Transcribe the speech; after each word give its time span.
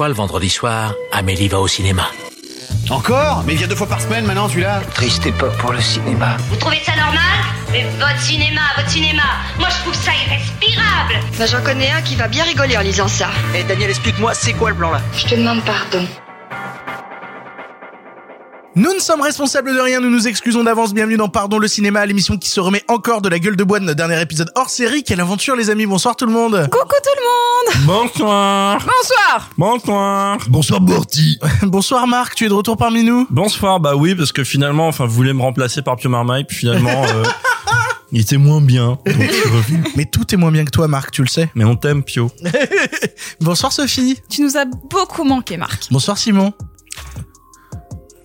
fois, 0.00 0.08
le 0.08 0.14
vendredi 0.14 0.48
soir, 0.48 0.94
Amélie 1.12 1.48
va 1.48 1.60
au 1.60 1.68
cinéma. 1.68 2.06
Encore 2.88 3.44
Mais 3.46 3.52
il 3.52 3.58
vient 3.58 3.66
deux 3.66 3.74
fois 3.74 3.86
par 3.86 4.00
semaine 4.00 4.24
maintenant 4.24 4.48
celui-là 4.48 4.80
Triste 4.94 5.26
époque 5.26 5.54
pour 5.58 5.74
le 5.74 5.80
cinéma. 5.82 6.38
Vous 6.48 6.56
trouvez 6.56 6.80
ça 6.86 6.92
normal 6.96 7.20
Mais 7.70 7.84
votre 7.98 8.18
cinéma, 8.18 8.62
votre 8.78 8.88
cinéma, 8.88 9.24
moi 9.58 9.68
je 9.68 9.76
trouve 9.82 9.94
ça 9.94 10.12
irrespirable 10.24 11.16
Bah, 11.38 11.44
j'en 11.44 11.62
connais 11.62 11.90
un 11.90 12.00
qui 12.00 12.16
va 12.16 12.28
bien 12.28 12.44
rigoler 12.44 12.78
en 12.78 12.80
lisant 12.80 13.08
ça. 13.08 13.28
Eh 13.54 13.62
Daniel, 13.64 13.90
explique-moi, 13.90 14.32
c'est 14.32 14.54
quoi 14.54 14.70
le 14.70 14.76
plan 14.76 14.90
là? 14.90 15.02
Je 15.14 15.26
te 15.26 15.34
demande 15.34 15.62
pardon. 15.66 16.06
Nous 18.76 18.94
ne 18.94 19.00
sommes 19.00 19.20
responsables 19.20 19.74
de 19.74 19.80
rien, 19.80 20.00
nous 20.00 20.10
nous 20.10 20.28
excusons 20.28 20.62
d'avance. 20.62 20.94
Bienvenue 20.94 21.16
dans 21.16 21.28
Pardon 21.28 21.58
le 21.58 21.66
cinéma, 21.66 22.06
l'émission 22.06 22.36
qui 22.38 22.48
se 22.48 22.60
remet 22.60 22.84
encore 22.86 23.20
de 23.20 23.28
la 23.28 23.40
gueule 23.40 23.56
de 23.56 23.64
bois 23.64 23.80
de 23.80 23.84
notre 23.84 23.96
dernier 23.96 24.20
épisode 24.22 24.52
hors 24.54 24.70
série. 24.70 25.02
Quelle 25.02 25.20
aventure 25.20 25.56
les 25.56 25.70
amis, 25.70 25.86
bonsoir 25.86 26.14
tout 26.14 26.24
le 26.24 26.32
monde. 26.32 26.68
Coucou 26.70 26.94
tout 27.02 27.10
le 27.16 27.82
monde 27.82 27.86
Bonsoir. 27.86 28.78
Bonsoir 28.86 29.50
Bonsoir. 29.58 30.38
Bonsoir 30.48 30.80
Borty 30.80 31.40
bonsoir 31.62 32.06
Marc, 32.06 32.36
tu 32.36 32.44
es 32.44 32.48
de 32.48 32.54
retour 32.54 32.76
parmi 32.76 33.02
nous? 33.02 33.26
Bonsoir. 33.28 33.80
Bah 33.80 33.96
oui, 33.96 34.14
parce 34.14 34.30
que 34.30 34.44
finalement, 34.44 34.86
enfin, 34.86 35.04
vous 35.04 35.14
voulez 35.14 35.32
me 35.32 35.42
remplacer 35.42 35.82
par 35.82 35.96
Pio 35.96 36.08
Marmaille, 36.08 36.44
puis 36.44 36.58
finalement, 36.58 37.04
euh, 37.14 37.24
il 38.12 38.20
était 38.20 38.36
moins 38.36 38.60
bien. 38.60 38.98
Donc. 39.04 39.30
Mais 39.96 40.04
tout 40.04 40.32
est 40.32 40.38
moins 40.38 40.52
bien 40.52 40.64
que 40.64 40.70
toi 40.70 40.86
Marc, 40.86 41.10
tu 41.10 41.22
le 41.22 41.28
sais. 41.28 41.50
Mais 41.56 41.64
on 41.64 41.74
t'aime, 41.74 42.04
Pio. 42.04 42.30
Bonsoir 43.40 43.72
Sophie. 43.72 44.20
Tu 44.28 44.42
nous 44.42 44.56
as 44.56 44.64
beaucoup 44.64 45.24
manqué, 45.24 45.56
Marc. 45.56 45.88
Bonsoir 45.90 46.16
Simon. 46.16 46.52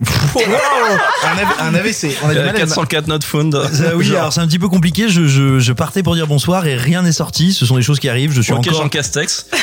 Un, 0.04 1.36
AV- 1.36 1.60
un 1.60 1.74
AVC. 1.74 2.16
On 2.22 2.28
a 2.28 2.32
du 2.34 2.38
mal 2.40 2.48
à 2.48 2.52
le- 2.52 2.58
404 2.58 3.06
not 3.08 3.20
found. 3.24 3.54
Euh, 3.54 3.92
oui, 3.94 4.04
Genre, 4.04 4.18
alors 4.18 4.32
c'est 4.32 4.40
un 4.40 4.46
petit 4.46 4.58
peu 4.58 4.68
compliqué. 4.68 5.08
Je, 5.08 5.26
je, 5.26 5.58
je 5.58 5.72
partais 5.72 6.02
pour 6.02 6.14
dire 6.14 6.26
bonsoir 6.26 6.66
et 6.66 6.76
rien 6.76 7.02
n'est 7.02 7.12
sorti. 7.12 7.52
Ce 7.54 7.64
sont 7.64 7.76
des 7.76 7.82
choses 7.82 7.98
qui 7.98 8.08
arrivent. 8.08 8.32
Je 8.32 8.42
suis 8.42 8.52
ok, 8.52 8.58
encore, 8.66 8.82
Jean 8.82 8.88
Castex. 8.88 9.46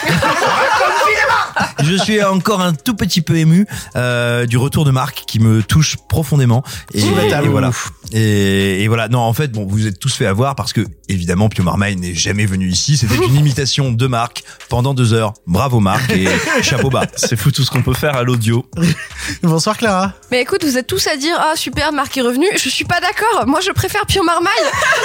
je 1.84 1.96
suis 1.96 2.24
encore 2.24 2.62
un 2.62 2.74
tout 2.74 2.96
petit 2.96 3.22
peu 3.22 3.38
ému 3.38 3.68
euh, 3.96 4.46
du 4.46 4.58
retour 4.58 4.86
de 4.86 4.92
Marc 4.92 5.24
qui 5.28 5.40
me 5.40 5.62
touche 5.62 5.98
profondément. 6.10 6.64
Et, 6.94 7.02
voilà. 7.50 7.72
Et, 8.12 8.84
et 8.84 8.88
voilà. 8.88 9.08
Non, 9.08 9.20
en 9.20 9.34
fait, 9.34 9.52
bon, 9.52 9.66
vous 9.66 9.88
êtes 9.88 10.00
tous 10.00 10.14
fait 10.14 10.26
avoir 10.26 10.56
parce 10.56 10.74
que 10.74 10.82
évidemment 11.10 11.50
Pio 11.50 11.64
Marmaille 11.64 11.96
n'est 11.96 12.16
jamais 12.16 12.46
venu 12.46 12.68
ici. 12.68 12.98
C'était 12.98 13.16
une 13.16 13.36
imitation 13.40 13.92
de 13.92 14.08
Marc 14.08 14.44
pendant 14.70 14.94
deux 14.94 15.14
heures. 15.14 15.34
Bravo 15.48 15.80
Marc 15.80 16.10
et 16.12 16.28
chapeau 16.62 16.90
bas. 16.90 17.06
C'est 17.16 17.36
fou 17.36 17.52
tout 17.52 17.64
ce 17.64 17.72
qu'on 17.72 17.84
peut 17.84 17.94
faire 17.94 18.16
à 18.16 18.24
l'audio. 18.24 18.66
Bonsoir 19.44 19.78
Clara. 19.78 20.14
Mais 20.32 20.42
écoute, 20.42 20.64
vous 20.64 20.78
êtes 20.78 20.88
tous 20.88 21.08
à 21.08 21.18
dire 21.18 21.36
ah 21.40 21.54
super 21.56 21.92
Marc 21.92 22.18
est 22.18 22.22
revenu. 22.22 22.48
Je 22.56 22.70
suis 22.70 22.86
pas 22.86 23.00
d'accord. 23.00 23.46
Moi 23.48 23.60
je 23.62 23.72
préfère 23.72 24.06
Pio 24.06 24.24
Marmaille. 24.24 24.54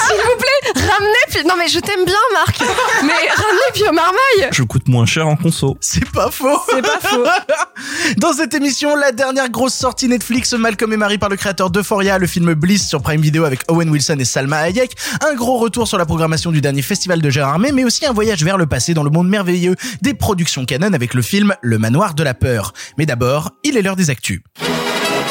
S'il 0.07 0.17
vous 0.17 0.39
plaît, 0.39 0.83
ramenez 0.83 1.25
Pio. 1.31 1.43
Non 1.49 1.55
mais 1.59 1.69
je 1.69 1.81
t'aime 1.81 2.05
bien 2.05 2.15
Marc. 2.33 2.61
Mais 3.03 3.13
ramenez 3.13 3.73
Pio 3.75 3.93
Marmaille. 3.93 4.51
Je 4.53 4.63
coûte 4.63 4.89
moins 4.89 5.07
cher 5.07 5.27
en 5.29 5.37
conso. 5.37 5.77
C'est 5.91 6.11
pas 6.11 6.31
faux. 6.31 6.61
C'est 6.69 6.83
pas 6.83 7.01
faux. 7.01 7.25
Dans 8.19 8.35
cette 8.35 8.53
émission, 8.53 8.95
la 8.95 9.11
dernière 9.11 9.49
grosse 9.49 9.73
sortie 9.73 10.07
Netflix, 10.07 10.53
Malcolm 10.53 10.93
et 10.93 10.99
Marie 10.99 11.17
par 11.17 11.31
le 11.31 11.37
créateur 11.37 11.71
d'Euphoria, 11.71 12.19
le 12.19 12.27
film 12.27 12.53
Bliss 12.53 12.87
sur 12.87 13.01
Prime 13.01 13.23
Video 13.23 13.45
avec 13.45 13.61
Owen 13.69 13.89
Wilson 13.89 14.19
et 14.19 14.27
Salma 14.27 14.59
Hayek, 14.59 14.93
un 15.27 15.35
gros 15.35 15.57
retour 15.57 15.89
sur 15.89 15.97
la 15.97 16.05
programmation 16.05 16.53
du 16.53 16.61
dernier 16.61 16.83
festival 16.83 17.23
de 17.23 17.31
Gérard 17.31 17.55
Armé, 17.55 17.73
mais 17.73 17.85
aussi 17.85 18.05
un 18.05 18.13
voyage 18.13 18.45
vers 18.45 18.59
le 18.59 18.67
passé 18.67 18.93
dans 18.93 19.03
le 19.03 19.09
monde 19.09 19.31
merveilleux 19.31 19.77
des 20.03 20.13
productions 20.13 20.67
canon 20.67 20.93
avec 20.93 21.15
le 21.15 21.23
film 21.23 21.55
Le 21.63 21.79
Manoir 21.79 22.13
de 22.13 22.23
la 22.23 22.35
Peur. 22.35 22.75
Mais 22.99 23.07
d'abord, 23.07 23.53
il 23.65 23.79
est 23.79 23.83
l'heure 23.83 23.97
des 23.97 24.11
actus. 24.11 24.43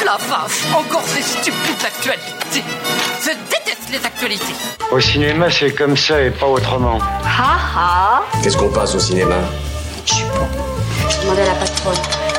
La 0.04 0.16
vache, 0.16 0.64
encore 0.74 1.04
ces 1.06 1.22
stupides 1.22 1.86
actualités. 1.86 2.64
Je 3.22 3.30
déteste 3.48 3.90
les 3.92 4.04
actualités. 4.04 4.54
Au 4.90 4.98
cinéma, 4.98 5.52
c'est 5.52 5.70
comme 5.70 5.96
ça 5.96 6.20
et 6.20 6.32
pas 6.32 6.46
autrement. 6.46 6.98
Qu'est-ce 8.42 8.56
qu'on 8.56 8.72
passe 8.72 8.96
au 8.96 8.98
cinéma? 8.98 9.36
Demandez 11.22 11.42
à 11.42 11.46
la 11.46 11.54
patronne. 11.54 12.37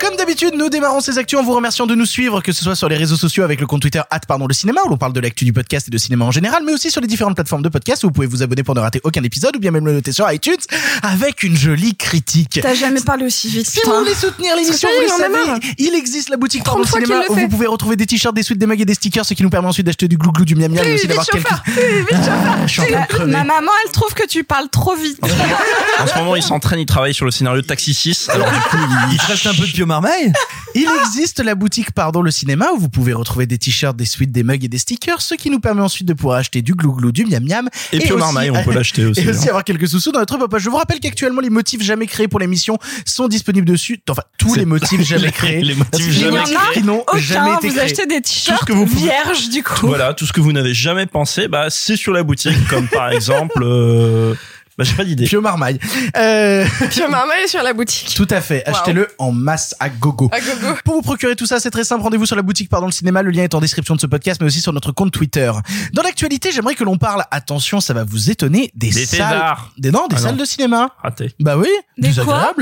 Comme 0.00 0.16
d'habitude, 0.16 0.54
nous 0.56 0.70
démarrons 0.70 1.00
ces 1.00 1.18
actus 1.18 1.38
en 1.38 1.42
vous 1.42 1.54
remerciant 1.54 1.86
de 1.86 1.94
nous 1.94 2.06
suivre, 2.06 2.40
que 2.40 2.52
ce 2.52 2.64
soit 2.64 2.74
sur 2.74 2.88
les 2.88 2.96
réseaux 2.96 3.16
sociaux 3.16 3.44
avec 3.44 3.60
le 3.60 3.66
compte 3.66 3.82
Twitter 3.82 4.00
pardon 4.26 4.46
le 4.46 4.54
cinéma, 4.54 4.80
où 4.86 4.88
l'on 4.88 4.96
parle 4.96 5.12
de 5.12 5.20
l'actu 5.20 5.44
du 5.44 5.52
podcast 5.52 5.88
et 5.88 5.90
de 5.90 5.98
cinéma 5.98 6.24
en 6.24 6.30
général, 6.30 6.62
mais 6.64 6.72
aussi 6.72 6.90
sur 6.90 7.00
les 7.00 7.06
différentes 7.06 7.34
plateformes 7.34 7.60
de 7.62 7.68
podcast 7.68 8.02
où 8.04 8.06
vous 8.06 8.12
pouvez 8.12 8.26
vous 8.26 8.42
abonner 8.42 8.62
pour 8.62 8.74
ne 8.74 8.80
rater 8.80 9.00
aucun 9.04 9.22
épisode, 9.22 9.56
ou 9.56 9.58
bien 9.58 9.70
même 9.70 9.84
le 9.84 9.92
noter 9.92 10.12
sur 10.12 10.30
iTunes, 10.32 10.56
avec 11.02 11.42
une 11.42 11.56
jolie 11.56 11.96
critique. 11.96 12.60
T'as 12.62 12.74
jamais 12.74 13.00
parlé 13.00 13.26
aussi 13.26 13.48
vite. 13.48 13.66
Si 13.66 13.80
vous 13.84 13.92
voulez 13.92 14.14
soutenir 14.14 14.56
l'émission, 14.56 14.88
vous 14.88 15.00
le 15.00 15.06
il 15.06 15.12
en 15.12 15.26
a 15.26 15.28
marre. 15.28 15.46
savez, 15.56 15.74
il 15.78 15.94
existe 15.94 16.30
la 16.30 16.38
boutique 16.38 16.64
Pardon 16.64 16.82
30 16.82 16.90
fois 16.90 17.00
Cinéma 17.00 17.24
où 17.28 17.34
vous 17.34 17.48
pouvez 17.48 17.66
retrouver 17.66 17.96
des 17.96 18.06
t-shirts, 18.06 18.34
des 18.34 18.42
suites, 18.42 18.58
des 18.58 18.66
mugs 18.66 18.80
et 18.80 18.84
des 18.86 18.94
stickers, 18.94 19.26
ce 19.26 19.34
qui 19.34 19.42
nous 19.42 19.50
permet 19.50 19.68
ensuite 19.68 19.84
d'acheter 19.84 20.08
du 20.08 20.16
glouglou, 20.16 20.46
du 20.46 20.54
miam 20.54 20.72
miam, 20.72 20.82
mais 20.84 20.94
aussi 20.94 21.06
d'avoir 21.06 21.26
quelques... 21.26 21.46
Ah, 21.50 21.62
je 22.66 22.72
suis 22.72 22.80
en 22.80 22.86
train 22.86 23.02
de 23.02 23.06
crever. 23.06 23.32
Ma 23.32 23.44
maman, 23.44 23.72
elle 23.84 23.92
trouve 23.92 24.14
que 24.14 24.26
tu 24.26 24.44
parles 24.44 24.68
trop 24.70 24.96
vite. 24.96 25.18
En 25.98 26.06
ce 26.06 26.14
moment, 26.16 26.36
il 26.36 26.42
s'entraîne, 26.42 26.78
il 26.80 26.86
travaille 26.86 27.14
sur 27.14 27.24
le 27.24 27.30
scénario 27.30 27.60
de 27.60 27.66
Taxi 27.66 27.92
6. 27.92 28.28
Alors 28.30 28.48
du 28.50 28.58
coup, 28.60 28.76
il, 29.10 29.14
Il 29.14 29.18
te 29.18 29.26
reste 29.26 29.46
un 29.46 29.54
peu 29.54 29.66
de 29.66 29.72
Marmaille 29.90 30.32
Il 30.76 30.86
existe 31.02 31.40
la 31.40 31.54
boutique 31.56 31.90
Pardon 31.90 32.22
le 32.22 32.30
cinéma 32.30 32.68
où 32.74 32.78
vous 32.78 32.88
pouvez 32.88 33.12
retrouver 33.12 33.46
des 33.46 33.58
t-shirts, 33.58 33.96
des 33.96 34.04
suites, 34.04 34.30
des 34.30 34.44
mugs 34.44 34.64
et 34.64 34.68
des 34.68 34.78
stickers, 34.78 35.20
ce 35.20 35.34
qui 35.34 35.50
nous 35.50 35.58
permet 35.58 35.82
ensuite 35.82 36.06
de 36.06 36.12
pouvoir 36.14 36.38
acheter 36.38 36.62
du 36.62 36.74
glouglou, 36.74 37.10
du 37.10 37.24
miam 37.26 37.44
miam. 37.44 37.68
Et 37.92 37.98
Pio 37.98 38.14
aussi- 38.14 38.20
Marmaille, 38.20 38.50
on 38.50 38.62
peut 38.62 38.72
l'acheter 38.74 39.04
aussi. 39.04 39.20
Et 39.20 39.28
aussi 39.28 39.46
hein. 39.46 39.48
avoir 39.48 39.64
quelques 39.64 39.88
sous-sous 39.88 40.12
dans 40.12 40.20
notre 40.20 40.38
poche. 40.46 40.62
Je 40.62 40.70
vous 40.70 40.76
rappelle 40.76 41.00
qu'actuellement, 41.00 41.40
les 41.40 41.50
motifs 41.50 41.82
jamais 41.82 42.06
créés 42.06 42.28
pour 42.28 42.38
l'émission 42.38 42.78
sont 43.04 43.26
disponibles 43.28 43.66
dessus. 43.66 44.00
Enfin, 44.08 44.22
tous 44.38 44.54
les 44.54 44.64
motifs 44.64 45.00
jamais 45.06 45.32
créés. 45.32 45.60
les 45.62 45.74
motifs 45.74 46.10
jamais 46.12 46.38
a 46.38 46.42
créés. 46.44 46.56
qui 46.74 46.82
n'ont 46.84 47.04
jamais 47.16 47.50
Aucun, 47.50 47.58
été 47.58 47.68
vous 47.68 47.74
créés. 47.74 47.84
achetez 47.86 48.06
des 48.06 48.20
t-shirts 48.20 48.70
vierges 48.70 49.48
du 49.48 49.62
coup. 49.64 49.88
Voilà, 49.88 50.14
tout 50.14 50.24
ce 50.26 50.32
que 50.32 50.40
vous 50.40 50.52
n'avez 50.52 50.72
jamais 50.74 51.06
pensé, 51.06 51.48
bah, 51.48 51.66
c'est 51.68 51.96
sur 51.96 52.12
la 52.12 52.22
boutique, 52.22 52.68
comme 52.68 52.86
par 52.86 53.10
exemple, 53.12 53.60
euh, 53.62 54.34
bah, 54.80 54.84
j'ai 54.88 54.96
pas 54.96 55.04
d'idée. 55.04 55.26
Pio 55.26 55.42
Marmaille. 55.42 55.78
Euh, 56.16 56.64
Pio 56.90 57.06
Marmaille 57.10 57.42
est 57.44 57.48
sur 57.48 57.62
la 57.62 57.74
boutique. 57.74 58.14
tout 58.16 58.26
à 58.30 58.40
fait. 58.40 58.66
Achetez-le 58.66 59.08
en 59.18 59.30
masse 59.30 59.74
à 59.78 59.90
gogo. 59.90 60.30
À 60.32 60.40
gogo. 60.40 60.74
Pour 60.86 60.94
vous 60.94 61.02
procurer 61.02 61.36
tout 61.36 61.44
ça, 61.44 61.60
c'est 61.60 61.70
très 61.70 61.84
simple. 61.84 62.02
Rendez-vous 62.02 62.24
sur 62.24 62.36
la 62.36 62.40
boutique 62.40 62.70
Pardon 62.70 62.86
le 62.86 62.92
cinéma. 62.92 63.22
Le 63.22 63.30
lien 63.30 63.42
est 63.42 63.54
en 63.54 63.60
description 63.60 63.94
de 63.94 64.00
ce 64.00 64.06
podcast, 64.06 64.40
mais 64.40 64.46
aussi 64.46 64.62
sur 64.62 64.72
notre 64.72 64.92
compte 64.92 65.12
Twitter. 65.12 65.52
Dans 65.92 66.00
l'actualité, 66.02 66.50
j'aimerais 66.50 66.74
que 66.74 66.84
l'on 66.84 66.96
parle, 66.96 67.24
attention, 67.30 67.80
ça 67.80 67.92
va 67.92 68.04
vous 68.04 68.30
étonner, 68.30 68.70
des, 68.74 68.88
Des 68.90 69.04
salles, 69.04 69.56
des, 69.76 69.90
non, 69.90 70.06
des 70.08 70.16
Ah 70.16 70.20
non. 70.20 70.26
salles 70.28 70.36
de 70.38 70.44
cinéma. 70.46 70.90
Raté. 71.02 71.34
Bah 71.40 71.58
oui, 71.58 71.68
Des 71.98 72.12
quoi. 72.24 72.52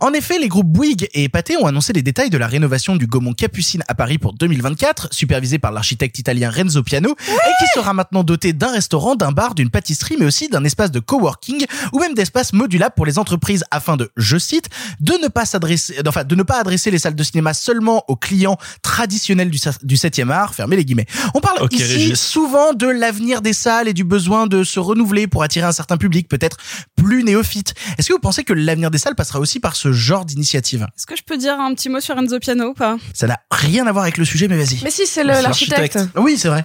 En 0.00 0.12
effet, 0.12 0.38
les 0.40 0.48
groupes 0.48 0.66
Bouygues 0.66 1.08
et 1.14 1.28
Pathé 1.28 1.56
ont 1.56 1.66
annoncé 1.66 1.92
les 1.92 2.02
détails 2.02 2.30
de 2.30 2.38
la 2.38 2.48
rénovation 2.48 2.96
du 2.96 3.06
Gaumont 3.06 3.32
Capucine 3.32 3.84
à 3.86 3.94
Paris 3.94 4.18
pour 4.18 4.32
2024, 4.34 5.08
supervisé 5.12 5.58
par 5.60 5.70
l'architecte 5.70 6.18
italien 6.18 6.50
Renzo 6.50 6.82
Piano, 6.82 7.14
et 7.28 7.32
qui 7.64 7.66
sera 7.74 7.92
maintenant 7.94 8.24
doté 8.24 8.52
d'un 8.52 8.72
restaurant, 8.72 9.14
d'un 9.14 9.30
bar, 9.32 9.54
d'une 9.54 9.70
pâtisserie, 9.70 10.16
mais 10.18 10.26
aussi 10.26 10.48
d'un 10.48 10.64
espace 10.64 10.90
de 10.90 10.98
coworking 11.00 11.59
ou 11.92 11.98
même 11.98 12.14
d'espaces 12.14 12.52
modulables 12.52 12.94
pour 12.94 13.06
les 13.06 13.18
entreprises 13.18 13.64
afin 13.70 13.96
de, 13.96 14.10
je 14.16 14.38
cite, 14.38 14.68
de 15.00 15.14
ne 15.22 15.28
pas 15.28 15.44
s'adresser, 15.44 15.96
enfin, 16.06 16.24
de 16.24 16.34
ne 16.34 16.42
pas 16.42 16.58
adresser 16.60 16.90
les 16.90 16.98
salles 16.98 17.14
de 17.14 17.22
cinéma 17.22 17.54
seulement 17.54 18.04
aux 18.08 18.16
clients 18.16 18.56
traditionnels 18.82 19.50
du, 19.50 19.58
du 19.82 19.96
7e 19.96 20.30
art, 20.30 20.54
fermez 20.54 20.76
les 20.76 20.84
guillemets. 20.84 21.06
On 21.34 21.40
parle 21.40 21.66
ici 21.70 21.82
Régis. 21.82 22.20
souvent 22.20 22.72
de 22.72 22.86
l'avenir 22.86 23.42
des 23.42 23.52
salles 23.52 23.88
et 23.88 23.94
du 23.94 24.04
besoin 24.04 24.46
de 24.46 24.64
se 24.64 24.80
renouveler 24.80 25.26
pour 25.26 25.42
attirer 25.42 25.66
un 25.66 25.72
certain 25.72 25.96
public, 25.96 26.28
peut-être 26.28 26.56
plus 26.96 27.24
néophyte. 27.24 27.74
Est-ce 27.98 28.08
que 28.08 28.12
vous 28.12 28.18
pensez 28.18 28.44
que 28.44 28.52
l'avenir 28.52 28.90
des 28.90 28.98
salles 28.98 29.14
passera 29.14 29.40
aussi 29.40 29.60
par 29.60 29.76
ce 29.76 29.92
genre 29.92 30.24
d'initiative? 30.24 30.86
Est-ce 30.96 31.06
que 31.06 31.16
je 31.16 31.22
peux 31.22 31.36
dire 31.36 31.58
un 31.58 31.74
petit 31.74 31.88
mot 31.88 32.00
sur 32.00 32.18
Enzo 32.18 32.38
Piano 32.38 32.68
ou 32.68 32.74
pas? 32.74 32.96
Ça 33.14 33.26
n'a 33.26 33.38
rien 33.50 33.86
à 33.86 33.92
voir 33.92 34.04
avec 34.04 34.16
le 34.18 34.24
sujet, 34.24 34.48
mais 34.48 34.56
vas-y. 34.56 34.80
Mais 34.82 34.90
si 34.90 35.06
c'est 35.06 35.24
l'architecte. 35.24 35.98
Oui, 36.16 36.36
c'est 36.38 36.48
vrai. 36.48 36.64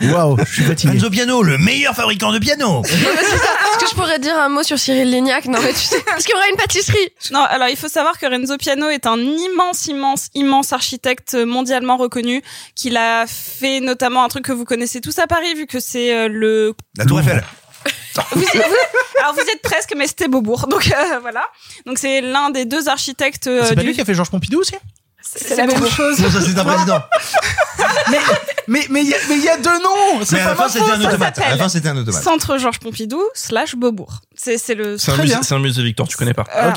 Waouh, 0.00 0.38
je 0.38 0.52
suis 0.52 0.64
fatigué. 0.64 0.94
Enzo 0.94 1.10
Piano, 1.10 1.42
le 1.42 1.58
meilleur 1.58 1.94
fabricant 1.94 2.32
de 2.32 2.38
piano 2.38 2.82
Est-ce 3.70 3.78
que 3.84 3.90
je 3.90 3.94
pourrais 3.94 4.18
dire 4.18 4.38
un 4.38 4.48
mot 4.48 4.62
sur 4.62 4.78
Cyril 4.78 5.10
Lignac 5.10 5.46
Non 5.46 5.58
mais 5.60 5.72
tu 5.72 5.80
sais, 5.80 6.00
parce 6.06 6.24
qu'il 6.24 6.34
y 6.34 6.36
aura 6.38 6.48
une 6.48 6.56
pâtisserie. 6.56 7.12
Non, 7.30 7.40
alors 7.40 7.68
il 7.68 7.76
faut 7.76 7.88
savoir 7.88 8.18
que 8.18 8.26
Renzo 8.26 8.56
Piano 8.56 8.88
est 8.88 9.06
un 9.06 9.18
immense, 9.18 9.86
immense, 9.86 10.28
immense 10.34 10.72
architecte 10.72 11.34
mondialement 11.34 11.96
reconnu, 11.96 12.42
qu'il 12.74 12.96
a 12.96 13.26
fait 13.26 13.80
notamment 13.80 14.24
un 14.24 14.28
truc 14.28 14.44
que 14.44 14.52
vous 14.52 14.64
connaissez 14.64 15.00
tous 15.00 15.18
à 15.18 15.26
Paris, 15.26 15.54
vu 15.54 15.66
que 15.66 15.80
c'est 15.80 16.14
euh, 16.14 16.28
le... 16.28 16.74
La 16.98 17.04
Tour 17.04 17.20
Eiffel. 17.20 17.42
Vous, 18.32 18.40
vous- 18.40 18.60
alors 19.20 19.34
vous 19.34 19.40
êtes 19.40 19.60
presque, 19.62 19.92
mais 19.94 20.06
c'était 20.06 20.26
Beaubourg, 20.26 20.66
donc 20.68 20.86
euh, 20.90 21.18
voilà. 21.20 21.44
Donc 21.84 21.98
c'est 21.98 22.22
l'un 22.22 22.48
des 22.50 22.64
deux 22.64 22.88
architectes 22.88 23.46
euh, 23.46 23.62
C'est 23.68 23.74
pas 23.74 23.82
du... 23.82 23.88
lui 23.88 23.94
qui 23.94 24.00
a 24.00 24.04
fait 24.06 24.14
Georges 24.14 24.30
Pompidou 24.30 24.60
aussi? 24.60 24.74
C'est 25.36 25.56
la 25.56 25.66
même 25.66 25.86
chose. 25.86 26.18
Non, 26.20 26.30
ça 26.30 26.40
c'est 26.40 26.58
un 26.58 26.64
président. 26.64 27.02
Mais 28.68 28.84
mais 28.90 29.02
il 29.02 29.08
y 29.08 29.14
a 29.14 29.16
mais 29.28 29.36
il 29.36 29.44
y 29.44 29.48
a 29.48 29.56
deux 29.58 29.78
noms. 29.82 30.24
C'est 30.24 30.36
Mais 30.36 30.42
à 30.42 30.48
la 30.48 30.56
fin 30.56 30.68
c'était 30.68 30.90
un 30.90 31.00
automate. 31.00 31.38
À 31.38 31.50
la 31.50 31.56
fin 31.56 31.68
c'était 31.68 31.88
un 31.88 31.96
automate. 31.96 32.22
Centre 32.22 32.58
Georges 32.58 32.80
Pompidou 32.80 33.22
slash 33.34 33.76
Beaubourg. 33.76 34.22
C'est 34.36 34.58
c'est 34.58 34.74
le... 34.74 34.98
C'est 34.98 35.10
un, 35.10 35.14
Très 35.14 35.22
musée, 35.22 35.34
bien. 35.34 35.42
c'est 35.42 35.54
un 35.54 35.58
musée 35.58 35.82
Victor, 35.82 36.06
tu 36.08 36.16
connais 36.16 36.34
pas. 36.34 36.44
Ok. 36.68 36.76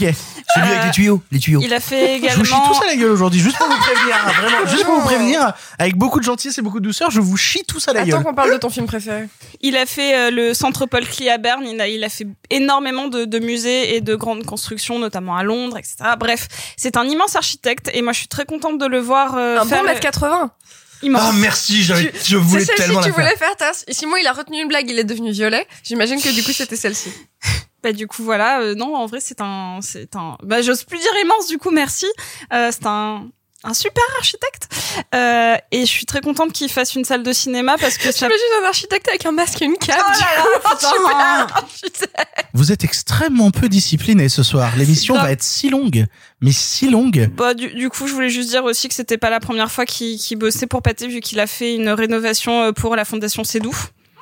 Celui 0.53 0.67
avec 0.67 0.85
les 0.85 0.91
tuyaux, 0.91 1.21
les 1.31 1.39
tuyaux. 1.39 1.59
Il 1.63 1.73
a 1.73 1.79
fait 1.79 2.19
Je 2.29 2.35
vous 2.37 2.45
chie 2.45 2.51
également... 2.53 2.73
tous 2.73 2.81
à 2.83 2.87
la 2.87 2.95
gueule 2.95 3.11
aujourd'hui, 3.11 3.39
juste 3.39 3.57
pour 3.57 3.67
vous 3.67 3.77
prévenir, 3.77 4.15
hein, 4.25 4.31
vraiment, 4.41 4.65
juste 4.67 4.85
pour 4.85 4.95
vous 4.95 5.05
prévenir, 5.05 5.53
avec 5.77 5.95
beaucoup 5.95 6.19
de 6.19 6.23
gentillesse 6.25 6.57
et 6.57 6.61
beaucoup 6.61 6.79
de 6.79 6.85
douceur, 6.85 7.11
je 7.11 7.19
vous 7.21 7.37
chie 7.37 7.63
tous 7.67 7.87
à 7.87 7.93
la 7.93 8.01
Attends 8.01 8.09
gueule. 8.09 8.23
qu'on 8.23 8.33
parle 8.33 8.51
de 8.53 8.57
ton 8.57 8.69
film 8.69 8.85
préféré. 8.87 9.27
Il 9.61 9.75
a 9.77 9.85
fait 9.85 10.15
euh, 10.15 10.31
le 10.31 10.53
centre 10.53 10.85
Paul 10.85 11.05
Klee 11.05 11.29
à 11.29 11.37
Berne. 11.37 11.65
Il 11.67 11.79
a, 11.81 11.87
il 11.87 12.03
a 12.03 12.09
fait 12.09 12.27
énormément 12.49 13.07
de, 13.07 13.25
de 13.25 13.39
musées 13.39 13.95
et 13.95 14.01
de 14.01 14.15
grandes 14.15 14.45
constructions, 14.45 14.97
notamment 14.99 15.35
à 15.35 15.43
Londres, 15.43 15.77
etc. 15.77 15.95
Bref, 16.19 16.47
c'est 16.77 16.97
un 16.97 17.03
immense 17.05 17.35
architecte 17.35 17.89
et 17.93 18.01
moi 18.01 18.13
je 18.13 18.19
suis 18.19 18.27
très 18.27 18.45
contente 18.45 18.77
de 18.79 18.85
le 18.85 18.99
voir 18.99 19.35
euh, 19.35 19.59
Un 19.59 19.65
faire 19.65 19.81
bon 19.81 19.87
mètre 19.89 19.99
80. 19.99 20.51
Immense. 21.01 21.21
Ah 21.25 21.31
merci, 21.33 21.83
j'avais- 21.83 22.11
je 22.13 22.19
C'est 22.21 22.35
voulais 22.35 22.65
tellement 22.65 22.99
que 22.99 23.05
tu 23.05 23.09
la 23.09 23.15
faire. 23.15 23.25
voulais 23.25 23.37
faire, 23.37 23.55
Tass. 23.55 23.83
Et 23.87 23.93
Simon, 23.93 24.15
il 24.17 24.27
a 24.27 24.33
retenu 24.33 24.61
une 24.61 24.67
blague, 24.67 24.89
il 24.89 24.97
est 24.99 25.03
devenu 25.03 25.31
violet. 25.31 25.67
J'imagine 25.83 26.21
que 26.21 26.29
du 26.33 26.43
coup, 26.43 26.51
c'était 26.51 26.75
celle-ci. 26.75 27.11
Bah 27.81 27.93
du 27.93 28.07
coup 28.07 28.23
voilà, 28.23 28.59
euh, 28.59 28.75
non 28.75 28.93
en 28.93 29.05
vrai 29.05 29.19
c'est 29.21 29.39
un 29.39 29.79
c'est 29.81 30.13
un 30.17 30.35
bah 30.43 30.61
j'ose 30.61 30.83
plus 30.83 30.97
dire 30.99 31.13
immense 31.23 31.47
du 31.47 31.57
coup 31.57 31.71
merci. 31.71 32.07
Euh, 32.51 32.71
c'est 32.73 32.85
un 32.85 33.29
un 33.63 33.73
super 33.73 34.03
architecte 34.17 34.69
euh, 35.13 35.57
et 35.71 35.81
je 35.81 35.85
suis 35.85 36.05
très 36.05 36.21
contente 36.21 36.53
qu'il 36.53 36.69
fasse 36.69 36.95
une 36.95 37.03
salle 37.03 37.23
de 37.23 37.33
cinéma 37.33 37.75
parce 37.77 37.97
que 37.97 38.11
ça 38.11 38.27
J'imagine 38.27 38.63
un 38.63 38.67
architecte 38.67 39.07
avec 39.09 39.25
un 39.25 39.31
masque 39.31 39.61
et 39.61 39.65
une 39.65 39.77
cape. 39.77 40.01
Oh 40.07 40.11
du 40.13 40.19
là 40.19 40.27
coup. 40.27 40.49
là, 40.57 40.57
putain. 40.65 40.89
Super 40.89 41.51
architecte. 41.55 42.45
Vous 42.53 42.71
êtes 42.71 42.83
extrêmement 42.83 43.51
peu 43.51 43.69
discipliné 43.69 44.29
ce 44.29 44.43
soir. 44.43 44.75
L'émission 44.77 45.15
va 45.15 45.31
être 45.31 45.43
si 45.43 45.69
longue, 45.69 46.05
mais 46.41 46.51
si 46.51 46.89
longue. 46.89 47.29
Bah, 47.35 47.53
du, 47.53 47.67
du 47.73 47.89
coup, 47.89 48.07
je 48.07 48.13
voulais 48.13 48.29
juste 48.29 48.49
dire 48.49 48.63
aussi 48.63 48.87
que 48.87 48.95
c'était 48.95 49.17
pas 49.17 49.29
la 49.29 49.39
première 49.39 49.71
fois 49.71 49.85
qu'il 49.85 50.17
qu'il 50.17 50.37
bossait 50.37 50.67
pour 50.67 50.81
Pathé, 50.81 51.07
vu 51.07 51.19
qu'il 51.19 51.39
a 51.39 51.47
fait 51.47 51.75
une 51.75 51.89
rénovation 51.89 52.63
euh, 52.63 52.71
pour 52.71 52.95
la 52.95 53.05
Fondation 53.05 53.43
Cédou. 53.43 53.75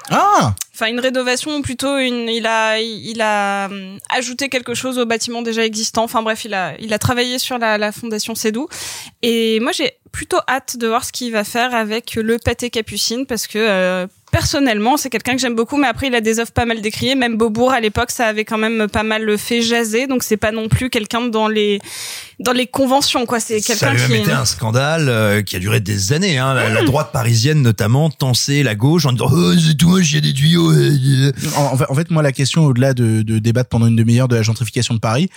Ah 0.09 0.54
Enfin, 0.74 0.92
une 0.92 1.00
rénovation 1.00 1.56
ou 1.56 1.62
plutôt 1.63 1.98
une, 1.98 2.30
il 2.30 2.45
a, 2.45 2.80
il 2.80 3.19
a 3.19 3.65
hum, 3.65 3.98
ajouté 4.09 4.48
quelque 4.48 4.75
chose 4.75 5.00
au 5.00 5.07
bâtiment 5.07 5.42
déjà 5.42 5.65
existant. 5.65 6.04
Enfin 6.04 6.21
bref, 6.21 6.45
il 6.45 6.54
a, 6.54 6.75
il 6.80 6.94
a 6.94 7.00
travaillé 7.00 7.39
sur 7.39 7.57
la, 7.57 7.80
la 7.80 7.92
Fondation 7.92 8.36
Cédou. 8.36 8.68
Et 9.24 9.59
moi, 9.59 9.71
j'ai 9.71 9.94
plutôt 10.12 10.38
hâte 10.48 10.77
de 10.77 10.88
voir 10.88 11.04
ce 11.04 11.12
qu'il 11.12 11.31
va 11.31 11.44
faire 11.44 11.74
avec 11.74 12.13
le 12.13 12.38
Pâté 12.38 12.69
Capucine 12.69 13.25
parce 13.25 13.48
que 13.48 13.57
euh, 13.57 14.06
personnellement, 14.31 14.97
c'est 14.97 15.09
quelqu'un 15.09 15.33
que 15.33 15.39
j'aime 15.41 15.56
beaucoup. 15.56 15.77
Mais 15.77 15.88
après, 15.88 16.07
il 16.07 16.15
a 16.15 16.21
des 16.21 16.39
œuvres 16.39 16.51
pas 16.51 16.65
mal 16.65 16.81
décriées. 16.81 17.15
Même 17.15 17.38
Beaubourg 17.38 17.71
à 17.71 17.79
l'époque, 17.79 18.12
ça 18.12 18.27
avait 18.27 18.45
quand 18.45 18.57
même 18.57 18.88
pas 18.88 19.03
mal 19.03 19.38
fait 19.38 19.62
jaser. 19.62 20.07
Donc 20.07 20.24
c'est 20.24 20.38
pas 20.38 20.51
non 20.51 20.68
plus 20.68 20.89
quelqu'un 20.89 21.21
dans 21.21 21.47
les, 21.47 21.79
dans 22.39 22.51
les 22.53 22.68
conventions 22.68 23.25
quoi. 23.25 23.39
C'est 23.39 23.59
Ça 23.59 23.74
quelqu'un 23.74 23.88
a 23.88 23.94
même 23.94 24.07
qui. 24.18 24.24
été 24.24 24.31
un 24.31 24.45
scandale 24.45 25.09
euh, 25.09 25.41
qui 25.41 25.56
a 25.56 25.59
duré 25.59 25.79
des 25.79 26.13
années. 26.13 26.38
Hein. 26.38 26.53
La, 26.53 26.69
la 26.69 26.83
droite 26.83 27.12
parisienne 27.12 27.62
notamment 27.62 28.09
tensait 28.09 28.63
la 28.63 28.75
gauche 28.75 29.06
en 29.06 29.12
disant 29.12 29.29
oh, 29.31 29.53
c'est 29.57 29.75
tout 29.75 29.89
moche, 29.89 30.12
il 30.12 30.15
y 30.15 30.18
a 30.18 30.21
des 30.21 30.33
tuyaux. 30.33 30.71
euh, 30.71 31.31
En, 31.56 31.77
en 31.89 31.95
fait- 31.95 32.12
moi, 32.12 32.21
la 32.23 32.31
question, 32.31 32.65
au-delà 32.65 32.94
de, 32.94 33.21
de 33.21 33.39
débattre 33.39 33.69
pendant 33.69 33.88
une 33.88 33.95
demi-heure 33.95 34.27
de 34.27 34.35
la 34.35 34.41
gentrification 34.44 34.94
de 34.94 35.00
Paris, 35.00 35.30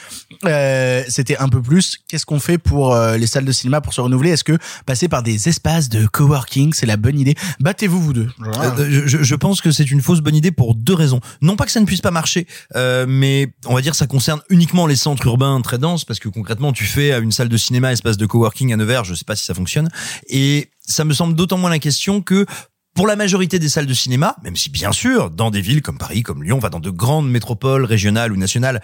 euh, 0.46 1.02
c'était 1.08 1.36
un 1.38 1.48
peu 1.48 1.60
plus 1.62 1.98
qu'est-ce 2.08 2.26
qu'on 2.26 2.40
fait 2.40 2.58
pour 2.58 2.94
euh, 2.94 3.16
les 3.16 3.26
salles 3.26 3.44
de 3.44 3.52
cinéma 3.52 3.80
pour 3.80 3.92
se 3.94 4.00
renouveler? 4.00 4.30
Est-ce 4.30 4.44
que 4.44 4.56
passer 4.86 5.08
par 5.08 5.22
des 5.22 5.48
espaces 5.48 5.88
de 5.88 6.06
coworking, 6.06 6.72
c'est 6.74 6.86
la 6.86 6.96
bonne 6.96 7.18
idée? 7.18 7.34
Battez-vous 7.60 8.00
vous 8.00 8.12
deux. 8.12 8.28
Genre, 8.44 8.62
Euh, 8.62 8.70
je, 8.88 9.22
je- 9.22 9.34
pense 9.34 9.60
que 9.60 9.70
c'est 9.70 9.90
une 9.90 10.00
fausse 10.02 10.20
bonne 10.20 10.36
idée 10.36 10.50
pour 10.52 10.74
deux 10.74 10.94
raisons. 10.94 11.20
Non 11.40 11.56
pas 11.56 11.64
que 11.66 11.72
ça 11.72 11.80
ne 11.80 11.86
puisse 11.86 12.00
pas 12.00 12.10
marcher, 12.10 12.46
euh, 12.76 13.06
mais 13.08 13.52
on 13.66 13.74
va 13.74 13.80
dire 13.80 13.94
ça 13.94 14.06
concerne 14.06 14.40
uniquement 14.50 14.86
les 14.86 14.96
centres 14.96 15.26
urbains 15.26 15.60
très 15.60 15.78
denses, 15.78 16.04
parce 16.04 16.18
que 16.20 16.28
concrètement 16.28 16.72
tu 16.72 16.84
fais 16.84 17.18
une 17.18 17.32
salle 17.32 17.48
de 17.48 17.56
cinéma, 17.56 17.92
espace 17.92 18.16
de 18.16 18.26
coworking 18.26 18.72
à 18.72 18.76
Nevers, 18.76 19.04
je 19.04 19.14
sais 19.14 19.24
pas 19.24 19.36
si 19.36 19.44
ça 19.44 19.54
fonctionne, 19.54 19.88
et 20.28 20.70
ça 20.86 21.04
me 21.04 21.12
semble 21.14 21.34
d'autant 21.34 21.58
moins 21.58 21.70
la 21.70 21.78
question 21.78 22.20
que 22.22 22.46
pour 22.94 23.06
la 23.06 23.16
majorité 23.16 23.58
des 23.58 23.68
salles 23.68 23.86
de 23.86 23.94
cinéma, 23.94 24.36
même 24.42 24.56
si 24.56 24.68
bien 24.68 24.92
sûr, 24.92 25.30
dans 25.30 25.50
des 25.50 25.60
villes 25.60 25.80
comme 25.80 25.96
Paris, 25.96 26.22
comme 26.22 26.42
Lyon, 26.42 26.58
va 26.58 26.68
dans 26.70 26.80
de 26.80 26.90
grandes 26.90 27.30
métropoles 27.30 27.84
régionales 27.84 28.32
ou 28.32 28.36
nationales, 28.36 28.82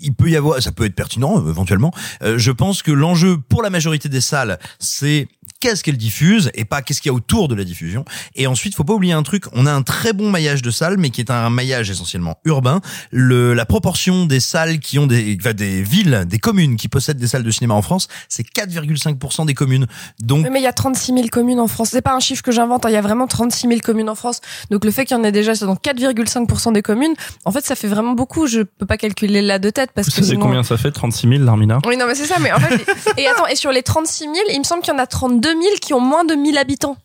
il 0.00 0.14
peut 0.14 0.30
y 0.30 0.36
avoir, 0.36 0.60
ça 0.62 0.72
peut 0.72 0.86
être 0.86 0.94
pertinent 0.94 1.38
euh, 1.38 1.50
éventuellement. 1.50 1.92
Euh, 2.22 2.38
je 2.38 2.50
pense 2.50 2.82
que 2.82 2.90
l'enjeu 2.90 3.36
pour 3.36 3.62
la 3.62 3.68
majorité 3.68 4.08
des 4.08 4.22
salles, 4.22 4.58
c'est 4.78 5.28
qu'est-ce 5.62 5.84
qu'elles 5.84 5.96
diffusent 5.96 6.50
et 6.54 6.64
pas 6.64 6.82
qu'est-ce 6.82 7.00
qu'il 7.00 7.08
y 7.08 7.12
a 7.12 7.14
autour 7.14 7.46
de 7.46 7.54
la 7.54 7.62
diffusion. 7.62 8.04
Et 8.34 8.48
ensuite, 8.48 8.74
faut 8.74 8.82
pas 8.82 8.94
oublier 8.94 9.12
un 9.12 9.22
truc, 9.22 9.44
on 9.52 9.64
a 9.64 9.72
un 9.72 9.82
très 9.82 10.12
bon 10.12 10.28
maillage 10.28 10.60
de 10.60 10.72
salles, 10.72 10.96
mais 10.98 11.10
qui 11.10 11.20
est 11.20 11.30
un 11.30 11.50
maillage 11.50 11.88
essentiellement 11.88 12.36
urbain. 12.44 12.80
Le, 13.12 13.54
la 13.54 13.64
proportion 13.64 14.26
des 14.26 14.40
salles 14.40 14.80
qui 14.80 14.98
ont 14.98 15.06
des, 15.06 15.36
enfin, 15.40 15.52
des 15.52 15.82
villes, 15.82 16.24
des 16.26 16.38
communes 16.40 16.74
qui 16.76 16.88
possèdent 16.88 17.18
des 17.18 17.28
salles 17.28 17.44
de 17.44 17.50
cinéma 17.52 17.74
en 17.74 17.82
France, 17.82 18.08
c'est 18.28 18.44
4,5% 18.44 19.46
des 19.46 19.54
communes. 19.54 19.86
Donc, 20.20 20.46
mais 20.50 20.58
il 20.58 20.64
y 20.64 20.66
a 20.66 20.72
36 20.72 21.14
000 21.14 21.28
communes 21.28 21.60
en 21.60 21.68
France. 21.68 21.90
C'est 21.92 22.02
pas 22.02 22.14
un 22.14 22.20
chiffre 22.20 22.42
que 22.42 22.50
j'invente. 22.50 22.84
hein. 22.84 22.90
Il 22.90 22.94
y 22.94 22.96
a 22.96 23.00
vraiment 23.00 23.28
36 23.28 23.68
000 23.68 23.80
communes 23.84 24.08
en 24.10 24.16
France. 24.16 24.40
Donc 24.70 24.84
le 24.84 24.90
fait 24.90 25.04
qu'il 25.04 25.16
y 25.16 25.20
en 25.20 25.22
ait 25.22 25.30
déjà 25.32 25.54
dans 25.54 25.74
4,5% 25.76 26.72
des 26.72 26.82
communes, 26.82 27.14
en 27.44 27.52
fait, 27.52 27.64
ça 27.64 27.76
fait 27.76 27.86
vraiment 27.88 28.14
beaucoup. 28.14 28.48
Je 28.48 28.62
peux 28.62 28.86
pas 28.86 28.96
calculer 28.96 29.42
là 29.42 29.60
de 29.60 29.70
tête 29.70 29.90
parce 29.94 30.08
Ça, 30.08 30.20
que 30.20 30.26
c'est 30.26 30.36
combien 30.36 30.64
ça 30.64 30.76
fait 30.76 30.90
36 30.90 31.28
000, 31.28 31.44
Larmina? 31.44 31.78
Oui, 31.86 31.96
non, 31.96 32.06
mais 32.08 32.14
c'est 32.16 32.26
ça. 32.26 32.38
Mais 32.40 32.52
en 32.52 32.58
fait, 32.58 32.84
et 33.16 33.28
attends, 33.28 33.46
et 33.46 33.54
sur 33.54 33.70
les 33.70 33.82
36 33.84 34.24
000, 34.24 34.34
il 34.52 34.58
me 34.58 34.64
semble 34.64 34.82
qu'il 34.82 34.92
y 34.92 34.96
en 34.96 34.98
a 34.98 35.06
32 35.06 35.51
000 35.52 35.76
qui 35.80 35.94
ont 35.94 36.00
moins 36.00 36.24
de 36.24 36.34
1000 36.34 36.58
habitants. 36.58 36.96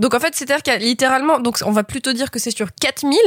Donc 0.00 0.14
en 0.14 0.20
fait, 0.20 0.34
c'est-à-dire 0.34 0.62
qu'il 0.62 0.72
y 0.72 0.76
a 0.76 0.78
littéralement, 0.78 1.40
donc 1.40 1.58
on 1.64 1.72
va 1.72 1.84
plutôt 1.84 2.12
dire 2.12 2.30
que 2.30 2.38
c'est 2.38 2.50
sur 2.50 2.68
4000, 2.74 3.18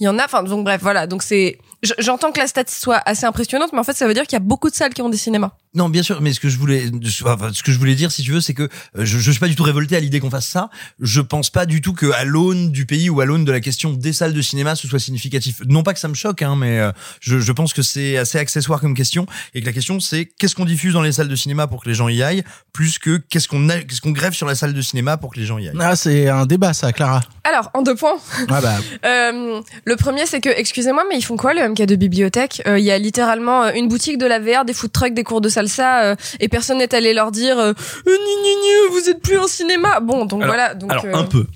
il 0.00 0.04
y 0.04 0.08
en 0.08 0.18
a, 0.18 0.24
enfin 0.24 0.42
donc 0.42 0.64
bref, 0.64 0.80
voilà, 0.82 1.06
donc 1.06 1.22
c'est, 1.22 1.58
j'entends 1.98 2.32
que 2.32 2.38
la 2.38 2.46
stat 2.46 2.64
soit 2.68 3.00
assez 3.06 3.24
impressionnante, 3.26 3.70
mais 3.72 3.78
en 3.78 3.84
fait 3.84 3.96
ça 3.96 4.06
veut 4.06 4.14
dire 4.14 4.24
qu'il 4.24 4.34
y 4.34 4.36
a 4.36 4.44
beaucoup 4.44 4.70
de 4.70 4.74
salles 4.74 4.94
qui 4.94 5.02
ont 5.02 5.08
des 5.08 5.16
cinémas. 5.16 5.52
Non, 5.74 5.88
bien 5.88 6.02
sûr, 6.02 6.20
mais 6.20 6.32
ce 6.32 6.40
que 6.40 6.48
je 6.48 6.58
voulais, 6.58 6.90
enfin, 7.24 7.50
ce 7.52 7.62
que 7.62 7.70
je 7.70 7.78
voulais 7.78 7.94
dire, 7.94 8.10
si 8.10 8.24
tu 8.24 8.32
veux, 8.32 8.40
c'est 8.40 8.54
que 8.54 8.64
euh, 8.64 8.68
je, 9.04 9.18
je 9.18 9.30
suis 9.30 9.38
pas 9.38 9.46
du 9.46 9.54
tout 9.54 9.62
révolté 9.62 9.94
à 9.94 10.00
l'idée 10.00 10.18
qu'on 10.18 10.30
fasse 10.30 10.48
ça. 10.48 10.68
Je 10.98 11.20
pense 11.20 11.48
pas 11.48 11.64
du 11.64 11.80
tout 11.80 11.92
que 11.92 12.10
à 12.10 12.24
l'aune 12.24 12.72
du 12.72 12.86
pays 12.86 13.08
ou 13.08 13.20
à 13.20 13.24
l'aune 13.24 13.44
de 13.44 13.52
la 13.52 13.60
question 13.60 13.92
des 13.92 14.12
salles 14.12 14.32
de 14.32 14.42
cinéma, 14.42 14.74
ce 14.74 14.88
soit 14.88 14.98
significatif. 14.98 15.60
Non 15.66 15.84
pas 15.84 15.94
que 15.94 16.00
ça 16.00 16.08
me 16.08 16.14
choque, 16.14 16.42
hein, 16.42 16.56
mais 16.56 16.80
euh, 16.80 16.90
je, 17.20 17.38
je 17.38 17.52
pense 17.52 17.72
que 17.72 17.82
c'est 17.82 18.16
assez 18.16 18.38
accessoire 18.38 18.80
comme 18.80 18.94
question 18.94 19.26
et 19.54 19.60
que 19.60 19.66
la 19.66 19.72
question 19.72 20.00
c'est 20.00 20.26
qu'est-ce 20.26 20.56
qu'on 20.56 20.64
diffuse 20.64 20.94
dans 20.94 21.02
les 21.02 21.12
salles 21.12 21.28
de 21.28 21.36
cinéma 21.36 21.68
pour 21.68 21.84
que 21.84 21.88
les 21.88 21.94
gens 21.94 22.08
y 22.08 22.20
aillent, 22.22 22.42
plus 22.72 22.98
que 22.98 23.18
qu'est-ce 23.18 23.46
qu'on 23.46 23.68
qu'est-ce 23.68 24.00
qu'on 24.00 24.10
grève 24.10 24.32
sur 24.32 24.46
la 24.46 24.56
salle 24.56 24.74
de 24.74 24.82
cinéma 24.82 25.16
pour 25.18 25.32
que 25.32 25.38
les 25.38 25.46
gens 25.46 25.58
y 25.58 25.68
aillent. 25.68 25.76
Ah, 25.78 25.94
c'est 25.94 26.28
un 26.28 26.46
débat, 26.46 26.72
ça, 26.72 26.92
Clara. 26.92 27.20
Alors, 27.44 27.70
en 27.74 27.82
deux 27.82 27.94
points. 27.94 28.18
Ah 28.48 28.60
bah, 28.60 28.78
Euh, 29.04 29.60
le 29.84 29.96
premier, 29.96 30.26
c'est 30.26 30.40
que, 30.40 30.48
excusez-moi, 30.48 31.04
mais 31.08 31.16
ils 31.16 31.22
font 31.22 31.36
quoi 31.36 31.54
le 31.54 31.62
MK 31.70 31.82
de 31.86 31.96
bibliothèque 31.96 32.62
Euh, 32.66 32.78
Il 32.78 32.84
y 32.84 32.90
a 32.90 32.98
littéralement 32.98 33.64
euh, 33.64 33.72
une 33.74 33.88
boutique 33.88 34.18
de 34.18 34.26
la 34.26 34.38
VR, 34.38 34.64
des 34.64 34.72
food 34.74 34.92
trucks, 34.92 35.14
des 35.14 35.24
cours 35.24 35.40
de 35.40 35.48
salsa, 35.48 36.02
euh, 36.04 36.14
et 36.40 36.48
personne 36.48 36.78
n'est 36.78 36.94
allé 36.94 37.14
leur 37.14 37.30
dire 37.30 37.58
euh, 37.58 37.72
gni, 38.06 38.12
gni, 38.12 38.54
gni, 38.54 38.92
vous 38.92 39.08
êtes 39.08 39.20
plus 39.22 39.38
en 39.38 39.46
cinéma. 39.46 40.00
Bon, 40.00 40.24
donc 40.26 40.42
Alors- 40.42 40.54
voilà. 40.54 40.74
Donc, 40.74 40.90
Alors, 40.90 41.04
euh, 41.06 41.14
un 41.14 41.24
peu. 41.24 41.46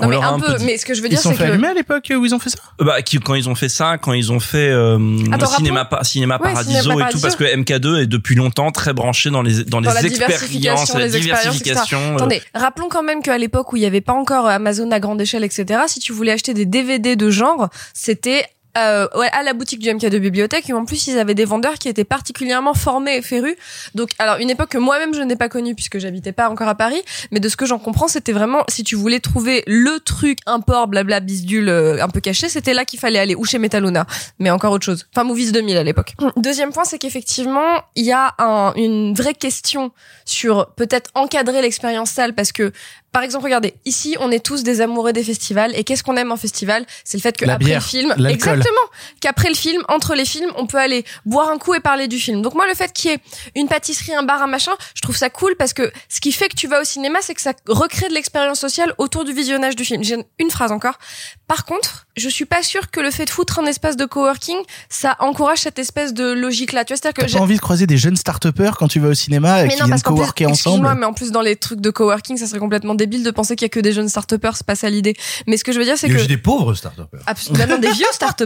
Non, 0.00 0.06
On 0.06 0.08
mais 0.08 0.16
un 0.16 0.38
peu. 0.38 0.56
Mais 0.64 0.78
ce 0.78 0.86
que 0.86 0.94
je 0.94 1.00
veux 1.02 1.08
ils 1.08 1.10
dire, 1.10 1.18
se 1.18 1.24
sont 1.24 1.30
c'est 1.32 1.36
fait 1.38 1.44
que 1.44 1.50
allumer 1.50 1.68
à 1.68 1.74
l'époque 1.74 2.10
où 2.16 2.24
ils 2.24 2.34
ont 2.34 2.38
fait 2.38 2.48
ça? 2.48 2.56
Bah, 2.78 3.02
qui- 3.02 3.18
quand 3.18 3.34
ils 3.34 3.50
ont 3.50 3.54
fait 3.54 3.68
ça, 3.68 3.98
quand 3.98 4.14
ils 4.14 4.32
ont 4.32 4.40
fait 4.40 4.70
euh, 4.70 4.98
Attends, 5.30 5.46
cinéma, 5.48 5.84
pa- 5.84 6.02
cinéma 6.04 6.36
Ouais, 6.40 6.52
Paradiso 6.52 6.80
Cinéma 6.80 7.08
et 7.08 7.12
tout, 7.12 7.20
parce 7.20 7.36
que 7.36 7.44
MK2 7.44 8.02
est 8.02 8.06
depuis 8.06 8.34
longtemps 8.34 8.70
très 8.70 8.94
branché 8.94 9.28
dans 9.28 9.42
les 9.42 9.64
dans, 9.64 9.82
Dans 9.82 9.92
la 9.92 10.00
les 10.00 10.06
expériences, 10.06 10.40
diversification, 10.48 10.98
la 10.98 11.08
diversification. 11.08 11.98
euh, 12.12 12.16
Attendez, 12.16 12.40
rappelons 12.54 12.88
quand 12.88 13.02
même 13.02 13.20
qu'à 13.22 13.36
l'époque 13.36 13.74
où 13.74 13.76
il 13.76 13.80
n'y 13.80 13.86
avait 13.86 14.00
pas 14.00 14.14
encore 14.14 14.46
Amazon 14.46 14.90
à 14.90 15.00
grande 15.00 15.20
échelle, 15.20 15.44
etc., 15.44 15.80
si 15.86 16.00
tu 16.00 16.12
voulais 16.14 16.32
acheter 16.32 16.54
des 16.54 16.64
DVD 16.64 17.16
de 17.16 17.28
genre, 17.30 17.68
c'était 17.92 18.46
euh, 18.78 19.08
ouais, 19.16 19.28
à 19.32 19.42
la 19.42 19.52
boutique 19.52 19.80
du 19.80 19.88
MK2 19.88 20.18
Bibliothèque 20.18 20.70
et 20.70 20.72
en 20.72 20.84
plus 20.84 21.08
ils 21.08 21.18
avaient 21.18 21.34
des 21.34 21.44
vendeurs 21.44 21.74
qui 21.74 21.88
étaient 21.88 22.04
particulièrement 22.04 22.74
formés 22.74 23.16
et 23.16 23.22
férus. 23.22 23.56
Donc 23.94 24.10
alors 24.18 24.36
une 24.36 24.48
époque 24.48 24.70
que 24.70 24.78
moi-même 24.78 25.12
je 25.12 25.22
n'ai 25.22 25.36
pas 25.36 25.48
connue 25.48 25.74
puisque 25.74 25.98
j'habitais 25.98 26.32
pas 26.32 26.48
encore 26.48 26.68
à 26.68 26.76
Paris, 26.76 27.02
mais 27.32 27.40
de 27.40 27.48
ce 27.48 27.56
que 27.56 27.66
j'en 27.66 27.78
comprends 27.78 28.06
c'était 28.06 28.32
vraiment 28.32 28.62
si 28.68 28.84
tu 28.84 28.94
voulais 28.94 29.18
trouver 29.18 29.64
le 29.66 29.98
truc 30.00 30.38
import 30.46 30.86
blabla 30.86 31.20
bisdule 31.20 31.68
euh, 31.68 32.02
un 32.02 32.08
peu 32.08 32.20
caché, 32.20 32.48
c'était 32.48 32.74
là 32.74 32.84
qu'il 32.84 33.00
fallait 33.00 33.18
aller 33.18 33.34
ou 33.34 33.44
chez 33.44 33.58
Metaluna, 33.58 34.06
mais 34.38 34.50
encore 34.50 34.72
autre 34.72 34.84
chose. 34.84 35.06
Enfin 35.14 35.24
Movies 35.24 35.52
2000 35.52 35.76
à 35.76 35.82
l'époque. 35.82 36.14
Deuxième 36.36 36.72
point 36.72 36.84
c'est 36.84 36.98
qu'effectivement 36.98 37.82
il 37.96 38.04
y 38.04 38.12
a 38.12 38.34
un, 38.38 38.72
une 38.76 39.14
vraie 39.14 39.34
question 39.34 39.90
sur 40.24 40.70
peut-être 40.76 41.10
encadrer 41.14 41.60
l'expérience 41.60 42.10
salle 42.10 42.34
parce 42.34 42.52
que 42.52 42.72
par 43.12 43.22
exemple, 43.22 43.44
regardez, 43.44 43.74
ici, 43.84 44.16
on 44.20 44.30
est 44.30 44.44
tous 44.44 44.62
des 44.62 44.80
amoureux 44.80 45.12
des 45.12 45.24
festivals. 45.24 45.72
Et 45.76 45.84
qu'est-ce 45.84 46.02
qu'on 46.02 46.16
aime 46.16 46.32
en 46.32 46.36
festival? 46.36 46.84
C'est 47.04 47.18
le 47.18 47.22
fait 47.22 47.36
que 47.36 47.44
La 47.44 47.54
après 47.54 47.64
bière, 47.66 47.80
le 47.80 47.86
film, 47.86 48.14
exactement, 48.28 48.86
qu'après 49.20 49.48
le 49.48 49.54
film, 49.54 49.82
entre 49.88 50.14
les 50.14 50.24
films, 50.24 50.50
on 50.56 50.66
peut 50.66 50.78
aller 50.78 51.04
boire 51.26 51.48
un 51.50 51.58
coup 51.58 51.74
et 51.74 51.80
parler 51.80 52.08
du 52.08 52.18
film. 52.18 52.42
Donc 52.42 52.54
moi, 52.54 52.66
le 52.68 52.74
fait 52.74 52.92
qu'il 52.92 53.10
y 53.10 53.14
ait 53.14 53.18
une 53.54 53.68
pâtisserie, 53.68 54.14
un 54.14 54.22
bar, 54.22 54.42
un 54.42 54.46
machin, 54.46 54.72
je 54.94 55.00
trouve 55.02 55.16
ça 55.16 55.30
cool 55.30 55.54
parce 55.56 55.72
que 55.72 55.90
ce 56.08 56.20
qui 56.20 56.32
fait 56.32 56.48
que 56.48 56.56
tu 56.56 56.66
vas 56.68 56.80
au 56.80 56.84
cinéma, 56.84 57.18
c'est 57.22 57.34
que 57.34 57.40
ça 57.42 57.52
recrée 57.68 58.08
de 58.08 58.14
l'expérience 58.14 58.60
sociale 58.60 58.94
autour 58.98 59.24
du 59.24 59.32
visionnage 59.32 59.76
du 59.76 59.84
film. 59.84 60.02
J'ai 60.04 60.16
une 60.38 60.50
phrase 60.50 60.72
encore. 60.72 60.98
Par 61.46 61.64
contre, 61.64 62.06
je 62.16 62.28
suis 62.28 62.44
pas 62.44 62.62
sûre 62.62 62.90
que 62.90 63.00
le 63.00 63.10
fait 63.10 63.24
de 63.24 63.30
foutre 63.30 63.58
un 63.58 63.66
espace 63.66 63.96
de 63.96 64.04
coworking, 64.04 64.58
ça 64.88 65.16
encourage 65.20 65.58
cette 65.58 65.78
espèce 65.78 66.14
de 66.14 66.32
logique-là. 66.32 66.84
Tu 66.84 66.92
vois, 66.92 67.00
c'est-à-dire 67.02 67.24
que 67.24 67.28
j'ai- 67.30 67.38
envie 67.38 67.56
de 67.56 67.60
croiser 67.60 67.86
des 67.86 67.96
jeunes 67.96 68.16
start 68.16 68.40
quand 68.78 68.88
tu 68.88 69.00
vas 69.00 69.08
au 69.08 69.14
cinéma 69.14 69.64
et 69.64 69.68
qui 69.68 69.78
non, 69.78 69.86
viennent 69.86 69.96
plus, 69.96 70.02
coworker 70.02 70.48
excuse-moi, 70.48 70.78
ensemble? 70.90 71.00
mais 71.00 71.06
en 71.06 71.12
plus 71.12 71.30
dans 71.30 71.40
les 71.42 71.56
trucs 71.56 71.80
de 71.80 71.90
coworking, 71.90 72.36
ça 72.36 72.46
serait 72.46 72.58
complètement 72.58 72.94
débile 73.00 73.24
de 73.24 73.30
penser 73.30 73.56
qu'il 73.56 73.64
y 73.64 73.70
a 73.70 73.70
que 73.70 73.80
des 73.80 73.92
jeunes 73.92 74.08
start 74.08 74.30
c'est 74.30 74.66
pas 74.66 74.74
ça 74.74 74.90
l'idée. 74.90 75.16
Mais 75.46 75.56
ce 75.56 75.64
que 75.64 75.72
je 75.72 75.78
veux 75.78 75.84
dire, 75.84 75.98
c'est 75.98 76.06
Il 76.06 76.12
y 76.12 76.16
a 76.16 76.22
que 76.22 76.28
des 76.28 76.36
pauvres 76.36 76.74
start 76.74 77.00
Absolument, 77.26 77.66
non, 77.66 77.78
des 77.78 77.90
vieux 77.90 78.06
start 78.12 78.42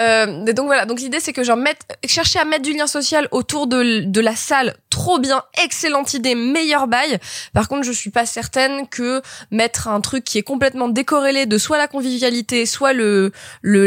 Euh, 0.00 0.52
donc 0.52 0.66
voilà, 0.66 0.86
donc 0.86 1.00
l'idée 1.00 1.18
c'est 1.18 1.32
que 1.32 1.42
genre 1.42 1.56
mettre, 1.56 1.84
chercher 2.06 2.38
à 2.38 2.44
mettre 2.44 2.62
du 2.62 2.72
lien 2.72 2.86
social 2.86 3.26
autour 3.32 3.66
de, 3.66 4.04
de 4.04 4.20
la 4.20 4.36
salle, 4.36 4.76
trop 4.90 5.18
bien, 5.18 5.42
excellente 5.64 6.14
idée, 6.14 6.36
meilleur 6.36 6.86
bail. 6.86 7.18
Par 7.52 7.66
contre, 7.66 7.82
je 7.82 7.90
suis 7.90 8.10
pas 8.10 8.24
certaine 8.24 8.86
que 8.86 9.22
mettre 9.50 9.88
un 9.88 10.00
truc 10.00 10.22
qui 10.22 10.38
est 10.38 10.44
complètement 10.44 10.88
décorrélé 10.88 11.46
de 11.46 11.58
soit 11.58 11.78
la 11.78 11.88
convivialité, 11.88 12.64
soit 12.64 12.92
le 12.92 13.32
le 13.60 13.86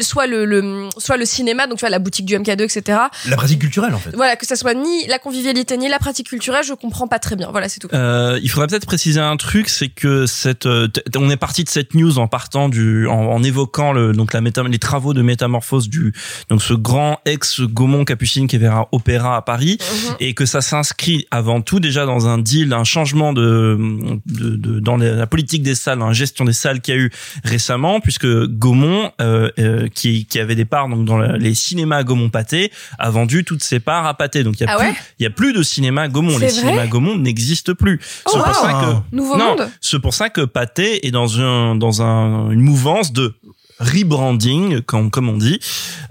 soit 0.00 0.26
le, 0.26 0.44
le 0.44 0.88
soit 0.98 1.16
le 1.16 1.24
cinéma, 1.24 1.66
donc 1.66 1.78
tu 1.78 1.82
vois 1.82 1.90
la 1.90 1.98
boutique 1.98 2.26
du 2.26 2.34
MK2, 2.36 2.62
etc. 2.62 2.98
La 3.28 3.36
pratique 3.36 3.60
culturelle 3.60 3.94
en 3.94 3.98
fait. 3.98 4.10
Voilà, 4.14 4.36
que 4.36 4.46
ça 4.46 4.56
soit 4.56 4.74
ni 4.74 5.06
la 5.06 5.18
convivialité 5.18 5.76
ni 5.76 5.88
la 5.88 5.98
pratique 5.98 6.28
culturelle, 6.28 6.64
je 6.64 6.74
comprends 6.74 7.08
pas 7.08 7.18
très 7.18 7.36
bien. 7.36 7.48
Voilà, 7.50 7.68
c'est 7.68 7.80
tout. 7.80 7.88
Euh, 7.92 8.38
il 8.42 8.50
faudrait 8.50 8.66
peut-être 8.68 8.86
préciser 8.86 9.20
un 9.20 9.36
truc, 9.36 9.68
c'est 9.68 9.88
que 9.88 10.26
cette, 10.26 10.66
euh, 10.66 10.88
on 11.16 11.30
est 11.30 11.36
parti 11.36 11.64
de 11.64 11.68
cette 11.68 11.94
news 11.94 12.18
en 12.18 12.28
partant 12.28 12.68
du, 12.68 13.06
en, 13.06 13.12
en 13.14 13.42
évoquant 13.42 13.92
le, 13.92 14.12
donc 14.12 14.32
la 14.32 14.40
méta, 14.40 14.62
les 14.62 14.78
travaux 14.78 15.14
de 15.14 15.22
métamorphose 15.22 15.88
du, 15.88 16.12
donc 16.48 16.62
ce 16.62 16.74
grand 16.74 17.18
ex 17.24 17.60
Gaumont 17.62 18.04
Capucine 18.04 18.46
qui 18.46 18.56
est 18.56 18.58
vers 18.60 18.76
un 18.76 18.86
opéra 18.92 19.36
à 19.36 19.42
Paris, 19.42 19.78
Mhm. 19.80 20.16
et 20.20 20.34
que 20.34 20.46
ça 20.46 20.60
s'inscrit 20.60 21.26
avant 21.30 21.60
tout 21.62 21.80
déjà 21.80 22.06
dans 22.06 22.28
un 22.28 22.38
deal, 22.38 22.72
un 22.72 22.84
changement 22.84 23.32
de, 23.32 23.78
de, 24.26 24.56
de- 24.56 24.80
dans 24.80 24.96
la 24.96 25.26
politique 25.26 25.62
des 25.62 25.74
salles, 25.74 25.98
dans 25.98 26.06
la 26.08 26.12
gestion 26.12 26.44
des 26.44 26.52
salles 26.52 26.80
qu'il 26.80 26.94
y 26.94 26.98
a 26.98 27.00
eu 27.00 27.10
récemment, 27.44 28.00
puisque 28.00 28.26
Gaumont 28.46 29.10
euh, 29.20 29.50
euh, 29.58 29.79
euh, 29.80 29.88
qui 29.92 30.26
qui 30.26 30.38
avait 30.38 30.54
des 30.54 30.64
parts 30.64 30.88
donc 30.88 31.04
dans 31.04 31.18
la- 31.18 31.36
les 31.36 31.54
cinémas 31.54 32.02
Gaumont 32.04 32.28
Pâté 32.30 32.70
a 32.98 33.10
vendu 33.10 33.44
toutes 33.44 33.62
ses 33.62 33.80
parts 33.80 34.06
à 34.06 34.14
Pâté. 34.14 34.44
Donc 34.44 34.60
il 34.60 34.64
y 34.64 34.66
a 34.66 34.72
Ah 34.72 34.76
plus 34.76 34.86
ouais 34.88 34.94
il 35.18 35.22
y 35.24 35.26
a 35.26 35.30
plus 35.30 35.52
de 35.52 35.62
cinéma 35.62 36.08
Gaumont. 36.08 36.38
Les 36.38 36.48
cinémas 36.50 36.86
Gaumont 36.86 37.16
n'existent 37.16 37.74
plus. 37.74 38.00
Oh, 38.26 38.30
c'est 38.32 38.38
pour 38.42 38.54
ça 38.54 38.72
que 38.72 39.16
Nouveau 39.16 39.36
non, 39.36 39.56
c'est 39.80 39.98
pour 39.98 40.14
ça 40.14 40.28
que 40.30 40.42
Pâté 40.42 41.06
est 41.06 41.10
dans 41.10 41.40
un 41.40 41.74
dans 41.74 42.02
un 42.02 42.50
une 42.50 42.60
mouvance 42.60 43.12
de 43.12 43.34
rebranding 43.80 44.80
comme 44.82 45.10
comme 45.10 45.28
on 45.28 45.36
dit 45.36 45.58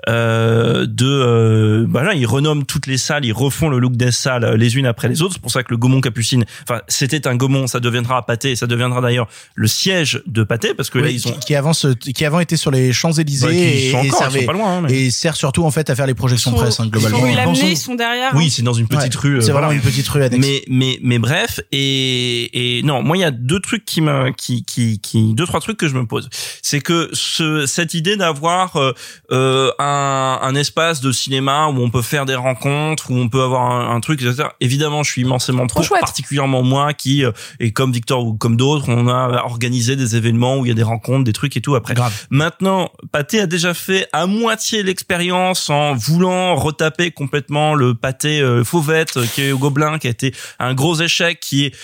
euh, 0.08 0.86
de 0.86 1.06
euh, 1.06 1.86
bah 1.88 2.04
là 2.04 2.14
ils 2.14 2.26
renomment 2.26 2.64
toutes 2.66 2.88
les 2.88 2.98
salles 2.98 3.26
ils 3.26 3.34
refont 3.34 3.70
le 3.70 3.80
look 3.80 3.96
des 3.96 4.12
salles 4.12 4.44
euh, 4.44 4.58
les 4.58 4.78
unes 4.78 4.86
après 4.86 5.08
les 5.08 5.22
autres 5.22 5.34
c'est 5.34 5.42
pour 5.42 5.52
ça 5.52 5.64
que 5.64 5.70
le 5.72 5.78
Gaumont 5.78 6.02
Capucine 6.02 6.46
enfin 6.64 6.82
c'était 6.88 7.28
un 7.28 7.36
Gaumont 7.36 7.68
ça 7.68 7.80
deviendra 7.80 8.26
Pâté 8.26 8.56
ça 8.56 8.68
deviendra 8.68 9.02
d'ailleurs 9.02 9.28
le 9.56 9.68
siège 9.68 10.22
de 10.26 10.44
Pâté 10.44 10.74
parce 10.74 10.90
que 10.90 11.00
là 11.00 11.10
ils 11.10 11.28
ont 11.28 11.32
qui, 11.32 11.40
qui 11.40 11.56
avant 11.56 11.72
qui 11.74 12.26
avant 12.26 12.40
était 12.40 12.58
sur 12.58 12.72
les 12.72 12.92
Champs 12.94 13.12
Élysées 13.12 13.46
Bah, 13.48 13.52
qui 13.54 13.60
et, 13.60 13.92
sont 13.92 14.04
et 14.04 14.10
servait- 14.10 14.40
sont 14.42 14.46
pas 14.48 14.54
loin, 14.54 14.78
hein, 14.78 14.82
mais- 14.82 14.94
et 15.06 15.12
sert 15.12 15.36
surtout 15.36 15.64
en 15.64 15.72
fait 15.72 15.90
à 15.90 15.96
faire 15.96 16.08
les 16.08 16.14
projections 16.16 16.52
sont- 16.52 16.58
presse 16.58 16.80
hein, 16.80 16.88
globalement. 16.88 17.20
Ils 17.54 17.78
sont 17.78 17.96
derrière. 17.96 18.32
oui 18.36 18.46
hein. 18.46 18.50
c'est 18.52 18.62
dans 18.64 18.74
une 18.74 18.88
petite 18.88 19.16
Ouais, 19.16 19.22
rue 19.30 19.36
euh, 19.38 19.42
c'est 19.42 19.52
voilà. 19.52 19.68
vraiment 19.68 19.80
une 19.84 19.88
petite 19.88 20.08
rue 20.10 20.24
annexe. 20.24 20.46
mais 20.46 20.64
mais 20.70 21.00
mais 21.04 21.20
bref 21.20 21.60
et 21.72 22.78
et 22.80 22.84
non 22.84 23.04
moi 23.04 23.18
il 23.18 23.22
y 23.22 23.24
a 23.24 23.32
deux 23.32 23.60
trucs 23.60 23.86
qui 23.86 24.02
me 24.02 24.32
qui 24.32 24.64
qui 24.64 25.00
qui 25.00 25.34
deux 25.34 25.46
trois 25.46 25.60
trucs 25.60 25.78
que 25.78 25.88
je 25.88 25.96
me 25.96 26.06
pose 26.06 26.30
c'est 26.62 26.80
que 26.82 27.10
ce 27.14 27.59
cette 27.66 27.94
idée 27.94 28.16
d'avoir 28.16 28.76
euh, 28.76 28.94
euh, 29.32 29.72
un 29.80 30.40
un 30.42 30.56
espace 30.56 31.02
de 31.02 31.12
cinéma 31.12 31.68
où 31.68 31.80
on 31.82 31.90
peut 31.90 32.02
faire 32.02 32.26
des 32.26 32.36
rencontres 32.36 33.12
où 33.12 33.16
on 33.16 33.30
peut 33.30 33.42
avoir 33.42 33.72
un, 33.72 33.96
un 33.96 34.00
truc 34.00 34.22
etc 34.22 34.50
évidemment 34.60 35.04
je 35.04 35.12
suis 35.12 35.22
immensément 35.22 35.68
Trop 35.68 35.82
pour 35.82 36.00
particulièrement 36.00 36.64
moi 36.64 36.94
qui 36.94 37.24
euh, 37.24 37.32
et 37.60 37.72
comme 37.72 37.92
Victor 37.92 38.26
ou 38.26 38.34
comme 38.34 38.58
d'autres 38.58 38.90
on 38.90 39.08
a 39.08 39.44
organisé 39.44 39.96
des 39.96 40.16
événements 40.16 40.58
où 40.58 40.66
il 40.66 40.70
y 40.70 40.72
a 40.72 40.76
des 40.76 40.84
rencontres 40.84 41.24
des 41.24 41.34
trucs 41.34 41.56
et 41.58 41.62
tout 41.62 41.76
après. 41.76 41.94
Grave. 41.94 42.28
Maintenant, 42.30 42.92
Pâté 43.12 43.40
a 43.40 43.48
déjà 43.48 43.74
fait 43.74 44.08
à 44.14 44.26
moitié 44.26 44.84
l'expérience 44.84 45.70
en 45.70 45.94
voulant 45.96 46.56
retaper 46.56 47.12
complètement 47.12 47.76
le 47.76 47.96
pâté 47.96 48.42
euh, 48.42 48.64
Fauvette 48.64 49.18
euh, 49.18 49.26
qui 49.26 49.44
est 49.44 49.52
au 49.52 49.58
Gobelin, 49.58 50.00
qui 50.00 50.08
a 50.08 50.12
été 50.12 50.34
un 50.60 50.74
gros 50.74 50.96
échec, 50.96 51.40
qui 51.40 51.66
est 51.66 51.76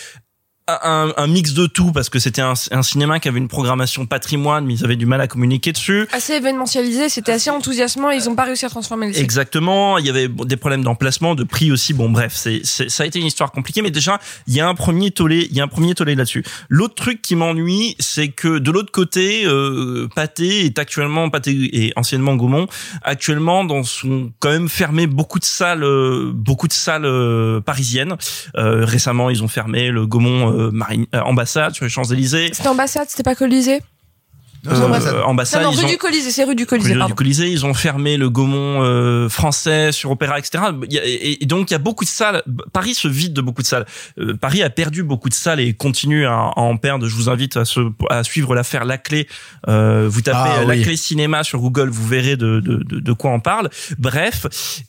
un, 0.68 1.14
un 1.16 1.28
mix 1.28 1.54
de 1.54 1.68
tout 1.68 1.92
parce 1.92 2.10
que 2.10 2.20
c'était 2.20 2.42
un, 2.42 2.54
un 2.72 2.84
cinéma 2.84 3.20
qui 3.20 3.28
avait 3.28 3.38
une 3.38 3.48
programmation 3.48 4.06
patrimoine 4.06 4.66
mais 4.66 4.74
ils 4.74 4.84
avaient 4.84 4.96
du 4.96 5.06
mal 5.06 5.22
à 5.22 5.28
communiquer 5.28 5.72
dessus 5.72 6.08
Assez 6.12 6.34
événementialisé, 6.34 7.10
c'était 7.10 7.34
assez 7.34 7.50
enthousiasmant 7.50 8.12
et 8.12 8.16
ils 8.16 8.30
ont 8.30 8.36
pas 8.36 8.46
réussi 8.46 8.66
à 8.66 8.70
transformer 8.70 9.08
le 9.08 9.14
site. 9.14 9.22
Exactement, 9.22 9.98
il 9.98 10.06
y 10.06 10.10
avait 10.10 10.28
des 10.28 10.58
problèmes 10.58 10.84
d'emplacement, 10.84 11.36
de 11.36 11.44
prix 11.44 11.72
aussi. 11.72 11.94
Bon, 11.94 12.10
bref, 12.10 12.34
c'est, 12.36 12.66
ça 12.66 13.04
a 13.04 13.06
été 13.06 13.20
une 13.20 13.28
histoire 13.28 13.52
compliquée, 13.52 13.82
mais 13.82 13.92
déjà 13.92 14.20
il 14.48 14.54
y 14.54 14.60
a 14.60 14.68
un 14.68 14.76
premier 14.76 15.12
tollé, 15.12 15.48
il 15.50 15.56
y 15.56 15.62
a 15.62 15.64
un 15.64 15.68
premier 15.68 15.94
tollé 15.94 16.16
là-dessus. 16.16 16.44
L'autre 16.70 16.96
truc 16.96 17.22
qui 17.22 17.36
m'ennuie, 17.36 17.96
c'est 18.00 18.30
que 18.30 18.58
de 18.58 18.72
l'autre 18.72 18.92
côté, 18.92 19.46
euh, 19.46 20.08
Pâté 20.16 20.66
est 20.66 20.80
actuellement 20.80 21.30
Pâté 21.30 21.52
et 21.52 21.94
anciennement 21.96 22.36
Gaumont, 22.36 22.68
actuellement 23.04 23.64
dans 23.64 23.84
son 23.84 24.32
quand 24.40 24.50
même 24.50 24.70
fermé 24.70 25.08
beaucoup 25.08 25.40
de 25.40 25.46
salles, 25.46 25.84
euh, 25.84 26.32
beaucoup 26.34 26.68
de 26.68 26.74
salles 26.74 27.06
euh, 27.06 27.62
parisiennes. 27.62 28.16
Euh, 28.58 28.86
récemment, 28.86 29.30
ils 29.30 29.44
ont 29.44 29.48
fermé 29.48 29.90
le 29.90 30.06
Gaumont 30.06 30.55
euh, 30.56 30.72
Marine 30.72 31.06
euh, 31.14 31.22
ambassade 31.22 31.74
sur 31.74 31.86
les 31.86 31.90
Champs 31.90 32.04
Élysées. 32.04 32.50
C'était 32.54 32.70
ambassade, 32.70 33.10
c'était 33.10 33.24
pas 33.24 33.36
Colisée 33.36 33.82
C'est 34.70 35.24
ambassade. 35.24 35.64
Non, 35.64 35.72
ils 35.72 35.78
rue 35.80 35.86
ont- 35.86 35.88
du 35.90 35.98
Colisée, 35.98 36.32
c'est 36.32 36.44
rue 36.44 36.56
du 36.56 36.66
Colisée, 36.66 36.94
Rue 36.94 36.98
pardon. 37.00 37.12
du 37.12 37.16
Colisée, 37.16 37.50
ils 37.50 37.66
ont 37.66 37.74
fermé 37.74 38.18
le 38.18 38.30
Gaumont 38.30 38.82
euh, 38.84 39.30
français 39.30 39.92
sur 39.92 40.12
Opéra, 40.12 40.40
etc. 40.40 40.64
Et, 40.92 41.44
et 41.44 41.46
donc 41.46 41.70
il 41.70 41.74
y 41.74 41.76
a 41.76 41.80
beaucoup 41.80 42.04
de 42.04 42.10
salles. 42.10 42.42
Paris 42.74 42.94
se 42.96 43.08
vide 43.08 43.34
de 43.34 43.42
beaucoup 43.42 43.62
de 43.62 43.68
salles. 43.68 43.86
Euh, 44.20 44.34
Paris 44.36 44.64
a 44.64 44.70
perdu 44.70 45.04
beaucoup 45.04 45.30
de 45.30 45.34
salles 45.34 45.60
et 45.60 45.74
continue 45.74 46.26
à, 46.26 46.34
à 46.34 46.60
en 46.60 46.78
perdre. 46.78 47.08
Je 47.08 47.16
vous 47.16 47.30
invite 47.30 47.58
à, 47.58 47.66
se, 47.66 47.80
à 48.10 48.24
suivre 48.24 48.56
l'affaire 48.56 48.86
La 48.86 48.98
Clé. 48.98 49.28
Euh, 49.68 50.08
vous 50.10 50.22
tapez 50.22 50.38
Ah, 50.42 50.60
euh, 50.62 50.66
La 50.66 50.74
oui. 50.76 50.84
Clé 50.84 50.96
cinéma 50.98 51.44
sur 51.44 51.60
Google, 51.60 51.90
vous 51.90 52.08
verrez 52.08 52.36
de, 52.36 52.60
de, 52.60 52.84
de, 52.84 53.00
de 53.00 53.14
quoi 53.14 53.32
on 53.32 53.40
parle. 53.40 53.70
Bref, 53.98 54.46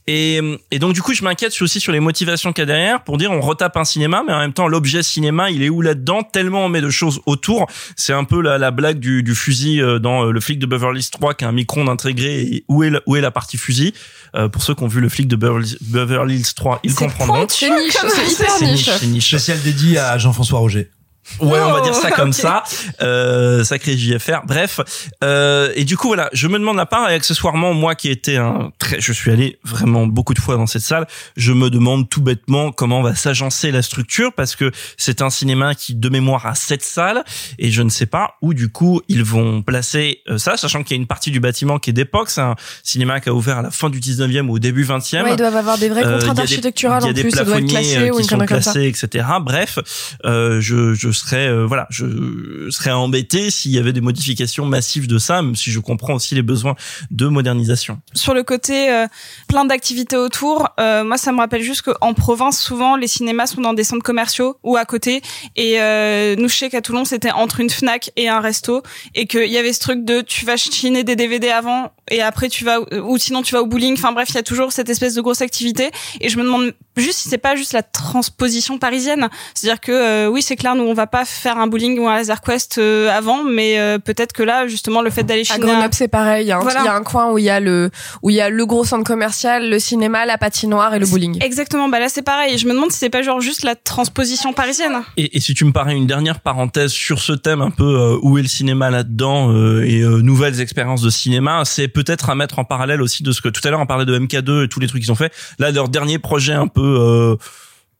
et, 0.06 0.40
et 0.70 0.78
donc 0.78 0.92
du 0.94 1.02
coup 1.02 1.14
je 1.14 1.22
m'inquiète 1.24 1.54
aussi 1.60 1.80
sur 1.80 1.92
les 1.92 2.00
motivations 2.00 2.52
qu'il 2.52 2.62
y 2.62 2.64
a 2.64 2.66
derrière 2.66 3.02
pour 3.04 3.18
dire 3.18 3.30
on 3.30 3.40
retape 3.40 3.76
un 3.76 3.84
cinéma, 3.84 4.22
mais 4.26 4.32
en 4.32 4.38
même 4.38 4.52
temps 4.52 4.68
l'objet 4.68 5.02
cinéma 5.02 5.50
il 5.50 5.62
est 5.62 5.68
où 5.68 5.82
là-dedans? 5.82 6.22
Tellement 6.22 6.64
on 6.64 6.68
met 6.68 6.80
de 6.80 6.90
choses 6.90 7.20
autour. 7.26 7.66
C'est 7.96 8.12
un 8.12 8.24
peu 8.24 8.40
la, 8.40 8.58
la 8.58 8.70
blague 8.70 8.98
du, 8.98 9.22
du 9.22 9.34
fusil 9.34 9.65
euh, 9.80 9.98
dans 9.98 10.24
euh, 10.26 10.30
le 10.32 10.40
flic 10.40 10.58
de 10.58 10.66
Beverly 10.66 11.00
Hills 11.00 11.10
3 11.10 11.34
qui 11.34 11.44
a 11.44 11.48
un 11.48 11.52
micro-ondes 11.52 11.88
intégré. 11.88 12.40
Et 12.42 12.64
où 12.68 12.82
est 12.82 12.90
la, 12.90 13.00
où 13.06 13.16
est 13.16 13.20
la 13.20 13.30
partie 13.30 13.56
fusil 13.58 13.92
Euh, 14.34 14.48
Pour 14.48 14.62
ceux 14.62 14.74
qui 14.74 14.82
ont 14.82 14.88
vu 14.88 15.00
le 15.00 15.08
flic 15.08 15.28
de 15.28 15.36
Beverly, 15.36 15.76
Beverly 15.80 16.36
Hills 16.36 16.54
3, 16.54 16.80
ils 16.82 16.94
comprendront. 16.94 17.46
C'est 17.48 17.68
niche, 17.70 17.92
c'est 17.92 18.32
hyper 18.32 18.50
C'est 18.50 18.64
niche. 18.66 18.86
niche, 18.88 18.90
c'est 19.00 19.06
niche. 19.06 19.28
Spécial 19.28 19.60
dédié 19.62 19.98
à 19.98 20.16
Jean-François 20.18 20.58
Roger. 20.58 20.90
Ouais, 21.40 21.58
on 21.60 21.72
va 21.72 21.80
dire 21.80 21.92
Oh, 21.96 22.00
ça 22.02 22.10
comme 22.10 22.28
ok. 22.30 22.34
ça. 22.34 22.62
Euh, 23.02 23.64
sacré 23.64 23.96
JFR. 23.96 24.40
Bref. 24.46 24.80
Euh, 25.24 25.72
et 25.74 25.84
du 25.84 25.96
coup, 25.96 26.08
voilà, 26.08 26.28
je 26.32 26.46
me 26.48 26.58
demande 26.58 26.78
à 26.80 26.86
part, 26.86 27.10
et 27.10 27.14
accessoirement, 27.14 27.74
moi 27.74 27.94
qui 27.94 28.10
étais 28.10 28.36
un 28.36 28.70
très, 28.78 29.00
je 29.00 29.12
suis 29.12 29.30
allé 29.30 29.58
vraiment 29.64 30.06
beaucoup 30.06 30.34
de 30.34 30.38
fois 30.40 30.56
dans 30.56 30.66
cette 30.66 30.82
salle, 30.82 31.06
je 31.36 31.52
me 31.52 31.70
demande 31.70 32.08
tout 32.08 32.20
bêtement 32.22 32.72
comment 32.72 33.02
va 33.02 33.14
s'agencer 33.14 33.70
la 33.70 33.82
structure 33.82 34.32
parce 34.32 34.56
que 34.56 34.70
c'est 34.96 35.22
un 35.22 35.30
cinéma 35.30 35.74
qui, 35.74 35.94
de 35.94 36.08
mémoire, 36.08 36.46
a 36.46 36.54
sept 36.54 36.82
salles 36.84 37.24
et 37.58 37.70
je 37.70 37.82
ne 37.82 37.88
sais 37.90 38.06
pas 38.06 38.34
où, 38.42 38.54
du 38.54 38.68
coup, 38.68 39.00
ils 39.08 39.24
vont 39.24 39.62
placer 39.62 40.20
euh, 40.28 40.38
ça, 40.38 40.56
sachant 40.56 40.82
qu'il 40.82 40.96
y 40.96 40.98
a 40.98 41.00
une 41.00 41.06
partie 41.06 41.30
du 41.30 41.40
bâtiment 41.40 41.78
qui 41.78 41.90
est 41.90 41.92
d'époque. 41.94 42.30
C'est 42.30 42.40
un 42.40 42.54
cinéma 42.82 43.20
qui 43.20 43.28
a 43.28 43.34
ouvert 43.34 43.58
à 43.58 43.62
la 43.62 43.70
fin 43.70 43.90
du 43.90 44.00
19e 44.00 44.48
ou 44.48 44.54
au 44.54 44.58
début 44.58 44.84
20e. 44.84 45.22
Ouais, 45.24 45.30
ils 45.32 45.36
doivent 45.36 45.56
avoir 45.56 45.78
des 45.78 45.88
vraies 45.88 46.04
Euh, 46.04 46.10
a 46.16 46.18
contraintes 46.18 46.36
des- 46.36 46.42
architecturales 46.42 47.02
il 47.02 47.06
y 47.06 47.08
a 47.08 47.10
en 47.10 47.14
des 47.14 47.22
plus, 47.22 47.30
plafonniers, 47.32 47.98
euh, 47.98 48.16
qui 48.16 48.24
sont 48.24 48.36
comme 48.38 48.46
classés, 48.46 48.84
etc. 48.86 49.24
Bref, 49.40 49.78
euh, 50.24 50.60
je, 50.60 50.94
je 50.94 51.10
serais 51.18 51.48
euh, 51.48 51.66
voilà, 51.66 51.86
je 51.90 52.68
serais 52.70 52.92
embêté 52.92 53.50
s'il 53.50 53.72
y 53.72 53.78
avait 53.78 53.92
des 53.92 54.00
modifications 54.00 54.64
massives 54.64 55.06
de 55.06 55.18
ça, 55.18 55.42
même 55.42 55.56
si 55.56 55.70
je 55.70 55.80
comprends 55.80 56.14
aussi 56.14 56.34
les 56.34 56.42
besoins 56.42 56.74
de 57.10 57.26
modernisation. 57.26 58.00
sur 58.14 58.34
le 58.34 58.42
côté 58.42 58.90
euh, 58.90 59.06
plein 59.48 59.64
d'activités 59.64 60.16
autour, 60.16 60.68
euh, 60.80 61.04
moi 61.04 61.16
ça 61.18 61.32
me 61.32 61.38
rappelle 61.38 61.62
juste 61.62 61.82
qu'en 61.82 62.14
province 62.14 62.60
souvent 62.60 62.96
les 62.96 63.06
cinémas 63.06 63.46
sont 63.46 63.60
dans 63.60 63.74
des 63.74 63.84
centres 63.84 64.02
commerciaux 64.02 64.56
ou 64.62 64.76
à 64.76 64.84
côté 64.84 65.22
et 65.56 65.80
euh, 65.80 66.36
nous 66.36 66.48
je 66.48 66.56
sais 66.56 66.70
qu'à 66.70 66.80
Toulon 66.80 67.04
c'était 67.04 67.30
entre 67.30 67.60
une 67.60 67.70
Fnac 67.70 68.10
et 68.16 68.28
un 68.28 68.40
resto 68.40 68.82
et 69.14 69.26
qu'il 69.26 69.50
y 69.50 69.58
avait 69.58 69.72
ce 69.72 69.80
truc 69.80 70.04
de 70.04 70.20
tu 70.20 70.44
vas 70.44 70.56
chiner 70.56 71.04
des 71.04 71.16
DVD 71.16 71.48
avant 71.48 71.92
et 72.10 72.22
après 72.22 72.48
tu 72.48 72.64
vas 72.64 72.78
ou 72.80 73.18
sinon 73.18 73.42
tu 73.42 73.54
vas 73.54 73.62
au 73.62 73.66
bowling. 73.66 73.94
Enfin 73.94 74.12
bref 74.12 74.28
il 74.30 74.34
y 74.36 74.38
a 74.38 74.42
toujours 74.42 74.72
cette 74.72 74.88
espèce 74.88 75.14
de 75.14 75.20
grosse 75.20 75.42
activité 75.42 75.90
et 76.20 76.28
je 76.28 76.38
me 76.38 76.44
demande 76.44 76.72
juste 76.96 77.18
si 77.18 77.28
c'est 77.28 77.38
pas 77.38 77.56
juste 77.56 77.72
la 77.72 77.82
transposition 77.82 78.78
parisienne. 78.78 79.28
C'est-à-dire 79.54 79.80
que 79.80 79.92
euh, 79.92 80.28
oui 80.28 80.42
c'est 80.42 80.56
clair 80.56 80.74
nous 80.74 80.84
on 80.84 80.94
va 80.94 81.06
pas 81.06 81.24
faire 81.24 81.58
un 81.58 81.66
bowling 81.66 81.98
ou 81.98 82.08
un 82.08 82.16
laser 82.16 82.40
quest 82.40 82.78
euh, 82.78 83.10
avant 83.10 83.44
mais 83.44 83.78
euh, 83.78 83.98
peut-être 83.98 84.32
que 84.32 84.42
là 84.42 84.66
justement 84.66 85.02
le 85.02 85.10
fait 85.10 85.22
d'aller 85.22 85.42
À 85.42 85.54
chiner 85.54 85.66
Grenoble, 85.66 85.94
c'est 85.94 86.08
pareil. 86.08 86.44
Il 86.44 86.48
y, 86.48 86.52
a 86.52 86.58
un, 86.58 86.60
Voilà. 86.60 86.80
il 86.80 86.84
y 86.84 86.88
a 86.88 86.94
un 86.94 87.02
coin 87.02 87.30
où 87.32 87.38
il 87.38 87.44
y 87.44 87.50
a 87.50 87.60
le 87.60 87.90
où 88.22 88.30
il 88.30 88.36
y 88.36 88.40
a 88.40 88.50
le 88.50 88.66
gros 88.66 88.84
centre 88.84 89.04
commercial, 89.04 89.68
le 89.68 89.78
cinéma, 89.78 90.26
la 90.26 90.38
patinoire 90.38 90.94
et 90.94 90.98
le 90.98 91.06
bowling. 91.06 91.42
Exactement, 91.42 91.88
bah 91.88 91.98
là 91.98 92.08
c'est 92.08 92.22
pareil. 92.22 92.54
Et 92.54 92.58
Je 92.58 92.66
me 92.66 92.72
demande 92.72 92.90
si 92.90 92.98
c'est 92.98 93.10
pas 93.10 93.22
genre 93.22 93.40
juste 93.40 93.62
la 93.62 93.74
transposition 93.74 94.52
parisienne. 94.52 95.02
Et, 95.16 95.36
et 95.36 95.40
si 95.40 95.54
tu 95.54 95.64
me 95.64 95.72
parais 95.72 95.94
une 95.94 96.06
dernière 96.06 96.40
parenthèse 96.40 96.92
sur 96.92 97.20
ce 97.20 97.32
thème, 97.32 97.62
un 97.62 97.70
peu 97.70 97.84
euh, 97.84 98.18
où 98.22 98.38
est 98.38 98.42
le 98.42 98.48
cinéma 98.48 98.90
là-dedans 98.90 99.52
euh, 99.52 99.84
et 99.84 100.00
euh, 100.00 100.20
nouvelles 100.22 100.60
expériences 100.60 101.02
de 101.02 101.10
cinéma, 101.10 101.62
c'est 101.64 101.88
peut-être 101.88 102.30
à 102.30 102.34
mettre 102.34 102.58
en 102.58 102.64
parallèle 102.64 103.02
aussi 103.02 103.22
de 103.22 103.32
ce 103.32 103.40
que 103.40 103.48
tout 103.48 103.60
à 103.64 103.70
l'heure 103.70 103.80
on 103.80 103.86
parlait 103.86 104.04
de 104.04 104.18
MK2 104.18 104.64
et 104.64 104.68
tous 104.68 104.80
les 104.80 104.86
trucs 104.86 105.02
qu'ils 105.02 105.12
ont 105.12 105.16
fait. 105.16 105.32
Là, 105.58 105.70
leur 105.70 105.88
dernier 105.88 106.18
projet 106.18 106.52
un 106.52 106.68
peu 106.68 106.85
euh, 106.86 107.36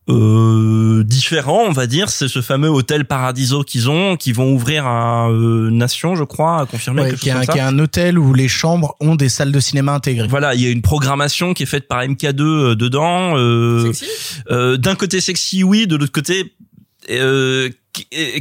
euh, 0.09 1.03
différent, 1.03 1.65
on 1.67 1.73
va 1.73 1.87
dire, 1.89 2.11
c'est 2.11 2.29
ce 2.29 2.41
fameux 2.41 2.69
hôtel 2.69 3.07
Paradiso 3.07 3.65
qu'ils 3.65 3.91
ont, 3.91 4.17
qui 4.17 4.33
vont 4.33 4.53
ouvrir 4.53 4.87
à 4.87 5.29
euh, 5.29 5.69
Nation, 5.71 6.15
je 6.15 6.23
crois, 6.23 6.61
à 6.61 6.67
confirmer 6.67 7.03
Ouais, 7.03 7.11
quelque 7.11 7.21
qui, 7.23 7.29
est 7.29 7.33
chose 7.33 7.43
un, 7.43 7.47
comme 7.47 7.55
qui 7.55 7.59
est 7.59 7.63
ça. 7.63 7.69
un 7.69 7.79
hôtel 7.81 8.19
où 8.19 8.33
les 8.33 8.47
chambres 8.47 8.95
ont 9.01 9.17
des 9.17 9.29
salles 9.29 9.51
de 9.51 9.59
cinéma 9.59 9.95
intégrées. 9.95 10.29
Voilà, 10.29 10.55
il 10.55 10.61
y 10.61 10.67
a 10.67 10.71
une 10.71 10.83
programmation 10.83 11.55
qui 11.55 11.65
est 11.65 11.67
faite 11.67 11.89
par 11.89 12.03
MK2 12.03 12.41
euh, 12.43 12.75
dedans. 12.77 13.37
Euh, 13.37 13.91
euh, 14.51 14.77
D'un 14.77 14.95
côté 14.95 15.21
sexy, 15.21 15.65
oui, 15.65 15.89
de 15.89 15.97
l'autre 15.97 16.13
côté, 16.13 16.55
euh, 17.11 17.69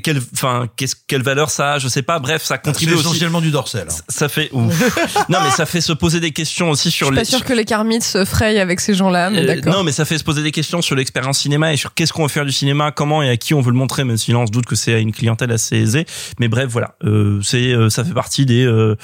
quelle, 0.03 0.21
enfin, 0.33 0.67
qu'est-ce, 0.75 0.95
quelle 1.07 1.23
valeur 1.23 1.49
ça 1.49 1.73
a, 1.73 1.79
je 1.79 1.87
sais 1.87 2.01
pas. 2.01 2.19
Bref, 2.19 2.43
ça 2.43 2.57
contribue 2.57 2.93
aussi. 2.93 3.01
essentiellement 3.01 3.41
du 3.41 3.51
dorsel. 3.51 3.87
hein. 3.89 3.95
Ça 4.09 4.29
fait, 4.29 4.49
ouf. 4.51 4.73
non 5.29 5.39
mais 5.43 5.51
ça 5.51 5.65
fait 5.65 5.81
se 5.81 5.93
poser 5.93 6.19
des 6.19 6.31
questions 6.31 6.69
aussi 6.69 6.89
Je 6.89 6.95
sur 6.95 7.07
suis 7.07 7.15
les. 7.15 7.21
pas 7.21 7.25
sûre 7.25 7.43
que 7.43 7.53
les 7.53 7.65
Carmites 7.65 8.03
se 8.03 8.25
frayent 8.25 8.59
avec 8.59 8.79
ces 8.79 8.93
gens-là, 8.93 9.29
mais 9.29 9.39
Euh, 9.39 9.45
d'accord. 9.47 9.73
non, 9.73 9.83
mais 9.83 9.91
ça 9.91 10.05
fait 10.05 10.17
se 10.17 10.23
poser 10.23 10.43
des 10.43 10.51
questions 10.51 10.81
sur 10.81 10.95
l'expérience 10.95 11.39
cinéma 11.39 11.73
et 11.73 11.77
sur 11.77 11.93
qu'est-ce 11.93 12.13
qu'on 12.13 12.23
veut 12.23 12.29
faire 12.29 12.45
du 12.45 12.51
cinéma, 12.51 12.91
comment 12.91 13.21
et 13.23 13.29
à 13.29 13.37
qui 13.37 13.53
on 13.53 13.61
veut 13.61 13.71
le 13.71 13.77
montrer, 13.77 14.03
même 14.03 14.17
si 14.17 14.31
là 14.31 14.37
on 14.39 14.47
se 14.47 14.51
doute 14.51 14.65
que 14.65 14.75
c'est 14.75 14.93
à 14.93 14.97
une 14.99 15.11
clientèle 15.13 15.51
assez 15.51 15.75
aisée. 15.77 16.05
Mais 16.39 16.47
bref, 16.47 16.67
voilà, 16.69 16.95
euh, 17.03 17.39
c'est, 17.43 17.71
euh, 17.71 17.89
ça 17.89 18.03
fait 18.03 18.13
partie 18.13 18.45
des 18.45 18.65
euh, 18.65 18.95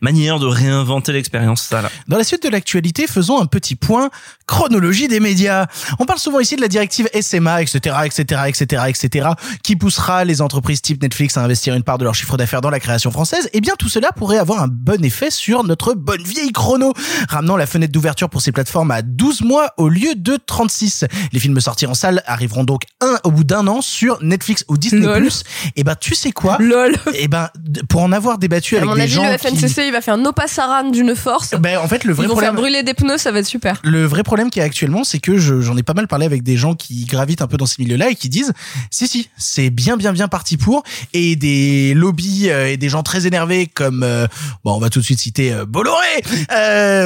manières 0.00 0.38
de 0.38 0.46
réinventer 0.46 1.12
l'expérience. 1.12 1.62
Ça 1.62 1.82
là. 1.82 1.90
Dans 2.08 2.16
la 2.18 2.24
suite 2.24 2.42
de 2.42 2.48
l'actualité, 2.48 3.06
faisons 3.06 3.40
un 3.40 3.46
petit 3.46 3.74
point 3.76 4.10
chronologie 4.48 5.06
des 5.08 5.20
médias. 5.20 5.66
On 5.98 6.04
parle 6.06 6.18
souvent 6.18 6.40
ici 6.40 6.56
de 6.56 6.60
la 6.60 6.68
directive 6.68 7.08
SMA, 7.20 7.62
etc., 7.62 7.96
etc., 8.06 8.40
etc., 8.48 8.82
etc., 8.88 9.28
qui 9.62 9.76
pousse 9.76 9.88
poussera 9.88 10.26
les 10.26 10.42
entreprises 10.42 10.82
type 10.82 11.00
Netflix 11.02 11.38
à 11.38 11.42
investir 11.42 11.74
une 11.74 11.82
part 11.82 11.96
de 11.96 12.04
leur 12.04 12.14
chiffre 12.14 12.36
d'affaires 12.36 12.60
dans 12.60 12.68
la 12.68 12.78
création 12.78 13.10
française, 13.10 13.48
eh 13.54 13.60
bien 13.62 13.72
tout 13.78 13.88
cela 13.88 14.12
pourrait 14.12 14.36
avoir 14.36 14.62
un 14.62 14.68
bon 14.68 15.02
effet 15.02 15.30
sur 15.30 15.64
notre 15.64 15.94
bonne 15.94 16.22
vieille 16.22 16.52
chrono, 16.52 16.92
ramenant 17.30 17.56
la 17.56 17.64
fenêtre 17.66 17.90
d'ouverture 17.92 18.28
pour 18.28 18.42
ces 18.42 18.52
plateformes 18.52 18.90
à 18.90 19.00
12 19.00 19.40
mois 19.42 19.72
au 19.78 19.88
lieu 19.88 20.14
de 20.14 20.36
36. 20.44 21.06
Les 21.32 21.40
films 21.40 21.58
sortis 21.58 21.86
en 21.86 21.94
salle 21.94 22.22
arriveront 22.26 22.64
donc 22.64 22.82
un 23.00 23.16
au 23.24 23.30
bout 23.30 23.44
d'un 23.44 23.66
an 23.66 23.80
sur 23.80 24.22
Netflix 24.22 24.62
ou 24.68 24.76
Disney+. 24.76 25.06
Lol. 25.06 25.28
Et 25.76 25.84
ben 25.84 25.94
tu 25.98 26.14
sais 26.14 26.32
quoi? 26.32 26.58
Lol. 26.60 26.94
Et 27.14 27.28
ben 27.28 27.48
pour 27.88 28.02
en 28.02 28.12
avoir 28.12 28.36
débattu 28.36 28.74
À 28.76 28.80
avec 28.80 28.90
mon 28.90 28.94
des 28.96 29.02
avis, 29.02 29.12
gens 29.12 29.24
le 29.24 29.36
qui- 29.38 29.48
FNCC, 29.56 29.86
il 29.86 29.92
va 29.92 30.02
faire 30.02 30.14
un 30.14 30.24
opassaran 30.26 30.90
d'une 30.90 31.16
force. 31.16 31.54
Ben, 31.58 31.78
en 31.78 31.88
fait, 31.88 32.04
le 32.04 32.12
vrai 32.12 32.24
Ils 32.24 32.28
vont 32.28 32.34
problème, 32.34 32.52
faire 32.52 32.60
brûler 32.60 32.82
des 32.82 32.92
pneus, 32.92 33.16
ça 33.18 33.32
va 33.32 33.38
être 33.38 33.46
super. 33.46 33.80
le 33.84 34.04
vrai 34.04 34.22
problème 34.22 34.37
qu'il 34.50 34.60
y 34.60 34.62
a 34.62 34.66
actuellement, 34.66 35.04
c'est 35.04 35.18
que 35.18 35.36
je- 35.38 35.60
j'en 35.60 35.76
ai 35.76 35.82
pas 35.82 35.94
mal 35.94 36.06
parlé 36.08 36.24
avec 36.26 36.42
des 36.42 36.56
gens 36.56 36.74
qui 36.74 37.04
gravitent 37.04 37.42
un 37.42 37.46
peu 37.46 37.56
dans 37.56 37.66
ces 37.66 37.82
milieux-là 37.82 38.10
et 38.10 38.14
qui 38.14 38.28
disent, 38.28 38.52
si 38.90 39.06
si, 39.08 39.28
c'est 39.36 39.70
bien 39.70 39.96
bien 39.96 40.12
bien 40.12 40.28
parti 40.28 40.56
pour, 40.56 40.82
et 41.12 41.36
des 41.36 41.92
lobbies 41.94 42.48
euh, 42.50 42.70
et 42.70 42.76
des 42.76 42.88
gens 42.88 43.02
très 43.02 43.26
énervés 43.26 43.66
comme, 43.66 44.02
euh, 44.02 44.26
bon, 44.64 44.74
on 44.74 44.78
va 44.78 44.88
tout 44.90 45.00
de 45.00 45.04
suite 45.04 45.18
citer 45.20 45.52
euh, 45.52 45.64
Bolloré, 45.66 46.22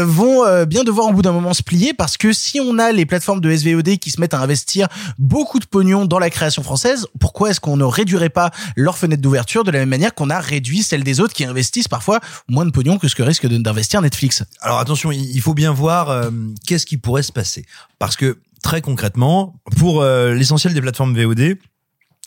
vont 0.04 0.64
bien 0.66 0.84
devoir 0.84 1.08
au 1.08 1.12
bout 1.12 1.22
d'un 1.22 1.32
moment 1.32 1.54
se 1.54 1.62
plier 1.62 1.94
parce 1.94 2.16
que 2.16 2.32
si 2.32 2.60
on 2.60 2.78
a 2.78 2.92
les 2.92 3.06
plateformes 3.06 3.40
de 3.40 3.50
SVOD 3.54 3.98
qui 3.98 4.10
se 4.10 4.20
mettent 4.20 4.34
à 4.34 4.40
investir 4.40 4.88
beaucoup 5.18 5.58
de 5.58 5.64
pognon 5.66 6.04
dans 6.04 6.18
la 6.18 6.30
création 6.30 6.62
française, 6.62 7.06
pourquoi 7.20 7.50
est-ce 7.50 7.60
qu'on 7.60 7.76
ne 7.76 7.84
réduirait 7.84 8.28
pas 8.28 8.50
leur 8.76 8.98
fenêtre 8.98 9.22
d'ouverture 9.22 9.64
de 9.64 9.70
la 9.70 9.80
même 9.80 9.88
manière 9.88 10.14
qu'on 10.14 10.30
a 10.30 10.40
réduit 10.40 10.82
celle 10.82 11.04
des 11.04 11.20
autres 11.20 11.32
qui 11.34 11.44
investissent 11.44 11.88
parfois 11.88 12.20
moins 12.48 12.66
de 12.66 12.70
pognon 12.70 12.98
que 12.98 13.08
ce 13.08 13.14
que 13.14 13.22
risque 13.22 13.46
d'investir 13.46 14.02
Netflix? 14.02 14.42
Alors 14.60 14.78
attention, 14.78 15.12
il 15.12 15.40
faut 15.40 15.54
bien 15.54 15.72
voir 15.72 16.28
qu'est-ce 16.66 16.86
qui 16.86 16.96
pourrait 16.96 17.21
se 17.22 17.32
passer. 17.32 17.64
Parce 17.98 18.16
que 18.16 18.38
très 18.62 18.80
concrètement, 18.80 19.54
pour 19.76 20.02
euh, 20.02 20.34
l'essentiel 20.34 20.74
des 20.74 20.80
plateformes 20.80 21.14
VOD, 21.14 21.58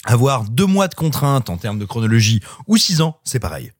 avoir 0.05 0.43
deux 0.43 0.65
mois 0.65 0.87
de 0.87 0.95
contraintes 0.95 1.49
en 1.49 1.57
termes 1.57 1.79
de 1.79 1.85
chronologie 1.85 2.41
ou 2.67 2.77
six 2.77 3.01
ans, 3.01 3.17
c'est 3.23 3.39
pareil. 3.39 3.71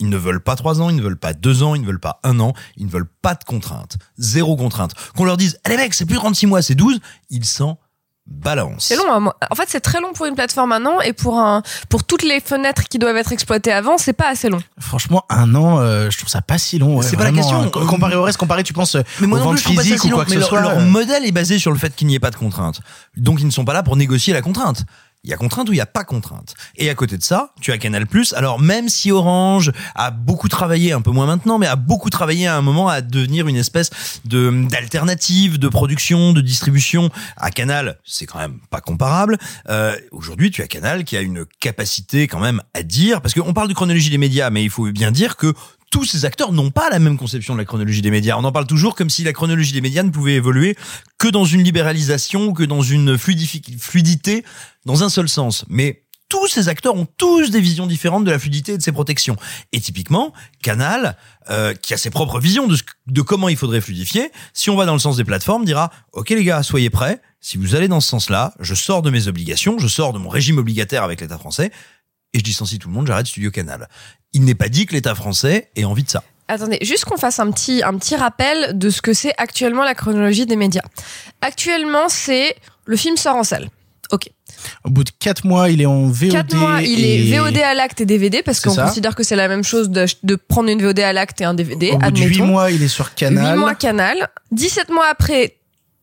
Ils 0.00 0.08
ne 0.08 0.16
veulent 0.16 0.42
pas 0.42 0.56
trois 0.56 0.80
ans, 0.80 0.90
ils 0.90 0.96
ne 0.96 1.02
veulent 1.02 1.18
pas 1.18 1.34
deux 1.34 1.62
ans, 1.62 1.74
ils 1.74 1.80
ne 1.80 1.86
veulent 1.86 2.00
pas 2.00 2.20
un 2.24 2.40
an, 2.40 2.52
ils 2.76 2.86
ne 2.86 2.90
veulent 2.90 3.08
pas 3.22 3.34
de 3.34 3.44
contraintes. 3.44 3.96
Zéro 4.18 4.56
contrainte. 4.56 4.92
Qu'on 5.16 5.24
leur 5.24 5.36
dise, 5.36 5.58
allez 5.64 5.76
mec, 5.76 5.94
c'est 5.94 6.06
plus 6.06 6.16
36 6.16 6.46
mois, 6.46 6.62
c'est 6.62 6.74
12, 6.74 7.00
ils 7.30 7.44
s'en 7.44 7.78
balancent. 8.26 8.86
C'est 8.86 8.96
long. 8.96 9.04
hein. 9.10 9.32
En 9.50 9.54
fait, 9.54 9.64
c'est 9.68 9.80
très 9.80 10.00
long 10.00 10.12
pour 10.14 10.26
une 10.26 10.34
plateforme 10.34 10.72
un 10.72 10.84
an 10.86 11.00
et 11.00 11.12
pour 11.12 11.38
un 11.38 11.62
pour 11.88 12.04
toutes 12.04 12.22
les 12.22 12.40
fenêtres 12.40 12.84
qui 12.84 12.98
doivent 12.98 13.16
être 13.16 13.32
exploitées 13.32 13.72
avant, 13.72 13.98
c'est 13.98 14.12
pas 14.14 14.28
assez 14.28 14.48
long. 14.48 14.60
Franchement, 14.78 15.24
un 15.28 15.54
an, 15.54 15.78
euh, 15.80 16.08
je 16.10 16.16
trouve 16.18 16.30
ça 16.30 16.40
pas 16.42 16.58
si 16.58 16.78
long. 16.78 16.96
ouais, 16.98 17.04
C'est 17.04 17.16
pas 17.16 17.24
la 17.24 17.32
question. 17.32 17.60
hein. 17.62 17.68
Comparé 17.86 18.16
au 18.16 18.22
reste, 18.22 18.38
comparé, 18.38 18.62
tu 18.62 18.72
penses 18.72 18.94
euh, 18.94 19.02
Mais 19.20 19.26
moi 19.26 19.38
aux 19.38 19.42
non 19.42 19.50
ventes 19.50 19.56
plus, 19.56 19.62
je 19.62 19.64
trouve 19.64 19.76
pas 19.76 19.82
ça 19.82 19.86
physiques 19.88 20.00
si 20.02 20.06
ou 20.08 20.10
long, 20.10 20.16
quoi 20.16 20.24
que 20.24 20.30
mais 20.30 20.36
ce 20.36 20.40
leur, 20.40 20.48
soit. 20.48 20.60
leur 20.62 20.70
euh, 20.78 20.80
modèle 20.80 21.24
est 21.26 21.32
basé 21.32 21.58
sur 21.58 21.70
le 21.70 21.78
fait 21.78 21.94
qu'il 21.94 22.06
n'y 22.06 22.14
ait 22.14 22.20
pas 22.20 22.30
de 22.30 22.36
contrainte. 22.36 22.80
Donc 23.16 23.40
ils 23.40 23.46
ne 23.46 23.50
sont 23.50 23.64
pas 23.64 23.72
là 23.74 23.82
pour 23.82 23.96
négocier 23.96 24.32
la 24.32 24.42
contrainte. 24.42 24.84
Il 25.24 25.30
y 25.30 25.32
a 25.32 25.36
contrainte 25.36 25.68
ou 25.68 25.72
il 25.72 25.76
n'y 25.76 25.80
a 25.80 25.86
pas 25.86 26.04
contrainte. 26.04 26.54
Et 26.76 26.90
à 26.90 26.94
côté 26.94 27.16
de 27.16 27.22
ça, 27.22 27.52
tu 27.60 27.72
as 27.72 27.78
Canal+. 27.78 28.06
Alors 28.36 28.60
même 28.60 28.88
si 28.88 29.10
Orange 29.10 29.72
a 29.94 30.10
beaucoup 30.10 30.48
travaillé, 30.48 30.92
un 30.92 31.00
peu 31.00 31.10
moins 31.10 31.26
maintenant, 31.26 31.58
mais 31.58 31.66
a 31.66 31.76
beaucoup 31.76 32.10
travaillé 32.10 32.46
à 32.46 32.56
un 32.56 32.62
moment 32.62 32.88
à 32.88 33.00
devenir 33.00 33.48
une 33.48 33.56
espèce 33.56 33.90
de 34.24 34.66
d'alternative 34.68 35.58
de 35.58 35.68
production, 35.68 36.32
de 36.32 36.40
distribution 36.40 37.10
à 37.36 37.50
Canal, 37.50 37.98
c'est 38.04 38.26
quand 38.26 38.38
même 38.38 38.58
pas 38.70 38.80
comparable. 38.80 39.38
Euh, 39.68 39.96
Aujourd'hui, 40.10 40.50
tu 40.50 40.62
as 40.62 40.66
Canal 40.66 41.04
qui 41.04 41.16
a 41.16 41.20
une 41.20 41.44
capacité 41.60 42.28
quand 42.28 42.40
même 42.40 42.62
à 42.74 42.82
dire, 42.82 43.20
parce 43.20 43.34
qu'on 43.34 43.54
parle 43.54 43.68
de 43.68 43.74
chronologie 43.74 44.10
des 44.10 44.18
médias, 44.18 44.50
mais 44.50 44.62
il 44.62 44.70
faut 44.70 44.90
bien 44.90 45.10
dire 45.10 45.36
que 45.36 45.52
tous 45.94 46.04
ces 46.04 46.24
acteurs 46.24 46.50
n'ont 46.50 46.72
pas 46.72 46.90
la 46.90 46.98
même 46.98 47.16
conception 47.16 47.54
de 47.54 47.60
la 47.60 47.64
chronologie 47.64 48.02
des 48.02 48.10
médias. 48.10 48.36
On 48.36 48.42
en 48.42 48.50
parle 48.50 48.66
toujours 48.66 48.96
comme 48.96 49.08
si 49.10 49.22
la 49.22 49.32
chronologie 49.32 49.72
des 49.72 49.80
médias 49.80 50.02
ne 50.02 50.10
pouvait 50.10 50.34
évoluer 50.34 50.76
que 51.18 51.28
dans 51.28 51.44
une 51.44 51.62
libéralisation, 51.62 52.52
que 52.52 52.64
dans 52.64 52.82
une 52.82 53.16
fluidité, 53.16 54.44
dans 54.86 55.04
un 55.04 55.08
seul 55.08 55.28
sens. 55.28 55.64
Mais 55.68 56.02
tous 56.28 56.48
ces 56.48 56.68
acteurs 56.68 56.96
ont 56.96 57.06
tous 57.16 57.50
des 57.52 57.60
visions 57.60 57.86
différentes 57.86 58.24
de 58.24 58.32
la 58.32 58.40
fluidité 58.40 58.72
et 58.72 58.76
de 58.78 58.82
ses 58.82 58.90
protections. 58.90 59.36
Et 59.72 59.80
typiquement, 59.80 60.32
Canal, 60.64 61.16
euh, 61.50 61.74
qui 61.74 61.94
a 61.94 61.96
ses 61.96 62.10
propres 62.10 62.40
visions 62.40 62.66
de, 62.66 62.74
ce- 62.74 62.82
de 63.06 63.22
comment 63.22 63.48
il 63.48 63.56
faudrait 63.56 63.80
fluidifier, 63.80 64.32
si 64.52 64.70
on 64.70 64.76
va 64.76 64.86
dans 64.86 64.94
le 64.94 64.98
sens 64.98 65.16
des 65.16 65.22
plateformes, 65.24 65.64
dira 65.64 65.92
OK 66.12 66.30
les 66.30 66.42
gars, 66.42 66.64
soyez 66.64 66.90
prêts. 66.90 67.20
Si 67.40 67.56
vous 67.58 67.76
allez 67.76 67.86
dans 67.88 68.00
ce 68.00 68.08
sens-là, 68.08 68.54
je 68.58 68.74
sors 68.74 69.02
de 69.02 69.10
mes 69.10 69.28
obligations, 69.28 69.78
je 69.78 69.86
sors 69.86 70.12
de 70.14 70.18
mon 70.18 70.30
régime 70.30 70.58
obligataire 70.58 71.04
avec 71.04 71.20
l'État 71.20 71.38
français 71.38 71.70
et 72.34 72.40
je 72.40 72.44
licencie 72.44 72.78
tout 72.78 72.88
le 72.88 72.94
monde, 72.94 73.06
j'arrête 73.06 73.26
Studio 73.26 73.50
Canal. 73.50 73.88
Il 74.34 74.42
n'est 74.44 74.54
pas 74.54 74.68
dit 74.68 74.84
que 74.84 74.92
l'État 74.92 75.14
français 75.14 75.70
ait 75.76 75.84
envie 75.84 76.02
de 76.02 76.10
ça. 76.10 76.22
Attendez, 76.48 76.78
juste 76.82 77.06
qu'on 77.06 77.16
fasse 77.16 77.38
un 77.38 77.50
petit, 77.50 77.82
un 77.82 77.96
petit 77.96 78.16
rappel 78.16 78.76
de 78.76 78.90
ce 78.90 79.00
que 79.00 79.14
c'est 79.14 79.32
actuellement 79.38 79.82
la 79.84 79.94
chronologie 79.94 80.44
des 80.44 80.56
médias. 80.56 80.82
Actuellement, 81.40 82.08
c'est 82.08 82.54
le 82.84 82.96
film 82.96 83.16
sort 83.16 83.36
en 83.36 83.44
salle. 83.44 83.68
Ok. 84.12 84.28
Au 84.84 84.90
bout 84.90 85.04
de 85.04 85.10
4 85.18 85.46
mois, 85.46 85.70
il 85.70 85.80
est 85.80 85.86
en 85.86 86.08
VOD. 86.08 86.30
4 86.32 86.54
mois, 86.56 86.82
il 86.82 87.02
et- 87.04 87.30
est 87.32 87.38
VOD 87.38 87.56
à 87.58 87.72
l'acte 87.74 88.00
et 88.02 88.06
DVD 88.06 88.42
parce 88.42 88.60
qu'on 88.60 88.74
considère 88.74 89.14
que 89.14 89.22
c'est 89.22 89.36
la 89.36 89.48
même 89.48 89.64
chose 89.64 89.88
de, 89.88 90.04
de 90.22 90.36
prendre 90.36 90.68
une 90.68 90.82
VOD 90.82 91.00
à 91.00 91.12
l'acte 91.14 91.40
et 91.40 91.44
un 91.44 91.54
DVD. 91.54 91.90
Au 91.92 91.98
bout 91.98 92.10
de 92.10 92.18
8 92.18 92.24
admettons. 92.24 92.46
mois, 92.46 92.70
il 92.70 92.82
est 92.82 92.88
sur 92.88 93.14
Canal. 93.14 93.54
8 93.56 93.60
mois 93.60 93.74
Canal. 93.74 94.28
17 94.52 94.90
mois 94.90 95.06
après, 95.10 95.56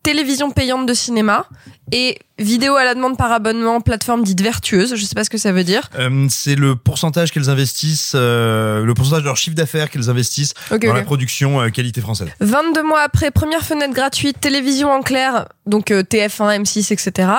télévision 0.03 0.51
payante 0.51 0.85
de 0.85 0.93
cinéma. 0.93 1.47
Et 1.93 2.19
vidéo 2.39 2.75
à 2.75 2.85
la 2.85 2.95
demande 2.95 3.17
par 3.17 3.31
abonnement, 3.33 3.81
plateforme 3.81 4.23
dite 4.23 4.41
vertueuse. 4.41 4.95
Je 4.95 5.03
sais 5.03 5.13
pas 5.13 5.25
ce 5.25 5.29
que 5.29 5.37
ça 5.37 5.51
veut 5.51 5.65
dire. 5.65 5.89
Euh, 5.99 6.27
c'est 6.29 6.55
le 6.55 6.75
pourcentage 6.77 7.31
qu'elles 7.31 7.49
investissent, 7.49 8.13
euh, 8.15 8.85
le 8.85 8.93
pourcentage 8.93 9.23
de 9.23 9.27
leur 9.27 9.35
chiffre 9.35 9.55
d'affaires 9.55 9.89
qu'elles 9.89 10.09
investissent 10.09 10.53
dans 10.69 10.93
la 10.93 11.03
production 11.03 11.61
euh, 11.61 11.69
qualité 11.69 11.99
française. 11.99 12.29
22 12.39 12.83
mois 12.83 13.01
après, 13.01 13.29
première 13.31 13.63
fenêtre 13.63 13.93
gratuite, 13.93 14.39
télévision 14.39 14.89
en 14.89 15.01
clair, 15.01 15.47
donc 15.65 15.91
euh, 15.91 16.03
TF1, 16.03 16.63
M6, 16.63 16.93
etc. 16.93 17.29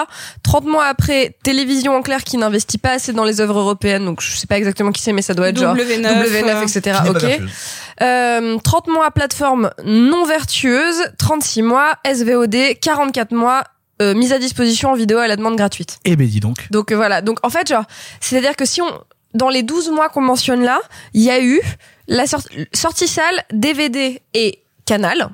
30 0.42 0.66
mois 0.66 0.86
après, 0.86 1.36
télévision 1.42 1.96
en 1.96 2.02
clair 2.02 2.22
qui 2.24 2.36
n'investit 2.36 2.78
pas 2.78 2.92
assez 2.92 3.12
dans 3.12 3.24
les 3.24 3.40
œuvres 3.40 3.58
européennes, 3.58 4.04
donc 4.04 4.20
je 4.20 4.36
sais 4.36 4.46
pas 4.46 4.58
exactement 4.58 4.92
qui 4.92 5.02
c'est, 5.02 5.12
mais 5.12 5.22
ça 5.22 5.34
doit 5.34 5.48
être 5.48 5.58
genre 5.58 5.76
W9, 5.76 6.02
W9, 6.02 6.44
euh, 6.44 6.62
etc. 6.62 6.98
Ok. 7.08 7.40
Euh, 8.02 8.58
30 8.58 8.88
mois 8.88 9.10
plateforme 9.10 9.70
non 9.84 10.24
vertueuse, 10.24 11.02
36 11.18 11.62
mois 11.62 11.92
SVOD, 12.04 12.56
44 12.80 13.32
mois 13.32 13.64
euh, 14.00 14.14
mise 14.14 14.32
à 14.32 14.38
disposition 14.38 14.90
en 14.90 14.94
vidéo 14.94 15.18
à 15.18 15.28
la 15.28 15.36
demande 15.36 15.56
gratuite. 15.56 15.98
Eh 16.04 16.16
ben 16.16 16.26
dis 16.26 16.40
donc. 16.40 16.66
Donc 16.70 16.90
euh, 16.90 16.96
voilà, 16.96 17.22
donc 17.22 17.38
en 17.44 17.50
fait 17.50 17.68
genre, 17.68 17.84
c'est-à-dire 18.20 18.56
que 18.56 18.64
si 18.64 18.82
on 18.82 18.88
dans 19.34 19.48
les 19.48 19.62
12 19.62 19.90
mois 19.90 20.08
qu'on 20.08 20.20
mentionne 20.20 20.62
là, 20.62 20.80
il 21.14 21.22
y 21.22 21.30
a 21.30 21.40
eu 21.42 21.60
la 22.08 22.26
sor- 22.26 22.42
sortie 22.74 23.08
salle, 23.08 23.42
DVD 23.52 24.20
et 24.34 24.62
Canal. 24.84 25.30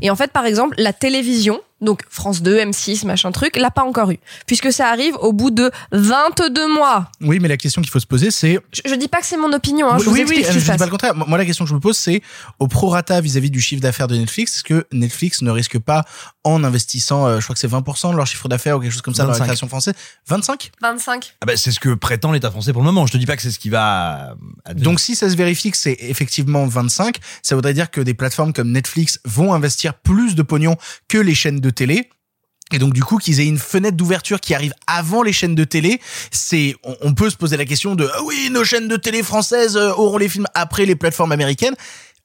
Et 0.00 0.10
en 0.10 0.16
fait, 0.16 0.30
par 0.30 0.46
exemple, 0.46 0.76
la 0.78 0.92
télévision, 0.92 1.60
donc 1.82 2.02
France 2.08 2.42
2, 2.42 2.58
M6, 2.58 3.06
machin 3.06 3.32
truc, 3.32 3.56
l'a 3.56 3.70
pas 3.70 3.82
encore 3.82 4.10
eu. 4.10 4.18
Puisque 4.46 4.72
ça 4.72 4.88
arrive 4.88 5.14
au 5.16 5.32
bout 5.32 5.50
de 5.50 5.70
22 5.92 6.74
mois. 6.74 7.10
Oui, 7.20 7.38
mais 7.40 7.48
la 7.48 7.56
question 7.56 7.82
qu'il 7.82 7.90
faut 7.90 8.00
se 8.00 8.06
poser, 8.06 8.30
c'est 8.30 8.58
Je, 8.72 8.80
je 8.86 8.94
dis 8.94 9.08
pas 9.08 9.20
que 9.20 9.26
c'est 9.26 9.36
mon 9.36 9.52
opinion, 9.52 9.88
hein, 9.90 9.96
oui, 9.96 10.04
je 10.04 10.08
vous 10.08 10.14
oui, 10.14 10.20
explique 10.20 10.46
oui, 10.46 10.52
ce 10.52 10.58
je 10.58 10.72
dis 10.72 10.78
pas 10.78 10.84
le 10.84 10.90
contraire. 10.90 11.14
Moi, 11.14 11.36
la 11.36 11.44
question 11.44 11.64
que 11.64 11.68
je 11.68 11.74
me 11.74 11.80
pose, 11.80 11.96
c'est 11.96 12.22
au 12.58 12.68
prorata 12.68 13.20
vis-à-vis 13.20 13.50
du 13.50 13.60
chiffre 13.60 13.82
d'affaires 13.82 14.08
de 14.08 14.16
Netflix, 14.16 14.56
est-ce 14.56 14.64
que 14.64 14.86
Netflix 14.92 15.42
ne 15.42 15.50
risque 15.50 15.78
pas, 15.78 16.04
en 16.44 16.64
investissant, 16.64 17.26
euh, 17.26 17.38
je 17.38 17.44
crois 17.44 17.54
que 17.54 17.60
c'est 17.60 17.70
20% 17.70 18.12
de 18.12 18.16
leur 18.16 18.26
chiffre 18.26 18.48
d'affaires 18.48 18.76
ou 18.76 18.80
quelque 18.80 18.92
chose 18.92 19.02
comme 19.02 19.14
ça 19.14 19.24
dans 19.24 19.30
la 19.30 19.34
25. 19.34 19.44
création 19.44 19.68
française, 19.68 19.94
25 20.28 20.70
25. 20.80 21.34
Ah 21.40 21.46
bah, 21.46 21.56
c'est 21.56 21.70
ce 21.70 21.80
que 21.80 21.94
prétend 21.94 22.32
l'État 22.32 22.50
français 22.50 22.72
pour 22.72 22.82
le 22.82 22.86
moment. 22.86 23.06
Je 23.06 23.12
te 23.12 23.18
dis 23.18 23.26
pas 23.26 23.36
que 23.36 23.42
c'est 23.42 23.50
ce 23.50 23.58
qui 23.58 23.68
va. 23.68 24.34
advenir. 24.64 24.84
Donc 24.84 25.00
si 25.00 25.14
ça 25.14 25.30
se 25.30 25.36
vérifie 25.36 25.70
que 25.70 25.76
c'est 25.76 25.96
effectivement 26.00 26.66
25, 26.66 27.18
ça 27.42 27.54
voudrait 27.54 27.74
dire 27.74 27.90
que 27.90 28.00
des 28.00 28.14
plateformes 28.14 28.52
comme 28.52 28.72
Netflix 28.72 29.20
vont 29.24 29.54
investir 29.54 29.94
plus 29.94 30.34
de 30.34 30.42
pognon 30.42 30.76
que 31.08 31.18
les 31.18 31.34
chaînes 31.34 31.60
de 31.60 31.70
télé. 31.72 32.08
Et 32.74 32.78
donc 32.78 32.94
du 32.94 33.02
coup 33.04 33.18
qu'ils 33.18 33.38
aient 33.40 33.46
une 33.46 33.58
fenêtre 33.58 33.98
d'ouverture 33.98 34.40
qui 34.40 34.54
arrive 34.54 34.72
avant 34.86 35.22
les 35.22 35.32
chaînes 35.34 35.54
de 35.54 35.64
télé, 35.64 36.00
c'est 36.30 36.74
on, 36.84 36.96
on 37.02 37.12
peut 37.12 37.28
se 37.28 37.36
poser 37.36 37.58
la 37.58 37.66
question 37.66 37.94
de 37.94 38.08
ah 38.14 38.20
oui 38.24 38.48
nos 38.50 38.64
chaînes 38.64 38.88
de 38.88 38.96
télé 38.96 39.22
françaises 39.22 39.76
euh, 39.76 39.90
auront 39.92 40.16
les 40.16 40.28
films 40.30 40.46
après 40.54 40.86
les 40.86 40.96
plateformes 40.96 41.32
américaines. 41.32 41.74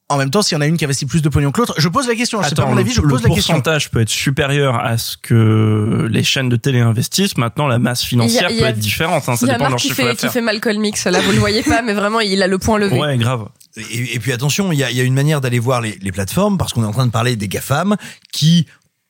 En 0.10 0.16
même 0.16 0.30
temps, 0.30 0.42
s'il 0.42 0.56
y 0.56 0.58
en 0.58 0.62
a 0.62 0.68
une 0.68 0.78
qui 0.78 0.86
investit 0.86 1.06
plus 1.06 1.22
de 1.22 1.28
pognon 1.28 1.52
que 1.52 1.60
l'autre, 1.60 1.74
je 1.78 1.90
pose 1.90 2.08
la 2.08 2.16
question. 2.16 2.42
Je 2.42 2.48
sais 2.48 2.56
pas 2.56 2.62
Attends, 2.62 2.70
mon 2.70 2.76
le- 2.76 2.80
avis, 2.82 2.94
je 2.94 3.02
le 3.02 3.10
pose 3.10 3.24
la 3.24 3.28
question. 3.30 3.56
pourcentage 3.56 3.92
peut 3.92 4.00
être 4.00 4.08
supérieur 4.10 4.76
à 4.80 4.98
ce 4.98 5.18
que 5.18 6.08
les 6.10 6.24
chaînes 6.24 6.48
de 6.48 6.56
télé 6.56 6.80
investissent. 6.80 7.36
Maintenant, 7.36 7.68
la 7.68 7.78
masse 7.78 8.06
financière 8.06 8.46
a- 8.46 8.48
peut 8.48 8.64
être 8.68 8.80
différente. 8.80 9.28
Hein, 9.28 9.36
ça 9.36 9.46
y 9.46 9.50
a 9.50 9.54
dépend 9.56 9.58
de 9.58 9.64
leur 9.64 9.70
Marc 9.72 9.82
qui 9.82 9.90
chiffre 9.90 10.08
fait, 10.08 10.16
qui 10.16 10.30
fait 10.30 10.40
Malcolm 10.40 10.86
X, 10.86 11.08
là, 11.08 11.20
vous 11.20 11.34
le 11.34 11.40
voyez 11.40 11.62
pas, 11.62 11.82
mais 11.82 11.92
vraiment, 11.94 12.22
il 12.22 12.42
a 12.42 12.48
le 12.48 12.58
point 12.58 12.80
levé. 12.80 12.98
Ouais, 12.98 13.18
grave. 13.18 13.50
Et, 13.76 14.16
et 14.16 14.20
puis 14.20 14.32
attention, 14.32 14.72
il 14.72 14.80
y 14.80 14.84
a, 14.86 14.92
y 14.92 15.02
a 15.02 15.04
une 15.04 15.14
manière 15.14 15.42
d'aller 15.42 15.60
voir 15.60 15.82
les, 15.82 15.98
les 16.02 16.14
plateformes 16.14 16.58
parce 16.58 16.72
qu'on 16.72 16.84
est 16.84 16.88
en 16.88 16.94
train 16.94 17.06
de 17.06 17.12
parler 17.12 17.36
des 17.36 17.50
GAFAM 17.50 17.98
qui 18.32 18.66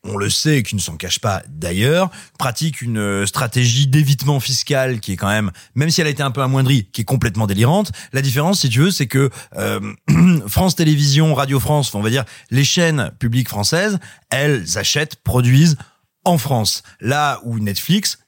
on 0.07 0.17
le 0.17 0.29
sait 0.29 0.63
qui 0.63 0.75
ne 0.75 0.81
s'en 0.81 0.97
cachent 0.97 1.19
pas 1.19 1.43
d'ailleurs, 1.47 2.09
pratiquent 2.39 2.81
une 2.81 2.97
euh, 2.97 3.25
stratégie 3.25 3.87
d'évitement 3.87 4.39
fiscal 4.39 4.99
qui 4.99 5.13
est 5.13 5.17
quand 5.17 5.27
même, 5.27 5.51
même 5.75 5.89
si 5.89 6.01
elle 6.01 6.07
a 6.07 6.09
été 6.09 6.23
un 6.23 6.31
peu 6.31 6.41
amoindrie, 6.41 6.87
qui 6.91 7.01
est 7.01 7.05
complètement 7.05 7.47
délirante. 7.47 7.91
La 8.13 8.21
différence, 8.21 8.61
si 8.61 8.69
tu 8.69 8.79
veux, 8.79 8.91
c'est 8.91 9.07
que 9.07 9.29
euh, 9.55 9.79
France 10.47 10.75
Télévisions, 10.75 11.33
Radio 11.33 11.59
France, 11.59 11.93
on 11.95 12.01
va 12.01 12.09
dire 12.09 12.25
les 12.51 12.63
chaînes 12.63 13.11
publiques 13.19 13.49
françaises, 13.49 13.99
elles 14.29 14.77
achètent, 14.77 15.17
produisent 15.23 15.77
en 16.23 16.37
France. 16.37 16.83
Là 16.99 17.39
où 17.43 17.59
Netflix, 17.59 18.19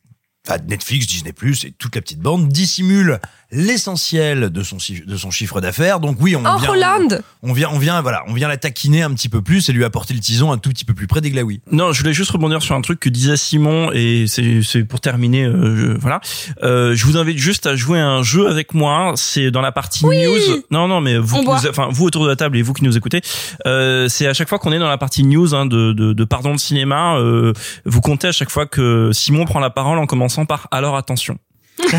enfin 0.47 0.59
Netflix, 0.67 1.07
Disney+, 1.07 1.33
et 1.63 1.71
toute 1.71 1.95
la 1.95 2.01
petite 2.01 2.19
bande 2.19 2.49
dissimule 2.49 3.19
l'essentiel 3.51 4.49
de 4.51 4.63
son 4.63 4.77
chiffre- 4.79 5.05
de 5.07 5.17
son 5.17 5.31
chiffre 5.31 5.61
d'affaires. 5.61 5.99
Donc 5.99 6.17
oui, 6.19 6.35
on 6.35 6.45
En 6.45 6.57
vient, 6.57 6.69
Hollande 6.71 7.21
on 7.41 7.53
vient, 7.53 7.69
on 7.71 7.79
vient, 7.79 8.01
voilà, 8.01 8.23
on 8.27 8.33
vient 8.33 8.47
la 8.47 8.57
taquiner 8.57 9.01
un 9.01 9.11
petit 9.13 9.29
peu 9.29 9.41
plus 9.41 9.69
et 9.69 9.73
lui 9.73 9.83
apporter 9.85 10.13
le 10.13 10.19
tison 10.19 10.51
un 10.51 10.57
tout 10.57 10.69
petit 10.69 10.85
peu 10.85 10.93
plus 10.93 11.07
près 11.07 11.21
des 11.21 11.31
glaouis. 11.31 11.61
Non, 11.71 11.91
je 11.93 11.99
voulais 12.01 12.13
juste 12.13 12.31
rebondir 12.31 12.61
sur 12.61 12.75
un 12.75 12.81
truc 12.81 12.99
que 12.99 13.09
disait 13.09 13.37
Simon 13.37 13.91
et 13.93 14.25
c'est 14.27 14.61
c'est 14.61 14.83
pour 14.83 14.99
terminer. 15.01 15.45
euh, 15.45 15.75
je- 15.93 15.97
voilà, 15.99 16.19
euh, 16.63 16.95
je 16.95 17.05
vous 17.05 17.17
invite 17.17 17.37
juste 17.37 17.65
à 17.65 17.75
jouer 17.75 17.99
à 17.99 18.07
un 18.07 18.23
jeu 18.23 18.47
avec 18.47 18.73
moi. 18.73 19.13
C'est 19.15 19.51
dans 19.51 19.61
la 19.61 19.71
partie 19.71 20.05
news. 20.05 20.61
Non, 20.71 20.87
non, 20.87 21.01
mais 21.01 21.17
vous, 21.17 21.41
nous- 21.43 21.67
enfin 21.69 21.87
vous 21.91 22.05
autour 22.05 22.23
de 22.25 22.29
la 22.29 22.35
table 22.35 22.57
et 22.57 22.61
vous 22.61 22.73
qui 22.73 22.83
nous 22.83 22.97
écoutez, 22.97 23.21
euh, 23.65 24.07
c'est 24.09 24.27
à 24.27 24.33
chaque 24.33 24.49
fois 24.49 24.59
qu'on 24.59 24.71
est 24.71 24.79
dans 24.79 24.87
la 24.89 24.97
partie 24.97 25.23
news 25.23 25.55
hein, 25.55 25.65
de, 25.65 25.93
de, 25.93 26.13
de 26.13 26.23
pardon 26.23 26.53
de 26.53 26.59
cinéma, 26.59 27.15
euh, 27.17 27.53
vous 27.85 28.01
comptez 28.01 28.27
à 28.27 28.31
chaque 28.31 28.49
fois 28.51 28.65
que 28.65 29.09
Simon 29.13 29.45
prend 29.45 29.59
la 29.59 29.69
parole 29.69 29.97
en 29.97 30.05
commençant 30.05 30.45
par 30.45 30.67
alors 30.71 30.95
attention. 30.97 31.37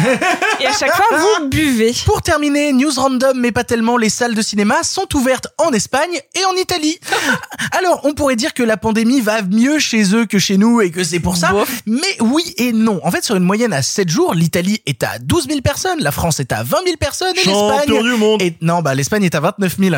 Et 0.61 0.67
à 0.67 0.73
chaque 0.73 0.95
fois, 0.95 1.07
vous 1.17 1.49
buvez. 1.49 1.95
Pour 2.05 2.23
terminer, 2.23 2.73
news 2.73 2.93
random, 2.97 3.39
mais 3.39 3.53
pas 3.53 3.65
tellement, 3.65 3.97
les 3.97 4.11
salles 4.11 4.35
de 4.35 4.43
cinéma 4.43 4.83
sont 4.83 5.07
ouvertes 5.15 5.49
en 5.59 5.71
Espagne 5.73 6.21
et 6.35 6.45
en 6.45 6.55
Italie. 6.55 6.99
Alors, 7.79 8.01
on 8.05 8.15
pourrait 8.15 8.37
dire 8.37 8.55
que 8.55 8.63
la 8.63 8.77
pandémie 8.77 9.21
va 9.21 9.43
mieux 9.43 9.79
chez 9.79 10.15
eux 10.15 10.27
que 10.27 10.39
chez 10.39 10.59
nous 10.59 10.81
et 10.81 10.91
que 10.91 11.05
c'est 11.05 11.21
pour 11.21 11.37
ça. 11.37 11.53
Mais 11.87 12.17
oui 12.21 12.55
et 12.57 12.73
non. 12.73 13.01
En 13.05 13.11
fait, 13.11 13.25
sur 13.25 13.37
une 13.37 13.45
moyenne 13.45 13.73
à 13.73 13.83
7 13.83 14.09
jours, 14.09 14.35
l'Italie 14.35 14.83
est 14.87 15.03
à 15.03 15.19
12 15.19 15.49
000 15.49 15.61
personnes, 15.61 16.01
la 16.01 16.13
France 16.13 16.41
est 16.41 16.53
à 16.53 16.63
20 16.63 16.79
000 16.85 16.97
personnes 16.99 17.35
et 17.37 17.47
l'Espagne... 17.47 18.03
du 18.03 18.17
monde. 18.17 18.43
Et 18.43 18.55
non, 18.61 18.83
bah 18.83 18.95
l'Espagne 18.95 19.25
est 19.25 19.35
à 19.35 19.41
29 19.41 19.77
000. 19.79 19.97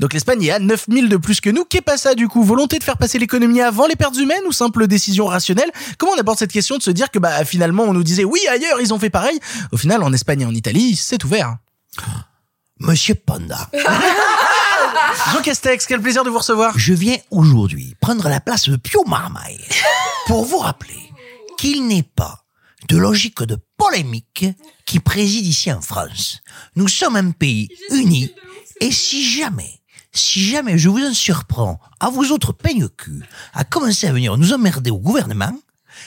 Donc 0.00 0.12
l'Espagne 0.12 0.42
est 0.44 0.50
à 0.50 0.58
9 0.58 0.86
000 0.90 1.06
de 1.06 1.16
plus 1.16 1.40
que 1.40 1.50
nous. 1.50 1.64
Qu'est 1.64 1.80
pas 1.80 1.96
ça 1.96 2.14
du 2.14 2.28
coup? 2.28 2.42
Volonté 2.42 2.78
de 2.78 2.84
faire 2.84 2.96
passer 2.96 3.18
l'économie 3.18 3.60
avant 3.60 3.86
les 3.86 3.96
pertes 3.96 4.16
humaines 4.16 4.42
ou 4.46 4.52
simple 4.52 4.86
décision 4.86 5.26
rationnelle? 5.26 5.70
Comment 5.98 6.12
on 6.16 6.20
aborde 6.20 6.38
cette 6.38 6.52
question 6.52 6.76
de 6.76 6.82
se 6.82 6.90
dire 6.90 7.10
que 7.10 7.18
bah 7.18 7.44
finalement 7.44 7.84
on 7.84 7.92
nous 7.92 8.02
disait 8.02 8.24
oui 8.24 8.40
ailleurs 8.50 8.80
ils 8.80 8.92
ont 8.92 8.98
fait 8.98 9.10
pareil? 9.10 9.38
Au 9.72 9.76
final 9.84 10.02
en 10.02 10.14
Espagne 10.14 10.40
et 10.40 10.46
en 10.46 10.54
Italie 10.54 10.96
c'est 10.96 11.22
ouvert. 11.24 11.58
Monsieur 12.78 13.14
Panda, 13.14 13.70
Jean 15.32 15.42
Castex, 15.42 15.84
quel 15.86 16.00
plaisir 16.00 16.24
de 16.24 16.30
vous 16.30 16.38
recevoir. 16.38 16.72
je 16.78 16.94
viens 16.94 17.18
aujourd'hui 17.30 17.94
prendre 18.00 18.26
la 18.30 18.40
place 18.40 18.70
de 18.70 18.76
Pio 18.76 19.04
Marmaille 19.04 19.62
pour 20.26 20.46
vous 20.46 20.56
rappeler 20.56 21.12
qu'il 21.58 21.86
n'est 21.86 22.02
pas 22.02 22.46
de 22.88 22.96
logique 22.96 23.42
de 23.42 23.58
polémique 23.76 24.46
qui 24.86 25.00
préside 25.00 25.44
ici 25.44 25.70
en 25.70 25.82
France. 25.82 26.40
Nous 26.76 26.88
sommes 26.88 27.16
un 27.16 27.32
pays 27.32 27.68
uni 27.90 28.32
et 28.80 28.90
si 28.90 29.22
jamais, 29.22 29.82
si 30.12 30.42
jamais 30.46 30.78
je 30.78 30.88
vous 30.88 31.04
en 31.04 31.12
surprends 31.12 31.78
à 32.00 32.08
vous 32.08 32.32
autres 32.32 32.54
peigne-cul 32.54 33.22
à 33.52 33.64
commencer 33.64 34.06
à 34.06 34.14
venir 34.14 34.38
nous 34.38 34.54
emmerder 34.54 34.90
au 34.90 34.98
gouvernement, 34.98 35.52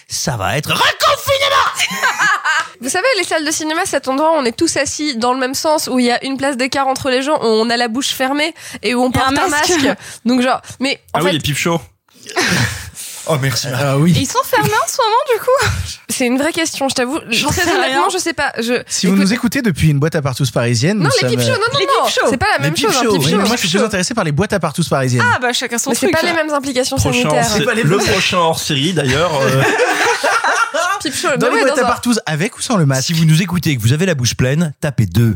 ça 0.08 0.38
va 0.38 0.58
être 0.58 0.72
reconfinement 0.72 1.98
Vous 2.82 2.90
savez, 2.90 3.08
les 3.18 3.24
salles 3.24 3.46
de 3.46 3.52
cinéma, 3.52 3.82
c'est 3.86 3.92
cet 3.92 4.08
endroit 4.08 4.34
où 4.34 4.36
on 4.36 4.46
est 4.46 4.56
tous 4.56 4.78
assis 4.78 5.16
dans 5.16 5.34
le 5.34 5.40
même 5.40 5.56
sens, 5.56 5.90
où 5.92 6.00
il 6.00 6.06
y 6.06 6.12
a 6.12 6.24
une 6.24 6.38
place 6.38 6.58
d'écart 6.58 6.88
entre 6.88 7.10
les 7.10 7.24
gens, 7.24 7.38
où 7.42 7.46
on 7.46 7.70
a 7.70 7.78
la 7.78 7.88
bouche 7.88 8.10
fermée 8.10 8.54
et 8.84 8.94
où 8.94 9.04
on 9.04 9.12
porte 9.12 9.28
un 9.28 9.32
masque. 9.32 9.70
masque. 9.70 10.00
Donc 10.26 10.42
genre, 10.42 10.62
mais 10.80 11.02
en 11.14 11.20
ah 11.20 11.22
fait, 11.22 11.26
oui, 11.26 11.32
les 11.34 11.40
pipes 11.40 11.58
chauds. 11.58 11.82
Oh 13.30 13.38
merci. 13.42 13.68
Ah 13.74 13.94
Et 13.94 14.00
oui. 14.00 14.14
ils 14.18 14.26
sont 14.28 14.44
fermés 14.44 14.70
en 14.70 14.88
ce 14.88 14.98
moment, 14.98 15.18
du 15.34 15.40
coup. 15.42 15.98
c'est 16.10 16.26
une 16.26 16.38
vraie 16.38 16.54
question, 16.54 16.88
je 16.90 16.96
t'avoue. 16.96 17.20
J'en 17.30 17.50
Très 17.50 17.62
sais 17.64 17.72
honnêtement, 17.76 18.10
je 18.10 18.18
sais 18.18 18.34
pas. 18.34 18.54
Je, 18.60 18.82
Si 18.88 19.08
vous 19.08 19.16
nous 19.16 19.34
écoutez 19.34 19.62
depuis 19.62 19.90
une 19.90 20.00
boîte 20.00 20.16
à 20.16 20.22
partous 20.22 20.50
parisienne, 20.52 20.98
non, 21.00 21.10
les 21.10 21.20
sommes, 21.20 21.30
pipe 21.30 21.42
shows, 21.42 21.48
euh, 21.48 21.54
non, 21.54 21.60
non, 21.74 21.80
Les 21.80 21.86
non, 21.86 22.06
pipe 22.06 22.14
shows. 22.20 22.28
c'est 22.30 22.38
pas 22.38 22.46
la 22.58 22.60
même 22.64 22.74
Les 22.74 22.82
chose. 22.82 22.96
un 22.96 23.04
shows, 23.04 23.18
oui, 23.18 23.26
mais 23.36 23.46
moi 23.46 23.56
je 23.56 23.68
suis 23.68 23.70
plus 23.78 23.84
intéressé 23.84 24.14
par 24.14 24.24
les 24.24 24.32
boîtes 24.32 24.54
à 24.54 24.60
partous 24.60 24.88
parisiennes. 24.90 25.24
Ah, 25.26 25.38
bah, 25.40 25.52
chacun 25.54 25.78
son 25.78 25.90
Mais 25.92 25.96
c'est 25.96 26.08
truc. 26.08 26.20
pas 26.22 26.26
les 26.26 26.34
mêmes 26.34 26.54
implications 26.54 26.98
Prochain 26.98 27.22
sanitaires. 27.30 27.48
hors- 27.60 27.66
pas 27.66 27.74
les 27.76 27.84
le 27.84 27.98
prochain 27.98 28.38
hors 28.38 28.60
série 28.60 28.94
d'ailleurs. 28.94 29.32
euh, 29.42 29.64
Pipe 31.04 31.14
show, 31.16 31.28
Dans 31.38 31.48
les 31.50 31.54
ouais, 31.56 31.62
boîtes 31.62 31.76
dans 31.78 31.84
à 31.84 31.86
un- 31.86 31.90
partous 31.90 32.20
avec 32.26 32.58
ou 32.58 32.62
sans 32.62 32.76
le 32.78 32.86
masque 32.86 33.08
Si 33.08 33.14
vous 33.14 33.26
nous 33.26 33.42
écoutez 33.42 33.72
et 33.72 33.78
que 33.78 33.82
vous 33.82 33.94
avez 33.94 34.06
la 34.08 34.16
bouche 34.16 34.36
pleine, 34.36 34.74
tapez 34.82 35.06
deux. 35.06 35.36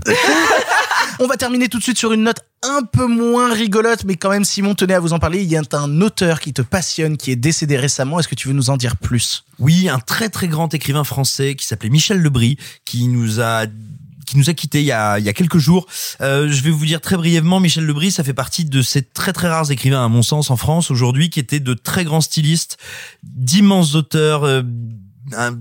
On 1.23 1.27
va 1.27 1.37
terminer 1.37 1.69
tout 1.69 1.77
de 1.77 1.83
suite 1.83 1.99
sur 1.99 2.13
une 2.13 2.23
note 2.23 2.39
un 2.63 2.81
peu 2.81 3.05
moins 3.05 3.53
rigolote, 3.53 4.05
mais 4.05 4.15
quand 4.15 4.31
même, 4.31 4.43
Simon 4.43 4.73
tenait 4.73 4.95
à 4.95 4.99
vous 4.99 5.13
en 5.13 5.19
parler. 5.19 5.43
Il 5.43 5.51
y 5.51 5.55
a 5.55 5.61
un 5.73 6.01
auteur 6.01 6.39
qui 6.39 6.51
te 6.51 6.63
passionne, 6.63 7.15
qui 7.15 7.29
est 7.29 7.35
décédé 7.35 7.77
récemment. 7.77 8.19
Est-ce 8.19 8.27
que 8.27 8.33
tu 8.33 8.47
veux 8.47 8.55
nous 8.55 8.71
en 8.71 8.77
dire 8.77 8.97
plus? 8.97 9.43
Oui, 9.59 9.87
un 9.87 9.99
très 9.99 10.29
très 10.29 10.47
grand 10.47 10.73
écrivain 10.73 11.03
français 11.03 11.53
qui 11.53 11.67
s'appelait 11.67 11.91
Michel 11.91 12.19
Lebris, 12.19 12.57
qui 12.85 13.07
nous 13.07 13.39
a 13.39 13.67
qui 14.25 14.37
nous 14.37 14.49
a 14.49 14.55
quittés 14.55 14.79
il 14.79 14.85
y 14.85 14.91
a, 14.91 15.19
il 15.19 15.25
y 15.25 15.29
a 15.29 15.33
quelques 15.33 15.59
jours. 15.59 15.85
Euh, 16.21 16.49
je 16.49 16.63
vais 16.63 16.71
vous 16.71 16.87
dire 16.87 17.01
très 17.01 17.17
brièvement, 17.17 17.59
Michel 17.59 17.85
Lebris, 17.85 18.09
ça 18.09 18.23
fait 18.23 18.33
partie 18.33 18.65
de 18.65 18.81
ces 18.81 19.03
très 19.03 19.31
très 19.31 19.47
rares 19.47 19.69
écrivains, 19.69 20.03
à 20.03 20.07
mon 20.07 20.23
sens, 20.23 20.49
en 20.49 20.57
France 20.57 20.89
aujourd'hui, 20.89 21.29
qui 21.29 21.39
étaient 21.39 21.59
de 21.59 21.75
très 21.75 22.03
grands 22.03 22.21
stylistes, 22.21 22.79
d'immenses 23.21 23.93
auteurs, 23.93 24.43
euh, 24.43 24.63
un, 25.37 25.55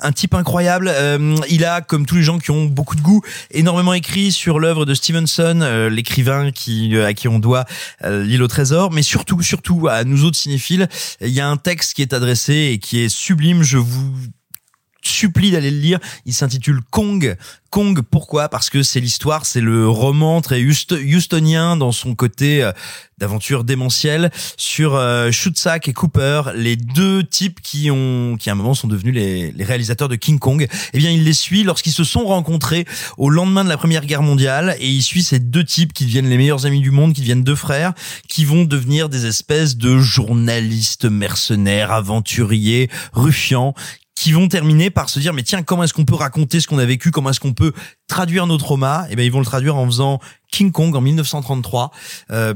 un 0.00 0.12
type 0.12 0.34
incroyable. 0.34 0.90
Euh, 0.92 1.36
il 1.48 1.64
a, 1.64 1.80
comme 1.80 2.06
tous 2.06 2.16
les 2.16 2.22
gens 2.22 2.38
qui 2.38 2.50
ont 2.50 2.64
beaucoup 2.64 2.96
de 2.96 3.00
goût, 3.00 3.22
énormément 3.50 3.94
écrit 3.94 4.32
sur 4.32 4.58
l'œuvre 4.58 4.84
de 4.84 4.94
Stevenson, 4.94 5.60
euh, 5.62 5.88
l'écrivain 5.88 6.50
qui 6.50 6.96
à 6.98 7.14
qui 7.14 7.28
on 7.28 7.38
doit 7.38 7.64
euh, 8.04 8.24
l'île 8.24 8.42
au 8.42 8.48
trésor, 8.48 8.92
mais 8.92 9.02
surtout, 9.02 9.42
surtout 9.42 9.88
à 9.88 10.04
nous 10.04 10.24
autres 10.24 10.38
cinéphiles, 10.38 10.88
il 11.20 11.28
y 11.28 11.40
a 11.40 11.48
un 11.48 11.56
texte 11.56 11.94
qui 11.94 12.02
est 12.02 12.12
adressé 12.12 12.70
et 12.72 12.78
qui 12.78 13.00
est 13.00 13.08
sublime. 13.08 13.62
Je 13.62 13.78
vous 13.78 14.12
supplie 15.06 15.50
d'aller 15.50 15.70
le 15.70 15.78
lire. 15.78 15.98
Il 16.24 16.34
s'intitule 16.34 16.80
Kong. 16.90 17.36
Kong, 17.70 18.00
pourquoi? 18.00 18.48
Parce 18.48 18.70
que 18.70 18.82
c'est 18.82 19.00
l'histoire, 19.00 19.44
c'est 19.44 19.60
le 19.60 19.88
roman 19.88 20.40
très 20.40 20.62
Houst- 20.62 20.92
houstonien 20.92 21.76
dans 21.76 21.92
son 21.92 22.14
côté 22.14 22.62
euh, 22.62 22.72
d'aventure 23.18 23.64
démentielle 23.64 24.30
sur 24.56 24.94
euh, 24.94 25.30
et 25.30 25.92
Cooper, 25.92 26.42
les 26.54 26.76
deux 26.76 27.22
types 27.24 27.60
qui 27.60 27.90
ont, 27.90 28.36
qui 28.38 28.48
à 28.48 28.52
un 28.52 28.56
moment 28.56 28.74
sont 28.74 28.88
devenus 28.88 29.14
les, 29.14 29.50
les 29.52 29.64
réalisateurs 29.64 30.08
de 30.08 30.16
King 30.16 30.38
Kong. 30.38 30.66
Eh 30.92 30.98
bien, 30.98 31.10
il 31.10 31.24
les 31.24 31.32
suit 31.32 31.64
lorsqu'ils 31.64 31.92
se 31.92 32.04
sont 32.04 32.24
rencontrés 32.24 32.86
au 33.18 33.28
lendemain 33.30 33.64
de 33.64 33.68
la 33.68 33.76
Première 33.76 34.06
Guerre 34.06 34.22
mondiale 34.22 34.76
et 34.78 34.88
il 34.88 35.02
suit 35.02 35.22
ces 35.22 35.38
deux 35.38 35.64
types 35.64 35.92
qui 35.92 36.04
deviennent 36.04 36.30
les 36.30 36.38
meilleurs 36.38 36.66
amis 36.66 36.80
du 36.80 36.90
monde, 36.90 37.12
qui 37.12 37.20
deviennent 37.20 37.44
deux 37.44 37.56
frères, 37.56 37.92
qui 38.28 38.44
vont 38.44 38.64
devenir 38.64 39.08
des 39.08 39.26
espèces 39.26 39.76
de 39.76 39.98
journalistes 39.98 41.04
mercenaires, 41.04 41.92
aventuriers, 41.92 42.88
ruffians, 43.12 43.74
qui 44.16 44.32
vont 44.32 44.48
terminer 44.48 44.90
par 44.90 45.08
se 45.08 45.20
dire 45.20 45.32
mais 45.32 45.44
tiens 45.44 45.62
comment 45.62 45.84
est-ce 45.84 45.94
qu'on 45.94 46.04
peut 46.04 46.14
raconter 46.14 46.60
ce 46.60 46.66
qu'on 46.66 46.78
a 46.78 46.84
vécu? 46.84 47.12
Comment 47.12 47.30
est-ce 47.30 47.40
qu'on 47.40 47.52
peut 47.52 47.72
traduire 48.08 48.48
nos 48.48 48.56
traumas 48.56 49.06
et 49.10 49.14
ben 49.14 49.22
ils 49.22 49.30
vont 49.30 49.38
le 49.38 49.46
traduire 49.46 49.76
en 49.76 49.86
faisant 49.86 50.18
King 50.50 50.72
Kong 50.72 50.96
en 50.96 51.00
1933 51.00 51.92
euh, 52.30 52.54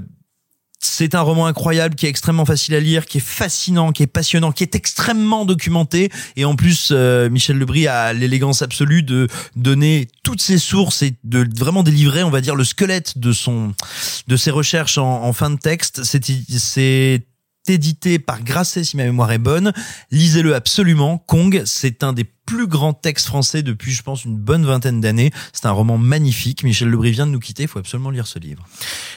c'est 0.83 1.15
un 1.15 1.21
roman 1.21 1.47
incroyable 1.47 1.95
qui 1.95 2.07
est 2.07 2.09
extrêmement 2.09 2.47
facile 2.47 2.75
à 2.75 2.81
lire, 2.81 3.05
qui 3.05 3.19
est 3.19 3.25
fascinant, 3.25 3.93
qui 3.93 4.03
est 4.03 4.07
passionnant, 4.07 4.51
qui 4.51 4.63
est 4.63 4.75
extrêmement 4.75 5.45
documenté. 5.45 6.11
Et 6.37 6.47
en 6.47 6.57
plus, 6.57 6.89
euh, 6.91 7.29
Michel 7.29 7.59
Lebris 7.59 7.87
a 7.87 8.15
l'élégance 8.15 8.63
absolue 8.63 9.03
de 9.03 9.29
donner 9.57 10.09
toutes 10.23 10.41
ses 10.41 10.59
sources 10.59 11.03
et 11.03 11.15
de 11.23 11.47
vraiment 11.55 11.83
délivrer, 11.83 12.23
on 12.23 12.31
va 12.31 12.41
dire, 12.41 12.55
le 12.55 12.65
squelette 12.65 13.19
de 13.19 13.33
son, 13.33 13.75
de 14.27 14.37
ses 14.37 14.51
recherches 14.51 14.97
en, 14.97 15.23
en 15.23 15.33
fin 15.35 15.51
de 15.51 15.59
texte. 15.59 16.03
C'est, 16.03 16.25
c'est 16.25 17.27
édité 17.71 18.19
par 18.19 18.43
Grasset, 18.43 18.85
si 18.85 18.97
ma 18.97 19.05
mémoire 19.05 19.33
est 19.33 19.39
bonne. 19.39 19.73
Lisez-le 20.11 20.55
absolument. 20.55 21.19
Kong, 21.19 21.63
c'est 21.65 22.03
un 22.05 22.13
des 22.13 22.25
plus 22.25 22.67
grands 22.67 22.93
textes 22.93 23.27
français 23.27 23.63
depuis, 23.63 23.93
je 23.93 24.03
pense, 24.03 24.25
une 24.25 24.37
bonne 24.37 24.67
vingtaine 24.67 25.01
d'années. 25.01 25.31
C'est 25.53 25.67
un 25.67 25.71
roman 25.71 25.99
magnifique. 25.99 26.65
Michel 26.65 26.89
Lebris 26.89 27.13
vient 27.13 27.27
de 27.27 27.33
nous 27.33 27.39
quitter. 27.39 27.63
Il 27.63 27.69
faut 27.69 27.79
absolument 27.79 28.11
lire 28.11 28.27
ce 28.27 28.39
livre. 28.39 28.67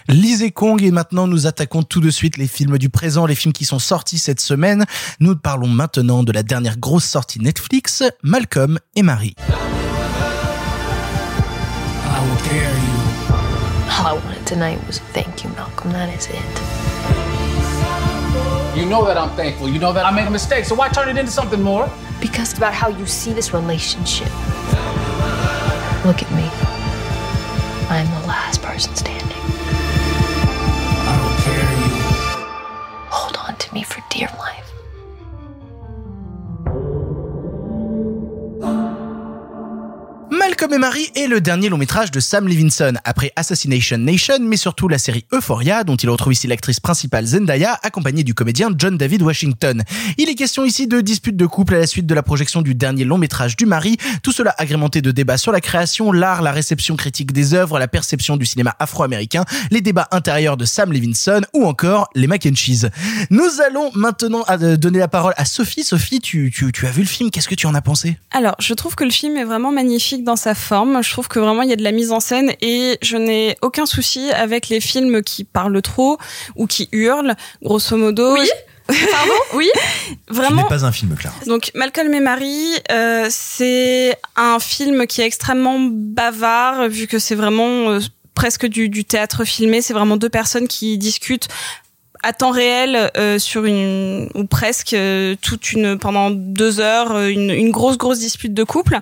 Lisez 0.07 0.51
Kong 0.51 0.81
et 0.83 0.91
maintenant 0.91 1.27
nous 1.27 1.47
attaquons 1.47 1.83
tout 1.83 2.01
de 2.01 2.11
suite 2.11 2.37
les 2.37 2.47
films 2.47 2.77
du 2.77 2.89
présent, 2.89 3.25
les 3.25 3.35
films 3.35 3.53
qui 3.53 3.65
sont 3.65 3.79
sortis 3.79 4.19
cette 4.19 4.39
semaine. 4.39 4.85
Nous 5.19 5.35
parlons 5.35 5.67
maintenant 5.67 6.23
de 6.23 6.31
la 6.31 6.43
dernière 6.43 6.77
grosse 6.77 7.05
sortie 7.05 7.39
Netflix, 7.39 8.03
Malcolm 8.21 8.79
et 8.95 9.01
Marie. 9.01 9.35
All 13.99 14.07
I 14.07 14.13
wanted 14.13 14.45
tonight 14.45 14.79
was 14.85 14.99
thank 15.13 15.43
you, 15.43 15.49
Malcolm. 15.51 15.91
That 15.93 16.09
is 16.09 16.27
it. 16.27 17.32
You 18.75 18.87
know 18.87 19.05
that 19.05 19.17
I'm 19.19 19.29
thankful. 19.35 19.69
You 19.69 19.77
know 19.77 19.93
that 19.93 20.03
I 20.03 20.09
made 20.09 20.25
a 20.25 20.31
mistake. 20.31 20.65
So 20.65 20.73
why 20.73 20.89
turn 20.89 21.07
it 21.07 21.15
into 21.15 21.31
something 21.31 21.61
more? 21.61 21.87
Because 22.19 22.49
it's 22.49 22.57
about 22.57 22.73
how 22.73 22.87
you 22.89 23.05
see 23.05 23.31
this 23.31 23.53
relationship. 23.53 24.27
Look 26.03 26.23
at 26.23 26.31
me. 26.31 26.49
I'm 27.89 28.07
the 28.21 28.27
last 28.27 28.63
person 28.63 28.95
standing. 28.95 29.37
I 31.05 31.15
don't 31.21 31.37
care 31.45 31.69
you. 31.85 33.07
Hold 33.11 33.37
on 33.47 33.55
to 33.57 33.73
me 33.75 33.83
for 33.83 34.03
dear 34.09 34.29
life. 34.39 34.63
Malcolm 40.33 40.73
et 40.73 40.79
Marie 40.79 41.11
est 41.15 41.27
le 41.27 41.41
dernier 41.41 41.69
long 41.69 41.77
métrage 41.77 42.09
de 42.09 42.19
Sam 42.19 42.47
Levinson, 42.47 42.93
après 43.03 43.31
Assassination 43.35 43.99
Nation, 43.99 44.39
mais 44.41 44.57
surtout 44.57 44.87
la 44.87 44.97
série 44.97 45.25
Euphoria, 45.31 45.83
dont 45.83 45.95
il 45.95 46.09
retrouve 46.09 46.33
ici 46.33 46.47
l'actrice 46.47 46.79
principale 46.79 47.27
Zendaya, 47.27 47.79
accompagnée 47.83 48.23
du 48.23 48.33
comédien 48.33 48.71
John 48.75 48.97
David 48.97 49.21
Washington. 49.21 49.83
Il 50.17 50.29
est 50.29 50.35
question 50.35 50.65
ici 50.65 50.87
de 50.87 51.01
disputes 51.01 51.37
de 51.37 51.45
couple 51.45 51.75
à 51.75 51.79
la 51.79 51.85
suite 51.85 52.07
de 52.07 52.15
la 52.15 52.23
projection 52.23 52.63
du 52.63 52.73
dernier 52.73 53.05
long 53.05 53.19
métrage 53.19 53.55
du 53.55 53.67
mari, 53.67 53.97
tout 54.23 54.31
cela 54.31 54.55
agrémenté 54.57 55.03
de 55.03 55.11
débats 55.11 55.37
sur 55.37 55.51
la 55.51 55.61
création, 55.61 56.11
l'art, 56.11 56.41
la 56.41 56.51
réception 56.51 56.95
critique 56.95 57.31
des 57.31 57.53
œuvres, 57.53 57.77
la 57.77 57.87
perception 57.87 58.35
du 58.35 58.47
cinéma 58.47 58.75
afro-américain, 58.79 59.45
les 59.69 59.81
débats 59.81 60.07
intérieurs 60.09 60.57
de 60.57 60.65
Sam 60.65 60.91
Levinson 60.91 61.41
ou 61.53 61.65
encore 61.65 62.09
les 62.15 62.25
mac. 62.25 62.47
Nous 63.29 63.61
allons 63.65 63.91
maintenant 63.93 64.43
euh, 64.49 64.77
donner 64.77 64.97
la 64.97 65.07
parole 65.07 65.33
à 65.37 65.45
Sophie. 65.45 65.83
Sophie, 65.83 66.19
tu 66.19 66.51
as 66.83 66.91
vu 66.91 67.03
le 67.03 67.07
film, 67.07 67.29
qu'est-ce 67.29 67.47
que 67.47 67.55
tu 67.55 67.67
en 67.67 67.75
as 67.75 67.81
pensé? 67.81 68.17
Alors, 68.31 68.55
je 68.59 68.73
trouve 68.73 68.95
que 68.95 69.03
le 69.03 69.11
film 69.11 69.37
est 69.37 69.45
vraiment 69.45 69.71
magnifique 69.71 70.22
dans 70.23 70.35
sa 70.35 70.55
forme. 70.55 71.03
Je 71.03 71.11
trouve 71.11 71.27
que 71.27 71.39
vraiment 71.39 71.61
il 71.61 71.69
y 71.69 71.73
a 71.73 71.75
de 71.77 71.83
la 71.83 71.91
mise 71.91 72.11
en 72.11 72.19
scène 72.19 72.51
et 72.61 72.97
je 73.01 73.17
n'ai 73.17 73.57
aucun 73.61 73.85
souci 73.85 74.31
avec 74.31 74.69
les 74.69 74.81
films 74.81 75.21
qui 75.21 75.43
parlent 75.43 75.81
trop 75.81 76.17
ou 76.55 76.67
qui 76.67 76.89
hurlent. 76.91 77.35
Grosso 77.61 77.95
modo. 77.97 78.33
Oui. 78.33 78.49
Pardon 78.87 79.33
Oui. 79.55 79.69
Ce 80.29 80.33
Vraiment. 80.33 80.63
n'est 80.63 80.67
pas 80.69 80.85
un 80.85 80.91
film, 80.91 81.15
Clara. 81.15 81.35
Donc 81.47 81.71
Malcolm 81.75 82.13
et 82.13 82.19
Marie, 82.19 82.73
euh, 82.91 83.27
c'est 83.29 84.17
un 84.35 84.59
film 84.59 85.07
qui 85.07 85.21
est 85.21 85.25
extrêmement 85.25 85.77
bavard 85.79 86.89
vu 86.89 87.07
que 87.07 87.19
c'est 87.19 87.35
vraiment 87.35 87.89
euh, 87.91 87.99
presque 88.35 88.65
du, 88.65 88.89
du 88.89 89.05
théâtre 89.05 89.45
filmé. 89.45 89.81
C'est 89.81 89.93
vraiment 89.93 90.17
deux 90.17 90.29
personnes 90.29 90.67
qui 90.67 90.97
discutent 90.97 91.47
à 92.23 92.31
temps 92.31 92.51
réel 92.51 93.11
euh, 93.17 93.37
sur 93.37 93.65
une 93.65 94.29
ou 94.33 94.45
presque 94.45 94.93
euh, 94.93 95.35
toute 95.41 95.73
une 95.73 95.97
pendant 95.99 96.31
deux 96.31 96.79
heures 96.79 97.19
une, 97.19 97.49
une 97.51 97.69
grosse 97.69 97.97
grosse 97.97 98.19
dispute 98.19 98.53
de 98.53 98.63
couple. 98.63 98.99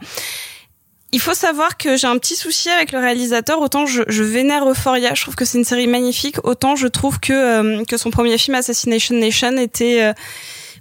Il 1.13 1.19
faut 1.19 1.33
savoir 1.33 1.77
que 1.77 1.97
j'ai 1.97 2.07
un 2.07 2.17
petit 2.17 2.35
souci 2.35 2.69
avec 2.69 2.91
le 2.91 2.99
réalisateur. 2.99 3.59
Autant 3.59 3.85
je, 3.85 4.03
je 4.07 4.23
vénère 4.23 4.67
Euphoria, 4.67 5.13
je 5.13 5.21
trouve 5.21 5.35
que 5.35 5.43
c'est 5.43 5.57
une 5.57 5.65
série 5.65 5.87
magnifique. 5.87 6.37
Autant 6.43 6.75
je 6.75 6.87
trouve 6.87 7.19
que 7.19 7.33
euh, 7.33 7.83
que 7.85 7.97
son 7.97 8.11
premier 8.11 8.37
film 8.37 8.55
Assassination 8.55 9.15
Nation 9.15 9.57
était 9.57 10.03
euh, 10.03 10.13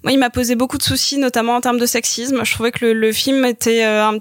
moi, 0.02 0.12
il 0.12 0.18
m'a 0.18 0.30
posé 0.30 0.54
beaucoup 0.54 0.78
de 0.78 0.82
soucis, 0.82 1.18
notamment 1.18 1.56
en 1.56 1.60
termes 1.60 1.78
de 1.78 1.86
sexisme. 1.86 2.44
Je 2.44 2.52
trouvais 2.52 2.72
que 2.72 2.86
le, 2.86 2.92
le 2.94 3.12
film 3.12 3.44
était 3.44 3.84
euh, 3.84 4.06
un, 4.06 4.18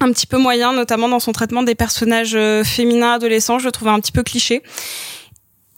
un 0.00 0.12
petit 0.12 0.26
peu 0.26 0.36
moyen, 0.36 0.72
notamment 0.72 1.08
dans 1.08 1.20
son 1.20 1.32
traitement 1.32 1.62
des 1.62 1.74
personnages 1.74 2.34
euh, 2.34 2.64
féminins 2.64 3.12
adolescents. 3.12 3.58
Je 3.58 3.66
le 3.66 3.72
trouvais 3.72 3.90
un 3.90 4.00
petit 4.00 4.12
peu 4.12 4.22
cliché 4.22 4.62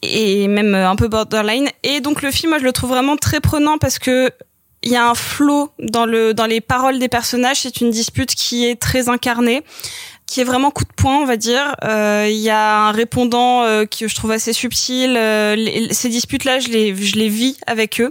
et 0.02 0.48
même 0.48 0.74
euh, 0.74 0.88
un 0.88 0.96
peu 0.96 1.06
borderline. 1.06 1.68
Et 1.84 2.00
donc 2.00 2.22
le 2.22 2.32
film, 2.32 2.50
moi, 2.50 2.58
je 2.58 2.64
le 2.64 2.72
trouve 2.72 2.90
vraiment 2.90 3.16
très 3.16 3.40
prenant 3.40 3.78
parce 3.78 3.98
que 4.00 4.30
il 4.86 4.92
y 4.92 4.96
a 4.96 5.04
un 5.06 5.14
flow 5.14 5.70
dans 5.78 6.06
le 6.06 6.32
dans 6.32 6.46
les 6.46 6.60
paroles 6.62 6.98
des 6.98 7.08
personnages. 7.08 7.58
C'est 7.60 7.80
une 7.80 7.90
dispute 7.90 8.34
qui 8.34 8.64
est 8.66 8.80
très 8.80 9.08
incarnée 9.08 9.62
qui 10.28 10.40
est 10.40 10.44
vraiment 10.44 10.72
coup 10.72 10.82
de 10.82 10.92
poing, 10.96 11.18
on 11.18 11.24
va 11.24 11.36
dire. 11.36 11.76
Euh, 11.84 12.26
Il 12.28 12.38
y 12.38 12.50
a 12.50 12.78
un 12.88 12.90
répondant 12.90 13.62
euh, 13.62 13.84
que 13.84 14.08
je 14.08 14.14
trouve 14.16 14.32
assez 14.32 14.52
subtil. 14.52 15.16
Euh, 15.16 15.54
ces 15.92 16.08
disputes-là, 16.08 16.58
je 16.58 16.66
les, 16.66 16.96
je 16.96 17.14
les 17.14 17.28
vis 17.28 17.56
avec 17.68 18.00
eux. 18.00 18.10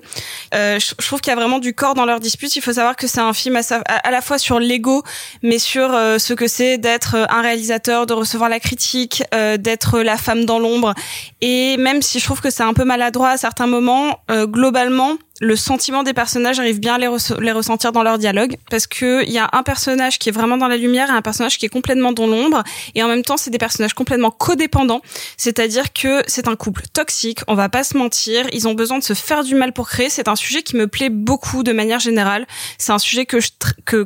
Euh, 0.53 0.79
je, 0.79 0.93
je 0.97 1.05
trouve 1.05 1.19
qu'il 1.19 1.31
y 1.31 1.33
a 1.33 1.35
vraiment 1.35 1.59
du 1.59 1.73
corps 1.73 1.93
dans 1.93 2.05
leurs 2.05 2.21
disputes. 2.21 2.55
Il 2.55 2.61
faut 2.61 2.71
savoir 2.71 2.95
que 2.95 3.05
c'est 3.07 3.19
un 3.19 3.33
film 3.33 3.57
à, 3.57 3.63
sa- 3.63 3.83
à, 3.85 4.07
à 4.07 4.11
la 4.11 4.21
fois 4.21 4.37
sur 4.37 4.61
l'ego, 4.61 5.03
mais 5.43 5.59
sur 5.59 5.93
euh, 5.93 6.17
ce 6.17 6.33
que 6.33 6.47
c'est 6.47 6.77
d'être 6.77 7.17
un 7.29 7.41
réalisateur, 7.41 8.05
de 8.05 8.13
recevoir 8.13 8.49
la 8.49 8.61
critique, 8.61 9.21
euh, 9.33 9.57
d'être 9.57 9.99
la 9.99 10.15
femme 10.15 10.45
dans 10.45 10.57
l'ombre. 10.59 10.93
Et 11.41 11.75
même 11.75 12.01
si 12.01 12.19
je 12.19 12.23
trouve 12.23 12.39
que 12.39 12.49
c'est 12.49 12.63
un 12.63 12.73
peu 12.73 12.85
maladroit 12.85 13.31
à 13.31 13.37
certains 13.37 13.67
moments, 13.67 14.19
euh, 14.31 14.47
globalement, 14.47 15.17
le 15.41 15.57
sentiment 15.57 16.03
des 16.03 16.13
personnages 16.13 16.59
arrive 16.59 16.79
bien 16.79 16.95
à 16.95 16.97
les, 16.97 17.07
res- 17.07 17.39
les 17.41 17.51
ressentir 17.51 17.91
dans 17.91 18.03
leur 18.03 18.17
dialogue 18.17 18.55
parce 18.69 18.87
que 18.87 19.23
il 19.25 19.31
y 19.31 19.37
a 19.37 19.49
un 19.51 19.63
personnage 19.63 20.17
qui 20.17 20.29
est 20.29 20.31
vraiment 20.31 20.55
dans 20.55 20.69
la 20.69 20.77
lumière 20.77 21.09
et 21.09 21.13
un 21.13 21.21
personnage 21.21 21.57
qui 21.57 21.65
est 21.65 21.69
complètement 21.69 22.13
dans 22.13 22.25
l'ombre 22.25 22.63
et 22.95 23.03
en 23.03 23.09
même 23.09 23.21
temps 23.21 23.35
c'est 23.35 23.49
des 23.51 23.57
personnages 23.57 23.93
complètement 23.93 24.31
codépendants. 24.31 25.01
C'est-à-dire 25.35 25.91
que 25.91 26.23
c'est 26.27 26.47
un 26.47 26.55
couple 26.55 26.83
toxique 26.93 27.39
on 27.49 27.53
va 27.55 27.67
pas 27.67 27.83
se 27.83 27.97
mentir 27.97 28.45
ils 28.53 28.65
ont 28.69 28.75
besoin 28.75 28.97
de 28.97 29.03
se 29.03 29.13
faire 29.13 29.43
du 29.43 29.55
mal 29.55 29.73
pour 29.73 29.89
créer. 29.89 30.09
C'est 30.09 30.29
un 30.29 30.37
sujet 30.37 30.63
qui 30.63 30.77
me 30.77 30.87
plaît 30.87 31.09
beaucoup 31.09 31.63
de 31.63 31.73
manière 31.73 31.99
générale. 31.99 32.47
C'est 32.77 32.93
un 32.93 32.99
sujet 32.99 33.25
que 33.25 33.37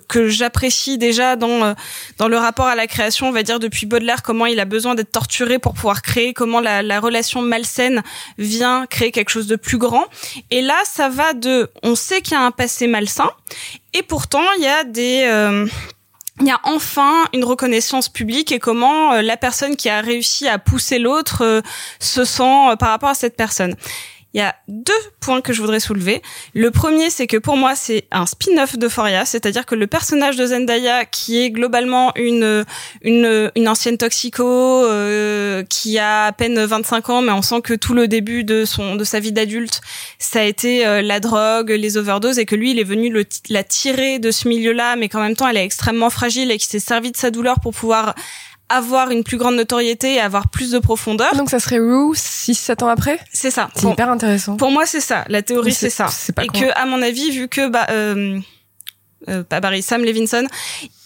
que 0.07 0.27
j'apprécie 0.29 0.97
déjà 0.97 1.35
dans 1.35 1.63
euh, 1.63 1.73
dans 2.17 2.27
le 2.27 2.37
rapport 2.37 2.65
à 2.65 2.73
la 2.75 2.87
création 2.87 3.27
on 3.27 3.31
va 3.31 3.43
dire 3.43 3.59
depuis 3.59 3.85
Baudelaire 3.85 4.23
comment 4.23 4.47
il 4.47 4.59
a 4.59 4.65
besoin 4.65 4.95
d'être 4.95 5.11
torturé 5.11 5.59
pour 5.59 5.75
pouvoir 5.75 6.01
créer 6.01 6.33
comment 6.33 6.59
la, 6.59 6.81
la 6.81 6.99
relation 6.99 7.43
malsaine 7.43 8.01
vient 8.39 8.87
créer 8.87 9.11
quelque 9.11 9.29
chose 9.29 9.45
de 9.45 9.57
plus 9.57 9.77
grand. 9.77 10.05
Et 10.49 10.63
là 10.63 10.75
ça 10.85 11.07
va 11.09 11.18
de 11.33 11.69
on 11.83 11.95
sait 11.95 12.21
qu'il 12.21 12.33
y 12.33 12.35
a 12.35 12.41
un 12.41 12.51
passé 12.51 12.87
malsain 12.87 13.29
et 13.93 14.03
pourtant 14.03 14.43
il 14.57 14.63
y 14.63 14.67
a 14.67 14.83
des 14.83 15.23
euh, 15.25 15.67
il 16.41 16.47
y 16.47 16.51
a 16.51 16.59
enfin 16.63 17.25
une 17.33 17.43
reconnaissance 17.43 18.07
publique 18.07 18.51
et 18.51 18.59
comment 18.59 19.13
euh, 19.13 19.21
la 19.21 19.37
personne 19.37 19.75
qui 19.75 19.89
a 19.89 20.01
réussi 20.01 20.47
à 20.47 20.57
pousser 20.57 20.99
l'autre 20.99 21.43
euh, 21.43 21.61
se 21.99 22.23
sent 22.23 22.75
par 22.79 22.89
rapport 22.89 23.09
à 23.09 23.15
cette 23.15 23.35
personne. 23.35 23.75
Il 24.35 24.37
y 24.37 24.41
a 24.41 24.55
deux 24.67 24.93
points 25.19 25.41
que 25.41 25.53
je 25.53 25.61
voudrais 25.61 25.79
soulever. 25.79 26.21
Le 26.53 26.69
premier, 26.69 27.09
c'est 27.09 27.25
que 27.25 27.37
pour 27.37 27.57
moi, 27.57 27.75
c'est 27.75 28.05
un 28.11 28.27
spin-off 28.27 28.77
d'Euphoria, 28.77 29.25
c'est-à-dire 29.25 29.65
que 29.65 29.73
le 29.73 29.87
personnage 29.87 30.35
de 30.35 30.45
Zendaya, 30.45 31.05
qui 31.05 31.41
est 31.41 31.49
globalement 31.49 32.11
une 32.15 32.63
une, 33.01 33.67
ancienne 33.67 33.97
toxico, 33.97 34.45
euh, 34.45 35.63
qui 35.63 35.97
a 35.97 36.25
à 36.25 36.31
peine 36.31 36.63
25 36.63 37.09
ans, 37.09 37.21
mais 37.23 37.31
on 37.31 37.41
sent 37.41 37.61
que 37.61 37.73
tout 37.73 37.95
le 37.95 38.07
début 38.07 38.43
de 38.43 38.65
son 38.65 38.95
de 38.95 39.03
sa 39.03 39.19
vie 39.19 39.31
d'adulte, 39.31 39.81
ça 40.19 40.41
a 40.41 40.43
été 40.43 40.85
euh, 40.85 41.01
la 41.01 41.19
drogue, 41.19 41.71
les 41.71 41.97
overdoses, 41.97 42.37
et 42.37 42.45
que 42.45 42.55
lui, 42.55 42.71
il 42.71 42.79
est 42.79 42.83
venu 42.83 43.11
la 43.49 43.63
tirer 43.63 44.19
de 44.19 44.29
ce 44.29 44.47
milieu-là, 44.47 44.95
mais 44.95 45.09
qu'en 45.09 45.21
même 45.21 45.35
temps, 45.35 45.47
elle 45.47 45.57
est 45.57 45.65
extrêmement 45.65 46.11
fragile 46.11 46.51
et 46.51 46.57
qu'il 46.57 46.69
s'est 46.69 46.79
servi 46.79 47.11
de 47.11 47.17
sa 47.17 47.31
douleur 47.31 47.59
pour 47.59 47.73
pouvoir 47.73 48.13
avoir 48.69 49.09
une 49.11 49.23
plus 49.23 49.37
grande 49.37 49.55
notoriété 49.55 50.13
et 50.15 50.19
avoir 50.19 50.49
plus 50.49 50.71
de 50.71 50.79
profondeur. 50.79 51.35
Donc 51.35 51.49
ça 51.49 51.59
serait 51.59 51.79
Rue 51.79 52.13
6-7 52.13 52.83
ans 52.83 52.87
après? 52.87 53.19
C'est 53.33 53.51
ça. 53.51 53.69
C'est 53.75 53.83
Bon. 53.83 53.93
hyper 53.93 54.09
intéressant. 54.09 54.55
Pour 54.57 54.71
moi, 54.71 54.85
c'est 54.85 55.01
ça. 55.01 55.25
La 55.27 55.41
théorie, 55.41 55.73
c'est 55.73 55.89
ça. 55.89 56.07
c'est 56.07 56.33
pas 56.33 56.43
Et 56.43 56.47
con. 56.47 56.59
que, 56.59 56.65
à 56.79 56.85
mon 56.85 57.01
avis, 57.01 57.31
vu 57.31 57.47
que 57.47 57.67
bah, 57.67 57.87
euh, 57.89 58.39
euh, 59.27 59.43
pas 59.43 59.59
Barry, 59.59 59.81
Sam 59.81 60.03
Levinson, 60.03 60.45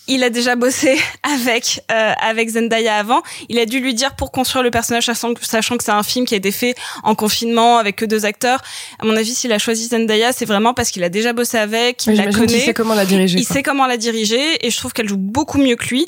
il 0.09 0.21
a 0.25 0.29
déjà 0.29 0.57
bossé 0.57 0.99
avec 1.23 1.81
euh, 1.89 2.11
avec 2.21 2.49
Zendaya 2.49 2.97
avant. 2.97 3.21
Il 3.47 3.57
a 3.59 3.65
dû 3.65 3.79
lui 3.79 3.93
dire 3.93 4.15
pour 4.15 4.31
construire 4.33 4.61
le 4.61 4.69
personnage, 4.69 5.05
sachant 5.05 5.33
que, 5.33 5.45
sachant 5.45 5.77
que 5.77 5.83
c'est 5.85 5.91
un 5.91 6.03
film 6.03 6.25
qui 6.25 6.33
a 6.33 6.37
été 6.37 6.51
fait 6.51 6.75
en 7.03 7.15
confinement 7.15 7.77
avec 7.77 7.95
que 7.95 8.03
deux 8.05 8.25
acteurs. 8.25 8.59
À 8.99 9.05
mon 9.05 9.15
avis, 9.15 9.33
s'il 9.33 9.53
a 9.53 9.59
choisi 9.59 9.87
Zendaya, 9.87 10.33
c'est 10.33 10.43
vraiment 10.45 10.73
parce 10.73 10.91
qu'il 10.91 11.03
a 11.05 11.09
déjà 11.09 11.31
bossé 11.31 11.57
avec, 11.57 12.05
il 12.07 12.15
la 12.17 12.25
connaît. 12.33 12.47
qu'il 12.47 12.59
sait 12.61 12.73
comment 12.73 12.95
la 12.95 13.05
diriger, 13.05 13.39
Il 13.39 13.45
quoi. 13.45 13.55
sait 13.55 13.63
comment 13.63 13.87
la 13.87 13.95
diriger, 13.95 14.65
et 14.65 14.69
je 14.69 14.77
trouve 14.77 14.91
qu'elle 14.91 15.07
joue 15.07 15.15
beaucoup 15.17 15.57
mieux 15.57 15.77
que 15.77 15.85
lui. 15.87 16.05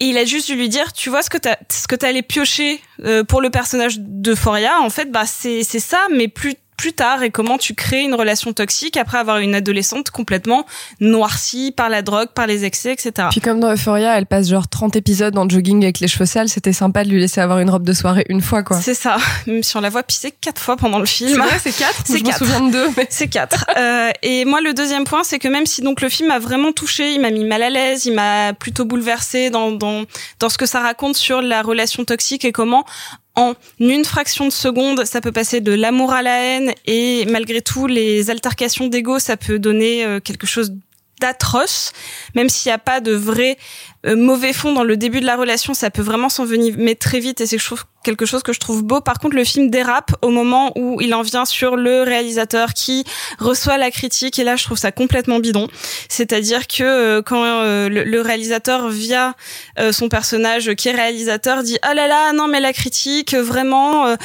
Et 0.00 0.06
il 0.06 0.18
a 0.18 0.24
juste 0.24 0.46
dû 0.46 0.54
lui 0.54 0.68
dire, 0.68 0.92
tu 0.92 1.10
vois 1.10 1.22
ce 1.22 1.30
que 1.30 1.38
t'as, 1.38 1.56
ce 1.70 1.88
que 1.88 1.96
allé 2.06 2.22
piocher 2.22 2.80
euh, 3.04 3.24
pour 3.24 3.40
le 3.40 3.50
personnage 3.50 3.98
de 3.98 4.34
Foria, 4.34 4.80
en 4.80 4.90
fait, 4.90 5.10
bah 5.10 5.26
c'est 5.26 5.64
c'est 5.64 5.80
ça, 5.80 5.98
mais 6.12 6.28
plus 6.28 6.54
plus 6.78 6.94
tard 6.94 7.22
et 7.22 7.30
comment 7.30 7.58
tu 7.58 7.74
crées 7.74 8.00
une 8.02 8.14
relation 8.14 8.54
toxique 8.54 8.96
après 8.96 9.18
avoir 9.18 9.38
une 9.38 9.54
adolescente 9.54 10.10
complètement 10.10 10.64
noircie 11.00 11.72
par 11.76 11.88
la 11.88 12.02
drogue, 12.02 12.28
par 12.34 12.46
les 12.46 12.64
excès, 12.64 12.92
etc. 12.92 13.28
Puis 13.30 13.40
comme 13.40 13.60
dans 13.60 13.72
Euphoria, 13.72 14.16
elle 14.16 14.26
passe 14.26 14.48
genre 14.48 14.68
30 14.68 14.96
épisodes 14.96 15.36
en 15.36 15.48
jogging 15.48 15.82
avec 15.82 16.00
les 16.00 16.08
cheveux 16.08 16.24
sales, 16.26 16.48
c'était 16.48 16.72
sympa 16.72 17.04
de 17.04 17.10
lui 17.10 17.20
laisser 17.20 17.40
avoir 17.40 17.58
une 17.58 17.68
robe 17.70 17.84
de 17.84 17.92
soirée 17.92 18.24
une 18.28 18.40
fois, 18.40 18.62
quoi. 18.62 18.80
C'est 18.80 18.94
ça. 18.94 19.16
Même 19.46 19.62
si 19.62 19.76
on 19.76 19.80
la 19.80 19.90
voit 19.90 20.02
pisser 20.02 20.32
quatre 20.40 20.60
fois 20.62 20.76
pendant 20.76 20.98
le 20.98 21.06
film. 21.06 21.42
C'est 21.60 21.70
c'est 21.72 21.78
quatre 21.78 22.02
C'est 22.06 22.18
Je 22.18 22.24
quatre. 22.24 22.38
souviens 22.38 22.60
de 22.60 22.70
deux, 22.72 22.88
mais- 22.96 23.06
C'est 23.10 23.28
quatre. 23.28 23.64
Euh, 23.76 24.10
et 24.22 24.44
moi, 24.44 24.60
le 24.60 24.72
deuxième 24.72 25.04
point, 25.04 25.24
c'est 25.24 25.38
que 25.38 25.48
même 25.48 25.66
si 25.66 25.82
donc 25.82 26.00
le 26.00 26.08
film 26.08 26.28
m'a 26.28 26.38
vraiment 26.38 26.72
touché, 26.72 27.12
il 27.12 27.20
m'a 27.20 27.30
mis 27.30 27.44
mal 27.44 27.62
à 27.62 27.70
l'aise, 27.70 28.06
il 28.06 28.14
m'a 28.14 28.52
plutôt 28.52 28.84
bouleversé 28.84 29.50
dans, 29.50 29.72
dans 29.72 30.04
dans 30.38 30.48
ce 30.48 30.58
que 30.58 30.66
ça 30.66 30.80
raconte 30.80 31.16
sur 31.16 31.42
la 31.42 31.62
relation 31.62 32.04
toxique 32.04 32.44
et 32.44 32.52
comment 32.52 32.84
en 33.38 33.54
une 33.78 34.04
fraction 34.04 34.46
de 34.46 34.50
seconde, 34.50 35.04
ça 35.04 35.20
peut 35.20 35.32
passer 35.32 35.60
de 35.60 35.72
l'amour 35.72 36.12
à 36.12 36.22
la 36.22 36.42
haine 36.42 36.72
et 36.86 37.24
malgré 37.26 37.62
tout, 37.62 37.86
les 37.86 38.30
altercations 38.30 38.88
d'ego, 38.88 39.18
ça 39.18 39.36
peut 39.36 39.58
donner 39.58 40.04
euh, 40.04 40.18
quelque 40.18 40.46
chose 40.46 40.72
d'atroce, 41.20 41.92
même 42.34 42.48
s'il 42.48 42.70
n'y 42.70 42.74
a 42.74 42.78
pas 42.78 43.00
de 43.00 43.12
vrai 43.12 43.56
euh, 44.06 44.16
mauvais 44.16 44.52
fond 44.52 44.72
dans 44.72 44.84
le 44.84 44.96
début 44.96 45.20
de 45.20 45.26
la 45.26 45.36
relation, 45.36 45.74
ça 45.74 45.90
peut 45.90 46.02
vraiment 46.02 46.28
s'envenimer 46.28 46.96
très 46.96 47.20
vite 47.20 47.40
et 47.40 47.46
c'est 47.46 47.58
trouve, 47.58 47.84
quelque 48.08 48.24
chose 48.24 48.42
que 48.42 48.54
je 48.54 48.60
trouve 48.60 48.82
beau. 48.82 49.02
Par 49.02 49.18
contre, 49.18 49.36
le 49.36 49.44
film 49.44 49.68
dérape 49.68 50.12
au 50.22 50.30
moment 50.30 50.72
où 50.76 50.98
il 51.02 51.12
en 51.12 51.20
vient 51.20 51.44
sur 51.44 51.76
le 51.76 52.02
réalisateur 52.04 52.72
qui 52.72 53.04
reçoit 53.38 53.76
la 53.76 53.90
critique 53.90 54.38
et 54.38 54.44
là, 54.44 54.56
je 54.56 54.64
trouve 54.64 54.78
ça 54.78 54.92
complètement 54.92 55.40
bidon. 55.40 55.68
C'est-à-dire 56.08 56.66
que 56.68 56.82
euh, 56.82 57.22
quand 57.22 57.44
euh, 57.44 57.90
le, 57.90 58.20
réalisateur 58.22 58.88
via 58.88 59.34
euh, 59.78 59.92
son 59.92 60.08
personnage 60.08 60.74
qui 60.74 60.88
est 60.88 60.92
réalisateur 60.92 61.62
dit 61.62 61.76
"Ah 61.82 61.92
là 61.92 62.08
là, 62.08 62.32
non 62.32 62.48
mais 62.48 62.60
la 62.60 62.72
critique 62.72 63.34
vraiment 63.34 64.16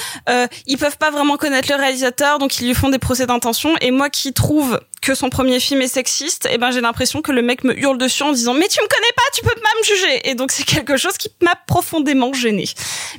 ils 0.68 0.78
peuvent 0.78 0.98
pas 0.98 1.12
vraiment 1.12 1.38
connaître 1.38 1.70
le 1.70 1.78
réalisateur 1.78 2.40
donc 2.40 2.60
ils 2.60 2.68
lui 2.68 2.74
font 2.74 2.90
des 2.90 3.00
procès 3.00 3.26
d'intention 3.26 3.76
et 3.82 3.92
moi 3.92 4.10
qui 4.10 4.34
trouve 4.34 4.80
que 5.04 5.16
son 5.16 5.30
premier 5.30 5.60
film 5.60 5.82
est 5.82 5.88
sexiste, 5.88 6.48
et 6.50 6.58
ben 6.58 6.72
j'ai 6.72 6.80
l'impression 6.80 7.22
que 7.22 7.32
le 7.32 7.42
mec 7.42 7.64
me 7.66 7.78
hurle 7.78 7.98
dessus 7.98 8.24
en 8.24 8.32
disant 8.32 8.54
mais 8.54 8.68
tu 8.70 8.80
me 8.82 8.88
connais 8.88 9.12
pas, 9.16 9.24
tu 9.34 9.42
peux 9.42 9.62
pas 9.62 9.70
me 9.80 9.84
juger. 9.84 10.30
Et 10.30 10.36
donc 10.36 10.52
c'est 10.52 10.64
quelque 10.64 10.96
chose 10.96 11.18
qui 11.18 11.30
m'a 11.42 11.56
profondément 11.68 12.32
gênée. 12.34 12.70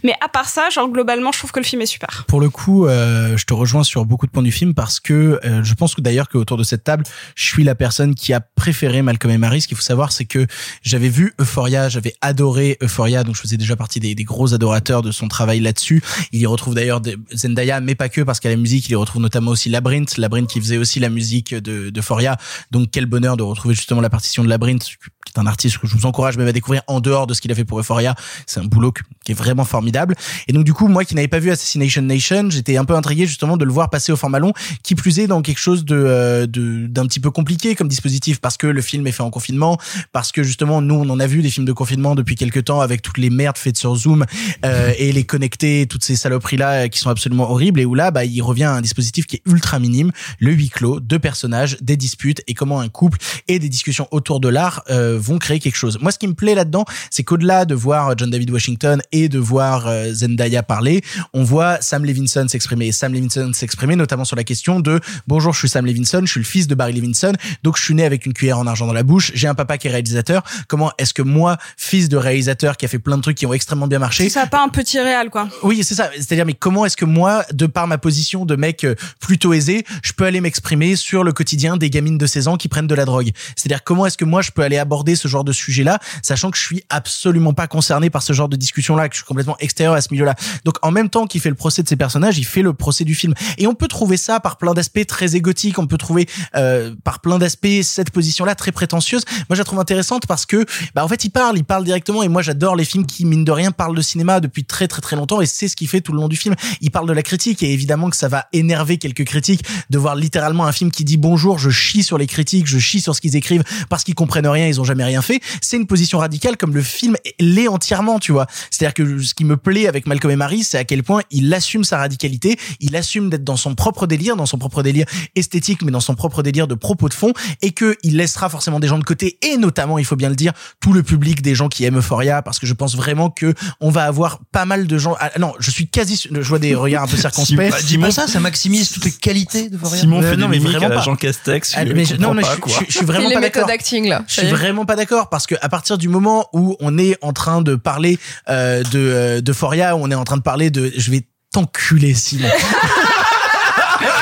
Mais 0.03 0.15
à 0.23 0.29
part 0.29 0.49
genre 0.71 0.89
globalement, 0.89 1.33
je 1.33 1.39
trouve 1.39 1.53
que 1.53 1.61
le 1.61 1.65
film 1.65 1.83
est 1.83 1.87
super. 1.87 2.25
Pour 2.29 2.41
le 2.41 2.51
coup, 2.51 2.87
euh, 2.87 3.37
je 3.37 3.45
te 3.45 3.55
rejoins 3.55 3.85
sur 3.85 4.05
beaucoup 4.05 4.27
de 4.27 4.31
points 4.31 4.43
du 4.43 4.53
film 4.53 4.75
parce 4.75 5.01
que 5.01 5.41
euh, 5.45 5.63
je 5.63 5.75
pense 5.75 5.95
que 5.95 6.01
d'ailleurs 6.01 6.29
qu'autour 6.29 6.57
de 6.57 6.63
cette 6.63 6.85
table, 6.85 7.05
je 7.35 7.45
suis 7.45 7.65
la 7.65 7.75
personne 7.75 8.15
qui 8.15 8.33
a 8.33 8.41
préféré 8.41 9.03
Malcolm 9.03 9.33
et 9.33 9.39
Marie. 9.39 9.61
Ce 9.61 9.69
qu'il 9.69 9.77
faut 9.77 9.83
savoir, 9.83 10.13
c'est 10.13 10.25
que 10.25 10.47
j'avais 10.83 11.09
vu 11.09 11.35
Euphoria, 11.41 11.89
j'avais 11.89 12.15
adoré 12.21 12.79
Euphoria, 12.83 13.25
donc 13.25 13.37
je 13.37 13.41
faisais 13.41 13.57
déjà 13.57 13.77
partie 13.77 14.01
des, 14.01 14.15
des 14.15 14.25
gros 14.25 14.55
adorateurs 14.55 15.03
de 15.03 15.11
son 15.11 15.29
travail 15.29 15.61
là-dessus. 15.61 16.03
Il 16.33 16.41
y 16.41 16.47
retrouve 16.47 16.75
d'ailleurs 16.75 17.01
Zendaya, 17.33 17.81
mais 17.81 17.95
pas 17.95 18.09
que 18.09 18.21
parce 18.21 18.41
qu'à 18.41 18.49
la 18.51 18.57
musique, 18.57 18.89
il 18.89 18.93
y 18.93 18.95
retrouve 18.95 19.23
notamment 19.23 19.53
aussi 19.53 19.69
Labyrinth, 19.69 20.17
Labyrinth 20.19 20.49
qui 20.49 20.61
faisait 20.61 20.79
aussi 20.79 21.01
la 21.01 21.09
musique 21.09 21.55
de 21.55 21.91
d'Euphoria. 21.91 22.37
Donc 22.71 22.89
quel 22.93 23.07
bonheur 23.07 23.37
de 23.37 23.43
retrouver 23.43 23.75
justement 23.75 24.01
la 24.01 24.11
partition 24.11 24.45
de 24.45 24.49
Labyrinth 24.49 24.87
qui 25.25 25.33
est 25.35 25.41
un 25.41 25.47
artiste 25.47 25.79
que 25.79 25.87
je 25.87 25.95
vous 25.95 26.07
encourage 26.07 26.37
même 26.37 26.49
à 26.49 26.53
découvrir 26.53 26.83
en 26.87 27.01
dehors 27.01 27.27
de 27.27 27.35
ce 27.35 27.41
qu'il 27.41 27.51
a 27.51 27.55
fait 27.55 27.65
pour 27.65 27.81
Euphoria. 27.81 28.15
C'est 28.47 28.61
un 28.61 28.65
boulot 28.65 28.93
qui 29.25 29.33
est 29.33 29.35
vraiment 29.35 29.65
formidable. 29.65 30.15
Et 30.49 30.53
donc 30.53 30.65
du 30.65 30.73
coup, 30.75 30.89
moi 30.89 31.05
qui 31.05 31.15
n'avais 31.15 31.29
pas 31.29 31.39
vu 31.39 31.51
Assassination 31.51 32.03
Nation, 32.03 32.51
j'étais 32.51 32.77
un 32.77 32.85
peu 32.85 32.95
intrigué 32.95 33.27
justement 33.27 33.57
de 33.57 33.65
le 33.65 33.73
voir 33.73 33.91
passer 33.91 34.13
au 34.13 34.17
format 34.17 34.39
long, 34.39 34.53
qui 34.83 34.95
plus 34.95 35.19
est 35.19 35.27
dans 35.27 35.43
quelque 35.43 35.59
chose 35.61 35.85
de 35.85 35.95
euh, 35.97 36.47
de- 36.47 36.87
d'un 36.87 37.07
petit 37.07 37.21
peu 37.21 37.31
compliqué 37.31 37.75
comme 37.75 37.89
dispositif 37.89 38.41
parce 38.41 38.57
que 38.57 38.67
le 38.67 38.83
film 38.83 39.07
est 39.07 39.13
fait 39.13 39.23
en 39.23 39.31
confinement, 39.31 39.79
parce 40.13 40.33
que 40.33 40.43
justement 40.43 40.81
nous 40.81 40.95
on 40.95 41.09
en 41.09 41.21
a 41.21 41.27
vu 41.27 41.43
des 41.43 41.51
films 41.51 41.67
de 41.67 41.73
confinement 41.73 42.15
depuis 42.15 42.35
quelques 42.37 42.65
temps 42.65 42.81
avec 42.81 43.03
toutes 43.03 43.19
les 43.19 43.31
merdes 43.31 43.57
faites 43.59 43.79
sur 43.79 43.95
Zoom 43.97 44.25
euh, 44.65 44.93
et 44.99 45.13
les 45.13 45.25
connectés, 45.25 45.87
toutes 45.89 46.05
ces 46.05 46.17
saloperies 46.17 46.57
là 46.57 46.89
qui 46.89 46.99
sont 46.99 47.11
absolument 47.11 47.51
horribles 47.51 47.81
et 47.81 47.85
où 47.85 47.95
là 47.95 48.11
bah 48.11 48.25
il 48.25 48.43
revient 48.43 48.65
à 48.65 48.73
un 48.75 48.81
dispositif 48.83 49.27
qui 49.27 49.37
est 49.37 49.43
ultra 49.47 49.79
minime, 49.79 50.13
le 50.39 50.53
huis 50.53 50.69
clos, 50.69 51.01
deux 51.01 51.19
personnages, 51.19 51.77
des 51.81 51.97
disputes 51.97 52.43
et 52.47 52.55
comment 52.55 52.81
un 52.81 52.89
couple 52.89 53.19
et 53.49 53.59
des 53.59 53.69
discussions 53.69 54.09
autour 54.11 54.41
de 54.41 54.49
l'art 54.49 54.83
euh, 54.91 55.14
vont 55.17 55.39
créer 55.39 55.59
quelque 55.61 55.77
chose. 55.77 55.99
Moi 56.01 56.13
ce 56.13 56.19
qui 56.19 56.29
me 56.29 56.35
plaît 56.35 56.55
là-dedans, 56.55 56.85
c'est 57.11 57.23
qu'au-delà 57.23 57.65
de 57.65 57.75
voir 57.75 58.17
John 58.17 58.31
David 58.31 58.51
Washington 58.51 59.01
et 59.13 59.29
de 59.29 59.39
voir 59.39 59.87
euh, 59.87 60.13
Zendaya 60.13 60.63
parler, 60.63 61.03
on 61.33 61.43
voit 61.43 61.81
Sam 61.81 62.05
Levinson 62.05 62.47
s'exprimer. 62.49 62.93
Sam 62.93 63.13
Levinson 63.15 63.53
s'exprimer 63.53 63.97
notamment 63.97 64.25
sur 64.25 64.37
la 64.37 64.45
question 64.45 64.81
de 64.81 65.01
bonjour, 65.27 65.53
je 65.53 65.59
suis 65.61 65.69
Sam 65.69 65.87
Levinson, 65.87 66.23
je 66.25 66.31
suis 66.31 66.41
le 66.41 66.47
fils 66.47 66.67
de 66.67 66.75
Barry 66.75 66.93
Levinson, 66.93 67.33
donc 67.63 67.77
je 67.77 67.83
suis 67.83 67.95
né 67.95 68.05
avec 68.05 68.27
une 68.27 68.33
cuillère 68.33 68.59
en 68.59 68.67
argent 68.67 68.87
dans 68.87 68.93
la 68.93 69.03
bouche, 69.03 69.33
j'ai 69.35 69.49
un 69.49 69.55
papa 69.55 69.79
qui 69.79 69.89
est 69.89 69.91
réalisateur. 69.91 70.43
Comment 70.69 70.91
est-ce 70.99 71.15
que 71.15 71.23
moi, 71.23 71.57
fils 71.77 72.09
de 72.09 72.17
réalisateur 72.17 72.77
qui 72.77 72.85
a 72.85 72.89
fait 72.89 72.99
plein 72.99 73.17
de 73.17 73.23
trucs 73.23 73.37
qui 73.37 73.47
ont 73.47 73.53
extrêmement 73.53 73.87
bien 73.87 73.99
marché, 73.99 74.29
Ça 74.29 74.47
pas 74.47 74.63
un 74.63 74.69
petit 74.69 75.01
réal, 75.01 75.31
quoi. 75.31 75.49
oui, 75.63 75.83
c'est 75.83 75.95
ça. 75.95 76.11
C'est-à-dire, 76.15 76.47
mais 76.47 76.55
comment 76.55 76.85
est-ce 76.87 76.97
que 76.97 77.05
moi, 77.05 77.45
de 77.53 77.67
par 77.67 77.87
ma 77.87 77.99
position 77.99 78.45
de 78.45 78.57
mec 78.57 78.85
euh, 78.85 78.95
plutôt 79.21 79.53
aisé, 79.53 79.85
je 80.03 80.13
peux 80.13 80.25
aller 80.25 80.41
m'exprimer 80.41 80.97
sur 80.97 81.25
le 81.25 81.33
quotidien 81.33 81.77
des 81.77 81.91
gamines 81.91 82.19
de 82.19 82.27
16 82.27 82.49
ans 82.49 82.57
qui 82.57 82.69
prennent 82.69 82.87
de 82.87 82.95
la 82.95 83.05
drogue? 83.05 83.31
C'est-à-dire, 83.57 83.83
comment 83.85 84.07
est-ce 84.07 84.17
que 84.17 84.25
moi, 84.25 84.43
je 84.43 84.51
peux 84.51 84.63
aller 84.63 84.79
aborder 84.79 85.04
ce 85.15 85.29
genre 85.29 85.45
de 85.45 85.53
sujet-là, 85.53 85.99
sachant 86.23 86.51
que 86.51 86.59
je 86.59 86.63
suis 86.63 86.85
absolument 86.89 87.53
pas 87.53 87.67
concerné 87.67 88.11
par 88.11 88.23
ce 88.23 88.33
genre 88.33 88.49
de 88.49 88.57
discussion-là, 88.57 89.09
que 89.09 89.15
je 89.15 89.21
suis 89.21 89.27
complètement 89.27 89.57
extérieur 89.61 89.95
à 89.95 90.01
ce 90.01 90.09
milieu-là. 90.13 90.35
Donc, 90.65 90.77
en 90.83 90.91
même 90.91 91.11
temps 91.11 91.27
qu'il 91.27 91.41
fait 91.41 91.49
le 91.49 91.55
procès 91.55 91.83
de 91.83 91.89
ces 91.89 91.97
personnages, 91.97 92.39
il 92.39 92.45
fait 92.45 92.63
le 92.63 92.73
procès 92.73 93.05
du 93.05 93.15
film. 93.15 93.35
Et 93.59 93.67
on 93.67 93.75
peut 93.75 93.89
trouver 93.89 94.17
ça 94.17 94.41
par 94.41 94.57
plein 94.57 94.75
d'aspects 94.75 95.07
très 95.07 95.37
égotiques. 95.37 95.79
On 95.79 95.87
peut 95.87 95.99
trouver 95.99 96.27
euh, 96.57 96.95
par 97.05 97.21
plein 97.21 97.39
d'aspects 97.39 97.83
cette 97.83 98.11
position-là 98.11 98.55
très 98.55 98.73
prétentieuse. 98.73 99.25
Moi, 99.49 99.57
je 99.57 99.59
la 99.59 99.65
trouve 99.65 99.81
intéressante 99.81 100.27
parce 100.27 100.47
que, 100.47 100.65
bah, 100.95 101.05
en 101.05 101.09
fait, 101.09 101.25
il 101.25 101.31
parle, 101.31 101.59
il 101.59 101.65
parle 101.65 101.85
directement. 101.85 102.23
Et 102.23 102.29
moi, 102.29 102.43
j'adore 102.43 102.77
les 102.77 102.85
films 102.85 103.07
qui, 103.07 103.25
mine 103.25 103.45
de 103.45 103.53
rien, 103.53 103.73
parlent 103.73 103.97
de 103.97 104.03
cinéma 104.03 104.41
depuis 104.41 104.65
très, 104.65 104.89
très, 104.89 105.03
très 105.03 105.17
longtemps. 105.17 105.41
Et 105.41 105.47
c'est 105.47 105.69
ce 105.69 105.77
qu'il 105.77 105.89
fait 105.89 106.01
tout 106.01 106.13
le 106.13 106.19
long 106.19 106.29
du 106.29 106.37
film. 106.37 106.55
Il 106.81 106.91
parle 106.91 107.09
de 107.09 107.13
la 107.13 107.23
critique. 107.23 107.63
Et 107.63 107.73
évidemment 107.73 108.11
que 108.11 108.17
ça 108.17 108.29
va 108.29 108.47
énerver 108.53 108.99
quelques 108.99 109.25
critiques 109.25 109.65
de 109.91 109.99
voir 109.99 110.15
littéralement 110.15 110.67
un 110.67 110.73
film 110.73 110.91
qui 110.91 111.05
dit 111.05 111.17
bonjour, 111.17 111.59
je 111.59 111.71
chie 111.71 112.03
sur 112.03 112.19
les 112.19 112.27
critiques, 112.27 112.67
je 112.67 112.79
chie 112.79 113.01
sur 113.01 113.15
ce 113.15 113.21
qu'ils 113.21 113.37
écrivent 113.37 113.65
parce 113.89 114.05
qu'ils 114.05 114.15
comprennent 114.15 114.47
rien, 114.47 114.67
ils 114.67 114.81
ont 114.81 114.85
jamais 114.85 114.94
rien 115.03 115.23
fait. 115.23 115.41
C'est 115.61 115.77
une 115.77 115.87
position 115.87 116.19
radicale 116.19 116.57
comme 116.57 116.75
le 116.75 116.83
film 116.83 117.17
l'est 117.41 117.69
entièrement, 117.69 118.19
tu 118.19 118.33
vois. 118.33 118.47
C'est-à-dire 118.71 118.95
que 118.95 119.23
ce 119.23 119.35
qui 119.35 119.45
me 119.45 119.57
plaît 119.57 119.89
avec 119.89 120.07
Malcolm 120.07 120.31
et 120.33 120.37
Marie, 120.37 120.63
c'est 120.63 120.79
à 120.79 120.85
quel 120.85 121.03
point 121.03 121.23
il 121.31 121.53
assume 121.55 121.83
sa 121.85 121.99
radicalité, 121.99 122.59
il 122.81 122.95
assume 122.97 123.31
d'être 123.31 123.45
dans 123.45 123.57
son 123.57 123.75
propre 123.75 124.07
délire, 124.07 124.37
dans 124.37 124.47
son 124.47 124.59
propre 124.59 124.83
délire 124.83 125.07
esthétique, 125.35 125.83
mais 125.83 125.91
dans 125.91 126.01
son 126.01 126.15
propre 126.15 126.43
délire 126.43 126.67
de 126.67 126.75
propos 126.75 127.09
de 127.09 127.15
fond, 127.15 127.33
et 127.63 127.73
que 127.73 127.97
il 128.03 128.17
laissera 128.17 128.49
forcément 128.49 128.81
des 128.81 128.89
gens 128.89 128.99
de 128.99 129.05
côté, 129.05 129.39
et 129.43 129.57
notamment, 129.57 129.99
il 129.99 130.05
faut 130.05 130.17
bien 130.17 130.29
le 130.29 130.37
dire, 130.37 130.53
tout 130.81 130.93
le 130.93 131.03
public 131.03 131.43
des 131.43 131.55
gens 131.55 131.69
qui 131.69 131.85
aiment 131.85 131.99
Euphoria, 131.99 132.43
parce 132.43 132.59
que 132.59 132.67
je 132.67 132.75
pense 132.75 132.95
vraiment 132.97 133.31
que 133.31 133.55
on 133.81 133.91
va 133.91 134.05
avoir 134.05 134.41
pas 134.53 134.65
mal 134.65 134.87
de 134.87 134.99
gens. 134.99 135.17
Ah, 135.21 135.31
non, 135.39 135.53
je 135.59 135.71
suis 135.71 135.89
quasi, 135.89 136.23
je 136.31 136.41
vois 136.41 136.59
des 136.59 136.75
regards 136.75 137.05
un 137.05 137.07
peu 137.09 137.17
circonspects. 137.17 137.57
Bah, 137.57 137.77
dis 137.87 137.99
pas 137.99 138.11
ça, 138.11 138.27
ça 138.27 138.41
maximise 138.41 138.91
toutes 138.93 139.05
les 139.05 139.11
qualités 139.13 139.69
de 139.71 139.77
Euphoria. 139.77 140.01
Simon 140.01 140.21
Ouais, 140.21 140.31
fait 140.31 140.37
non, 140.37 140.47
des 140.49 140.53
mais 140.53 140.59
mimiques 140.59 140.77
à 140.77 140.79
vraiment 140.81 140.95
pas. 140.97 141.03
Jean 141.03 141.17
Castex. 141.17 141.73
Ah, 141.77 141.87
je 141.87 141.93
mais 141.93 142.05
je- 142.05 142.17
non, 142.17 142.35
mais 142.35 142.43
je, 142.45 142.61
quoi. 142.61 142.73
je- 142.81 142.87
je 142.93 142.97
suis 142.99 143.07
vraiment 143.07 143.29
les 143.29 143.35
pas 143.35 143.41
méthodes 143.41 143.55
d'accord. 143.63 143.69
d'acting 143.69 144.09
là. 144.09 144.25
Je 144.27 144.33
suis 144.41 144.47
vraiment 144.47 144.84
pas 144.85 144.97
d'accord 144.97 145.29
parce 145.29 145.47
que 145.47 145.55
à 145.61 145.69
partir 145.69 145.99
du 145.99 146.09
moment 146.09 146.49
où 146.53 146.77
on 146.81 146.99
est 146.99 147.17
en 147.23 147.33
train 147.33 147.63
de 147.63 147.75
parler 147.75 148.19
euh, 148.49 148.83
de 148.83 148.99
euh, 148.99 149.41
d'Euphoria, 149.41 149.97
où 149.97 150.01
on 150.03 150.11
est 150.11 150.15
en 150.15 150.25
train 150.25 150.37
de 150.37 150.43
parler 150.43 150.71
de, 150.71 150.93
je 150.97 151.11
vais 151.11 151.27
t'enculer 151.53 152.15
Simon. 152.15 152.49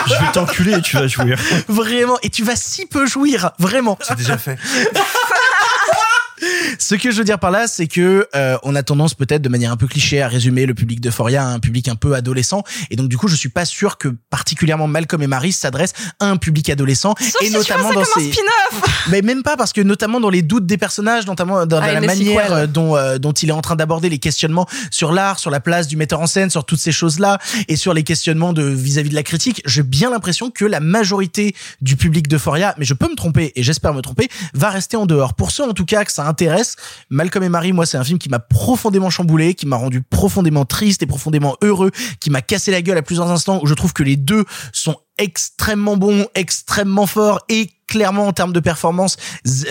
Je 0.06 0.14
vais 0.14 0.32
t'enculer 0.32 0.72
et 0.72 0.82
tu 0.82 0.96
vas 0.96 1.06
jouir. 1.06 1.38
vraiment, 1.68 2.18
et 2.22 2.28
tu 2.28 2.44
vas 2.44 2.56
si 2.56 2.86
peu 2.86 3.06
jouir, 3.06 3.52
vraiment. 3.58 3.98
C'est 4.02 4.16
déjà 4.16 4.36
fait. 4.36 4.58
Ce 6.82 6.96
que 6.96 7.12
je 7.12 7.18
veux 7.18 7.24
dire 7.24 7.38
par 7.38 7.52
là, 7.52 7.68
c'est 7.68 7.86
que 7.86 8.26
euh, 8.34 8.56
on 8.64 8.74
a 8.74 8.82
tendance 8.82 9.14
peut-être 9.14 9.40
de 9.40 9.48
manière 9.48 9.70
un 9.70 9.76
peu 9.76 9.86
cliché 9.86 10.20
à 10.20 10.26
résumer 10.26 10.66
le 10.66 10.74
public 10.74 11.00
d'Euphoria 11.00 11.44
à 11.44 11.46
un 11.46 11.60
public 11.60 11.86
un 11.86 11.94
peu 11.94 12.14
adolescent, 12.14 12.64
et 12.90 12.96
donc 12.96 13.08
du 13.08 13.16
coup, 13.16 13.28
je 13.28 13.36
suis 13.36 13.48
pas 13.50 13.64
sûr 13.64 13.98
que 13.98 14.08
particulièrement 14.30 14.88
Malcolm 14.88 15.22
et 15.22 15.28
Marie 15.28 15.52
s'adressent 15.52 15.92
à 16.18 16.26
un 16.26 16.36
public 16.36 16.68
adolescent, 16.70 17.14
Sauf 17.20 17.40
et 17.40 17.46
si 17.46 17.52
notamment 17.52 17.90
tu 17.90 17.94
dans 17.94 18.04
ces 18.04 18.32
spin-off. 18.32 19.06
mais 19.10 19.22
même 19.22 19.44
pas 19.44 19.56
parce 19.56 19.72
que 19.72 19.80
notamment 19.80 20.18
dans 20.18 20.28
les 20.28 20.42
doutes 20.42 20.66
des 20.66 20.76
personnages, 20.76 21.24
notamment 21.24 21.66
dans 21.66 21.78
Ah, 21.80 21.92
la 21.92 22.00
manière 22.00 22.46
sequel. 22.46 22.52
euh, 22.58 22.66
dont 22.66 22.96
euh, 22.96 23.18
dont 23.18 23.32
il 23.32 23.48
est 23.50 23.52
en 23.52 23.60
train 23.62 23.76
d'aborder 23.76 24.08
les 24.08 24.18
questionnements 24.18 24.66
sur 24.90 25.12
l'art, 25.12 25.38
sur 25.38 25.50
la 25.52 25.60
place 25.60 25.86
du 25.86 25.96
metteur 25.96 26.20
en 26.20 26.26
scène, 26.26 26.50
sur 26.50 26.64
toutes 26.64 26.80
ces 26.80 26.92
choses-là 26.92 27.38
et 27.68 27.76
sur 27.76 27.94
les 27.94 28.02
questionnements 28.02 28.52
de 28.52 28.64
vis-à-vis 28.64 29.10
de 29.10 29.14
la 29.14 29.22
critique, 29.22 29.62
j'ai 29.66 29.84
bien 29.84 30.10
l'impression 30.10 30.50
que 30.50 30.64
la 30.64 30.80
majorité 30.80 31.54
du 31.80 31.94
public 31.96 32.26
d'Euphoria, 32.26 32.74
mais 32.76 32.84
je 32.84 32.94
peux 32.94 33.08
me 33.08 33.14
tromper 33.14 33.52
et 33.54 33.62
j'espère 33.62 33.94
me 33.94 34.00
tromper, 34.02 34.28
va 34.54 34.70
rester 34.70 34.96
en 34.96 35.06
dehors. 35.06 35.34
Pour 35.34 35.52
ceux 35.52 35.62
en 35.62 35.72
tout 35.74 35.84
cas 35.84 36.04
que 36.04 36.10
ça 36.12 36.26
intéresse, 36.26 36.71
Malcolm 37.10 37.44
et 37.44 37.48
Marie, 37.48 37.72
moi 37.72 37.86
c'est 37.86 37.96
un 37.96 38.04
film 38.04 38.18
qui 38.18 38.28
m'a 38.28 38.38
profondément 38.38 39.10
chamboulé, 39.10 39.54
qui 39.54 39.66
m'a 39.66 39.76
rendu 39.76 40.02
profondément 40.02 40.64
triste 40.64 41.02
et 41.02 41.06
profondément 41.06 41.56
heureux, 41.62 41.90
qui 42.20 42.30
m'a 42.30 42.42
cassé 42.42 42.70
la 42.70 42.82
gueule 42.82 42.98
à 42.98 43.02
plusieurs 43.02 43.30
instants 43.30 43.60
où 43.62 43.66
je 43.66 43.74
trouve 43.74 43.92
que 43.92 44.02
les 44.02 44.16
deux 44.16 44.44
sont 44.72 44.96
extrêmement 45.22 45.96
bons, 45.96 46.26
extrêmement 46.34 47.06
forts 47.06 47.40
et 47.48 47.70
clairement 47.88 48.26
en 48.26 48.32
termes 48.32 48.54
de 48.54 48.60
performance, 48.60 49.18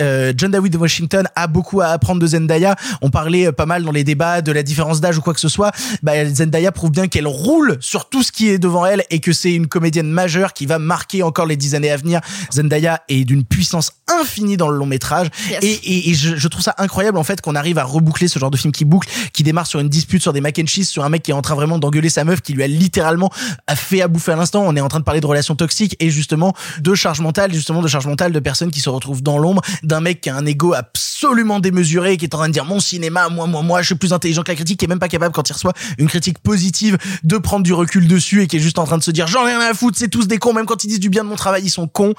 euh, 0.00 0.32
John 0.36 0.52
David 0.52 0.76
Washington 0.76 1.26
a 1.34 1.48
beaucoup 1.48 1.80
à 1.80 1.86
apprendre 1.86 2.20
de 2.20 2.26
Zendaya. 2.28 2.76
On 3.00 3.10
parlait 3.10 3.48
euh, 3.48 3.52
pas 3.52 3.66
mal 3.66 3.82
dans 3.82 3.90
les 3.90 4.04
débats 4.04 4.42
de 4.42 4.52
la 4.52 4.62
différence 4.62 5.00
d'âge 5.00 5.18
ou 5.18 5.22
quoi 5.22 5.34
que 5.34 5.40
ce 5.40 5.48
soit. 5.48 5.72
Bah, 6.04 6.12
Zendaya 6.32 6.70
prouve 6.70 6.92
bien 6.92 7.08
qu'elle 7.08 7.26
roule 7.26 7.78
sur 7.80 8.08
tout 8.08 8.22
ce 8.22 8.30
qui 8.30 8.48
est 8.48 8.58
devant 8.58 8.86
elle 8.86 9.02
et 9.10 9.18
que 9.18 9.32
c'est 9.32 9.52
une 9.52 9.66
comédienne 9.66 10.08
majeure 10.08 10.52
qui 10.52 10.66
va 10.66 10.78
marquer 10.78 11.24
encore 11.24 11.46
les 11.46 11.56
dix 11.56 11.74
années 11.74 11.90
à 11.90 11.96
venir. 11.96 12.20
Zendaya 12.52 13.02
est 13.08 13.24
d'une 13.24 13.42
puissance 13.44 13.90
infinie 14.20 14.56
dans 14.56 14.68
le 14.68 14.76
long 14.76 14.86
métrage 14.86 15.26
Yes. 15.50 15.58
et, 15.64 15.72
et, 15.72 16.10
et 16.10 16.14
je, 16.14 16.36
je 16.36 16.48
trouve 16.48 16.62
ça 16.62 16.74
incroyable 16.78 17.18
en 17.18 17.24
fait 17.24 17.40
qu'on 17.40 17.56
arrive 17.56 17.78
à 17.78 17.84
reboucler 17.84 18.28
ce 18.28 18.38
genre 18.38 18.52
de 18.52 18.56
film 18.56 18.72
qui 18.72 18.84
boucle, 18.84 19.08
qui 19.32 19.42
démarre 19.42 19.66
sur 19.66 19.80
une 19.80 19.88
dispute 19.88 20.22
sur 20.22 20.32
des 20.32 20.40
mac 20.40 20.56
and 20.62 20.66
cheese, 20.68 20.84
sur 20.84 21.04
un 21.04 21.08
mec 21.08 21.24
qui 21.24 21.32
est 21.32 21.34
en 21.34 21.42
train 21.42 21.56
vraiment 21.56 21.80
d'engueuler 21.80 22.08
sa 22.08 22.22
meuf, 22.22 22.40
qui 22.40 22.52
lui 22.52 22.62
a 22.62 22.68
littéralement 22.68 23.32
fait 23.74 24.00
à 24.00 24.06
bouffer 24.06 24.30
à 24.32 24.36
l'instant. 24.36 24.62
On 24.64 24.76
est 24.76 24.80
en 24.80 24.88
train 24.88 25.00
de 25.00 25.04
parler 25.04 25.20
de 25.20 25.26
relations 25.26 25.41
toxiques 25.42 25.96
et 26.00 26.10
justement 26.10 26.54
de 26.80 26.94
charge 26.94 27.20
mentale, 27.20 27.52
justement 27.52 27.82
de 27.82 27.88
charge 27.88 28.06
mentale 28.06 28.32
de 28.32 28.40
personnes 28.40 28.70
qui 28.70 28.80
se 28.80 28.88
retrouvent 28.88 29.22
dans 29.22 29.38
l'ombre, 29.38 29.62
d'un 29.82 30.00
mec 30.00 30.20
qui 30.20 30.30
a 30.30 30.36
un 30.36 30.46
ego 30.46 30.74
absolument 30.74 31.60
démesuré, 31.60 32.16
qui 32.16 32.24
est 32.24 32.34
en 32.34 32.38
train 32.38 32.48
de 32.48 32.52
dire 32.52 32.64
mon 32.64 32.80
cinéma, 32.80 33.28
moi, 33.28 33.46
moi, 33.46 33.62
moi, 33.62 33.82
je 33.82 33.86
suis 33.86 33.94
plus 33.94 34.12
intelligent 34.12 34.42
que 34.42 34.50
la 34.50 34.56
critique, 34.56 34.78
qui 34.78 34.84
est 34.84 34.88
même 34.88 34.98
pas 34.98 35.08
capable 35.08 35.34
quand 35.34 35.48
il 35.48 35.52
reçoit 35.52 35.72
une 35.98 36.08
critique 36.08 36.38
positive 36.38 36.98
de 37.24 37.38
prendre 37.38 37.62
du 37.62 37.72
recul 37.72 38.08
dessus 38.08 38.42
et 38.42 38.46
qui 38.46 38.56
est 38.56 38.60
juste 38.60 38.78
en 38.78 38.84
train 38.84 38.98
de 38.98 39.02
se 39.02 39.10
dire 39.10 39.26
j'en 39.26 39.46
ai 39.46 39.54
rien 39.54 39.70
à 39.70 39.74
foutre, 39.74 39.98
c'est 39.98 40.08
tous 40.08 40.26
des 40.26 40.38
cons, 40.38 40.52
même 40.52 40.66
quand 40.66 40.84
ils 40.84 40.88
disent 40.88 41.00
du 41.00 41.10
bien 41.10 41.24
de 41.24 41.28
mon 41.28 41.36
travail, 41.36 41.62
ils 41.64 41.70
sont 41.70 41.88
cons 41.88 42.14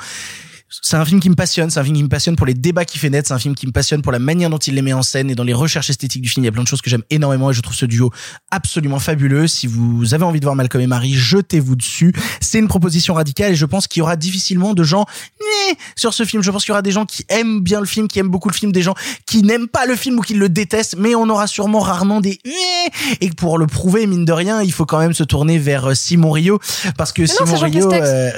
c'est 0.69 0.95
un 0.95 1.05
film 1.05 1.19
qui 1.19 1.29
me 1.29 1.35
passionne, 1.35 1.69
c'est 1.69 1.79
un 1.79 1.83
film 1.83 1.95
qui 1.95 2.03
me 2.03 2.09
passionne 2.09 2.35
pour 2.35 2.45
les 2.45 2.53
débats 2.53 2.85
qu'il 2.85 2.99
fait 2.99 3.09
naître, 3.09 3.27
c'est 3.27 3.33
un 3.33 3.39
film 3.39 3.55
qui 3.55 3.67
me 3.67 3.71
passionne 3.71 4.01
pour 4.01 4.11
la 4.11 4.19
manière 4.19 4.49
dont 4.49 4.57
il 4.57 4.73
les 4.75 4.81
met 4.81 4.93
en 4.93 5.03
scène 5.03 5.29
et 5.29 5.35
dans 5.35 5.43
les 5.43 5.53
recherches 5.53 5.89
esthétiques 5.89 6.21
du 6.21 6.29
film. 6.29 6.43
Il 6.43 6.47
y 6.47 6.49
a 6.49 6.51
plein 6.51 6.63
de 6.63 6.67
choses 6.67 6.81
que 6.81 6.89
j'aime 6.89 7.03
énormément 7.09 7.51
et 7.51 7.53
je 7.53 7.61
trouve 7.61 7.75
ce 7.75 7.85
duo 7.85 8.11
absolument 8.51 8.99
fabuleux. 8.99 9.47
Si 9.47 9.67
vous 9.67 10.13
avez 10.13 10.23
envie 10.23 10.39
de 10.39 10.45
voir 10.45 10.55
Malcolm 10.55 10.83
et 10.83 10.87
Marie, 10.87 11.13
jetez-vous 11.13 11.75
dessus. 11.75 12.13
C'est 12.41 12.59
une 12.59 12.67
proposition 12.67 13.13
radicale 13.13 13.51
et 13.51 13.55
je 13.55 13.65
pense 13.65 13.87
qu'il 13.87 13.99
y 13.99 14.03
aura 14.03 14.15
difficilement 14.15 14.73
de 14.73 14.83
gens 14.83 15.05
Nyeh 15.41 15.77
sur 15.95 16.13
ce 16.13 16.23
film. 16.25 16.41
Je 16.41 16.51
pense 16.51 16.63
qu'il 16.63 16.71
y 16.71 16.73
aura 16.73 16.81
des 16.81 16.91
gens 16.91 17.05
qui 17.05 17.25
aiment 17.29 17.61
bien 17.61 17.79
le 17.79 17.85
film, 17.85 18.07
qui 18.07 18.19
aiment 18.19 18.29
beaucoup 18.29 18.49
le 18.49 18.55
film, 18.55 18.71
des 18.71 18.81
gens 18.81 18.95
qui 19.25 19.43
n'aiment 19.43 19.67
pas 19.67 19.85
le 19.85 19.95
film 19.95 20.19
ou 20.19 20.21
qui 20.21 20.33
le 20.33 20.49
détestent, 20.49 20.95
mais 20.97 21.15
on 21.15 21.29
aura 21.29 21.47
sûrement 21.47 21.79
rarement 21.79 22.21
des 22.21 22.39
Nyeh 22.45 23.17
et 23.21 23.29
pour 23.29 23.57
le 23.57 23.67
prouver, 23.67 24.07
mine 24.07 24.25
de 24.25 24.33
rien, 24.33 24.61
il 24.61 24.71
faut 24.71 24.85
quand 24.85 24.99
même 24.99 25.13
se 25.13 25.23
tourner 25.23 25.57
vers 25.57 25.91
euh, 25.91 25.93
Simon 25.93 26.31
Rio 26.31 26.59
parce 26.97 27.11
que 27.11 27.25
Simon 27.25 27.57
Rio, 27.57 27.93
euh, 27.93 28.31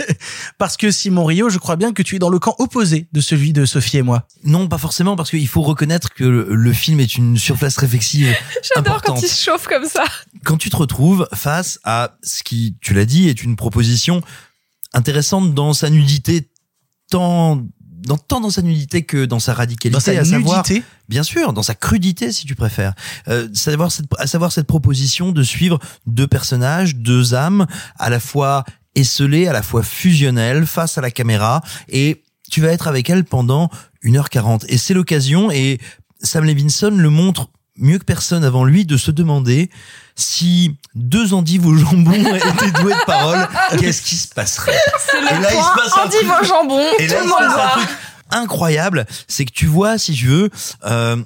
parce 0.58 0.76
que 0.76 0.90
Simon 0.90 1.24
Rio, 1.24 1.48
je 1.48 1.58
crois 1.58 1.75
bien 1.76 1.92
que 1.92 2.02
tu 2.02 2.16
es 2.16 2.18
dans 2.18 2.28
le 2.28 2.38
camp 2.38 2.54
opposé 2.58 3.08
de 3.12 3.20
celui 3.20 3.52
de 3.52 3.64
Sophie 3.64 3.98
et 3.98 4.02
moi. 4.02 4.26
Non, 4.44 4.68
pas 4.68 4.78
forcément, 4.78 5.16
parce 5.16 5.30
qu'il 5.30 5.48
faut 5.48 5.62
reconnaître 5.62 6.12
que 6.12 6.24
le, 6.24 6.54
le 6.54 6.72
film 6.72 7.00
est 7.00 7.16
une 7.16 7.36
surface 7.36 7.76
réflexive 7.76 8.34
J'adore 8.74 9.02
quand 9.02 9.20
il 9.20 9.28
se 9.28 9.44
chauffe 9.44 9.66
comme 9.66 9.86
ça. 9.86 10.04
Quand 10.44 10.56
tu 10.56 10.70
te 10.70 10.76
retrouves 10.76 11.28
face 11.34 11.78
à 11.84 12.16
ce 12.22 12.42
qui, 12.42 12.76
tu 12.80 12.94
l'as 12.94 13.04
dit, 13.04 13.28
est 13.28 13.42
une 13.42 13.56
proposition 13.56 14.22
intéressante 14.92 15.54
dans 15.54 15.72
sa 15.72 15.90
nudité, 15.90 16.50
tant 17.10 17.62
dans, 18.06 18.18
tant 18.18 18.40
dans 18.40 18.50
sa 18.50 18.62
nudité 18.62 19.02
que 19.02 19.24
dans 19.24 19.40
sa 19.40 19.52
radicalité, 19.52 19.90
Dans 19.90 20.00
sa 20.00 20.12
à 20.12 20.24
savoir, 20.24 20.58
nudité 20.58 20.84
bien 21.08 21.22
sûr, 21.22 21.52
dans 21.52 21.62
sa 21.62 21.74
crudité 21.74 22.32
si 22.32 22.46
tu 22.46 22.54
préfères, 22.54 22.94
euh, 23.28 23.48
savoir 23.52 23.90
cette, 23.90 24.06
à 24.18 24.26
savoir 24.26 24.52
cette 24.52 24.66
proposition 24.66 25.32
de 25.32 25.42
suivre 25.42 25.78
deux 26.06 26.26
personnages, 26.26 26.96
deux 26.96 27.34
âmes, 27.34 27.66
à 27.98 28.10
la 28.10 28.20
fois 28.20 28.64
esselées, 28.96 29.46
à 29.46 29.52
la 29.52 29.62
fois 29.62 29.82
fusionnelles, 29.84 30.66
face 30.66 30.98
à 30.98 31.00
la 31.00 31.12
caméra, 31.12 31.62
et 31.88 32.22
tu 32.50 32.60
vas 32.60 32.68
être 32.68 32.88
avec 32.88 33.08
elle 33.10 33.24
pendant 33.24 33.70
1h40. 34.04 34.64
Et 34.68 34.78
c'est 34.78 34.94
l'occasion, 34.94 35.50
et 35.52 35.78
Sam 36.22 36.44
Levinson 36.44 36.90
le 36.90 37.10
montre 37.10 37.48
mieux 37.78 37.98
que 37.98 38.04
personne 38.04 38.42
avant 38.42 38.64
lui, 38.64 38.86
de 38.86 38.96
se 38.96 39.10
demander 39.10 39.70
si 40.14 40.76
deux 40.94 41.34
endives 41.34 41.66
au 41.66 41.76
jambon 41.76 42.12
étaient 42.34 42.70
doués 42.80 42.94
de 42.94 43.04
parole, 43.04 43.46
qu'est-ce 43.78 44.00
qui 44.02 44.16
se 44.16 44.28
passerait? 44.28 44.78
C'est 44.98 45.18
Et 45.18 45.36
le 45.36 45.42
là, 45.42 45.48
il 45.52 45.62
se 45.62 45.82
passe 45.82 45.98
un 45.98 46.06
endive 46.06 46.20
truc. 46.20 46.40
au 46.40 46.44
jambon. 46.44 46.84
Et 46.98 47.06
tout 47.06 47.12
là, 47.14 47.20
il 47.22 47.28
se 47.28 47.34
passe 47.36 47.54
un 47.54 47.68
truc 47.80 47.88
incroyable, 48.30 49.06
c'est 49.28 49.44
que 49.44 49.52
tu 49.52 49.66
vois, 49.66 49.98
si 49.98 50.12
tu 50.14 50.26
veux, 50.26 50.50
euh, 50.84 51.16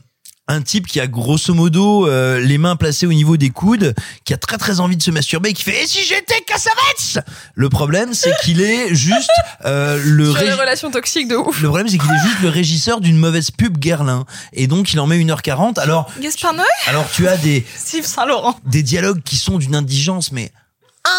un 0.51 0.63
type 0.63 0.87
qui 0.87 1.01
a 1.01 1.07
grosso 1.07 1.55
modo 1.55 2.07
euh, 2.09 2.41
les 2.41 2.59
mains 2.59 2.77
placées 2.77 3.07
au 3.07 3.13
niveau 3.13 3.37
des 3.37 3.51
coudes, 3.51 3.95
qui 4.25 4.35
a 4.35 4.37
très 4.37 4.59
très 4.59 4.81
envie 4.81 4.97
de 4.97 5.03
se 5.03 5.11
masturber, 5.11 5.51
et 5.51 5.53
qui 5.53 5.63
fait 5.63 5.83
et 5.83 5.87
si 5.87 6.03
j'étais 6.05 6.41
Cassavetes? 6.47 7.25
Le 7.55 7.69
problème, 7.69 8.15
c'est 8.15 8.33
qu'il 8.43 8.61
est 8.61 8.95
juste 8.95 9.31
euh, 9.65 10.01
le 10.05 10.27
Sur 10.31 10.41
les 10.43 10.51
régi- 10.51 10.59
relations 10.61 10.91
toxiques 10.91 11.29
de 11.29 11.37
ouf. 11.37 11.61
le 11.61 11.69
problème, 11.69 11.89
c'est 11.89 11.99
qu'il 11.99 12.11
est 12.11 12.23
juste 12.29 12.41
le 12.43 12.49
régisseur 12.49 13.01
d'une 13.01 13.17
mauvaise 13.17 13.51
pub 13.51 13.79
Guerlain. 13.79 14.25
Et 14.53 14.67
donc, 14.67 14.93
il 14.93 15.01
en 15.01 15.07
met 15.07 15.19
1h40. 15.19 15.79
Alors, 15.79 16.11
Gaspard 16.21 16.55
Noé 16.55 16.65
alors 16.87 17.09
tu 17.11 17.29
as 17.29 17.37
des, 17.37 17.65
Steve 17.77 18.05
Saint-Laurent. 18.05 18.57
des 18.67 18.83
dialogues 18.83 19.23
qui 19.25 19.37
sont 19.37 19.59
d'une 19.59 19.75
indigence, 19.77 20.33
mais 20.33 20.51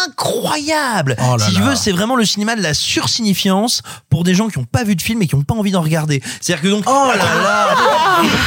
incroyable. 0.06 1.16
Oh 1.18 1.36
là 1.36 1.44
si 1.44 1.54
tu 1.54 1.60
veux, 1.62 1.74
c'est 1.74 1.92
vraiment 1.92 2.16
le 2.16 2.24
cinéma 2.24 2.54
de 2.56 2.62
la 2.62 2.74
sursignifiance 2.74 3.82
pour 4.10 4.24
des 4.24 4.34
gens 4.34 4.48
qui 4.48 4.58
n'ont 4.58 4.64
pas 4.64 4.84
vu 4.84 4.96
de 4.96 5.02
film 5.02 5.22
et 5.22 5.26
qui 5.26 5.36
n'ont 5.36 5.42
pas 5.42 5.54
envie 5.54 5.70
d'en 5.72 5.82
regarder. 5.82 6.22
C'est-à-dire 6.40 6.62
que 6.62 6.68
donc, 6.68 6.84
Oh 6.86 7.08
là 7.08 7.16
là 7.16 7.68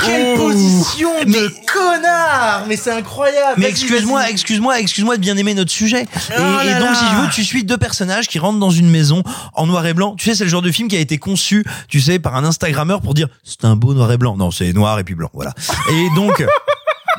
Quelle 0.06 0.38
Oh. 0.40 0.48
position 0.48 1.10
de 1.24 1.30
Mais- 1.30 1.66
connard 1.72 2.64
Mais 2.68 2.78
c'est 2.78 2.92
incroyable 2.92 3.56
Mais 3.58 3.70
excuse-moi, 3.70 4.30
excuse-moi, 4.30 4.80
excuse-moi 4.80 5.18
de 5.18 5.22
bien 5.22 5.36
aimer 5.38 5.54
notre 5.54 5.72
sujet. 5.72 6.04
Et, 6.04 6.06
Oh 6.38 6.60
et 6.64 6.74
donc, 6.80 6.90
là. 6.90 6.96
si 6.96 7.06
tu 7.10 7.16
veux, 7.16 7.30
tu 7.30 7.44
suis 7.44 7.64
deux 7.64 7.78
personnages 7.78 8.28
qui 8.28 8.40
rentrent 8.40 8.60
dans 8.60 8.72
une 8.72 8.90
maison 8.90 9.24
en 9.54 9.68
noir 9.68 9.86
et 9.86 9.94
blanc. 9.94 10.16
Tu 10.18 10.26
sais, 10.30 10.36
c'est 10.36 10.44
le 10.46 10.50
genre 10.50 10.62
de 10.62 10.72
film 10.72 10.88
qui 10.88 10.96
a 10.96 11.00
été 11.00 11.18
conçu, 11.18 11.66
tu 11.88 12.00
sais, 12.02 12.20
par 12.20 12.36
un 12.36 12.44
Instagrammeur 12.46 13.02
pour 13.02 13.14
dire 13.14 13.28
c'est 13.44 13.66
un 13.66 13.76
beau 13.76 13.94
noir 13.94 14.12
et 14.12 14.18
blanc. 14.18 14.36
Non, 14.38 14.52
c'est 14.52 14.72
noir 14.74 15.00
et 15.00 15.04
puis 15.04 15.16
blanc, 15.16 15.30
voilà. 15.34 15.54
Et 15.92 16.08
donc. 16.16 16.44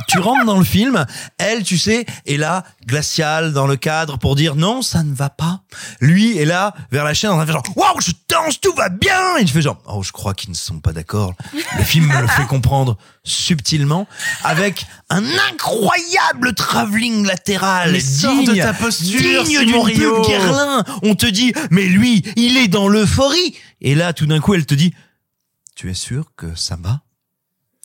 Tu 0.08 0.18
rentres 0.18 0.44
dans 0.44 0.58
le 0.58 0.64
film, 0.64 1.04
elle, 1.38 1.62
tu 1.62 1.78
sais, 1.78 2.06
est 2.26 2.36
là, 2.36 2.64
glaciale 2.86 3.52
dans 3.52 3.66
le 3.66 3.76
cadre 3.76 4.18
pour 4.18 4.36
dire 4.36 4.54
non, 4.54 4.82
ça 4.82 5.02
ne 5.02 5.14
va 5.14 5.30
pas. 5.30 5.60
Lui 6.00 6.36
est 6.38 6.44
là, 6.44 6.74
vers 6.90 7.04
la 7.04 7.14
chaîne, 7.14 7.30
en 7.30 7.34
train 7.36 7.44
de 7.44 7.50
faire 7.52 7.62
genre, 7.64 7.76
waouh, 7.76 8.00
je 8.00 8.12
danse, 8.28 8.60
tout 8.60 8.72
va 8.74 8.88
bien! 8.88 9.36
Et 9.38 9.44
tu 9.44 9.52
fais 9.52 9.62
genre, 9.62 9.78
oh, 9.86 10.02
je 10.02 10.12
crois 10.12 10.34
qu'ils 10.34 10.50
ne 10.50 10.56
sont 10.56 10.80
pas 10.80 10.92
d'accord. 10.92 11.34
Le 11.78 11.84
film 11.84 12.06
me 12.06 12.20
le 12.20 12.26
fait 12.28 12.46
comprendre 12.46 12.96
subtilement, 13.24 14.06
avec 14.44 14.86
un 15.10 15.24
incroyable 15.50 16.54
travelling 16.54 17.26
latéral, 17.26 17.92
Mais 17.92 17.98
digne, 18.02 18.46
de 18.46 18.54
ta 18.54 18.72
posture, 18.72 19.44
digne 19.44 19.58
Rio. 19.58 20.22
pub 20.22 20.26
Guerlain. 20.26 20.84
On 21.02 21.14
te 21.14 21.26
dit, 21.26 21.52
mais 21.70 21.84
lui, 21.86 22.22
il 22.36 22.56
est 22.56 22.68
dans 22.68 22.88
l'euphorie. 22.88 23.56
Et 23.80 23.94
là, 23.94 24.12
tout 24.12 24.26
d'un 24.26 24.40
coup, 24.40 24.54
elle 24.54 24.66
te 24.66 24.74
dit, 24.74 24.94
tu 25.74 25.90
es 25.90 25.94
sûr 25.94 26.26
que 26.36 26.54
ça 26.54 26.76
va? 26.80 27.00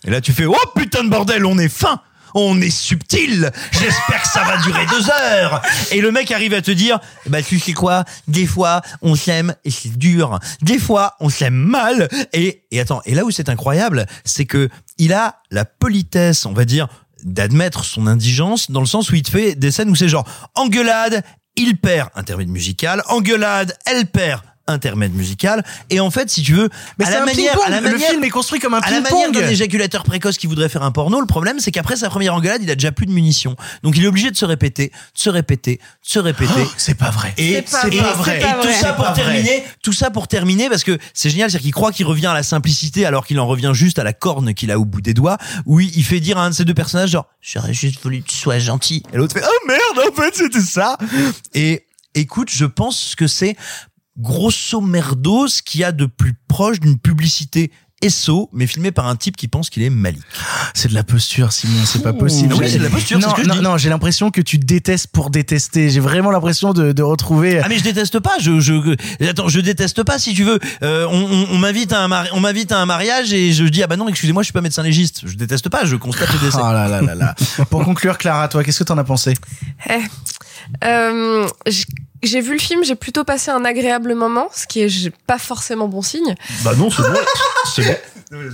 Et 0.06 0.10
là, 0.10 0.22
tu 0.22 0.34
fais, 0.34 0.45
oh 0.45 0.56
putain 0.76 1.04
de 1.04 1.10
bordel, 1.10 1.45
on 1.45 1.58
est 1.58 1.70
fin! 1.70 2.02
On 2.34 2.62
est 2.62 2.70
subtil. 2.70 3.52
J'espère 3.72 4.22
que 4.22 4.28
ça 4.28 4.43
va 4.43 4.58
durer 4.62 4.86
deux 4.86 5.10
heures. 5.10 5.62
Et 5.91 5.99
le 5.99 6.12
mec 6.12 6.32
arrive 6.32 6.54
à 6.54 6.62
te 6.62 6.72
dire, 6.72 6.99
bah 7.28 7.43
tu 7.43 7.60
sais 7.60 7.74
quoi? 7.74 8.06
Des 8.30 8.47
fois, 8.47 8.82
on 9.02 9.16
s'aime 9.16 9.54
et 9.66 9.70
c'est 9.72 9.97
dur. 9.97 10.39
Des 10.62 10.80
fois, 10.80 11.16
on 11.20 11.30
s'aime 11.30 11.56
mal. 11.56 12.08
Et 12.32 12.64
et 12.72 12.80
attends. 12.80 13.02
Et 13.06 13.16
là 13.16 13.26
où 13.26 13.32
c'est 13.32 13.49
incroyable, 13.49 14.06
c'est 14.24 14.45
que 14.45 14.70
il 14.97 15.12
a 15.12 15.39
la 15.49 15.66
politesse, 15.66 16.45
on 16.45 16.54
va 16.54 16.64
dire, 16.64 16.88
d'admettre 17.24 17.84
son 17.84 18.08
indigence 18.08 18.72
dans 18.72 18.80
le 18.80 18.86
sens 18.86 19.10
où 19.10 19.16
il 19.16 19.24
te 19.24 19.32
fait 19.32 19.56
des 19.56 19.72
scènes 19.72 19.89
où 19.89 19.95
c'est 19.95 20.10
genre 20.10 20.28
engueulade, 20.56 21.24
il 21.56 21.78
perd 21.78 22.10
intermède 22.16 22.47
musical, 22.47 23.04
engueulade, 23.08 23.78
elle 23.86 24.06
perd 24.06 24.41
intermède 24.72 25.13
musical 25.13 25.63
et 25.89 25.99
en 25.99 26.09
fait 26.11 26.30
si 26.30 26.41
tu 26.41 26.53
veux 26.53 26.69
Mais 26.97 27.05
à 27.05 27.09
la 27.11 27.22
un 27.22 27.26
manière 27.26 27.53
ping-pong. 27.53 27.63
à 27.67 27.69
la 27.69 27.82
Le 27.82 27.97
film 27.97 28.24
est 28.24 28.30
construit 28.30 28.59
comme 28.59 28.74
un 28.74 28.80
à 28.80 28.89
la 28.89 29.01
manière 29.01 29.26
ping-pong. 29.28 29.41
d'un 29.43 29.49
éjaculateur 29.49 30.03
précoce 30.03 30.38
qui 30.38 30.47
voudrait 30.47 30.69
faire 30.69 30.84
un 30.84 30.91
porno 30.91 31.19
le 31.19 31.28
problème 31.28 31.59
c'est 31.59 31.72
qu'après 31.72 31.95
sa 31.95 32.09
première 32.09 32.34
engueulade 32.36 32.61
il 32.63 32.72
a 32.72 32.76
déjà 32.76 32.91
plus 32.91 33.05
de 33.05 33.11
munitions 33.11 33.55
donc 33.84 33.95
il 33.97 34.03
est 34.03 34.07
obligé 34.07 34.32
de 34.32 34.36
se 34.38 34.45
répéter 34.45 34.88
de 34.88 35.19
se 35.19 35.30
répéter 35.30 35.76
de 35.78 35.82
se 36.01 36.19
répéter 36.19 36.51
Oh, 36.63 36.72
c'est 36.78 36.95
pas 36.95 37.11
vrai. 37.11 37.34
et 37.38 37.63
C'est 37.65 37.72
pas 37.72 38.13
vrai, 38.13 38.39
et 38.39 38.61
tout 38.61 38.72
ça 38.82 38.93
pour 38.93 39.05
vrai. 39.05 39.13
terminer 39.13 39.63
tout 39.84 39.93
ça 39.93 40.09
pour 40.09 40.28
terminer 40.28 40.69
parce 40.69 40.84
que 40.84 40.97
c'est 41.13 41.30
génial 41.30 41.51
c'est 41.51 41.59
qu'il 41.59 41.72
croit 41.74 41.91
qu'il 41.91 42.05
revient 42.05 42.28
à 42.28 42.34
la 42.34 42.43
simplicité 42.43 43.05
alors 43.05 43.26
qu'il 43.26 43.39
en 43.39 43.47
revient 43.47 43.72
juste 43.74 43.99
à 43.99 44.03
la 44.03 44.13
corne 44.13 44.53
qu'il 44.53 44.72
a 44.72 44.80
au 44.80 44.86
bout 44.86 45.01
des 45.01 45.13
doigts 45.13 45.38
où 45.65 45.80
il 45.80 45.91
il 45.95 46.03
fait 46.05 46.19
dire 46.19 46.38
à 46.38 46.45
un 46.45 46.49
de 46.49 46.55
ces 46.55 46.65
deux 46.65 46.74
personnages 46.74 47.09
genre 47.11 47.28
j'aurais 47.41 47.74
juste 47.74 48.01
voulu 48.01 48.22
que 48.22 48.28
tu 48.30 48.36
sois 48.38 48.57
gentil 48.59 49.03
et 49.13 49.17
l'autre 49.17 49.34
fait 49.34 49.43
oh 49.45 49.67
merde 49.67 50.07
en 50.09 50.15
fait 50.22 50.36
c'était 50.36 50.59
ça 50.61 50.97
et 51.53 51.86
écoute 52.15 52.49
je 52.51 52.65
pense 52.65 53.15
que 53.15 53.28
c'est 53.28 53.55
grosso 54.18 54.82
merdo 54.82 55.47
ce 55.47 55.62
qu'il 55.62 55.82
y 55.82 55.84
a 55.84 55.91
de 55.91 56.05
plus 56.05 56.34
proche 56.47 56.80
d'une 56.80 56.97
publicité 56.99 57.72
SO, 58.09 58.49
mais 58.51 58.66
filmé 58.66 58.91
par 58.91 59.05
un 59.05 59.16
type 59.16 59.38
qui 59.38 59.47
pense 59.47 59.70
qu'il 59.70 59.84
est 59.84 59.91
Malik. 59.91 60.24
C'est 60.74 60.88
de 60.88 60.95
la 60.95 61.03
posture, 61.03 61.51
Simon, 61.51 61.84
c'est 61.86 62.01
pas 62.01 62.14
possible. 62.14 62.51
Oui, 62.55 62.68
c'est 62.68 62.80
de 62.80 62.84
la 62.84 62.89
posture, 62.89 63.20
Non, 63.20 63.28
c'est 63.28 63.30
ce 63.30 63.36
que 63.36 63.43
je 63.43 63.47
non, 63.49 63.55
dis. 63.57 63.62
non, 63.62 63.78
j'ai 63.78 63.89
l'impression 63.89 64.32
que 64.32 64.41
tu 64.41 64.57
détestes 64.57 65.05
pour 65.12 65.30
détester. 65.30 65.91
J'ai 65.91 65.99
vraiment 65.99 66.32
l'impression 66.32 66.74
de, 66.74 66.93
de 66.93 67.03
retrouver. 67.03 67.59
Ah 67.64 67.68
mais 67.70 67.78
je 67.78 67.84
déteste 67.84 68.20
pas, 68.20 68.34
je 68.39 68.59
je 68.59 68.74
attends, 69.30 69.49
je 69.49 69.59
déteste 69.59 70.01
pas 70.01 70.18
si 70.18 70.34
tu 70.34 70.43
veux. 70.43 70.57
Euh, 70.82 71.05
on 71.12 71.22
on, 71.32 71.47
on 71.51 71.57
m'invite 71.59 71.93
à 71.93 72.01
un 72.03 72.07
mari- 72.07 72.30
on 72.34 72.39
m'invite 72.39 72.72
à 72.72 72.80
un 72.82 72.88
mariage 72.88 73.34
et 73.34 73.53
je 73.53 73.66
dis 73.66 73.84
ah 73.84 73.88
bah 73.88 73.97
non, 73.97 74.07
excusez-moi, 74.07 74.41
je 74.41 74.45
suis 74.45 74.53
pas 74.53 74.62
médecin 74.62 74.82
légiste. 74.82 75.22
Je 75.28 75.36
déteste 75.36 75.70
pas, 75.70 75.86
je 75.86 75.95
constate 75.95 76.34
le 76.34 76.39
décès. 76.39 76.57
Oh 76.59 76.74
là 76.74 76.88
là 76.88 77.01
là 77.03 77.14
là. 77.14 77.36
Pour 77.70 77.84
conclure, 77.86 78.18
Clara, 78.18 78.47
toi, 78.47 78.64
qu'est-ce 78.64 78.80
que 78.80 78.84
t'en 78.86 78.97
as 78.97 79.03
pensé? 79.03 79.36
Eh. 79.91 79.99
Euh, 80.84 81.47
j- 81.68 81.86
j'ai 82.24 82.41
vu 82.41 82.53
le 82.53 82.59
film, 82.59 82.84
j'ai 82.84 82.95
plutôt 82.95 83.24
passé 83.24 83.51
un 83.51 83.65
agréable 83.65 84.13
moment, 84.15 84.47
ce 84.53 84.67
qui 84.67 84.82
est 84.82 85.11
pas 85.28 85.38
forcément 85.38 85.88
bon 85.88 86.01
signe. 86.01 86.36
Bah 86.63 86.72
non, 86.78 86.89
c'est 86.89 87.03
bon. 87.03 87.19
C'est 87.74 87.84
bon. 87.84 87.95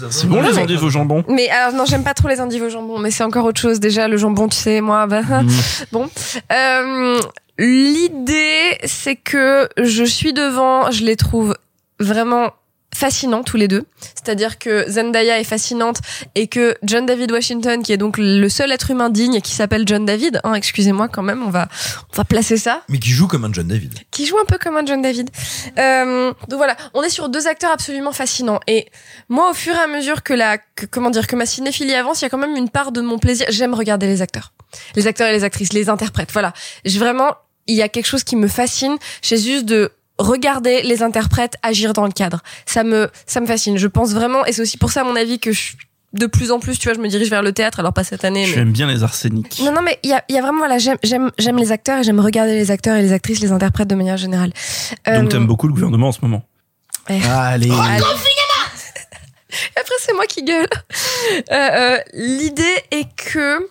C'est 0.09 0.28
bon 0.28 0.41
les 0.41 0.57
endives 0.57 0.84
au 0.84 0.89
jambon. 0.89 1.24
Mais 1.30 1.49
alors 1.49 1.74
non, 1.74 1.86
j'aime 1.86 2.03
pas 2.03 2.15
trop 2.15 2.28
les 2.28 2.41
endives 2.41 2.63
au 2.63 2.70
jambon, 2.70 2.97
mais 2.97 3.11
c'est 3.11 3.24
encore 3.24 3.45
autre 3.45 3.61
chose. 3.61 3.80
Déjà, 3.80 4.07
le 4.07 4.18
jambon, 4.18 4.47
tu 4.47 4.57
sais, 4.57 4.82
moi, 4.82 5.05
bah, 5.05 5.22
bon. 5.91 6.09
Euh, 6.51 7.20
L'idée, 7.59 8.78
c'est 8.86 9.15
que 9.15 9.68
je 9.78 10.03
suis 10.03 10.34
devant, 10.34 10.91
je 10.91 11.03
les 11.03 11.15
trouve 11.15 11.55
vraiment 11.99 12.51
fascinants 12.94 13.44
tous 13.44 13.58
les 13.58 13.68
deux. 13.68 13.86
C'est-à-dire 14.16 14.58
que 14.58 14.90
Zendaya 14.90 15.40
est 15.40 15.44
fascinante 15.44 16.00
et 16.36 16.48
que 16.48 16.76
John 16.84 17.06
David 17.06 17.32
Washington, 17.32 17.84
qui 17.84 17.94
est 17.94 17.98
donc 17.98 18.16
le 18.18 18.50
seul 18.50 18.72
être 18.72 18.92
humain 18.92 19.10
digne 19.10 19.42
qui 19.42 19.54
s'appelle 19.54 19.84
John 19.86 20.06
David, 20.06 20.40
hein, 20.44 20.54
excusez-moi 20.54 21.08
quand 21.08 21.22
même, 21.22 21.44
on 21.44 21.50
va, 21.50 21.68
on 22.12 22.16
va 22.16 22.24
placer 22.24 22.58
ça 22.58 22.84
Mais 22.90 22.98
qui 23.00 23.12
joue 23.12 23.28
comme 23.28 23.46
un 23.46 23.54
John 23.54 23.68
David. 23.68 23.94
qui 24.12 24.26
joue 24.26 24.38
un 24.40 24.46
peu 24.46 24.58
comme 24.58 24.78
un 24.78 24.86
John 24.86 25.02
David. 25.02 25.30
Euh, 25.78 26.34
donc 26.48 26.58
voilà, 26.58 26.76
on 26.94 27.04
est 27.04 27.10
sur 27.10 27.30
deux 27.30 27.48
acteurs 27.48 27.72
absolument 27.72 28.12
fascinants. 28.12 28.60
Et 28.68 28.88
moi, 29.30 29.52
au 29.52 29.54
fur 29.54 29.76
et 29.76 29.80
à 29.80 29.88
mesure 29.88 30.24
que 30.24 30.34
la, 30.34 30.58
que, 30.58 30.86
comment 30.86 31.10
dire, 31.10 31.28
que 31.28 31.36
ma 31.36 31.46
cinéphilie 31.46 31.94
avance, 31.94 32.22
il 32.22 32.26
y 32.26 32.28
a 32.28 32.30
quand 32.30 32.38
même 32.38 32.56
une 32.56 32.70
part 32.70 32.92
de 32.92 33.02
mon 33.02 33.20
plaisir. 33.20 33.46
J'aime 33.50 33.74
regarder 33.74 34.08
les 34.08 34.22
acteurs, 34.22 34.54
les 34.96 35.08
acteurs 35.08 35.28
et 35.28 35.34
les 35.34 35.44
actrices, 35.44 35.74
les 35.74 35.90
interprètes. 35.90 36.32
Voilà, 36.32 36.54
j'ai 36.86 37.00
vraiment, 37.00 37.36
il 37.68 37.76
y 37.76 37.82
a 37.82 37.90
quelque 37.90 38.08
chose 38.08 38.24
qui 38.24 38.36
me 38.36 38.48
fascine 38.48 38.98
chez 39.22 39.38
juste 39.38 39.66
de 39.66 39.92
regarder 40.20 40.82
les 40.84 41.03
interprètes 41.03 41.55
agir 41.63 41.93
dans 41.93 42.05
le 42.05 42.11
cadre. 42.11 42.41
Ça 42.65 42.84
me, 42.84 43.09
ça 43.26 43.39
me 43.41 43.45
fascine. 43.45 43.78
Je 43.78 43.88
pense 43.88 44.13
vraiment, 44.13 44.45
et 44.45 44.53
c'est 44.53 44.61
aussi 44.61 44.78
pour 44.78 44.91
ça, 44.91 45.01
à 45.01 45.03
mon 45.03 45.15
avis, 45.15 45.39
que 45.39 45.51
je, 45.51 45.74
de 46.13 46.26
plus 46.26 46.51
en 46.51 46.59
plus, 46.59 46.80
tu 46.80 46.88
vois, 46.88 46.95
je 46.95 46.99
me 47.01 47.07
dirige 47.07 47.30
vers 47.30 47.43
le 47.43 47.51
théâtre. 47.51 47.80
Alors 47.80 47.93
pas 47.93 48.03
cette 48.03 48.26
année, 48.26 48.45
mais 48.47 48.53
J'aime 48.53 48.72
bien 48.72 48.88
les 48.88 49.03
arséniques. 49.03 49.59
non, 49.63 49.72
non, 49.72 49.82
mais 49.82 49.99
il 50.03 50.09
y 50.09 50.13
a, 50.13 50.24
y 50.30 50.38
a 50.38 50.41
vraiment, 50.41 50.59
voilà, 50.59 50.78
j'aime, 50.78 50.97
j'aime, 51.03 51.32
j'aime 51.38 51.57
les 51.57 51.72
acteurs 51.72 51.99
et 51.99 52.03
j'aime 52.03 52.20
regarder 52.20 52.53
les 52.53 52.72
acteurs 52.72 52.95
et 52.95 53.01
les 53.01 53.11
actrices, 53.13 53.39
les 53.41 53.51
interprètes 53.51 53.88
de 53.89 53.95
manière 53.95 54.18
générale. 54.18 54.51
Euh, 55.07 55.20
Donc 55.22 55.30
t'aimes 55.30 55.45
beaucoup 55.47 55.68
le 55.68 55.74
gouvernement 55.74 56.07
en 56.07 56.11
ce 56.11 56.20
moment. 56.22 56.43
ouais. 57.09 57.20
Allez. 57.30 57.70
Allez. 57.72 58.03
Après, 59.80 59.95
c'est 59.99 60.13
moi 60.13 60.26
qui 60.26 60.43
gueule. 60.43 60.68
Euh, 61.51 61.53
euh, 61.55 61.97
L'idée 62.13 62.76
est 62.91 63.07
que 63.15 63.70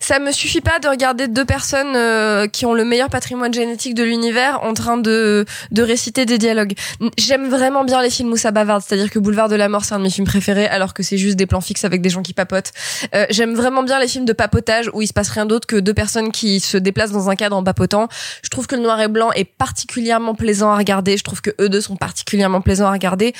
ça 0.00 0.18
me 0.18 0.32
suffit 0.32 0.60
pas 0.60 0.78
de 0.78 0.88
regarder 0.88 1.28
deux 1.28 1.44
personnes 1.44 1.94
euh, 1.96 2.46
qui 2.46 2.66
ont 2.66 2.74
le 2.74 2.84
meilleur 2.84 3.08
patrimoine 3.08 3.52
génétique 3.52 3.94
de 3.94 4.02
l'univers 4.02 4.62
en 4.62 4.74
train 4.74 4.96
de, 4.96 5.44
de 5.70 5.82
réciter 5.82 6.26
des 6.26 6.38
dialogues. 6.38 6.74
J'aime 7.16 7.48
vraiment 7.48 7.84
bien 7.84 8.02
les 8.02 8.10
films 8.10 8.32
où 8.32 8.36
ça 8.36 8.50
bavarde, 8.50 8.82
c'est-à-dire 8.86 9.10
que 9.10 9.18
Boulevard 9.18 9.48
de 9.48 9.56
la 9.56 9.68
Mort, 9.68 9.84
c'est 9.84 9.94
un 9.94 9.98
de 9.98 10.04
mes 10.04 10.10
films 10.10 10.26
préférés, 10.26 10.66
alors 10.66 10.94
que 10.94 11.02
c'est 11.02 11.18
juste 11.18 11.36
des 11.36 11.46
plans 11.46 11.60
fixes 11.60 11.84
avec 11.84 12.00
des 12.00 12.10
gens 12.10 12.22
qui 12.22 12.34
papotent. 12.34 12.72
Euh, 13.14 13.26
J'aime 13.30 13.54
vraiment 13.54 13.82
bien 13.82 14.00
les 14.00 14.08
films 14.08 14.24
de 14.24 14.32
papotage 14.32 14.90
où 14.92 15.02
il 15.02 15.06
se 15.06 15.12
passe 15.12 15.28
rien 15.28 15.46
d'autre 15.46 15.66
que 15.66 15.76
deux 15.76 15.94
personnes 15.94 16.32
qui 16.32 16.60
se 16.60 16.76
déplacent 16.76 17.12
dans 17.12 17.30
un 17.30 17.36
cadre 17.36 17.56
en 17.56 17.64
papotant. 17.64 18.08
Je 18.42 18.50
trouve 18.50 18.66
que 18.66 18.76
le 18.76 18.82
noir 18.82 19.00
et 19.00 19.08
blanc 19.08 19.30
est 19.32 19.44
particulièrement 19.44 20.34
plaisant 20.34 20.70
à 20.70 20.76
regarder. 20.76 21.16
Je 21.16 21.24
trouve 21.24 21.40
que 21.40 21.50
eux 21.60 21.68
deux 21.68 21.80
sont 21.80 21.96
particulièrement 21.96 22.60
plaisants 22.60 22.86
à 22.86 22.92
regarder 22.92 23.34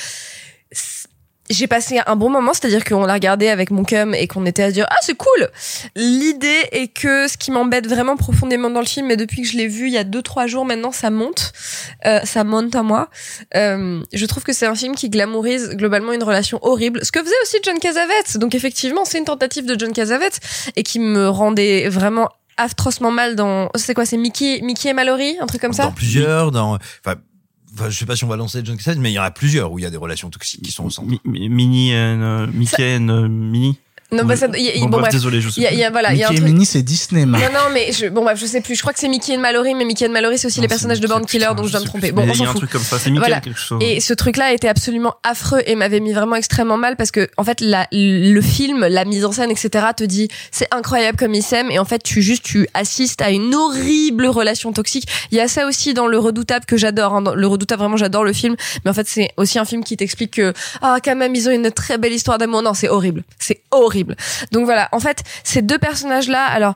j'ai 1.51 1.66
passé 1.66 2.01
un 2.07 2.16
bon 2.16 2.30
moment, 2.30 2.53
c'est-à-dire 2.53 2.84
qu'on 2.84 3.05
l'a 3.05 3.14
regardé 3.14 3.49
avec 3.49 3.70
mon 3.70 3.84
cum 3.84 4.14
et 4.14 4.26
qu'on 4.26 4.44
était 4.46 4.62
à 4.64 4.68
se 4.68 4.74
dire 4.74 4.86
ah 4.90 4.96
c'est 5.01 5.16
cool. 5.16 5.49
L'idée 5.96 6.68
est 6.72 6.88
que 6.88 7.28
ce 7.28 7.36
qui 7.36 7.51
m'embête 7.51 7.86
vraiment 7.86 8.16
profondément 8.16 8.70
dans 8.70 8.80
le 8.80 8.86
film, 8.86 9.11
et 9.11 9.16
depuis 9.16 9.42
que 9.42 9.49
je 9.49 9.57
l'ai 9.57 9.66
vu 9.68 9.86
il 9.86 9.92
y 9.92 9.99
a 9.99 10.05
deux 10.05 10.22
trois 10.22 10.46
jours 10.46 10.64
maintenant, 10.64 10.92
ça 10.92 11.11
monte, 11.11 11.53
euh, 12.07 12.20
ça 12.24 12.44
monte 12.44 12.74
à 12.74 12.82
moi. 12.82 13.09
Euh, 13.55 14.03
je 14.12 14.26
trouve 14.26 14.42
que 14.42 14.53
c'est 14.53 14.66
un 14.66 14.74
film 14.74 14.94
qui 14.94 15.11
glamourise 15.11 15.70
globalement 15.70 16.12
une 16.12 16.22
relation 16.22 16.59
horrible, 16.62 17.05
ce 17.05 17.12
que 17.12 17.20
faisait 17.20 17.34
aussi 17.42 17.57
John 17.64 17.78
Cassavetes. 17.78 18.38
Donc 18.38 18.55
effectivement, 18.55 19.05
c'est 19.05 19.18
une 19.18 19.24
tentative 19.24 19.66
de 19.66 19.78
John 19.78 19.92
Cassavetes 19.92 20.40
et 20.76 20.82
qui 20.82 20.99
me 20.99 21.28
rendait 21.28 21.88
vraiment 21.88 22.28
atrocement 22.59 23.12
mal 23.12 23.36
dans 23.36 23.70
c'est 23.76 23.94
quoi 23.94 24.05
c'est 24.05 24.16
Mickey 24.16 24.61
Mickey 24.62 24.88
et 24.88 24.92
Mallory? 24.92 25.36
Un 25.40 25.46
truc 25.46 25.61
comme 25.61 25.72
ça? 25.72 25.84
Dans 25.84 25.92
plusieurs, 25.92 26.51
dans 26.51 26.78
enfin 27.05 27.16
Enfin, 27.79 27.91
je 27.91 27.99
sais 27.99 28.07
pas 28.07 28.16
si 28.16 28.24
on 28.24 28.29
va 28.29 28.37
lancer 28.37 28.61
John 28.64 28.76
Cassavetes, 28.76 29.01
mais 29.01 29.11
il 29.11 29.14
y 29.14 29.18
en 29.18 29.22
a 29.22 29.31
plusieurs 29.31 29.70
où 29.72 29.79
il 29.79 29.83
y 29.83 29.87
a 29.87 29.91
des 29.91 29.97
relations 29.97 30.31
toxiques 30.31 30.62
qui 30.62 30.72
sont 30.72 30.85
au 30.87 30.91
centre. 30.91 31.09
Mi- 31.09 31.20
mi- 31.24 31.49
Mini, 31.49 31.93
and, 31.95 32.20
euh, 32.22 32.47
Mickey 32.53 32.97
and, 32.97 33.09
euh, 33.09 33.29
Mini. 33.29 33.79
Non, 34.11 34.24
bah, 34.24 34.36
ça, 34.36 34.46
y 34.56 34.68
a- 34.68 34.74
y- 34.74 34.80
Bon, 34.80 34.86
bon, 34.86 34.90
bref, 34.92 35.00
bref. 35.02 35.12
désolé, 35.12 35.40
je 35.42 35.50
sais 35.50 35.61
Il 35.61 35.64
y 35.64 35.66
a- 35.66 35.68
plus. 35.68 35.76
il 35.76 35.80
y 35.80 35.84
a- 35.84 35.90
voilà, 35.90 36.12
il 36.14 36.18
y 36.18 36.24
a 36.24 36.28
un 36.28 36.30
Mickey 36.30 36.42
et 36.42 36.46
Minnie, 36.46 36.64
c'est 36.64 36.82
Disney. 36.82 37.26
Non, 37.26 37.38
non, 37.38 37.68
mais 37.74 37.92
je, 37.92 38.06
bon, 38.06 38.22
bref, 38.22 38.38
je 38.40 38.46
sais 38.46 38.62
plus. 38.62 38.74
Je 38.74 38.80
crois 38.80 38.94
que 38.94 38.98
c'est 38.98 39.09
Mickey 39.09 39.34
et 39.34 39.36
Mallory, 39.36 39.74
mais 39.74 39.84
Mickey 39.84 40.06
et 40.06 40.09
Mallory, 40.09 40.38
c'est 40.38 40.46
aussi 40.46 40.62
les 40.62 40.68
personnages 40.68 41.00
de 41.00 41.06
Born 41.06 41.26
Killer, 41.26 41.48
donc 41.54 41.66
je 41.66 41.72
dois 41.72 41.80
me 41.80 41.84
tromper. 41.86 42.12
Bon, 42.12 42.22
Mais 42.22 42.30
on 42.30 42.32
il 42.32 42.36
y 42.36 42.38
s'en 42.38 42.44
a 42.44 42.48
un 42.48 42.52
fout. 42.52 42.61
truc 42.62 42.70
comme 42.72 42.80
ça, 42.82 42.98
c'est 42.98 43.11
Mickey 43.11 43.20
Voilà. 43.26 43.40
quelque 43.40 43.61
chose. 43.61 43.78
Et 43.82 44.00
ce 44.00 44.14
truc-là 44.14 44.52
était 44.54 44.68
absolument 44.68 45.14
affreux 45.24 45.61
et 45.66 45.74
m'avait 45.74 46.00
mis 46.00 46.14
vraiment 46.14 46.36
extrêmement 46.36 46.78
mal 46.78 46.96
parce 46.96 47.11
que, 47.11 47.28
en 47.36 47.44
fait, 47.44 47.61
la, 47.61 47.86
le 47.92 48.40
film, 48.40 48.86
la 48.86 49.04
mise 49.04 49.26
en 49.26 49.32
scène, 49.32 49.50
etc., 49.50 49.68
te 49.94 50.04
dit, 50.04 50.28
c'est 50.52 50.68
incroyable 50.72 51.18
comme 51.18 51.34
ils 51.34 51.42
s'aiment 51.42 51.70
et 51.70 51.78
en 51.78 51.84
fait, 51.84 52.02
tu 52.02 52.22
juste, 52.22 52.44
tu 52.44 52.66
assistes 52.72 53.20
à 53.20 53.30
une 53.30 53.54
horrible 53.54 54.26
relation 54.26 54.72
toxique. 54.72 55.06
Il 55.32 55.36
y 55.36 55.40
a 55.40 55.48
ça 55.48 55.66
aussi 55.66 55.92
dans 55.92 56.06
Le 56.06 56.18
Redoutable 56.18 56.64
que 56.64 56.78
j'adore. 56.78 57.14
hein. 57.14 57.24
Le 57.34 57.46
Redoutable, 57.46 57.80
vraiment, 57.82 57.98
j'adore 57.98 58.24
le 58.24 58.32
film. 58.32 58.56
Mais 58.86 58.90
en 58.90 58.94
fait, 58.94 59.06
c'est 59.06 59.30
aussi 59.36 59.59
un 59.59 59.66
film 59.66 59.84
qui 59.84 59.96
t'explique 59.98 60.30
que, 60.36 60.54
ah, 60.80 60.96
quand 61.04 61.14
même, 61.14 61.34
ils 61.34 61.46
ont 61.48 61.52
une 61.52 61.70
très 61.70 61.98
belle 61.98 62.14
histoire 62.14 62.38
d'amour. 62.38 62.62
Non, 62.62 62.72
c'est 62.72 62.88
horrible. 62.88 63.22
C'est 63.38 63.61
horrible. 63.70 63.97
Donc 64.53 64.64
voilà. 64.64 64.88
En 64.92 65.01
fait, 65.01 65.22
ces 65.44 65.62
deux 65.62 65.78
personnages-là, 65.78 66.44
alors, 66.44 66.74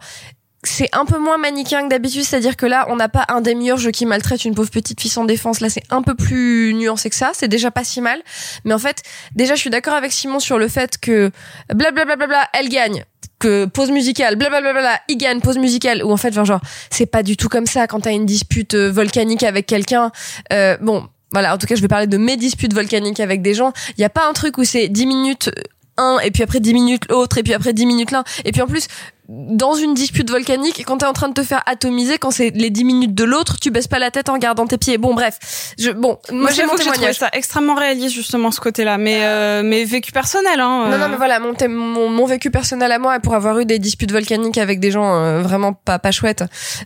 c'est 0.64 0.88
un 0.92 1.04
peu 1.04 1.18
moins 1.18 1.38
manichéen 1.38 1.82
que 1.82 1.88
d'habitude, 1.88 2.22
c'est-à-dire 2.22 2.56
que 2.56 2.66
là, 2.66 2.86
on 2.88 2.96
n'a 2.96 3.08
pas 3.08 3.24
un 3.28 3.40
démiurge 3.40 3.90
qui 3.90 4.06
maltraite 4.06 4.44
une 4.44 4.54
pauvre 4.54 4.70
petite 4.70 5.00
fille 5.00 5.10
sans 5.10 5.24
défense. 5.24 5.60
Là, 5.60 5.68
c'est 5.68 5.82
un 5.90 6.02
peu 6.02 6.14
plus 6.14 6.72
nuancé 6.74 7.10
que 7.10 7.16
ça. 7.16 7.32
C'est 7.34 7.48
déjà 7.48 7.70
pas 7.70 7.84
si 7.84 8.00
mal. 8.00 8.20
Mais 8.64 8.72
en 8.72 8.78
fait, 8.78 9.02
déjà, 9.34 9.54
je 9.54 9.60
suis 9.60 9.70
d'accord 9.70 9.94
avec 9.94 10.12
Simon 10.12 10.38
sur 10.38 10.58
le 10.58 10.68
fait 10.68 10.98
que 10.98 11.30
blablabla, 11.74 12.48
elle 12.52 12.68
gagne. 12.68 13.04
Que 13.40 13.64
pause 13.64 13.90
musicale, 13.90 14.36
blablabla, 14.36 15.00
il 15.08 15.16
gagne, 15.16 15.40
pause 15.40 15.58
musicale. 15.58 16.04
Ou 16.04 16.12
en 16.12 16.16
fait, 16.16 16.32
genre, 16.32 16.60
c'est 16.90 17.06
pas 17.06 17.24
du 17.24 17.36
tout 17.36 17.48
comme 17.48 17.66
ça 17.66 17.88
quand 17.88 18.00
t'as 18.00 18.12
une 18.12 18.26
dispute 18.26 18.74
euh, 18.74 18.88
volcanique 18.92 19.42
avec 19.42 19.66
quelqu'un. 19.66 20.12
Euh, 20.52 20.76
bon, 20.80 21.08
voilà, 21.32 21.54
en 21.54 21.58
tout 21.58 21.66
cas, 21.66 21.74
je 21.74 21.82
vais 21.82 21.88
parler 21.88 22.06
de 22.06 22.18
mes 22.18 22.36
disputes 22.36 22.72
volcaniques 22.72 23.18
avec 23.18 23.42
des 23.42 23.54
gens. 23.54 23.72
Il 23.96 24.00
y 24.00 24.04
a 24.04 24.10
pas 24.10 24.28
un 24.28 24.32
truc 24.32 24.58
où 24.58 24.64
c'est 24.64 24.88
10 24.88 25.06
minutes 25.06 25.50
un 25.96 26.18
et 26.20 26.30
puis 26.30 26.42
après 26.42 26.60
10 26.60 26.74
minutes 26.74 27.02
l'autre 27.10 27.38
et 27.38 27.42
puis 27.42 27.54
après 27.54 27.72
10 27.72 27.86
minutes 27.86 28.10
l'un. 28.10 28.24
Et 28.44 28.52
puis 28.52 28.62
en 28.62 28.66
plus 28.66 28.88
dans 29.32 29.74
une 29.74 29.94
dispute 29.94 30.30
volcanique 30.30 30.84
quand 30.86 30.98
t'es 30.98 31.06
en 31.06 31.12
train 31.12 31.28
de 31.28 31.34
te 31.34 31.42
faire 31.42 31.62
atomiser 31.66 32.18
quand 32.18 32.30
c'est 32.30 32.50
les 32.50 32.70
10 32.70 32.84
minutes 32.84 33.14
de 33.14 33.24
l'autre 33.24 33.56
tu 33.60 33.70
baisses 33.70 33.88
pas 33.88 33.98
la 33.98 34.10
tête 34.10 34.28
en 34.28 34.38
gardant 34.38 34.66
tes 34.66 34.78
pieds 34.78 34.98
bon 34.98 35.14
bref 35.14 35.38
je 35.78 35.90
bon 35.90 36.18
Moi, 36.30 36.50
mon 36.50 36.54
j'avoue 36.54 36.76
que 36.76 36.82
j'ai 36.82 36.90
trouvé 36.90 37.12
ça 37.12 37.28
extrêmement 37.32 37.74
réaliste, 37.74 38.14
justement, 38.14 38.50
ce 38.50 38.60
côté-là. 38.60 38.98
Mais, 38.98 39.24
euh, 39.24 39.62
mais 39.64 39.84
vécu 39.84 40.12
personnel, 40.12 40.60
hein. 40.60 40.88
non 40.88 40.92
euh. 40.92 40.98
non 40.98 41.08
mais 41.08 41.16
voilà 41.16 41.40
mon, 41.40 41.54
mon 41.68 42.08
mon 42.08 42.26
vécu 42.26 42.50
personnel 42.50 42.92
à 42.92 42.98
moi 42.98 43.18
pour 43.20 43.34
avoir 43.34 43.58
eu 43.58 43.64
des 43.64 43.78
disputes 43.78 44.12
volcaniques 44.12 44.58
avec 44.58 44.80
des 44.80 44.90
gens 44.90 45.14
euh, 45.14 45.42
vraiment 45.42 45.72
pas 45.72 45.98
pas 45.98 46.10
chouettes 46.10 46.44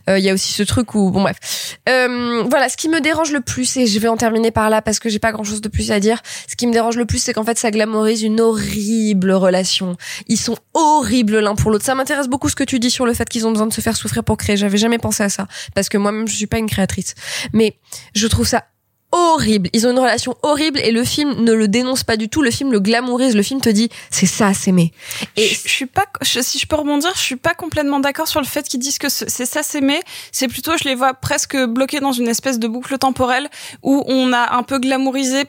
euh, 0.09 0.17
il 0.17 0.25
y 0.25 0.29
a 0.29 0.33
aussi 0.33 0.53
ce 0.53 0.63
truc 0.63 0.95
où 0.95 1.11
bon 1.11 1.21
bref 1.21 1.77
euh, 1.89 2.43
voilà 2.49 2.69
ce 2.69 2.77
qui 2.77 2.89
me 2.89 3.01
dérange 3.01 3.31
le 3.31 3.41
plus 3.41 3.77
et 3.77 3.87
je 3.87 3.99
vais 3.99 4.07
en 4.07 4.17
terminer 4.17 4.51
par 4.51 4.69
là 4.69 4.81
parce 4.81 4.99
que 4.99 5.09
j'ai 5.09 5.19
pas 5.19 5.31
grand 5.31 5.43
chose 5.43 5.61
de 5.61 5.69
plus 5.69 5.91
à 5.91 5.99
dire 5.99 6.21
ce 6.47 6.55
qui 6.55 6.67
me 6.67 6.73
dérange 6.73 6.97
le 6.97 7.05
plus 7.05 7.19
c'est 7.19 7.33
qu'en 7.33 7.43
fait 7.43 7.57
ça 7.57 7.71
glamourise 7.71 8.23
une 8.23 8.39
horrible 8.39 9.31
relation 9.31 9.97
ils 10.27 10.37
sont 10.37 10.57
horribles 10.73 11.39
l'un 11.39 11.55
pour 11.55 11.71
l'autre 11.71 11.85
ça 11.85 11.95
m'intéresse 11.95 12.27
beaucoup 12.27 12.36
ce 12.49 12.55
que 12.55 12.63
tu 12.63 12.79
dis 12.79 12.91
sur 12.91 13.05
le 13.05 13.13
fait 13.13 13.27
qu'ils 13.27 13.45
ont 13.47 13.51
besoin 13.51 13.67
de 13.67 13.73
se 13.73 13.81
faire 13.81 13.95
souffrir 13.97 14.23
pour 14.23 14.37
créer 14.37 14.57
j'avais 14.57 14.77
jamais 14.77 14.97
pensé 14.99 15.23
à 15.23 15.29
ça 15.29 15.47
parce 15.75 15.89
que 15.89 15.97
moi-même 15.97 16.27
je 16.27 16.35
suis 16.35 16.47
pas 16.47 16.57
une 16.59 16.69
créatrice 16.69 17.15
mais 17.53 17.77
je 18.15 18.27
trouve 18.27 18.47
ça 18.47 18.65
horrible. 19.13 19.69
Ils 19.71 19.87
ont 19.87 19.91
une 19.91 19.99
relation 19.99 20.35
horrible 20.43 20.79
et 20.79 20.91
le 20.91 21.01
film 21.05 21.41
ne 21.41 21.53
le 21.53 21.69
dénonce 21.69 22.03
pas 22.03 22.17
du 22.17 22.27
tout. 22.27 22.41
Le 22.41 22.51
film 22.51 22.73
le 22.73 22.81
glamourise. 22.81 23.37
Le 23.37 23.41
film 23.41 23.61
te 23.61 23.69
dit 23.69 23.87
c'est 24.11 24.25
ça 24.25 24.53
s'aimer. 24.53 24.91
Et 25.37 25.47
je, 25.47 25.55
je 25.63 25.69
suis 25.69 25.85
pas, 25.85 26.03
je- 26.21 26.41
si 26.41 26.59
je 26.59 26.67
peux 26.67 26.75
rebondir, 26.75 27.09
je 27.15 27.21
suis 27.21 27.37
pas 27.37 27.53
complètement 27.53 28.01
d'accord 28.01 28.27
sur 28.27 28.41
le 28.41 28.45
fait 28.45 28.67
qu'ils 28.67 28.81
disent 28.81 28.97
que 28.99 29.07
ce- 29.07 29.23
c'est 29.29 29.45
ça 29.45 29.63
s'aimer. 29.63 30.01
C'est 30.33 30.49
plutôt, 30.49 30.75
je 30.77 30.83
les 30.83 30.93
vois 30.93 31.13
presque 31.13 31.55
bloqués 31.57 32.01
dans 32.01 32.11
une 32.11 32.27
espèce 32.27 32.59
de 32.59 32.67
boucle 32.67 32.97
temporelle 32.97 33.47
où 33.81 34.03
on 34.07 34.33
a 34.33 34.53
un 34.57 34.63
peu 34.63 34.77
glamourisé 34.77 35.45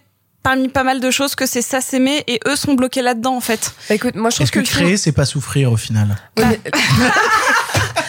parmi 0.49 0.69
pas 0.69 0.83
mal 0.83 0.99
de 0.99 1.11
choses 1.11 1.35
que 1.35 1.45
c'est 1.45 1.61
ça 1.61 1.83
s'aimer 1.83 2.25
et 2.27 2.41
eux 2.49 2.57
sont 2.57 2.73
bloqués 2.73 3.03
là-dedans 3.03 3.37
en 3.37 3.41
fait. 3.41 3.75
Bah 3.87 3.97
écoute, 3.97 4.15
moi 4.15 4.31
je 4.31 4.37
trouve 4.37 4.45
Est-ce 4.45 4.53
que 4.53 4.61
créer, 4.61 4.97
c'est 4.97 5.13
pas 5.13 5.27
souffrir 5.27 5.71
au 5.71 5.77
final 5.77 6.17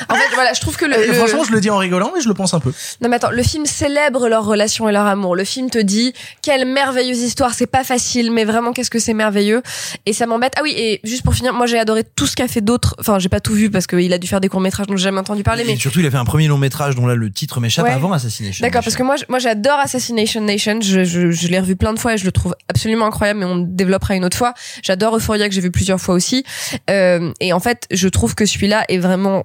en 0.09 0.15
fait 0.15 0.33
voilà, 0.33 0.53
je 0.53 0.61
trouve 0.61 0.75
que 0.77 0.85
le, 0.85 0.95
Euh, 0.95 1.07
le- 1.07 1.13
Franchement, 1.13 1.43
je 1.43 1.51
le 1.51 1.61
dis 1.61 1.69
en 1.69 1.77
rigolant, 1.77 2.11
mais 2.15 2.21
je 2.21 2.27
le 2.27 2.33
pense 2.33 2.53
un 2.53 2.59
peu. 2.59 2.71
Non 3.01 3.09
mais 3.09 3.17
attends, 3.17 3.31
le 3.31 3.43
film 3.43 3.65
célèbre 3.65 4.27
leur 4.27 4.45
relation 4.45 4.89
et 4.89 4.91
leur 4.91 5.05
amour. 5.05 5.35
Le 5.35 5.43
film 5.43 5.69
te 5.69 5.77
dit 5.77 6.13
quelle 6.41 6.65
merveilleuse 6.65 7.19
histoire, 7.19 7.53
c'est 7.53 7.67
pas 7.67 7.83
facile, 7.83 8.31
mais 8.31 8.45
vraiment 8.45 8.73
qu'est-ce 8.73 8.89
que 8.89 8.99
c'est 8.99 9.13
merveilleux. 9.13 9.61
Et 10.05 10.13
ça 10.13 10.25
m'embête. 10.25 10.53
Ah 10.57 10.61
oui, 10.63 10.73
et 10.75 10.99
juste 11.03 11.23
pour 11.23 11.33
finir, 11.35 11.53
moi 11.53 11.65
j'ai 11.67 11.77
adoré 11.79 12.03
tout 12.03 12.25
ce 12.27 12.35
qu'a 12.35 12.47
fait 12.47 12.61
d'autres. 12.61 12.95
Enfin, 12.99 13.19
j'ai 13.19 13.29
pas 13.29 13.39
tout 13.39 13.53
vu 13.53 13.69
parce 13.69 13.87
qu'il 13.87 14.11
a 14.13 14.17
dû 14.17 14.27
faire 14.27 14.41
des 14.41 14.49
courts 14.49 14.61
métrages 14.61 14.87
dont 14.87 14.97
j'ai 14.97 15.03
jamais 15.05 15.19
entendu 15.19 15.43
parler, 15.43 15.63
mais 15.65 15.73
Et 15.73 15.77
surtout, 15.77 15.99
il 15.99 16.05
a 16.05 16.11
fait 16.11 16.17
un 16.17 16.25
premier 16.25 16.47
long 16.47 16.57
métrage 16.57 16.95
dont 16.95 17.05
là 17.07 17.15
le 17.15 17.31
titre 17.31 17.59
m'échappe 17.59 17.85
Ouais. 17.85 17.91
avant 17.91 18.11
Assassination. 18.13 18.63
D'accord, 18.65 18.83
parce 18.83 18.95
que 18.95 19.03
moi, 19.03 19.15
moi 19.29 19.39
j'adore 19.39 19.79
Assassination 19.79 20.41
Nation. 20.41 20.79
Je, 20.81 21.03
je, 21.03 21.31
je 21.31 21.47
l'ai 21.47 21.59
revu 21.59 21.75
plein 21.75 21.93
de 21.93 21.99
fois 21.99 22.13
et 22.13 22.17
je 22.17 22.25
le 22.25 22.31
trouve 22.31 22.55
absolument 22.67 23.05
incroyable, 23.05 23.39
mais 23.39 23.45
on 23.45 23.57
développera 23.57 24.15
une 24.15 24.25
autre 24.25 24.37
fois. 24.37 24.53
J'adore 24.83 25.15
Euphoria 25.15 25.47
que 25.47 25.55
j'ai 25.55 25.61
vu 25.61 25.71
plusieurs 25.71 25.99
fois 26.01 26.15
aussi. 26.15 26.43
Euh, 26.89 27.31
et 27.39 27.53
en 27.53 27.59
fait, 27.59 27.85
je 27.91 28.07
trouve 28.07 28.35
que 28.35 28.45
celui-là 28.45 28.85
est 28.89 28.97
vraiment 28.97 29.43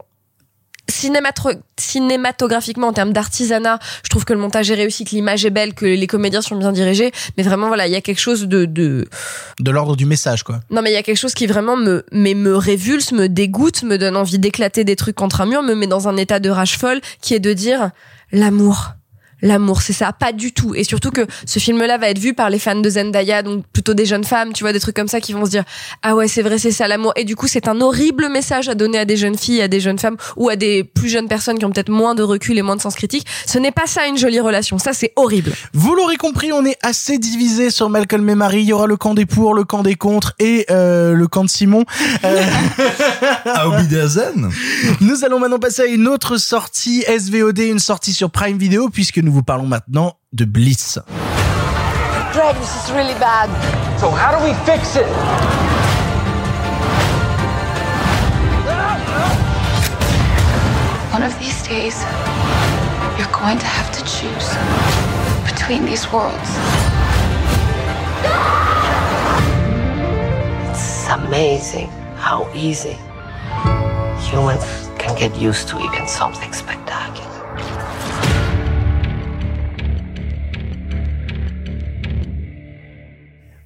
cinématographiquement 0.88 2.88
en 2.88 2.92
termes 2.92 3.12
d'artisanat 3.12 3.78
je 4.02 4.08
trouve 4.10 4.24
que 4.24 4.32
le 4.32 4.38
montage 4.38 4.70
est 4.70 4.74
réussi 4.74 5.04
que 5.04 5.10
l'image 5.10 5.44
est 5.44 5.50
belle 5.50 5.74
que 5.74 5.86
les 5.86 6.06
comédiens 6.06 6.42
sont 6.42 6.56
bien 6.56 6.72
dirigés 6.72 7.12
mais 7.36 7.42
vraiment 7.42 7.68
voilà 7.68 7.86
il 7.86 7.92
y 7.92 7.96
a 7.96 8.00
quelque 8.00 8.20
chose 8.20 8.46
de, 8.46 8.64
de 8.64 9.06
De 9.60 9.70
l'ordre 9.70 9.96
du 9.96 10.06
message, 10.06 10.42
quoi. 10.42 10.60
non 10.70 10.82
mais 10.82 10.90
il 10.90 10.94
y 10.94 10.98
a 10.98 11.02
quelque 11.02 11.18
chose 11.18 11.34
qui 11.34 11.46
vraiment 11.46 11.76
me 11.76 12.04
mais 12.12 12.34
me 12.34 12.56
révulse 12.56 13.12
me 13.12 13.28
dégoûte 13.28 13.82
me 13.82 13.98
donne 13.98 14.16
envie 14.16 14.38
d'éclater 14.38 14.84
des 14.84 14.96
trucs 14.96 15.16
contre 15.16 15.40
un 15.40 15.46
mur 15.46 15.62
me 15.62 15.74
met 15.74 15.86
dans 15.86 16.08
un 16.08 16.16
état 16.16 16.40
de 16.40 16.50
rage 16.50 16.78
folle 16.78 17.00
qui 17.20 17.34
est 17.34 17.40
de 17.40 17.52
dire 17.52 17.90
l'amour 18.32 18.92
L'amour, 19.44 19.82
c'est 19.82 19.92
ça, 19.92 20.10
pas 20.12 20.32
du 20.32 20.52
tout. 20.52 20.74
Et 20.74 20.84
surtout 20.84 21.10
que 21.10 21.20
ce 21.44 21.58
film-là 21.58 21.98
va 21.98 22.08
être 22.08 22.18
vu 22.18 22.32
par 22.32 22.48
les 22.48 22.58
fans 22.58 22.80
de 22.80 22.88
Zendaya, 22.88 23.42
donc 23.42 23.62
plutôt 23.74 23.92
des 23.92 24.06
jeunes 24.06 24.24
femmes, 24.24 24.54
tu 24.54 24.64
vois, 24.64 24.72
des 24.72 24.80
trucs 24.80 24.96
comme 24.96 25.06
ça 25.06 25.20
qui 25.20 25.34
vont 25.34 25.44
se 25.44 25.50
dire 25.50 25.64
ah 26.02 26.16
ouais, 26.16 26.28
c'est 26.28 26.40
vrai, 26.40 26.56
c'est 26.56 26.72
ça 26.72 26.88
l'amour. 26.88 27.12
Et 27.14 27.24
du 27.24 27.36
coup, 27.36 27.46
c'est 27.46 27.68
un 27.68 27.82
horrible 27.82 28.30
message 28.30 28.70
à 28.70 28.74
donner 28.74 28.98
à 28.98 29.04
des 29.04 29.18
jeunes 29.18 29.36
filles, 29.36 29.60
à 29.60 29.68
des 29.68 29.80
jeunes 29.80 29.98
femmes 29.98 30.16
ou 30.36 30.48
à 30.48 30.56
des 30.56 30.82
plus 30.82 31.10
jeunes 31.10 31.28
personnes 31.28 31.58
qui 31.58 31.66
ont 31.66 31.70
peut-être 31.70 31.90
moins 31.90 32.14
de 32.14 32.22
recul 32.22 32.56
et 32.56 32.62
moins 32.62 32.76
de 32.76 32.80
sens 32.80 32.94
critique. 32.94 33.26
Ce 33.44 33.58
n'est 33.58 33.70
pas 33.70 33.86
ça 33.86 34.06
une 34.06 34.16
jolie 34.16 34.40
relation. 34.40 34.78
Ça, 34.78 34.94
c'est 34.94 35.12
horrible. 35.16 35.52
Vous 35.74 35.94
l'aurez 35.94 36.16
compris, 36.16 36.50
on 36.52 36.64
est 36.64 36.78
assez 36.82 37.18
divisé 37.18 37.68
sur 37.68 37.90
Malcolm 37.90 38.26
et 38.30 38.34
Marie. 38.34 38.62
Il 38.62 38.68
y 38.68 38.72
aura 38.72 38.86
le 38.86 38.96
camp 38.96 39.12
des 39.12 39.26
pour, 39.26 39.52
le 39.52 39.64
camp 39.64 39.82
des 39.82 39.94
contre 39.94 40.32
et 40.38 40.64
euh, 40.70 41.12
le 41.12 41.28
camp 41.28 41.44
de 41.44 41.50
Simon. 41.50 41.84
Euh, 42.24 42.42
nous 45.02 45.24
allons 45.24 45.38
maintenant 45.38 45.58
passer 45.58 45.82
à 45.82 45.86
une 45.86 46.08
autre 46.08 46.38
sortie 46.38 47.02
SVOD, 47.02 47.58
une 47.58 47.78
sortie 47.78 48.14
sur 48.14 48.30
Prime 48.30 48.56
Video, 48.56 48.88
puisque 48.88 49.18
nous 49.18 49.33
vous 49.34 49.42
parlons 49.42 49.66
maintenant 49.66 50.14
de 50.32 50.44
Bliss. 50.44 51.00
Greg, 52.32 52.56
this 52.56 52.84
is 52.84 52.92
really 52.92 53.14
bad. 53.18 53.50
So 53.98 54.08
how 54.08 54.30
do 54.30 54.44
we 54.44 54.54
fix 54.64 54.94
it? 54.94 55.06
One 61.12 61.24
of 61.24 61.36
these 61.40 61.66
days, 61.66 62.04
you're 63.18 63.32
going 63.32 63.58
to 63.58 63.66
have 63.66 63.90
to 63.92 64.02
choose 64.04 64.48
between 65.50 65.84
these 65.84 66.06
worlds. 66.12 66.50
It's 70.70 71.08
amazing 71.08 71.88
how 72.16 72.48
easy 72.54 72.96
humans 74.30 74.64
can 74.98 75.16
get 75.18 75.34
used 75.36 75.68
to 75.70 75.80
even 75.80 76.06
something 76.06 76.52
spectacular. 76.52 77.24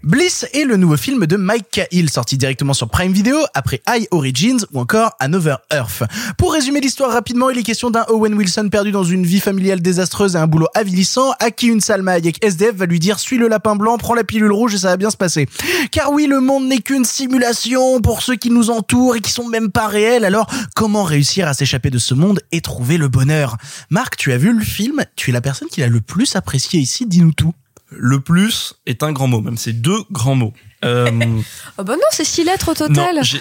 Bliss 0.08 0.46
est 0.54 0.64
le 0.64 0.78
nouveau 0.78 0.96
film 0.96 1.26
de 1.26 1.36
Mike 1.36 1.66
Cahill, 1.70 2.08
sorti 2.08 2.38
directement 2.38 2.72
sur 2.72 2.88
Prime 2.88 3.12
Video 3.12 3.36
après 3.52 3.82
High 3.86 4.08
Origins 4.10 4.64
ou 4.72 4.80
encore 4.80 5.12
Another 5.20 5.58
Earth. 5.70 6.02
Pour 6.38 6.54
résumer 6.54 6.80
l'histoire 6.80 7.12
rapidement, 7.12 7.50
il 7.50 7.58
est 7.58 7.62
question 7.62 7.90
d'un 7.90 8.06
Owen 8.08 8.32
Wilson 8.32 8.70
perdu 8.70 8.90
dans 8.90 9.04
une 9.04 9.26
vie 9.26 9.38
familiale 9.38 9.82
désastreuse 9.82 10.34
et 10.34 10.38
un 10.38 10.46
boulot 10.46 10.68
avilissant, 10.74 11.32
à 11.40 11.50
qui 11.50 11.66
une 11.66 11.82
Salma 11.82 12.12
Hayek 12.12 12.42
SDF 12.42 12.74
va 12.74 12.86
lui 12.86 13.00
dire 13.00 13.18
suis 13.18 13.36
le 13.36 13.48
lapin 13.48 13.76
blanc, 13.76 13.98
prends 13.98 14.14
la 14.14 14.24
pilule 14.24 14.50
rouge 14.50 14.74
et 14.74 14.78
ça 14.78 14.88
va 14.88 14.96
bien 14.96 15.10
se 15.10 15.18
passer. 15.18 15.46
Car 15.92 16.10
oui, 16.10 16.26
le 16.26 16.40
monde 16.40 16.66
n'est 16.68 16.80
qu'une 16.80 17.04
simulation 17.04 18.00
pour 18.00 18.22
ceux 18.22 18.36
qui 18.36 18.48
nous 18.48 18.70
entourent 18.70 19.16
et 19.16 19.20
qui 19.20 19.30
sont 19.30 19.46
même 19.46 19.70
pas 19.70 19.88
réels, 19.88 20.24
alors 20.24 20.46
comment 20.74 21.02
réussir 21.02 21.46
à 21.46 21.52
s'échapper 21.52 21.90
de 21.90 21.98
ce 21.98 22.14
monde 22.14 22.40
et 22.50 22.62
trouver 22.62 22.96
le 22.96 23.08
bonheur? 23.08 23.58
Marc, 23.90 24.16
tu 24.16 24.32
as 24.32 24.38
vu 24.38 24.54
le 24.54 24.64
film, 24.64 25.04
tu 25.16 25.28
es 25.28 25.32
la 25.34 25.42
personne 25.42 25.68
qui 25.68 25.82
l'a 25.82 25.88
le 25.88 26.00
plus 26.00 26.34
apprécié 26.34 26.80
ici, 26.80 27.04
dis-nous 27.04 27.32
tout. 27.32 27.52
Le 27.90 28.20
plus 28.20 28.74
est 28.86 29.02
un 29.02 29.12
grand 29.12 29.28
mot, 29.28 29.40
même 29.40 29.56
c'est 29.56 29.72
deux 29.72 30.02
grands 30.10 30.34
mots. 30.34 30.52
Euh, 30.84 31.10
Oh 31.78 31.84
bah 31.84 31.94
non, 31.96 32.02
c'est 32.10 32.24
six 32.24 32.44
lettres 32.44 32.68
au 32.68 32.82
non, 32.88 32.94
total. 32.94 33.18
j'ai- 33.22 33.40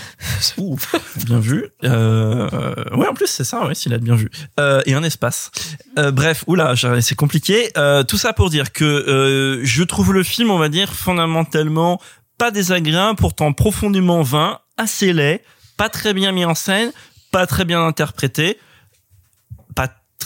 Ouf, 0.57 0.95
bien 1.25 1.39
vu. 1.39 1.65
Euh, 1.83 2.73
ouais, 2.95 3.07
en 3.07 3.13
plus 3.13 3.27
c'est 3.27 3.43
ça, 3.43 3.65
ouais, 3.65 3.75
s'il 3.75 3.93
a 3.93 3.97
bien 3.97 4.15
vu. 4.15 4.29
Euh, 4.59 4.81
et 4.85 4.93
un 4.93 5.03
espace. 5.03 5.51
Euh, 5.99 6.11
bref, 6.11 6.43
oula, 6.47 6.73
c'est 7.01 7.15
compliqué. 7.15 7.71
Euh, 7.77 8.03
tout 8.03 8.17
ça 8.17 8.31
pour 8.33 8.49
dire 8.49 8.71
que 8.71 8.85
euh, 8.85 9.59
je 9.65 9.83
trouve 9.83 10.13
le 10.13 10.23
film, 10.23 10.49
on 10.49 10.57
va 10.57 10.69
dire, 10.69 10.93
fondamentalement 10.93 11.99
pas 12.37 12.51
désagréable, 12.51 13.17
pourtant 13.17 13.51
profondément 13.51 14.21
vain, 14.21 14.59
assez 14.77 15.11
laid, 15.11 15.41
pas 15.75 15.89
très 15.89 16.13
bien 16.13 16.31
mis 16.31 16.45
en 16.45 16.55
scène, 16.55 16.91
pas 17.31 17.47
très 17.47 17.65
bien 17.65 17.83
interprété, 17.85 18.59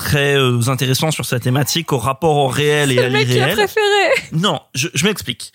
très 0.01 0.35
euh, 0.35 0.67
intéressant 0.67 1.11
sur 1.11 1.25
sa 1.25 1.39
thématique 1.39 1.93
au 1.93 1.97
rapport 1.99 2.35
au 2.37 2.47
réel 2.47 2.91
et 2.91 2.99
à 2.99 3.07
l'irréel. 3.09 3.53
préféré. 3.53 4.05
Non, 4.33 4.59
je, 4.73 4.87
je 4.93 5.05
m'explique. 5.05 5.53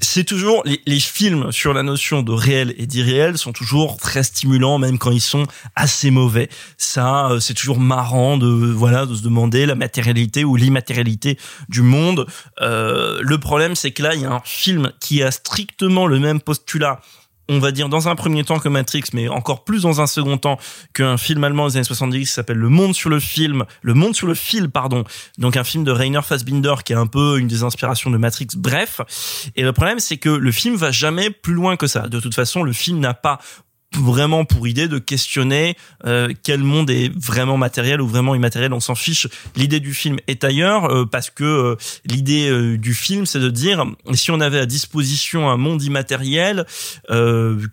c'est 0.00 0.24
toujours 0.24 0.62
les, 0.64 0.80
les 0.86 1.00
films 1.00 1.52
sur 1.52 1.72
la 1.72 1.82
notion 1.82 2.22
de 2.22 2.32
réel 2.32 2.74
et 2.76 2.86
d'irréel 2.86 3.38
sont 3.38 3.52
toujours 3.52 3.96
très 3.96 4.22
stimulants, 4.22 4.78
même 4.78 4.98
quand 4.98 5.10
ils 5.10 5.20
sont 5.20 5.46
assez 5.74 6.10
mauvais. 6.10 6.48
Ça, 6.76 7.30
euh, 7.30 7.40
c'est 7.40 7.54
toujours 7.54 7.78
marrant 7.80 8.36
de 8.36 8.46
voilà 8.46 9.06
de 9.06 9.14
se 9.14 9.22
demander 9.22 9.64
la 9.64 9.74
matérialité 9.74 10.44
ou 10.44 10.56
l'immatérialité 10.56 11.38
du 11.68 11.82
monde. 11.82 12.26
Euh, 12.60 13.20
le 13.22 13.38
problème, 13.38 13.74
c'est 13.74 13.92
que 13.92 14.02
là, 14.02 14.14
il 14.14 14.22
y 14.22 14.26
a 14.26 14.32
un 14.32 14.42
film 14.44 14.92
qui 15.00 15.22
a 15.22 15.30
strictement 15.30 16.06
le 16.06 16.18
même 16.18 16.40
postulat 16.40 17.00
on 17.48 17.58
va 17.58 17.72
dire 17.72 17.88
dans 17.88 18.08
un 18.08 18.14
premier 18.14 18.44
temps 18.44 18.58
que 18.58 18.68
Matrix, 18.68 19.04
mais 19.12 19.28
encore 19.28 19.64
plus 19.64 19.82
dans 19.82 20.00
un 20.00 20.06
second 20.06 20.38
temps 20.38 20.58
qu'un 20.94 21.16
film 21.16 21.42
allemand 21.44 21.68
des 21.68 21.76
années 21.76 21.84
70 21.84 22.20
qui 22.20 22.26
s'appelle 22.26 22.56
Le 22.56 22.68
Monde 22.68 22.94
sur 22.94 23.10
le 23.10 23.20
film, 23.20 23.64
Le 23.82 23.94
Monde 23.94 24.14
sur 24.14 24.26
le 24.26 24.34
fil, 24.34 24.70
pardon. 24.70 25.04
Donc 25.38 25.56
un 25.56 25.64
film 25.64 25.84
de 25.84 25.90
Rainer 25.90 26.22
Fassbinder 26.22 26.74
qui 26.84 26.92
est 26.92 26.96
un 26.96 27.06
peu 27.06 27.38
une 27.38 27.48
des 27.48 27.62
inspirations 27.62 28.10
de 28.10 28.16
Matrix. 28.16 28.48
Bref. 28.56 29.00
Et 29.56 29.62
le 29.62 29.72
problème, 29.72 29.98
c'est 29.98 30.16
que 30.16 30.30
le 30.30 30.52
film 30.52 30.76
va 30.76 30.90
jamais 30.90 31.30
plus 31.30 31.54
loin 31.54 31.76
que 31.76 31.86
ça. 31.86 32.08
De 32.08 32.20
toute 32.20 32.34
façon, 32.34 32.62
le 32.62 32.72
film 32.72 33.00
n'a 33.00 33.14
pas 33.14 33.38
vraiment 33.96 34.44
pour 34.44 34.66
idée 34.66 34.88
de 34.88 34.98
questionner 34.98 35.76
euh, 36.06 36.32
quel 36.42 36.60
monde 36.60 36.90
est 36.90 37.12
vraiment 37.14 37.56
matériel 37.56 38.00
ou 38.00 38.06
vraiment 38.06 38.34
immatériel. 38.34 38.72
On 38.72 38.80
s'en 38.80 38.94
fiche. 38.94 39.28
L'idée 39.56 39.80
du 39.80 39.94
film 39.94 40.18
est 40.26 40.44
ailleurs 40.44 40.84
euh, 40.84 41.04
parce 41.04 41.30
que 41.30 41.44
euh, 41.44 41.76
l'idée 42.04 42.48
euh, 42.48 42.78
du 42.78 42.94
film, 42.94 43.26
c'est 43.26 43.40
de 43.40 43.50
dire 43.50 43.84
si 44.14 44.30
on 44.30 44.40
avait 44.40 44.58
à 44.58 44.66
disposition 44.66 45.50
un 45.50 45.56
monde 45.56 45.82
immatériel, 45.82 46.64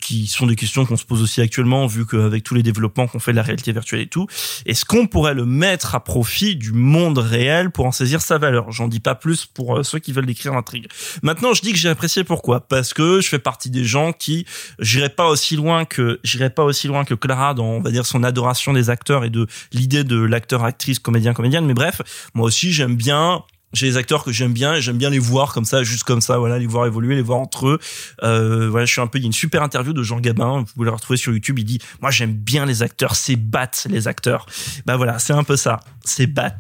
qui 0.01 0.27
sont 0.27 0.47
des 0.47 0.55
questions 0.55 0.85
qu'on 0.85 0.97
se 0.97 1.05
pose 1.05 1.21
aussi 1.21 1.41
actuellement, 1.41 1.87
vu 1.87 2.05
qu'avec 2.05 2.43
tous 2.43 2.55
les 2.55 2.63
développements 2.63 3.07
qu'on 3.07 3.19
fait 3.19 3.31
de 3.31 3.35
la 3.35 3.43
réalité 3.43 3.71
virtuelle 3.71 4.01
et 4.01 4.07
tout, 4.07 4.27
est-ce 4.65 4.85
qu'on 4.85 5.07
pourrait 5.07 5.33
le 5.33 5.45
mettre 5.45 5.95
à 5.95 6.03
profit 6.03 6.55
du 6.55 6.71
monde 6.71 7.17
réel 7.17 7.71
pour 7.71 7.85
en 7.85 7.91
saisir 7.91 8.21
sa 8.21 8.37
valeur? 8.37 8.71
J'en 8.71 8.87
dis 8.87 8.99
pas 8.99 9.15
plus 9.15 9.45
pour 9.45 9.85
ceux 9.85 9.99
qui 9.99 10.11
veulent 10.11 10.25
décrire 10.25 10.53
l'intrigue. 10.53 10.87
Maintenant, 11.23 11.53
je 11.53 11.61
dis 11.61 11.71
que 11.71 11.77
j'ai 11.77 11.89
apprécié 11.89 12.23
pourquoi? 12.23 12.61
Parce 12.61 12.93
que 12.93 13.21
je 13.21 13.27
fais 13.27 13.39
partie 13.39 13.69
des 13.69 13.85
gens 13.85 14.13
qui, 14.13 14.45
j'irai 14.79 15.09
pas 15.09 15.27
aussi 15.27 15.55
loin 15.55 15.85
que 15.85 16.08
j'irai 16.23 16.49
pas 16.49 16.63
aussi 16.63 16.87
loin 16.87 17.05
que 17.05 17.13
Clara 17.13 17.53
dans 17.53 17.65
on 17.65 17.81
va 17.81 17.91
dire 17.91 18.05
son 18.05 18.23
adoration 18.23 18.73
des 18.73 18.89
acteurs 18.89 19.23
et 19.23 19.29
de 19.29 19.47
l'idée 19.71 20.03
de 20.03 20.19
l'acteur 20.19 20.63
actrice 20.63 20.99
comédien 20.99 21.33
comédienne. 21.33 21.65
Mais 21.65 21.73
bref 21.73 22.01
moi 22.33 22.47
aussi 22.47 22.71
j'aime 22.71 22.95
bien 22.95 23.43
j'ai 23.73 23.87
des 23.87 23.97
acteurs 23.97 24.23
que 24.23 24.31
j'aime 24.31 24.53
bien 24.53 24.75
et 24.75 24.81
j'aime 24.81 24.97
bien 24.97 25.09
les 25.09 25.19
voir 25.19 25.53
comme 25.53 25.65
ça 25.65 25.83
juste 25.83 26.03
comme 26.03 26.21
ça 26.21 26.37
voilà 26.37 26.57
les 26.57 26.65
voir 26.65 26.85
évoluer 26.85 27.15
les 27.15 27.21
voir 27.21 27.39
entre 27.39 27.67
eux. 27.67 27.79
Euh, 28.23 28.67
voilà 28.69 28.85
je 28.85 28.91
suis 28.91 29.01
un 29.01 29.07
peu 29.07 29.19
il 29.19 29.21
y 29.21 29.25
a 29.25 29.27
une 29.27 29.33
super 29.33 29.61
interview 29.63 29.93
de 29.93 30.03
Jean 30.03 30.19
Gabin 30.19 30.59
vous 30.59 30.73
pouvez 30.73 30.85
la 30.87 30.95
retrouver 30.95 31.17
sur 31.17 31.31
YouTube 31.31 31.59
il 31.59 31.65
dit 31.65 31.79
moi 32.01 32.11
j'aime 32.11 32.33
bien 32.33 32.65
les 32.65 32.83
acteurs 32.83 33.15
c'est 33.15 33.35
bat 33.35 33.69
les 33.87 34.07
acteurs 34.07 34.45
bah 34.85 34.97
voilà 34.97 35.19
c'est 35.19 35.33
un 35.33 35.43
peu 35.43 35.55
ça 35.55 35.79
c'est 36.03 36.27
bat. 36.27 36.57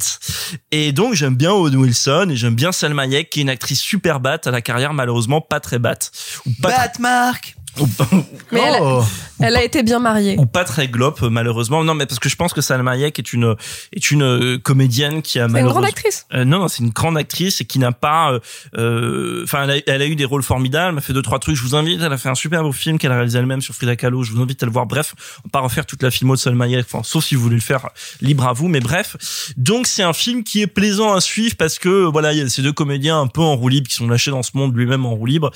Et 0.71 0.91
donc 0.91 1.15
j'aime 1.15 1.35
bien 1.35 1.51
Owen 1.51 1.75
Wilson 1.75 2.27
et 2.29 2.35
j'aime 2.35 2.55
bien 2.55 2.71
Salma 2.71 3.03
Hayek 3.03 3.29
qui 3.29 3.39
est 3.39 3.43
une 3.43 3.49
actrice 3.49 3.81
super 3.81 4.19
bat 4.19 4.39
à 4.45 4.51
la 4.51 4.61
carrière 4.61 4.93
malheureusement 4.93 5.41
pas 5.41 5.59
très 5.59 5.79
bat. 5.79 5.97
Ou 6.45 6.51
Bat 6.59 6.91
Marc 6.99 7.55
Mais 8.51 8.59
elle, 8.59 8.75
a, 8.75 9.01
elle 9.39 9.55
a 9.55 9.63
été 9.63 9.83
bien 9.83 9.99
mariée. 9.99 10.35
ou 10.37 10.45
pas 10.45 10.63
très 10.63 10.87
glope 10.87 11.21
malheureusement 11.21 11.83
non 11.83 11.93
mais 11.93 12.05
parce 12.05 12.19
que 12.19 12.29
je 12.29 12.35
pense 12.35 12.53
que 12.53 12.61
Salma 12.61 12.91
Hayek 12.91 13.19
est 13.19 13.33
une 13.33 13.55
est 13.93 14.11
une 14.11 14.23
euh, 14.23 14.57
comédienne 14.57 15.21
qui 15.21 15.39
a 15.39 15.43
C'est 15.43 15.47
une 15.47 15.51
malheureusement 15.53 15.79
grande 15.81 15.89
actrice. 15.89 16.25
Euh, 16.33 16.45
non, 16.45 16.59
non, 16.59 16.67
c'est 16.67 16.83
une 16.83 16.89
grande 16.89 17.17
actrice 17.17 17.61
et 17.61 17.65
qui 17.65 17.79
n'a 17.79 17.91
pas. 17.91 18.31
euh, 18.33 18.39
euh, 18.77 19.43
Enfin, 19.43 19.63
elle, 19.63 19.71
a, 19.71 19.77
elle 19.87 20.01
a 20.01 20.05
eu 20.07 20.15
des 20.15 20.25
rôles 20.25 20.43
formidables. 20.43 20.93
Elle 20.93 20.97
a 20.97 21.01
fait 21.01 21.13
deux 21.13 21.21
trois 21.21 21.39
trucs. 21.39 21.55
Je 21.55 21.61
vous 21.63 21.75
invite. 21.75 22.01
Elle 22.01 22.11
a 22.11 22.17
fait 22.17 22.29
un 22.29 22.35
super 22.35 22.61
beau 22.63 22.71
film 22.71 22.97
qu'elle 22.97 23.11
a 23.11 23.15
réalisé 23.15 23.39
elle-même 23.39 23.61
sur 23.61 23.73
Frida 23.73 23.95
Kahlo. 23.95 24.23
Je 24.23 24.31
vous 24.31 24.41
invite 24.41 24.61
à 24.63 24.65
le 24.65 24.71
voir. 24.71 24.85
Bref, 24.85 25.13
on 25.39 25.47
va 25.47 25.51
pas 25.51 25.59
refaire 25.61 25.85
toute 25.85 26.03
la 26.03 26.11
filmo 26.11 26.35
de 26.35 26.39
Salma 26.39 26.65
Hayek. 26.65 26.85
Enfin, 26.91 27.03
sauf 27.03 27.23
si 27.25 27.35
vous 27.35 27.41
voulez 27.41 27.55
le 27.55 27.61
faire, 27.61 27.87
libre 28.21 28.47
à 28.47 28.53
vous. 28.53 28.67
Mais 28.67 28.79
bref, 28.79 29.15
donc 29.57 29.87
c'est 29.87 30.03
un 30.03 30.13
film 30.13 30.43
qui 30.43 30.61
est 30.61 30.67
plaisant 30.67 31.13
à 31.13 31.21
suivre 31.21 31.55
parce 31.57 31.79
que 31.79 32.05
voilà, 32.05 32.33
il 32.33 32.39
y 32.39 32.41
a 32.41 32.49
ces 32.49 32.61
deux 32.61 32.73
comédiens 32.73 33.19
un 33.21 33.27
peu 33.27 33.41
en 33.41 33.55
roue 33.55 33.69
libre 33.69 33.87
qui 33.87 33.95
sont 33.95 34.07
lâchés 34.07 34.31
dans 34.31 34.43
ce 34.43 34.51
monde 34.55 34.75
lui-même 34.75 35.05
en 35.05 35.15
roue 35.15 35.25
libre. 35.25 35.51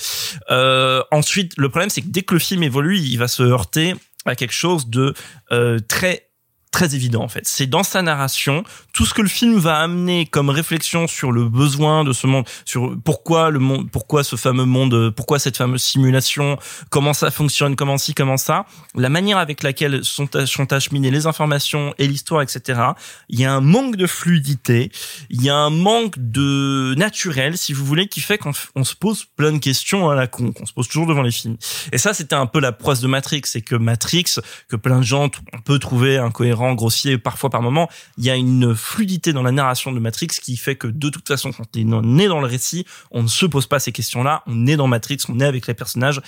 Euh, 0.52 1.02
ensuite, 1.12 1.54
le 1.58 1.70
problème 1.70 1.90
c'est 1.90 2.02
que 2.02 2.08
dès 2.14 2.22
que 2.22 2.36
le 2.36 2.40
film 2.40 2.64
évolue, 2.64 3.00
il 3.00 3.18
va 3.18 3.28
se 3.28 3.42
heurter 3.44 3.96
à 4.26 4.36
quelque 4.36 4.54
chose 4.54 4.88
de 4.88 5.14
euh, 5.52 5.80
très 5.80 6.30
très 6.74 6.96
évident 6.96 7.24
en 7.24 7.30
fait. 7.30 7.48
C'est 7.48 7.68
dans 7.68 7.84
sa 7.84 8.02
narration, 8.02 8.64
tout 8.92 9.06
ce 9.06 9.14
que 9.14 9.22
le 9.22 9.30
film 9.30 9.58
va 9.58 9.78
amener 9.78 10.26
comme 10.26 10.50
réflexion 10.50 11.08
sur 11.08 11.32
le 11.32 11.48
besoin 11.48 12.04
de 12.04 12.12
ce 12.12 12.28
monde, 12.28 12.46
sur 12.66 12.98
pourquoi 13.06 13.52
le 13.52 13.60
monde, 13.60 13.90
pourquoi 13.90 14.24
ce 14.24 14.36
fameux 14.36 14.66
monde, 14.66 15.12
pourquoi 15.12 15.40
cette 15.40 15.56
fameuse 15.56 15.84
simulation, 15.84 16.58
comment 16.90 17.14
ça 17.14 17.32
fonctionne, 17.32 17.76
comment 17.76 17.98
ci, 17.98 18.14
comment 18.14 18.38
ça, 18.38 18.66
la 18.96 19.10
manière 19.10 19.38
avec 19.38 19.64
laquelle 19.64 20.04
sont, 20.04 20.28
sont 20.46 20.74
acheminées 20.74 21.12
les 21.12 21.28
informations 21.28 21.94
et 22.00 22.08
l'histoire, 22.08 22.42
etc. 22.42 22.82
Il 23.30 23.40
y 23.40 23.46
a 23.46 23.54
un 23.54 23.62
manque 23.62 23.96
de 23.96 24.08
fluidité, 24.08 24.92
il 25.30 25.44
y 25.44 25.50
a 25.50 25.56
un 25.56 25.70
manque 25.70 26.16
de 26.18 26.96
naturel, 26.98 27.58
si 27.58 27.74
vous 27.74 27.86
voulez, 27.86 28.08
qui 28.08 28.20
fait 28.20 28.40
qu'on 28.40 28.84
se 28.84 28.96
pose 28.96 29.26
plein 29.36 29.52
de 29.52 29.60
questions 29.60 30.10
à 30.10 30.16
la 30.16 30.26
con, 30.26 30.52
qu'on 30.52 30.66
se 30.66 30.74
pose 30.74 30.88
toujours 30.88 31.06
devant 31.06 31.22
les 31.22 31.32
films. 31.32 31.58
Et 31.92 32.00
ça, 32.00 32.16
c'était 32.16 32.36
un 32.36 32.48
peu 32.48 32.60
la 32.60 32.72
proie 32.72 32.96
de 32.96 33.08
Matrix, 33.08 33.42
c'est 33.46 33.62
que 33.62 33.76
Matrix, 33.76 34.40
que 34.70 34.76
plein 34.76 35.00
de 35.00 35.04
gens, 35.04 35.30
on 35.54 35.62
peut 35.62 35.78
trouver 35.78 36.18
incohérent, 36.18 36.63
grossier 36.74 37.18
parfois 37.18 37.50
par 37.50 37.62
moment, 37.62 37.90
il 38.18 38.24
y 38.24 38.30
a 38.30 38.36
une 38.36 38.76
fluidité 38.76 39.34
dans 39.34 39.44
la 39.44 39.52
narration 39.52 39.92
de 39.92 40.00
Matrix 40.00 40.28
qui 40.28 40.56
fait 40.56 40.76
que 40.76 40.88
de 40.88 41.10
toute 41.10 41.28
façon, 41.28 41.52
quand 41.52 41.68
on 41.76 42.20
est 42.20 42.28
dans 42.28 42.40
le 42.40 42.48
récit, 42.48 42.86
on 43.12 43.24
ne 43.24 43.28
se 43.28 43.46
pose 43.46 43.68
pas 43.68 43.80
ces 43.80 43.92
questions-là, 43.92 44.44
on 44.48 44.66
est 44.68 44.78
dans 44.78 44.88
Matrix, 44.88 45.20
on 45.30 45.40
est 45.40 45.46
avec 45.46 45.68
les 45.68 45.74
personnages, 45.74 46.22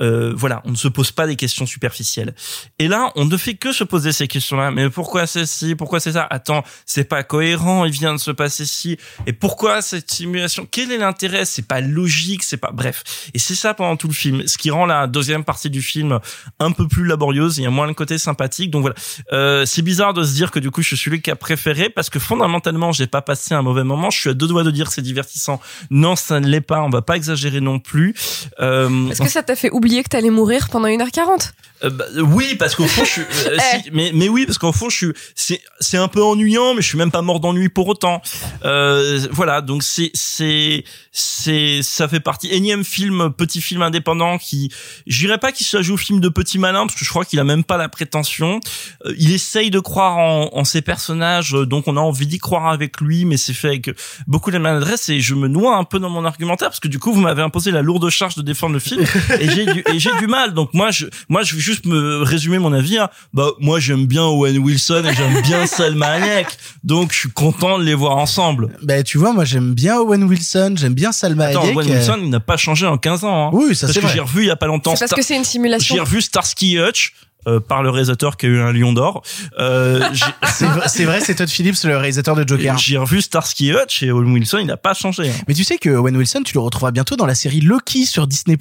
euh, 0.00 0.32
voilà, 0.34 0.62
on 0.64 0.70
ne 0.70 0.76
se 0.76 0.88
pose 0.88 1.12
pas 1.12 1.26
des 1.26 1.36
questions 1.36 1.66
superficielles. 1.66 2.34
Et 2.78 2.88
là, 2.88 3.12
on 3.16 3.24
ne 3.24 3.36
fait 3.36 3.54
que 3.54 3.72
se 3.72 3.84
poser 3.84 4.12
ces 4.12 4.28
questions-là. 4.28 4.70
Mais 4.70 4.90
pourquoi 4.90 5.26
c'est 5.26 5.46
ci 5.46 5.74
Pourquoi 5.74 6.00
c'est 6.00 6.12
ça? 6.12 6.26
Attends, 6.30 6.64
c'est 6.86 7.04
pas 7.04 7.22
cohérent. 7.22 7.84
Il 7.84 7.92
vient 7.92 8.12
de 8.12 8.18
se 8.18 8.30
passer 8.30 8.64
ci. 8.64 8.98
Et 9.26 9.32
pourquoi 9.32 9.82
cette 9.82 10.10
simulation? 10.10 10.66
Quel 10.70 10.92
est 10.92 10.98
l'intérêt? 10.98 11.44
C'est 11.44 11.66
pas 11.66 11.80
logique. 11.80 12.42
C'est 12.42 12.56
pas 12.56 12.70
bref. 12.72 13.02
Et 13.34 13.38
c'est 13.38 13.54
ça 13.54 13.74
pendant 13.74 13.96
tout 13.96 14.08
le 14.08 14.14
film, 14.14 14.46
ce 14.46 14.58
qui 14.58 14.70
rend 14.70 14.86
la 14.86 15.06
deuxième 15.06 15.44
partie 15.44 15.70
du 15.70 15.82
film 15.82 16.20
un 16.60 16.72
peu 16.72 16.86
plus 16.86 17.04
laborieuse. 17.04 17.58
Il 17.58 17.64
y 17.64 17.66
a 17.66 17.70
moins 17.70 17.86
le 17.86 17.94
côté 17.94 18.18
sympathique. 18.18 18.70
Donc 18.70 18.82
voilà, 18.82 18.96
euh, 19.32 19.66
c'est 19.66 19.82
bizarre 19.82 20.14
de 20.14 20.22
se 20.22 20.34
dire 20.34 20.50
que 20.50 20.58
du 20.58 20.70
coup 20.70 20.82
je 20.82 20.88
suis 20.88 20.96
celui 20.96 21.20
qui 21.20 21.30
a 21.30 21.36
préféré 21.36 21.88
parce 21.88 22.10
que 22.10 22.18
fondamentalement 22.18 22.92
j'ai 22.92 23.06
pas 23.06 23.22
passé 23.22 23.54
un 23.54 23.62
mauvais 23.62 23.84
moment. 23.84 24.10
Je 24.10 24.18
suis 24.18 24.30
à 24.30 24.34
deux 24.34 24.46
doigts 24.46 24.64
de 24.64 24.70
dire 24.70 24.88
que 24.88 24.94
c'est 24.94 25.02
divertissant. 25.02 25.60
Non, 25.90 26.16
ça 26.16 26.40
ne 26.40 26.46
l'est 26.46 26.60
pas. 26.60 26.82
On 26.82 26.90
va 26.90 27.02
pas 27.02 27.16
exagérer 27.16 27.60
non 27.60 27.78
plus. 27.78 28.14
Euh, 28.60 29.10
Est-ce 29.10 29.22
que 29.22 29.28
ça 29.28 29.42
t'a 29.42 29.56
fait 29.56 29.70
oublier 29.70 29.87
que 30.02 30.08
t'allais 30.08 30.30
mourir 30.30 30.68
pendant 30.70 30.88
1h40 30.88 31.52
euh, 31.84 31.90
bah, 31.90 32.06
oui, 32.16 32.56
parce 32.58 32.74
qu'au 32.74 32.86
fond, 32.86 33.04
je 33.04 33.10
suis, 33.10 33.22
euh, 33.22 33.56
si, 33.82 33.90
mais 33.92 34.10
mais 34.12 34.28
oui, 34.28 34.46
parce 34.46 34.58
qu'au 34.58 34.72
fond, 34.72 34.88
je 34.88 34.96
suis, 34.96 35.12
c'est 35.34 35.60
c'est 35.80 35.96
un 35.96 36.08
peu 36.08 36.22
ennuyant, 36.22 36.74
mais 36.74 36.82
je 36.82 36.88
suis 36.88 36.98
même 36.98 37.10
pas 37.10 37.22
mort 37.22 37.40
d'ennui 37.40 37.68
pour 37.68 37.86
autant. 37.86 38.20
Euh, 38.64 39.26
voilà, 39.30 39.60
donc 39.60 39.82
c'est 39.82 40.10
c'est 40.14 40.84
c'est 41.12 41.80
ça 41.82 42.08
fait 42.08 42.20
partie 42.20 42.48
énième 42.52 42.84
film, 42.84 43.32
petit 43.36 43.60
film 43.60 43.82
indépendant 43.82 44.38
qui, 44.38 44.72
je 45.06 45.18
dirais 45.18 45.38
pas 45.38 45.52
qu'il 45.52 45.66
s'agit 45.66 45.92
au 45.92 45.96
film 45.96 46.20
de 46.20 46.28
petit 46.28 46.58
malin, 46.58 46.86
parce 46.86 46.98
que 46.98 47.04
je 47.04 47.10
crois 47.10 47.24
qu'il 47.24 47.38
a 47.38 47.44
même 47.44 47.64
pas 47.64 47.76
la 47.76 47.88
prétention. 47.88 48.60
Euh, 49.06 49.14
il 49.16 49.32
essaye 49.32 49.70
de 49.70 49.80
croire 49.80 50.18
en, 50.18 50.50
en 50.52 50.64
ses 50.64 50.82
personnages, 50.82 51.52
donc 51.52 51.86
on 51.86 51.96
a 51.96 52.00
envie 52.00 52.26
d'y 52.26 52.38
croire 52.38 52.68
avec 52.68 53.00
lui, 53.00 53.24
mais 53.24 53.36
c'est 53.36 53.54
fait 53.54 53.68
avec 53.68 53.90
beaucoup 54.26 54.50
de 54.50 54.58
maladresse 54.58 55.08
et 55.08 55.20
je 55.20 55.34
me 55.34 55.46
noie 55.46 55.76
un 55.76 55.84
peu 55.84 56.00
dans 56.00 56.10
mon 56.10 56.24
argumentaire 56.24 56.68
parce 56.68 56.80
que 56.80 56.88
du 56.88 56.98
coup 56.98 57.12
vous 57.12 57.20
m'avez 57.20 57.42
imposé 57.42 57.70
la 57.70 57.82
lourde 57.82 58.08
charge 58.10 58.34
de 58.34 58.42
défendre 58.42 58.74
le 58.74 58.80
film 58.80 59.04
et 59.38 59.48
j'ai 59.50 59.77
du 59.82 59.92
et 59.94 59.98
j'ai 59.98 60.10
du 60.18 60.26
mal. 60.26 60.54
Donc 60.54 60.74
moi 60.74 60.90
je 60.90 61.06
moi 61.28 61.42
je 61.42 61.54
vais 61.54 61.60
juste 61.60 61.86
me 61.86 62.22
résumer 62.22 62.58
mon 62.58 62.72
avis. 62.72 62.98
hein. 62.98 63.08
Bah 63.32 63.48
moi 63.60 63.80
j'aime 63.80 64.06
bien 64.06 64.24
Owen 64.24 64.58
Wilson 64.58 65.04
et 65.10 65.14
j'aime 65.14 65.42
bien 65.42 65.66
Selma 65.78 66.06
Hayek, 66.12 66.46
donc 66.84 67.12
je 67.12 67.18
suis 67.18 67.30
content 67.30 67.78
de 67.78 67.84
les 67.84 67.94
voir 67.94 68.16
ensemble. 68.16 68.68
Bah 68.82 69.02
tu 69.02 69.18
vois, 69.18 69.32
moi 69.32 69.44
j'aime 69.44 69.74
bien 69.74 69.98
Owen 69.98 70.24
Wilson, 70.24 70.74
j'aime 70.76 70.94
bien 70.94 71.12
Salma 71.12 71.46
Attends, 71.46 71.62
Hayek. 71.64 71.76
Owen 71.76 71.90
euh, 71.90 71.94
Wilson 71.94 72.18
il 72.22 72.30
n'a 72.30 72.40
pas 72.40 72.56
changé 72.56 72.86
en 72.86 72.98
15 72.98 73.24
ans. 73.24 73.46
hein. 73.48 73.50
Oui, 73.52 73.74
ça, 73.74 73.86
parce 73.86 73.94
c'est 73.94 74.00
que 74.00 74.06
vrai. 74.06 74.14
j'ai 74.14 74.20
revu 74.20 74.42
il 74.42 74.46
y 74.46 74.50
a 74.50 74.56
pas 74.56 74.66
longtemps. 74.66 74.92
C'est 74.96 75.00
parce 75.00 75.10
Star- 75.10 75.18
que 75.18 75.24
c'est 75.24 75.36
une 75.36 75.44
simulation. 75.44 75.94
J'ai 75.94 76.00
revu 76.00 76.20
Starsky 76.22 76.78
Hutch. 76.78 77.12
euh, 77.46 77.60
par 77.60 77.82
le 77.84 77.88
réalisateur 77.88 78.36
qui 78.36 78.46
a 78.46 78.48
eu 78.50 78.60
un 78.60 78.72
lion 78.72 78.92
d'or. 78.92 79.22
Euh, 79.58 80.00
j'ai- 80.12 80.24
C'est 80.52 80.66
vrai, 80.66 80.88
c'est 80.88 81.04
vrai, 81.04 81.20
c'est 81.20 81.36
Todd 81.36 81.48
Phillips, 81.48 81.76
le 81.84 81.96
réalisateur 81.96 82.34
de 82.34 82.46
Joker. 82.46 82.76
J'ai 82.76 82.96
revu 82.98 83.22
Starsky 83.22 83.70
Hutch 83.72 84.02
et 84.02 84.10
Owen 84.10 84.32
Wilson, 84.32 84.58
il 84.60 84.66
n'a 84.66 84.76
pas 84.76 84.92
changé. 84.92 85.28
hein. 85.30 85.32
Mais 85.46 85.54
tu 85.54 85.62
sais 85.64 85.78
que 85.78 85.88
Owen 85.88 86.16
Wilson, 86.16 86.42
tu 86.44 86.52
le 86.54 86.60
retrouveras 86.60 86.90
bientôt 86.90 87.14
dans 87.16 87.26
la 87.26 87.36
série 87.36 87.60
Loki 87.60 88.04
sur 88.06 88.26
Disney+. 88.26 88.58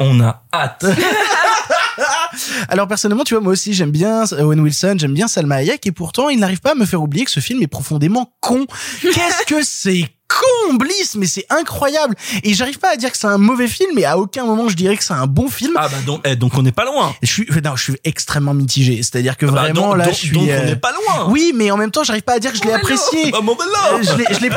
On 0.00 0.20
a 0.20 0.42
hâte. 0.52 0.84
Alors 2.68 2.86
personnellement, 2.86 3.24
tu 3.24 3.34
vois, 3.34 3.42
moi 3.42 3.52
aussi 3.52 3.74
j'aime 3.74 3.90
bien 3.90 4.24
Owen 4.38 4.60
Wilson, 4.60 4.96
j'aime 4.98 5.14
bien 5.14 5.28
Salma 5.28 5.56
Hayek, 5.56 5.86
et 5.86 5.92
pourtant 5.92 6.28
il 6.28 6.38
n'arrive 6.38 6.60
pas 6.60 6.72
à 6.72 6.74
me 6.74 6.86
faire 6.86 7.02
oublier 7.02 7.24
que 7.24 7.30
ce 7.30 7.40
film 7.40 7.62
est 7.62 7.68
profondément 7.68 8.32
con. 8.40 8.66
Qu'est-ce 9.00 9.46
que 9.46 9.62
c'est 9.62 10.08
con, 10.28 10.74
Bliss, 10.74 11.14
mais 11.16 11.26
c'est 11.26 11.46
incroyable. 11.50 12.14
Et 12.44 12.54
j'arrive 12.54 12.78
pas 12.78 12.92
à 12.92 12.96
dire 12.96 13.10
que 13.10 13.16
c'est 13.18 13.26
un 13.26 13.38
mauvais 13.38 13.66
film, 13.68 13.90
mais 13.94 14.04
à 14.04 14.18
aucun 14.18 14.44
moment 14.44 14.68
je 14.68 14.76
dirais 14.76 14.96
que 14.96 15.02
c'est 15.04 15.14
un 15.14 15.26
bon 15.26 15.48
film. 15.48 15.72
Ah 15.76 15.88
bah 15.88 15.96
donc, 16.06 16.20
eh, 16.24 16.36
donc 16.36 16.52
on 16.56 16.62
n'est 16.62 16.72
pas 16.72 16.84
loin. 16.84 17.14
Je 17.22 17.26
suis, 17.30 17.46
non, 17.64 17.76
je 17.76 17.82
suis 17.82 17.96
extrêmement 18.04 18.54
mitigé. 18.54 18.96
C'est-à-dire 19.02 19.36
que 19.36 19.46
Ah 19.46 19.50
bah, 19.50 19.60
vraiment 19.62 19.88
donc- 19.88 19.96
là, 19.98 20.04
donc- 20.04 20.14
je 20.14 20.18
suis. 20.18 20.30
donc 20.32 20.44
on 20.48 20.52
euh, 20.52 20.64
n'est 20.66 20.76
pas 20.76 20.92
loin. 20.92 21.30
Oui, 21.30 21.52
mais 21.54 21.70
en 21.70 21.76
même 21.76 21.90
temps, 21.90 22.04
j'arrive 22.04 22.22
pas 22.22 22.34
à 22.34 22.38
dire 22.38 22.52
que 22.52 22.58
je 22.58 22.64
l'ai 22.64 22.72
apprécié. 22.72 23.32
Ah, 23.34 23.38
vélo. 23.40 23.56
Euh, 23.58 24.02
je 24.02 24.16
l'ai, 24.16 24.24
je 24.34 24.40
l'ai, 24.40 24.50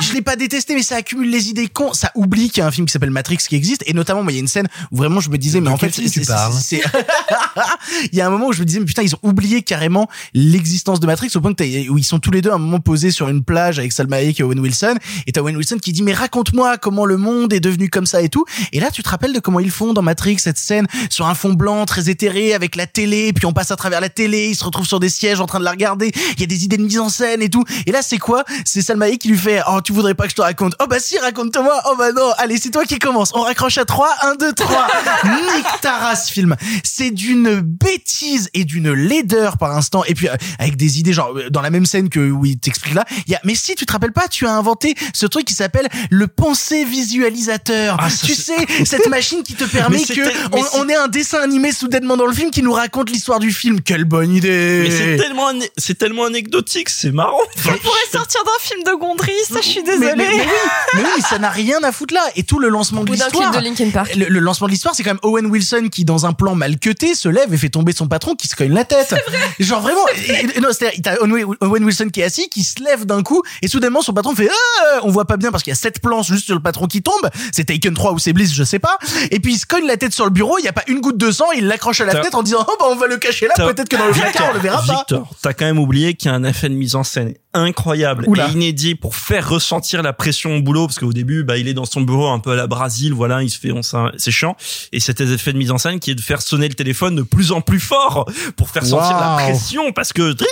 je 0.00 0.12
l'ai 0.12 0.22
pas 0.22 0.36
détesté, 0.36 0.74
mais 0.74 0.82
ça 0.82 0.96
accumule 0.96 1.28
les 1.30 1.48
idées 1.50 1.66
cons. 1.68 1.92
Ça 1.92 2.10
oublie 2.14 2.48
qu'il 2.50 2.58
y 2.60 2.62
a 2.62 2.66
un 2.66 2.70
film 2.70 2.86
qui 2.86 2.92
s'appelle 2.92 3.10
Matrix 3.10 3.38
qui 3.38 3.56
existe. 3.56 3.82
Et 3.86 3.92
notamment, 3.94 4.22
moi, 4.22 4.30
il 4.32 4.36
y 4.36 4.38
a 4.38 4.40
une 4.40 4.48
scène 4.48 4.68
où 4.92 4.96
vraiment 4.96 5.20
je 5.20 5.28
me 5.30 5.38
disais, 5.38 5.60
mais 5.60 5.70
en 5.70 5.76
fait, 5.76 5.90
tu 5.90 6.08
c'est- 6.08 6.26
parles 6.26 6.54
il 8.12 8.16
y 8.18 8.20
a 8.20 8.26
un 8.26 8.30
moment 8.30 8.46
où 8.46 8.52
je 8.52 8.60
me 8.60 8.64
disais, 8.64 8.78
mais 8.80 8.86
putain, 8.86 9.02
ils 9.02 9.14
ont 9.14 9.18
oublié 9.22 9.62
carrément 9.62 10.08
l'existence 10.34 11.00
de 11.00 11.06
Matrix 11.06 11.30
au 11.34 11.40
point 11.40 11.52
que 11.54 11.64
où 11.90 11.98
ils 11.98 12.04
sont 12.04 12.18
tous 12.18 12.30
les 12.30 12.42
deux 12.42 12.50
à 12.50 12.54
un 12.54 12.58
moment 12.58 12.80
posés 12.80 13.10
sur 13.10 13.28
une 13.28 13.42
plage 13.42 13.78
avec 13.78 13.92
Salma 13.92 14.16
Hayek 14.16 14.40
et 14.40 14.42
Owen 14.42 14.60
Wilson. 14.60 14.83
Wilson. 14.84 14.98
Et 15.26 15.32
t'as 15.32 15.40
Owen 15.40 15.56
Wilson 15.56 15.78
qui 15.80 15.92
dit 15.92 16.02
mais 16.02 16.12
raconte-moi 16.12 16.78
comment 16.78 17.04
le 17.04 17.16
monde 17.16 17.52
est 17.52 17.60
devenu 17.60 17.88
comme 17.88 18.06
ça 18.06 18.22
et 18.22 18.28
tout. 18.28 18.44
Et 18.72 18.80
là 18.80 18.90
tu 18.90 19.02
te 19.02 19.08
rappelles 19.08 19.32
de 19.32 19.40
comment 19.40 19.60
ils 19.60 19.70
font 19.70 19.92
dans 19.92 20.02
Matrix 20.02 20.38
cette 20.38 20.58
scène 20.58 20.86
sur 21.10 21.26
un 21.26 21.34
fond 21.34 21.52
blanc 21.52 21.84
très 21.86 22.10
éthéré 22.10 22.54
avec 22.54 22.76
la 22.76 22.86
télé 22.86 23.32
puis 23.32 23.46
on 23.46 23.52
passe 23.52 23.70
à 23.70 23.76
travers 23.76 24.00
la 24.00 24.08
télé 24.08 24.48
ils 24.48 24.54
se 24.54 24.64
retrouvent 24.64 24.86
sur 24.86 25.00
des 25.00 25.08
sièges 25.08 25.40
en 25.40 25.46
train 25.46 25.58
de 25.58 25.64
la 25.64 25.70
regarder 25.70 26.12
il 26.34 26.40
y 26.40 26.44
a 26.44 26.46
des 26.46 26.64
idées 26.64 26.76
de 26.76 26.82
mise 26.82 26.98
en 26.98 27.08
scène 27.08 27.42
et 27.42 27.50
tout. 27.50 27.64
Et 27.86 27.92
là 27.92 28.02
c'est 28.02 28.18
quoi? 28.18 28.44
C'est 28.64 28.82
Salma 28.82 29.06
Hayek 29.06 29.20
qui 29.20 29.28
lui 29.28 29.38
fait 29.38 29.60
oh 29.68 29.80
tu 29.82 29.92
voudrais 29.92 30.14
pas 30.14 30.24
que 30.24 30.30
je 30.30 30.36
te 30.36 30.42
raconte? 30.42 30.74
Oh 30.80 30.86
bah 30.88 30.98
si 31.00 31.18
raconte-moi 31.18 31.82
oh 31.86 31.94
bah 31.98 32.12
non. 32.12 32.30
Allez 32.38 32.58
c'est 32.58 32.70
toi 32.70 32.84
qui 32.84 32.98
commence. 32.98 33.32
On 33.34 33.42
raccroche 33.42 33.78
à 33.78 33.84
3 33.84 34.08
1 34.22 34.34
2 34.36 34.52
3 34.52 34.86
Nick 35.24 35.66
Taras 35.80 36.28
film. 36.30 36.56
C'est 36.82 37.10
d'une 37.10 37.60
bêtise 37.60 38.50
et 38.54 38.64
d'une 38.64 38.92
laideur 38.92 39.58
par 39.58 39.76
instant. 39.76 40.04
Et 40.04 40.14
puis 40.14 40.28
euh, 40.28 40.36
avec 40.58 40.76
des 40.76 40.98
idées 40.98 41.12
genre 41.12 41.32
euh, 41.36 41.50
dans 41.50 41.60
la 41.60 41.70
même 41.70 41.86
scène 41.86 42.08
que 42.08 42.30
où 42.30 42.44
il 42.44 42.58
t'explique 42.58 42.94
là 42.94 43.04
il 43.26 43.32
y 43.32 43.34
a 43.34 43.40
mais 43.44 43.54
si 43.54 43.74
tu 43.74 43.86
te 43.86 43.92
rappelles 43.92 44.12
pas 44.12 44.28
tu 44.28 44.46
as 44.46 44.52
inventé 44.52 44.73
ce 45.14 45.26
truc 45.26 45.44
qui 45.44 45.54
s'appelle 45.54 45.88
le 46.10 46.26
pensée 46.26 46.84
visualisateur 46.84 47.96
Ah, 48.00 48.10
ça, 48.10 48.26
tu 48.26 48.34
sais 48.34 48.54
cette 48.84 49.08
machine 49.08 49.42
qui 49.42 49.54
te 49.54 49.64
permet 49.64 50.02
que 50.04 50.20
on, 50.78 50.88
ait 50.88 50.94
un 50.96 51.08
dessin 51.08 51.38
animé 51.40 51.72
soudainement 51.72 52.16
dans 52.16 52.26
le 52.26 52.32
film 52.34 52.50
qui 52.50 52.62
nous 52.62 52.72
raconte 52.72 53.10
l'histoire 53.10 53.38
du 53.40 53.52
film 53.52 53.80
quelle 53.80 54.04
bonne 54.04 54.32
idée 54.32 54.80
Mais 54.84 54.90
c'est 54.90 55.16
tellement, 55.16 55.50
ané- 55.52 55.70
c'est 55.76 55.96
tellement 55.98 56.24
anecdotique, 56.24 56.88
c'est 56.88 57.10
marrant. 57.12 57.38
On 57.66 57.72
pourrait 57.78 57.98
sortir 58.12 58.42
d'un 58.44 58.50
film 58.60 58.82
de 58.84 58.92
Gondry, 58.98 59.32
ça 59.48 59.60
je 59.62 59.68
suis 59.68 59.82
mais, 59.84 59.92
désolée. 59.98 60.12
mais- 60.16 60.24
mais 60.28 60.34
oui, 60.44 60.48
mais 60.94 61.00
oui, 61.02 61.08
mais 61.16 61.22
ça 61.22 61.38
n'a 61.38 61.50
rien 61.50 61.82
à 61.82 61.92
foutre 61.92 62.14
là. 62.14 62.22
Et 62.36 62.42
tout 62.42 62.58
le 62.58 62.68
lancement 62.68 63.04
de 63.04 63.10
Ou 63.10 63.16
d'un 63.16 63.24
clip 63.28 63.40
l'histoire. 63.40 63.52
de 63.62 63.64
Linkin 63.64 63.90
Park. 63.90 64.14
Le, 64.16 64.26
le 64.26 64.40
lancement 64.40 64.66
de 64.66 64.72
l'histoire, 64.72 64.94
c'est 64.94 65.02
quand 65.02 65.10
même 65.10 65.20
Owen 65.22 65.46
Wilson 65.46 65.88
qui, 65.90 66.04
dans 66.04 66.26
un 66.26 66.32
plan 66.32 66.54
mal 66.54 66.78
cuté, 66.78 67.14
se 67.14 67.28
lève 67.28 67.52
et 67.52 67.56
fait 67.56 67.68
tomber 67.68 67.92
son 67.92 68.08
patron 68.08 68.34
qui 68.34 68.48
se 68.48 68.56
cogne 68.56 68.72
la 68.72 68.84
tête. 68.84 69.14
Genre 69.60 69.80
vraiment. 69.80 70.06
et- 70.28 70.56
et- 70.56 70.60
non, 70.60 70.68
c'est-à-dire, 70.72 71.00
t'as 71.02 71.16
Owen 71.20 71.44
Owen 71.60 71.84
Wilson 71.84 72.08
qui 72.12 72.20
est 72.20 72.24
assis, 72.24 72.48
qui 72.48 72.62
se 72.64 72.82
lève 72.82 73.04
d'un 73.06 73.22
coup, 73.22 73.42
et 73.62 73.68
soudainement 73.68 74.02
son 74.02 74.12
patron 74.12 74.34
fait 74.34 74.48
ah 74.80 75.00
on 75.02 75.10
voit 75.10 75.24
pas 75.24 75.36
bien 75.36 75.50
parce 75.50 75.62
qu'il 75.62 75.70
y 75.70 75.72
a 75.72 75.76
sept 75.76 76.00
plans 76.00 76.22
juste 76.22 76.46
sur 76.46 76.54
le 76.54 76.62
patron 76.62 76.86
qui 76.86 77.02
tombe. 77.02 77.28
C'est 77.52 77.64
Taken 77.64 77.94
3 77.94 78.12
ou 78.12 78.18
c'est 78.18 78.32
Bliss, 78.32 78.52
je 78.54 78.64
sais 78.64 78.78
pas. 78.78 78.98
Et 79.30 79.40
puis 79.40 79.54
il 79.54 79.58
se 79.58 79.66
cogne 79.66 79.86
la 79.86 79.96
tête 79.96 80.12
sur 80.12 80.24
le 80.24 80.30
bureau, 80.30 80.58
il 80.58 80.64
y 80.64 80.68
a 80.68 80.72
pas 80.72 80.84
une 80.88 81.00
goutte 81.00 81.18
de 81.18 81.30
sang, 81.30 81.46
il 81.56 81.66
l'accroche 81.66 82.00
à 82.00 82.04
la 82.04 82.12
fenêtre 82.12 82.36
en 82.36 82.42
disant 82.42 82.64
oh 82.68 82.76
bah 82.78 82.86
on 82.90 82.96
va 82.96 83.06
le 83.06 83.16
cacher 83.16 83.46
là, 83.46 83.54
peut-être 83.66 83.88
que 83.88 83.96
dans 83.96 84.06
le 84.06 84.12
placard 84.12 84.48
on 84.50 84.54
le 84.54 84.60
verra 84.60 84.82
pas. 84.82 84.94
Victor, 84.98 85.28
t'as 85.42 85.52
quand 85.52 85.64
même 85.64 85.78
oublié 85.78 86.14
qu'il 86.14 86.30
y 86.30 86.34
a 86.34 86.34
un 86.34 86.44
effet 86.44 86.68
de 86.68 86.74
mise 86.74 86.94
en 86.94 87.04
scène 87.04 87.34
incroyable 87.54 88.24
Oula. 88.26 88.48
et 88.48 88.52
inédit 88.52 88.94
pour 88.94 89.14
faire 89.14 89.48
ressentir 89.48 90.02
la 90.02 90.12
pression 90.12 90.56
au 90.56 90.60
boulot 90.60 90.86
parce 90.86 90.98
qu'au 90.98 91.12
début 91.12 91.44
bah 91.44 91.56
il 91.56 91.68
est 91.68 91.74
dans 91.74 91.84
son 91.84 92.00
bureau 92.00 92.28
un 92.28 92.40
peu 92.40 92.50
à 92.50 92.56
la 92.56 92.66
Brésil 92.66 93.12
voilà 93.12 93.42
il 93.42 93.50
se 93.50 93.58
fait 93.58 93.70
on 93.70 93.80
c'est 93.82 94.30
chiant 94.30 94.56
et 94.92 95.00
cet 95.00 95.20
effet 95.20 95.52
de 95.52 95.58
mise 95.58 95.70
en 95.70 95.78
scène 95.78 96.00
qui 96.00 96.10
est 96.10 96.14
de 96.14 96.20
faire 96.20 96.42
sonner 96.42 96.68
le 96.68 96.74
téléphone 96.74 97.14
de 97.14 97.22
plus 97.22 97.52
en 97.52 97.60
plus 97.60 97.80
fort 97.80 98.28
pour 98.56 98.70
faire 98.70 98.84
sentir 98.84 99.16
la 99.18 99.36
pression 99.36 99.92
parce 99.92 100.12
que 100.12 100.32
dring 100.32 100.48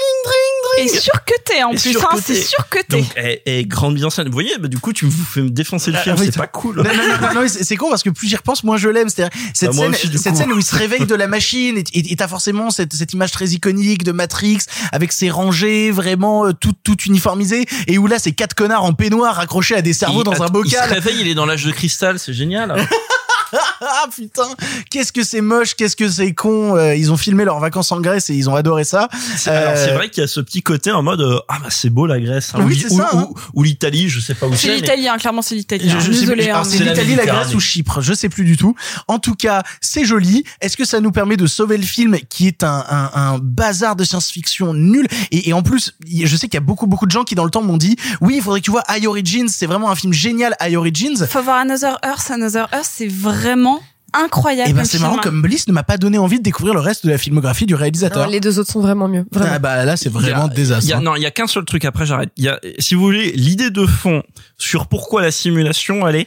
Et 0.78 0.88
surcuté 0.88 1.62
en 1.64 1.72
Et 1.72 1.76
plus, 1.76 1.96
hein, 1.96 2.08
c'est 2.24 2.34
surcuté. 2.42 3.00
donc 3.02 3.06
et, 3.16 3.58
et 3.60 3.64
grande 3.66 3.94
mise 3.94 4.04
en 4.04 4.10
scène 4.10 4.26
vous 4.26 4.32
voyez 4.32 4.56
bah, 4.58 4.68
du 4.68 4.78
coup 4.78 4.92
tu 4.92 5.04
me 5.06 5.10
fais 5.10 5.42
me 5.42 5.50
défoncer 5.50 5.90
le 5.90 5.98
Ah, 5.98 6.02
film 6.02 6.16
oui, 6.18 6.26
c'est 6.26 6.36
pas 6.38 6.46
cool 6.46 6.76
Non, 6.76 6.84
non, 6.84 6.90
non, 7.34 7.42
non, 7.42 7.48
c'est 7.48 7.64
c'est 7.64 7.76
con 7.76 7.88
parce 7.90 8.02
que 8.02 8.10
plus 8.10 8.28
j'y 8.28 8.36
repense, 8.36 8.64
moins 8.64 8.76
je 8.76 8.88
l'aime. 8.88 9.08
C'est-à-dire 9.08 9.36
cette 9.54 9.70
Bah, 9.70 9.74
moi 9.76 9.84
scène, 9.92 10.10
aussi, 10.10 10.18
cette 10.18 10.36
scène 10.36 10.52
où 10.52 10.58
il 10.58 10.64
se 10.64 10.74
réveille 10.74 11.06
de 11.06 11.14
la 11.14 11.26
machine 11.26 11.82
et 11.92 12.16
t'as 12.16 12.28
forcément 12.28 12.70
cette, 12.70 12.92
cette 12.92 13.12
image 13.12 13.30
très 13.32 13.48
iconique 13.50 14.04
de 14.04 14.12
Matrix 14.12 14.58
avec 14.92 15.12
ses 15.12 15.30
rangées 15.30 15.90
vraiment 15.90 16.46
euh, 16.46 16.52
tout 16.52 16.72
tout 16.84 16.96
uniformisées 17.06 17.66
et 17.86 17.98
où 17.98 18.06
là 18.06 18.18
c'est 18.18 18.32
quatre 18.32 18.54
connards 18.54 18.84
en 18.84 18.92
peignoir 18.92 19.38
accrochés 19.38 19.74
à 19.76 19.82
des 19.82 19.92
cerveaux 19.92 20.22
il, 20.22 20.24
dans 20.24 20.42
un 20.42 20.46
il 20.46 20.48
se 20.48 20.52
bocal. 20.52 20.90
réveille 20.92 21.18
il 21.20 21.28
est 21.28 21.34
dans 21.34 21.46
l'âge 21.46 21.64
de 21.64 21.70
cristal 21.70 22.18
c'est 22.18 22.32
génial 22.32 22.74
putain, 24.14 24.42
qu'est-ce 24.90 25.12
que 25.12 25.22
c'est 25.24 25.40
moche, 25.40 25.74
qu'est-ce 25.74 25.96
que 25.96 26.08
c'est 26.08 26.32
con. 26.34 26.76
euh, 26.76 26.94
ils 26.94 27.12
ont 27.12 27.16
filmé 27.16 27.44
leurs 27.44 27.60
vacances 27.60 27.92
en 27.92 28.00
Grèce 28.00 28.30
et 28.30 28.34
ils 28.34 28.48
ont 28.48 28.54
adoré 28.54 28.84
ça. 28.84 29.08
C'est- 29.36 29.50
Alors 29.50 29.76
c'est 29.76 29.90
Euh, 29.90 29.94
vrai 29.94 30.10
qu'il 30.10 30.20
y 30.22 30.24
a 30.24 30.28
ce 30.28 30.40
petit 30.40 30.62
côté 30.62 30.90
en 30.92 31.02
mode 31.02 31.20
euh, 31.20 31.38
ah 31.48 31.58
bah 31.62 31.68
c'est 31.70 31.90
beau 31.90 32.06
la 32.06 32.20
Grèce 32.20 32.52
hein, 32.54 32.60
Oui, 32.64 32.84
ou, 32.90 33.00
hein. 33.00 33.28
ou- 33.30 33.34
ou 33.54 33.62
l'Italie 33.62 34.08
je 34.08 34.20
sais 34.20 34.34
pas 34.34 34.46
où 34.46 34.52
c'est 34.52 34.58
C'est 34.62 34.68
mais- 34.68 34.76
l'Italie, 34.76 35.08
hein, 35.08 35.16
clairement 35.18 35.42
c'est 35.42 35.54
l'Italie. 35.54 35.88
Je, 35.88 35.96
hein. 35.96 36.00
Désolé. 36.08 36.48
hein, 36.50 36.54
alors, 36.54 36.66
c'est 36.66 36.78
l'Italie, 36.78 37.14
la. 37.16 37.26
Grèce 37.26 37.54
ou 37.54 37.60
Chypre, 37.60 38.00
je 38.00 38.12
sais 38.14 38.28
plus 38.28 38.44
du 38.44 38.56
tout. 38.56 38.74
En 39.08 39.18
tout 39.18 39.34
cas, 39.34 39.62
c'est 39.80 40.04
joli. 40.04 40.44
Est-ce 40.60 40.76
que 40.76 40.84
ça 40.84 41.00
nous 41.00 41.12
permet 41.12 41.36
de 41.36 41.46
sauver 41.46 41.76
le 41.76 41.84
film 41.84 42.16
qui 42.28 42.46
est 42.48 42.62
un, 42.62 42.84
un, 42.88 43.10
un 43.14 43.38
bazar 43.38 43.96
de 43.96 44.04
science-fiction 44.04 44.74
nul? 44.74 45.06
Et, 45.30 45.48
et 45.48 45.52
en 45.52 45.62
plus, 45.62 45.94
je 46.08 46.36
sais 46.36 46.46
qu'il 46.48 46.54
y 46.54 46.56
a 46.58 46.60
beaucoup 46.60 46.86
beaucoup 46.86 47.06
de 47.06 47.10
gens 47.10 47.24
qui 47.24 47.34
dans 47.34 47.44
le 47.44 47.50
temps 47.50 47.62
m'ont 47.62 47.76
dit 47.76 47.96
oui, 48.20 48.34
il 48.36 48.42
faudrait 48.42 48.60
que 48.60 48.64
tu 48.64 48.70
vois 48.70 48.82
High 48.88 49.06
Origins, 49.06 49.48
c'est 49.48 49.66
vraiment 49.66 49.90
un 49.90 49.94
film 49.94 50.12
génial 50.12 50.56
High 50.60 50.76
Origins. 50.76 51.26
Faut 51.28 51.42
voir 51.42 51.58
Another 51.58 51.98
Earth. 52.04 52.30
Another 52.30 52.68
Earth, 52.72 52.88
c'est 52.90 53.06
vraiment 53.42 53.80
incroyable. 54.14 54.68
Et 54.70 54.72
ben 54.74 54.80
comme 54.80 54.84
c'est 54.90 54.98
marrant 54.98 55.16
comme 55.18 55.40
Bliss 55.42 55.66
ne 55.68 55.72
m'a 55.72 55.82
pas 55.82 55.96
donné 55.96 56.18
envie 56.18 56.36
de 56.38 56.42
découvrir 56.42 56.74
le 56.74 56.80
reste 56.80 57.06
de 57.06 57.10
la 57.10 57.16
filmographie 57.18 57.64
du 57.66 57.74
réalisateur. 57.74 58.26
Non, 58.26 58.30
les 58.30 58.40
deux 58.40 58.58
autres 58.58 58.70
sont 58.70 58.80
vraiment 58.80 59.08
mieux. 59.08 59.24
Vraiment. 59.32 59.52
Ah 59.54 59.58
bah 59.58 59.84
là 59.86 59.96
c'est 59.96 60.10
Il 60.10 60.12
y 60.12 60.16
a- 60.16 60.20
vraiment 60.20 60.48
y 60.50 60.54
désastre. 60.54 60.92
a- 60.94 60.98
hein. 60.98 61.00
non, 61.02 61.16
il 61.16 61.22
y 61.22 61.26
a 61.26 61.30
qu'un 61.30 61.46
seul 61.46 61.64
truc. 61.64 61.84
Après, 61.86 62.04
j'arrête. 62.04 62.30
Il 62.36 62.44
y 62.44 62.48
a, 62.48 62.60
si 62.78 62.94
vous 62.94 63.00
voulez, 63.02 63.32
l'idée 63.32 63.70
de 63.70 63.86
fond 63.86 64.22
sur 64.58 64.86
pourquoi 64.86 65.22
la 65.22 65.30
simulation, 65.30 66.06
elle 66.06 66.16
est 66.16 66.26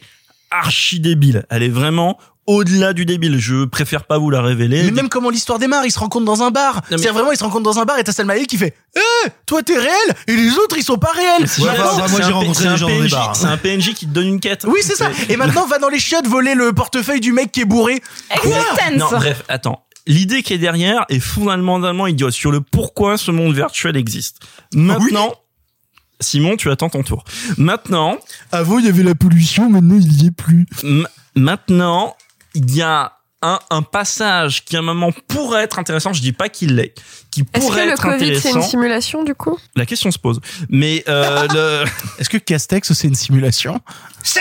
archi 0.52 1.00
débile. 1.00 1.46
Elle 1.50 1.62
est 1.64 1.70
vraiment 1.70 2.18
au-delà 2.48 2.94
du 2.94 3.06
débile. 3.06 3.40
Je 3.40 3.66
préfère 3.66 4.06
pas 4.06 4.18
vous 4.18 4.30
la 4.30 4.42
révéler. 4.42 4.84
Mais 4.84 4.92
même 4.92 5.10
comment 5.10 5.30
l'histoire 5.30 5.60
démarre, 5.60 5.86
ils 5.86 5.92
se 5.92 6.00
rencontrent 6.00 6.26
dans 6.26 6.44
un 6.44 6.52
bar. 6.52 6.82
C'est 6.90 7.10
vraiment 7.10 7.32
ils 7.32 7.38
se 7.38 7.44
rencontrent 7.44 7.64
dans 7.64 7.80
un 7.80 7.86
bar 7.86 7.98
et 8.00 8.04
t'as 8.04 8.12
Salma 8.12 8.34
Hayek 8.34 8.48
qui 8.48 8.58
fait 8.58 8.76
"Eh, 8.96 9.30
toi 9.46 9.64
t'es 9.64 9.78
réel 9.78 10.16
et 10.28 10.36
les 10.36 10.52
autres 10.58 10.78
ils 10.78 10.84
sont 10.84 10.98
pas 10.98 11.12
réels." 11.14 11.48
Ouais, 11.60 12.08
moi, 12.10 12.22
j'ai 12.22 12.32
rencontré 12.32 12.54
c'est 12.54 12.64
des 12.64 12.70
un 12.70 12.76
gens 12.76 12.88
dans 12.88 12.94
des 12.96 13.02
PNJ 13.02 13.12
bars. 13.12 13.36
C'est 13.36 13.48
un 13.48 13.58
PNJ 13.58 13.94
qui 13.94 14.06
te 14.06 14.12
donne 14.12 14.28
une 14.28 14.40
quête. 14.40 14.66
Oui, 14.68 14.80
c'est 14.82 14.96
ça. 14.96 15.10
Et 15.30 15.38
maintenant 15.38 15.66
va 15.66 15.80
dans 15.80 15.90
les 15.90 16.00
chiottes 16.00 16.28
voler 16.28 16.56
le 16.56 16.74
portefeuille 16.74 17.22
du 17.22 17.32
mec 17.32 17.52
qui 17.52 17.62
est 17.62 17.66
bourré. 17.66 18.02
Existence. 18.32 18.68
Non, 18.98 19.08
bref, 19.12 19.44
attends. 19.48 19.82
L'idée 20.08 20.44
qui 20.44 20.54
est 20.54 20.60
derrière 20.60 21.06
est 21.10 21.20
fondamentalement 21.20 22.06
idiote 22.06 22.34
sur 22.34 22.52
le 22.52 22.62
pourquoi 22.62 23.18
ce 23.18 23.32
monde 23.32 23.56
virtuel 23.56 23.98
existe. 23.98 24.38
Maintenant, 24.74 25.34
Simon, 26.20 26.58
tu 26.58 26.70
attends 26.70 26.90
ton 26.90 27.02
tour. 27.02 27.24
Maintenant, 27.58 28.18
Avant 28.52 28.78
il 28.78 28.86
y 28.86 28.88
avait 28.88 29.04
la 29.04 29.16
pollution, 29.16 29.70
maintenant 29.70 29.98
il 30.00 30.24
y 30.24 30.28
est 30.28 30.32
plus. 30.32 30.68
Maintenant, 31.36 32.16
il 32.56 32.74
y 32.76 32.82
a 32.82 33.14
un, 33.42 33.60
un 33.70 33.82
passage 33.84 34.66
qui 34.66 34.76
à 34.76 34.80
un 34.80 34.82
moment 34.82 35.12
pourrait 35.28 35.64
être 35.64 35.78
intéressant. 35.78 36.14
Je 36.14 36.22
dis 36.22 36.32
pas 36.32 36.50
qu'il 36.50 36.76
l'est, 36.76 36.96
qui 37.30 37.42
Est-ce 37.54 37.62
pourrait 37.64 37.82
que 37.84 37.88
le 37.88 37.94
être 37.94 38.02
Covid 38.02 38.18
c'est 38.20 38.38
intéressant. 38.38 38.60
une 38.62 38.66
simulation 38.66 39.24
du 39.24 39.36
coup? 39.36 39.60
La 39.76 39.86
question 39.86 40.10
se 40.10 40.18
pose. 40.18 40.40
Mais 40.70 41.04
euh, 41.08 41.48
le, 41.54 41.86
Est-ce 42.18 42.30
que 42.30 42.38
Castex 42.38 42.92
c'est 42.94 43.08
une 43.08 43.16
simulation? 43.16 43.80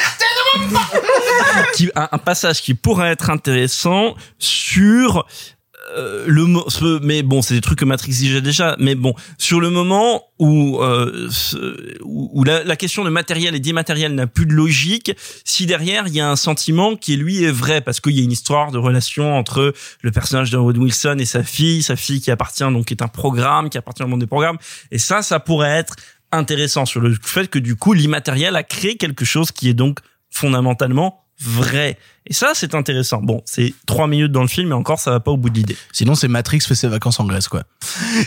Qui, 1.74 1.90
un, 1.96 2.08
un 2.12 2.18
passage 2.18 2.62
qui 2.62 2.74
pourrait 2.74 3.10
être 3.10 3.28
intéressant 3.30 4.14
sur 4.38 5.26
euh, 5.96 6.24
le 6.26 6.46
ce- 6.68 6.98
mais 7.02 7.22
bon 7.22 7.42
c'est 7.42 7.54
des 7.54 7.60
trucs 7.60 7.78
que 7.78 7.84
Matrix 7.84 8.10
exigeait 8.10 8.40
déjà 8.40 8.76
mais 8.78 8.94
bon 8.94 9.14
sur 9.38 9.60
le 9.60 9.70
moment 9.70 10.22
où 10.38 10.80
euh, 10.82 11.28
où, 12.02 12.44
la, 12.44 12.76
question 12.76 13.04
de 13.04 13.10
matériel 13.10 13.54
et 13.54 13.60
d'immatériel 13.60 14.14
n'a 14.14 14.26
plus 14.26 14.46
de 14.46 14.52
logique 14.52 15.12
si 15.44 15.66
derrière 15.66 16.06
il 16.06 16.14
y 16.14 16.20
a 16.20 16.30
un 16.30 16.36
sentiment 16.36 16.96
qui 16.96 17.16
lui 17.16 17.44
est 17.44 17.50
vrai 17.50 17.80
parce 17.80 18.00
qu'il 18.00 18.12
y 18.12 18.20
a 18.20 18.24
une 18.24 18.32
histoire 18.32 18.70
de 18.72 18.78
relation 18.78 19.36
entre 19.36 19.74
le 20.02 20.10
personnage 20.10 20.50
de 20.50 20.56
Owen 20.56 20.78
Wilson 20.78 21.16
et 21.18 21.26
sa 21.26 21.42
fille 21.42 21.82
sa 21.82 21.96
fille 21.96 22.20
qui 22.20 22.30
appartient 22.30 22.64
donc 22.64 22.86
qui 22.86 22.94
est 22.94 23.02
un 23.02 23.08
programme 23.08 23.68
qui 23.70 23.78
appartient 23.78 24.02
au 24.02 24.08
monde 24.08 24.20
des 24.20 24.26
programmes 24.26 24.58
et 24.90 24.98
ça 24.98 25.22
ça 25.22 25.40
pourrait 25.40 25.70
être 25.70 25.94
intéressant 26.32 26.86
sur 26.86 27.00
le 27.00 27.14
fait 27.22 27.48
que 27.48 27.58
du 27.58 27.76
coup 27.76 27.92
l'immatériel 27.92 28.56
a 28.56 28.62
créé 28.62 28.96
quelque 28.96 29.24
chose 29.24 29.52
qui 29.52 29.68
est 29.68 29.74
donc 29.74 30.00
fondamentalement 30.30 31.23
vrai. 31.40 31.98
Et 32.26 32.32
ça, 32.32 32.52
c'est 32.54 32.74
intéressant. 32.74 33.20
Bon, 33.20 33.42
c'est 33.44 33.74
trois 33.86 34.06
minutes 34.06 34.32
dans 34.32 34.42
le 34.42 34.48
film, 34.48 34.68
mais 34.68 34.74
encore, 34.74 34.98
ça 34.98 35.10
va 35.10 35.20
pas 35.20 35.30
au 35.30 35.36
bout 35.36 35.50
de 35.50 35.56
l'idée. 35.56 35.76
Sinon 35.92 36.14
c'est 36.14 36.28
Matrix 36.28 36.60
fait 36.60 36.74
ses 36.74 36.88
vacances 36.88 37.20
en 37.20 37.24
Grèce 37.24 37.48
quoi. 37.48 37.64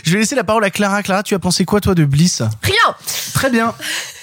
Je 0.04 0.12
vais 0.12 0.18
laisser 0.18 0.36
la 0.36 0.44
parole 0.44 0.64
à 0.64 0.70
Clara. 0.70 1.02
Clara, 1.02 1.22
tu 1.22 1.34
as 1.34 1.38
pensé 1.38 1.64
quoi 1.64 1.80
toi 1.80 1.94
de 1.94 2.04
Bliss? 2.04 2.42
Rien 2.62 2.96
Très 3.34 3.50
bien. 3.50 3.74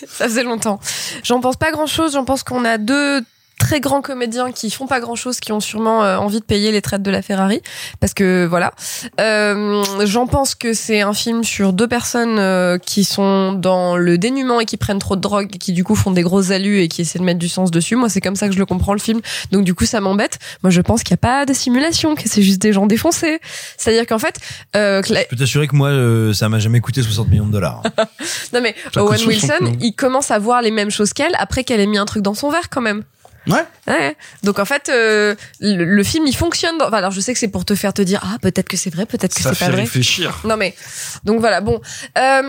Ça 0.07 0.25
faisait 0.25 0.43
longtemps. 0.43 0.79
J'en 1.23 1.41
pense 1.41 1.57
pas 1.57 1.71
grand 1.71 1.87
chose. 1.87 2.13
J'en 2.13 2.25
pense 2.25 2.43
qu'on 2.43 2.63
a 2.63 2.77
deux 2.77 3.21
très 3.59 3.79
grands 3.79 4.01
comédiens 4.01 4.51
qui 4.51 4.69
font 4.69 4.87
pas 4.87 4.99
grand 4.99 5.15
chose, 5.15 5.39
qui 5.39 5.51
ont 5.51 5.59
sûrement 5.59 6.03
euh, 6.03 6.17
envie 6.17 6.39
de 6.39 6.45
payer 6.45 6.71
les 6.71 6.81
traites 6.81 7.01
de 7.01 7.11
la 7.11 7.21
Ferrari, 7.21 7.61
parce 7.99 8.13
que 8.13 8.45
voilà. 8.45 8.73
Euh, 9.21 9.83
J'en 10.05 10.27
pense 10.27 10.55
que 10.55 10.73
c'est 10.73 11.01
un 11.01 11.13
film 11.13 11.43
sur 11.43 11.73
deux 11.73 11.87
personnes 11.87 12.37
euh, 12.39 12.77
qui 12.77 13.03
sont 13.03 13.53
dans 13.53 13.97
le 13.97 14.17
dénuement 14.17 14.59
et 14.59 14.65
qui 14.65 14.77
prennent 14.77 14.99
trop 14.99 15.15
de 15.15 15.21
drogue, 15.21 15.49
et 15.53 15.57
qui 15.57 15.73
du 15.73 15.83
coup 15.83 15.95
font 15.95 16.11
des 16.11 16.21
grosses 16.21 16.51
alus 16.51 16.81
et 16.81 16.87
qui 16.87 17.01
essaient 17.01 17.19
de 17.19 17.23
mettre 17.23 17.39
du 17.39 17.49
sens 17.49 17.71
dessus. 17.71 17.95
Moi, 17.95 18.09
c'est 18.09 18.21
comme 18.21 18.35
ça 18.35 18.47
que 18.47 18.53
je 18.53 18.59
le 18.59 18.65
comprends 18.65 18.93
le 18.93 18.99
film. 18.99 19.21
Donc 19.51 19.63
du 19.63 19.73
coup, 19.73 19.85
ça 19.85 20.01
m'embête. 20.01 20.37
Moi, 20.63 20.69
je 20.71 20.81
pense 20.81 21.03
qu'il 21.03 21.13
n'y 21.13 21.19
a 21.19 21.25
pas 21.25 21.45
de 21.45 21.53
simulation, 21.53 22.15
que 22.15 22.23
c'est 22.27 22.41
juste 22.43 22.61
des 22.61 22.73
gens 22.73 22.85
défoncés. 22.85 23.39
C'est-à-dire 23.77 24.05
qu'en 24.05 24.19
fait, 24.19 24.35
euh, 24.75 25.01
que 25.01 25.13
la- 25.13 25.21
Je 25.21 25.27
peux 25.27 25.35
t'assurer 25.35 25.67
que 25.67 25.75
moi, 25.75 25.89
euh, 25.89 26.33
ça 26.33 26.49
m'a 26.49 26.59
jamais 26.59 26.81
coûté 26.81 27.01
60 27.01 27.29
millions 27.29 27.47
de 27.47 27.51
dollars. 27.51 27.81
non 28.53 28.61
mais 28.61 28.75
Owen 28.95 29.07
coûte 29.17 29.17
60 29.17 29.27
Wilson, 29.61 29.77
il 29.81 29.93
commence 29.93 30.31
à 30.31 30.39
voir 30.39 30.61
les 30.61 30.71
mêmes 30.71 30.91
choses 30.91 31.13
qu'elle 31.13 31.35
après 31.39 31.63
qu'elle 31.63 31.79
ait 31.79 31.85
mis 31.87 31.97
un 31.97 32.05
truc 32.05 32.21
dans 32.23 32.33
son 32.33 32.49
verre 32.49 32.69
quand 32.69 32.81
même. 32.81 33.03
Ouais. 33.47 33.63
Ouais. 33.87 34.15
Donc 34.43 34.59
en 34.59 34.65
fait, 34.65 34.89
euh, 34.89 35.35
le, 35.59 35.83
le 35.85 36.03
film 36.03 36.25
il 36.27 36.35
fonctionne. 36.35 36.77
Dans... 36.77 36.87
enfin, 36.87 36.97
alors 36.97 37.11
je 37.11 37.19
sais 37.19 37.33
que 37.33 37.39
c'est 37.39 37.47
pour 37.47 37.65
te 37.65 37.75
faire 37.75 37.93
te 37.93 38.01
dire 38.01 38.21
ah 38.23 38.37
peut-être 38.41 38.67
que 38.67 38.77
c'est 38.77 38.89
vrai, 38.89 39.05
peut-être 39.05 39.35
que 39.35 39.41
Ça 39.41 39.49
c'est 39.49 39.55
fait 39.55 39.65
pas 39.65 39.71
vrai. 39.71 39.81
réfléchir. 39.81 40.39
Non 40.45 40.57
mais 40.57 40.75
donc 41.23 41.39
voilà 41.39 41.61
bon, 41.61 41.79
euh, 42.17 42.41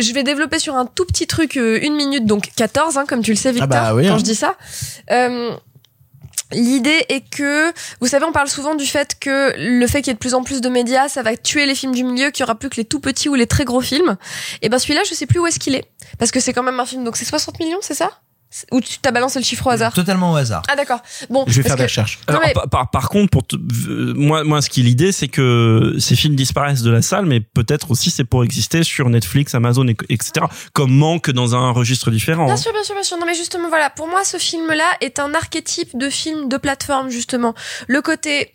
je 0.00 0.12
vais 0.12 0.22
développer 0.22 0.58
sur 0.58 0.74
un 0.76 0.86
tout 0.86 1.04
petit 1.04 1.26
truc 1.26 1.56
euh, 1.56 1.78
une 1.82 1.94
minute 1.94 2.26
donc 2.26 2.50
14 2.56 2.98
hein, 2.98 3.04
comme 3.06 3.22
tu 3.22 3.30
le 3.30 3.36
sais 3.36 3.52
Victor 3.52 3.68
bah 3.68 3.94
oui, 3.94 4.06
quand 4.06 4.14
hein. 4.14 4.18
je 4.18 4.24
dis 4.24 4.34
ça. 4.34 4.56
Euh, 5.10 5.52
L'idée 6.52 7.04
est 7.08 7.28
que, 7.28 7.72
vous 8.00 8.06
savez, 8.06 8.24
on 8.24 8.30
parle 8.30 8.46
souvent 8.46 8.76
du 8.76 8.86
fait 8.86 9.16
que 9.18 9.52
le 9.58 9.84
fait 9.88 10.00
qu'il 10.00 10.08
y 10.08 10.10
ait 10.12 10.14
de 10.14 10.18
plus 10.20 10.34
en 10.34 10.44
plus 10.44 10.60
de 10.60 10.68
médias, 10.68 11.08
ça 11.08 11.24
va 11.24 11.36
tuer 11.36 11.66
les 11.66 11.74
films 11.74 11.92
du 11.92 12.04
milieu, 12.04 12.30
qu'il 12.30 12.42
y 12.42 12.44
aura 12.44 12.54
plus 12.54 12.68
que 12.68 12.76
les 12.76 12.84
tout 12.84 13.00
petits 13.00 13.28
ou 13.28 13.34
les 13.34 13.48
très 13.48 13.64
gros 13.64 13.80
films. 13.80 14.16
Et 14.62 14.68
ben 14.68 14.78
celui-là, 14.78 15.00
je 15.08 15.14
sais 15.14 15.26
plus 15.26 15.40
où 15.40 15.46
est-ce 15.48 15.58
qu'il 15.58 15.74
est, 15.74 15.86
parce 16.20 16.30
que 16.30 16.38
c'est 16.38 16.52
quand 16.52 16.62
même 16.62 16.78
un 16.78 16.86
film. 16.86 17.02
Donc 17.02 17.16
c'est 17.16 17.24
60 17.24 17.58
millions, 17.58 17.78
c'est 17.80 17.94
ça? 17.94 18.20
Ou 18.70 18.80
tu 18.80 18.98
t'as 19.00 19.10
balancé 19.10 19.38
le 19.38 19.44
chiffre 19.44 19.66
au 19.66 19.70
hasard 19.70 19.92
Totalement 19.92 20.32
au 20.32 20.36
hasard. 20.36 20.62
Ah 20.68 20.76
d'accord. 20.76 21.00
Bon, 21.28 21.44
Je 21.46 21.60
vais 21.60 21.68
faire 21.68 21.76
des 21.76 21.82
recherches. 21.82 22.20
Alors, 22.26 22.40
mais- 22.44 22.52
par, 22.70 22.90
par- 22.90 23.08
contre, 23.10 23.30
pour 23.30 23.46
te- 23.46 23.56
moi, 23.56 24.44
moi, 24.44 24.62
ce 24.62 24.70
qui 24.70 24.80
est 24.80 24.84
l'idée, 24.84 25.12
c'est 25.12 25.28
que 25.28 25.96
ces 25.98 26.16
films 26.16 26.36
disparaissent 26.36 26.82
de 26.82 26.90
la 26.90 27.02
salle, 27.02 27.26
mais 27.26 27.40
peut-être 27.40 27.90
aussi 27.90 28.10
c'est 28.10 28.24
pour 28.24 28.44
exister 28.44 28.82
sur 28.82 29.10
Netflix, 29.10 29.54
Amazon, 29.54 29.86
et- 29.88 29.96
etc. 30.08 30.46
Comme 30.72 30.92
manque 30.96 31.30
dans 31.30 31.54
un 31.54 31.70
registre 31.72 32.10
différent. 32.10 32.46
Bien 32.46 32.54
hein. 32.54 32.56
sûr, 32.56 32.72
bien 32.72 32.84
sûr, 32.84 32.94
bien 32.94 33.04
sûr. 33.04 33.18
Non, 33.18 33.26
mais 33.26 33.34
justement, 33.34 33.68
voilà. 33.68 33.90
Pour 33.90 34.08
moi, 34.08 34.24
ce 34.24 34.38
film-là 34.38 34.84
est 35.00 35.18
un 35.18 35.34
archétype 35.34 35.96
de 35.98 36.08
film 36.08 36.48
de 36.48 36.56
plateforme, 36.56 37.10
justement. 37.10 37.54
Le 37.88 38.00
côté. 38.00 38.52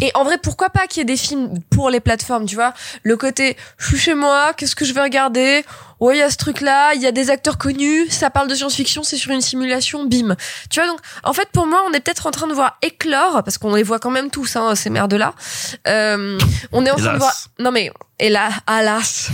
Et 0.00 0.12
en 0.14 0.22
vrai, 0.22 0.38
pourquoi 0.40 0.70
pas 0.70 0.86
qu'il 0.86 1.00
y 1.00 1.02
ait 1.02 1.04
des 1.04 1.16
films 1.16 1.54
pour 1.70 1.90
les 1.90 1.98
plateformes, 1.98 2.46
tu 2.46 2.54
vois? 2.54 2.72
Le 3.02 3.16
côté, 3.16 3.56
je 3.78 3.88
suis 3.88 3.98
chez 3.98 4.14
moi, 4.14 4.52
qu'est-ce 4.56 4.76
que 4.76 4.84
je 4.84 4.92
vais 4.94 5.02
regarder? 5.02 5.64
Ouais, 6.02 6.16
il 6.16 6.18
y 6.18 6.22
a 6.22 6.30
ce 6.30 6.36
truc-là, 6.36 6.94
il 6.94 7.00
y 7.00 7.06
a 7.06 7.12
des 7.12 7.30
acteurs 7.30 7.58
connus, 7.58 8.10
ça 8.10 8.28
parle 8.28 8.48
de 8.48 8.56
science-fiction, 8.56 9.04
c'est 9.04 9.16
sur 9.16 9.30
une 9.30 9.40
simulation, 9.40 10.04
bim. 10.04 10.34
Tu 10.68 10.80
vois, 10.80 10.88
donc, 10.88 10.98
en 11.22 11.32
fait, 11.32 11.48
pour 11.52 11.64
moi, 11.64 11.84
on 11.88 11.92
est 11.92 12.00
peut-être 12.00 12.26
en 12.26 12.32
train 12.32 12.48
de 12.48 12.54
voir 12.54 12.76
éclore, 12.82 13.44
parce 13.44 13.56
qu'on 13.56 13.72
les 13.76 13.84
voit 13.84 14.00
quand 14.00 14.10
même 14.10 14.28
tous, 14.28 14.56
hein, 14.56 14.74
ces 14.74 14.90
merdes-là. 14.90 15.32
Euh, 15.86 16.36
on 16.72 16.84
est 16.84 16.90
en 16.90 16.96
train 16.96 17.04
de 17.04 17.08
Hélas. 17.10 17.18
voir... 17.18 17.34
Non, 17.60 17.70
mais, 17.70 17.92
et 18.18 18.30
là, 18.30 18.50
alas, 18.66 19.30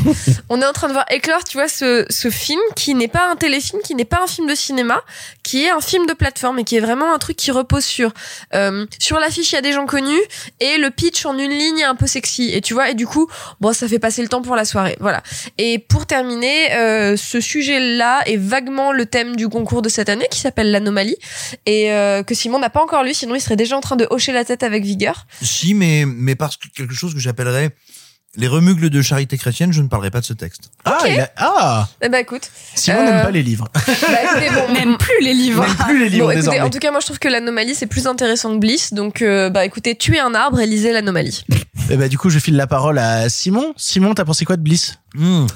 on 0.51 0.61
est 0.61 0.66
en 0.66 0.75
train 0.75 0.89
de 0.89 0.93
voir 0.93 1.07
éclore, 1.09 1.43
tu 1.43 1.57
vois, 1.57 1.69
ce, 1.69 2.05
ce 2.11 2.29
film 2.29 2.61
qui 2.77 2.95
n'est 2.95 3.09
pas 3.09 3.31
un 3.31 3.37
téléfilm, 3.37 3.81
qui 3.83 3.95
n'est 3.95 4.05
pas 4.05 4.21
un 4.23 4.27
film 4.27 4.47
de 4.47 4.55
cinéma, 4.55 5.01
qui 5.49 5.64
est 5.64 5.71
un 5.71 5.81
film 5.81 6.05
de 6.05 6.12
plateforme 6.12 6.59
et 6.59 6.64
qui 6.64 6.77
est 6.77 6.81
vraiment 6.81 7.14
un 7.14 7.19
truc 7.19 7.37
qui 7.37 7.51
repose 7.51 7.85
sur 7.85 8.12
euh, 8.55 8.85
sur 8.99 9.19
l'affiche 9.19 9.53
il 9.53 9.55
y 9.55 9.59
a 9.59 9.62
des 9.62 9.73
gens 9.73 9.87
connus 9.87 10.21
et 10.61 10.77
le 10.77 10.91
pitch 10.91 11.25
en 11.25 11.39
une 11.39 11.51
ligne 11.51 11.85
un 11.85 11.95
peu 11.95 12.07
sexy 12.07 12.51
et 12.53 12.61
tu 12.61 12.75
vois 12.75 12.91
et 12.91 12.95
du 12.95 13.07
coup 13.07 13.27
bon 13.59 13.73
ça 13.73 13.89
fait 13.89 13.99
passer 13.99 14.21
le 14.21 14.29
temps 14.29 14.43
pour 14.43 14.57
la 14.57 14.66
soirée 14.66 14.99
voilà 15.01 15.23
et 15.57 15.79
pour 15.79 16.05
terminer 16.05 16.57
euh, 16.72 17.16
ce 17.16 17.40
sujet 17.40 17.80
là 17.80 18.22
est 18.26 18.36
vaguement 18.36 18.92
le 18.92 19.06
thème 19.06 19.36
du 19.36 19.48
concours 19.48 19.82
de 19.82 19.88
cette 19.88 20.09
année 20.09 20.26
qui 20.30 20.40
s'appelle 20.40 20.70
l'anomalie. 20.70 21.16
Et 21.66 21.92
euh, 21.92 22.22
que 22.22 22.34
Simon 22.34 22.59
n'a 22.59 22.70
pas 22.70 22.82
encore 22.82 23.04
lu 23.04 23.14
sinon 23.14 23.34
il 23.34 23.40
serait 23.40 23.56
déjà 23.56 23.76
en 23.76 23.80
train 23.80 23.96
de 23.96 24.06
hocher 24.11 24.32
la 24.32 24.44
tête 24.44 24.62
avec 24.62 24.84
vigueur. 24.84 25.26
Si, 25.42 25.74
mais, 25.74 26.04
mais 26.06 26.34
parce 26.34 26.56
que 26.56 26.68
quelque 26.68 26.94
chose 26.94 27.14
que 27.14 27.20
j'appellerais 27.20 27.70
les 28.37 28.47
remugles 28.47 28.91
de 28.91 29.03
charité 29.03 29.37
chrétienne, 29.39 29.72
je 29.72 29.81
ne 29.83 29.89
parlerai 29.89 30.11
pas 30.11 30.20
de 30.20 30.24
ce 30.24 30.33
texte. 30.35 30.70
Ah, 30.85 30.99
il 31.09 31.18
a- 31.18 31.31
ah 31.39 31.89
eh 32.03 32.09
ben 32.09 32.18
écoute 32.18 32.51
Simon 32.74 32.99
Euh, 33.01 33.05
n'aime 33.05 33.22
pas 33.24 33.31
les 33.31 33.43
livres. 33.43 33.68
bah, 33.74 33.83
écoutez, 34.24 34.51
bon, 34.55 34.72
Même 34.74 34.97
plus 34.99 35.20
les 35.22 35.35
livres. 35.35 35.64
N'aime 35.66 35.76
plus 35.76 35.99
les 35.99 36.09
livres 36.09 36.24
Bon, 36.26 36.31
écoutez, 36.31 36.37
désormais. 36.47 36.61
en 36.61 36.70
tout 36.70 36.79
cas, 36.79 36.91
moi, 36.91 37.01
je 37.01 37.07
trouve 37.07 37.18
que 37.18 37.29
l'anomalie, 37.29 37.74
c'est 37.74 37.87
plus 37.87 38.07
intéressant 38.07 38.53
que 38.55 38.59
Bliss. 38.61 38.93
Donc, 38.93 39.22
euh, 39.22 39.51
bah, 39.51 39.64
écoutez, 39.64 39.97
tuez 39.97 40.20
un 40.20 40.35
arbre 40.35 40.61
et 40.61 40.66
lisez 40.66 40.93
l'anomalie. 40.93 41.45
Eh 41.91 41.97
ben, 41.97 42.09
du 42.09 42.18
coup, 42.18 42.29
je 42.31 42.39
file 42.39 42.57
la 42.57 42.66
parole 42.66 42.99
à 42.99 43.29
Simon. 43.31 43.72
Simon, 43.76 44.14
t'as 44.14 44.24
pensé 44.26 44.45
quoi 44.45 44.57
de 44.57 44.62
Bliss? 44.62 44.99
Hmm. 45.14 45.47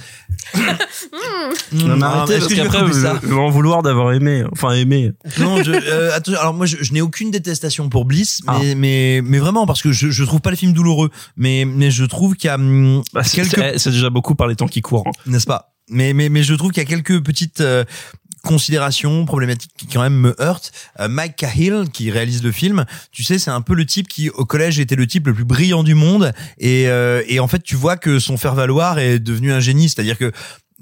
Non, 1.73 1.97
mais 1.97 2.05
arrêtez, 2.05 2.35
Est-ce 2.35 2.41
parce 2.41 2.49
que 2.49 2.55
je 2.57 2.63
vais 2.63 2.69
qu'après, 2.69 2.79
couper 2.81 2.93
je 2.95 3.01
ça 3.01 3.19
je 3.23 3.29
vais 3.29 3.35
en 3.35 3.51
vouloir 3.51 3.83
d'avoir 3.83 4.13
aimé. 4.13 4.45
Enfin, 4.53 4.73
aimé. 4.73 5.13
Non, 5.39 5.63
je, 5.63 5.73
euh, 5.73 6.15
attends, 6.17 6.33
alors 6.33 6.55
moi, 6.55 6.65
je, 6.67 6.77
je 6.81 6.93
n'ai 6.93 7.01
aucune 7.03 7.31
détestation 7.31 7.89
pour 7.89 8.05
Bliss, 8.07 8.41
Ah. 8.47 8.59
mais, 8.61 8.75
mais, 8.75 9.21
mais 9.23 9.39
vraiment 9.39 9.67
parce 9.67 9.83
que 9.83 9.93
je, 9.93 10.11
je 10.11 10.25
trouve 10.25 10.41
pas 10.41 10.51
le 10.51 10.57
film 10.57 10.73
douloureux, 10.73 11.11
mais, 11.37 11.65
mais 11.67 11.91
je 11.91 12.05
trouve 12.05 12.35
qu'il 12.35 12.49
y 12.49 12.51
a 12.51 12.55
hum, 12.55 12.63
Bah, 13.13 13.23
c'est 13.25 13.37
quelques, 13.37 13.55
c'est- 13.55 13.79
c'est 13.79 13.91
déjà 13.91 14.11
beaucoup 14.11 14.35
par 14.35 14.47
les 14.49 14.57
temps 14.57 14.69
qui 14.69 14.81
courent. 14.83 15.05
hein. 15.07 15.13
n'est-ce 15.27 15.47
pas? 15.47 15.73
Mais, 15.89 16.13
mais, 16.13 16.29
mais 16.29 16.43
je 16.43 16.55
trouve 16.55 16.71
qu'il 16.71 16.83
y 16.83 16.87
a 16.87 16.89
quelques 16.89 17.23
petites 17.23 17.61
euh, 17.61 17.85
considérations 18.43 19.25
problématiques 19.25 19.71
qui 19.77 19.87
quand 19.87 20.03
même 20.03 20.15
me 20.19 20.35
heurtent. 20.41 20.73
Euh, 21.01 21.09
Mike 21.09 21.37
Cahill, 21.37 21.85
qui 21.93 22.11
réalise 22.11 22.43
le 22.43 22.51
film, 22.53 22.85
tu 23.13 23.23
sais, 23.25 23.39
c'est 23.39 23.51
un 23.51 23.61
peu 23.61 23.75
le 23.75 23.87
type 23.87 24.09
qui 24.09 24.31
au 24.31 24.45
collège 24.45 24.81
était 24.81 24.97
le 24.97 25.07
type 25.07 25.27
le 25.29 25.35
plus 25.35 25.45
brillant 25.45 25.83
du 25.85 25.95
monde, 25.95 26.33
et, 26.59 26.89
euh, 26.89 27.23
et 27.29 27.41
en 27.41 27.49
fait, 27.49 27.63
tu 27.63 27.77
vois 27.77 27.97
que 27.97 28.19
son 28.19 28.37
faire 28.37 28.55
valoir 28.55 28.99
est 28.99 29.19
devenu 29.19 29.53
un 29.53 29.61
génie, 29.61 29.89
c'est-à-dire 29.89 30.19
que 30.19 30.33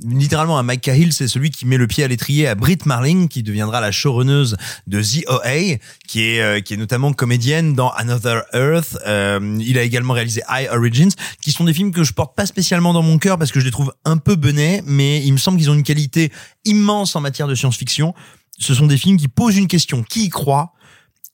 littéralement 0.04 0.58
un 0.58 0.62
Mike 0.62 0.82
Cahill 0.82 1.12
c'est 1.12 1.28
celui 1.28 1.50
qui 1.50 1.66
met 1.66 1.76
le 1.76 1.86
pied 1.86 2.04
à 2.04 2.08
l'étrier 2.08 2.46
à 2.46 2.54
Britt 2.54 2.86
Marling 2.86 3.28
qui 3.28 3.42
deviendra 3.42 3.80
la 3.80 3.92
showrunneuse 3.92 4.56
de 4.86 5.02
The 5.02 5.28
OA 5.28 5.78
qui 6.06 6.22
est 6.22 6.40
euh, 6.40 6.60
qui 6.60 6.74
est 6.74 6.76
notamment 6.76 7.12
comédienne 7.12 7.74
dans 7.74 7.90
Another 7.90 8.42
Earth. 8.52 8.96
Euh, 9.06 9.58
il 9.60 9.78
a 9.78 9.82
également 9.82 10.14
réalisé 10.14 10.42
I 10.48 10.68
Origins 10.70 11.10
qui 11.42 11.52
sont 11.52 11.64
des 11.64 11.74
films 11.74 11.92
que 11.92 12.04
je 12.04 12.12
porte 12.12 12.36
pas 12.36 12.46
spécialement 12.46 12.92
dans 12.92 13.02
mon 13.02 13.18
cœur 13.18 13.38
parce 13.38 13.52
que 13.52 13.60
je 13.60 13.64
les 13.64 13.70
trouve 13.70 13.92
un 14.04 14.16
peu 14.16 14.36
benets 14.36 14.82
mais 14.86 15.22
il 15.24 15.32
me 15.32 15.38
semble 15.38 15.58
qu'ils 15.58 15.70
ont 15.70 15.74
une 15.74 15.82
qualité 15.82 16.32
immense 16.64 17.16
en 17.16 17.20
matière 17.20 17.46
de 17.46 17.54
science-fiction. 17.54 18.14
Ce 18.58 18.74
sont 18.74 18.86
des 18.86 18.96
films 18.96 19.16
qui 19.16 19.28
posent 19.28 19.56
une 19.56 19.68
question 19.68 20.02
qui 20.02 20.24
y 20.24 20.28
croit 20.28 20.72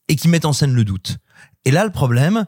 et 0.09 0.17
qui 0.17 0.29
mettent 0.29 0.45
en 0.45 0.53
scène 0.53 0.73
le 0.73 0.85
doute. 0.85 1.19
Et 1.65 1.71
là 1.71 1.85
le 1.85 1.93
problème 1.93 2.47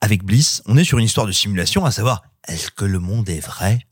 avec 0.00 0.24
Bliss 0.24 0.62
on 0.66 0.76
est 0.76 0.84
sur 0.84 0.98
une 0.98 1.04
histoire 1.04 1.26
de 1.26 1.32
simulation 1.32 1.84
à 1.84 1.90
savoir 1.90 2.22
est-ce 2.48 2.70
que 2.70 2.84
le 2.84 2.98
monde 2.98 3.28
est 3.28 3.40
vrai? 3.44 3.86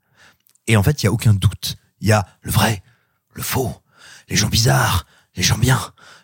Et 0.66 0.76
en 0.76 0.82
fait, 0.82 1.02
il 1.02 1.06
y 1.06 1.08
a 1.08 1.12
aucun 1.12 1.34
doute. 1.34 1.76
Il 2.00 2.08
y 2.08 2.12
a 2.12 2.26
le 2.42 2.50
vrai, 2.50 2.82
le 3.34 3.42
faux, 3.42 3.72
les 4.28 4.36
gens 4.36 4.48
bizarres, 4.48 5.06
les 5.36 5.42
gens 5.42 5.58
bien, 5.58 5.78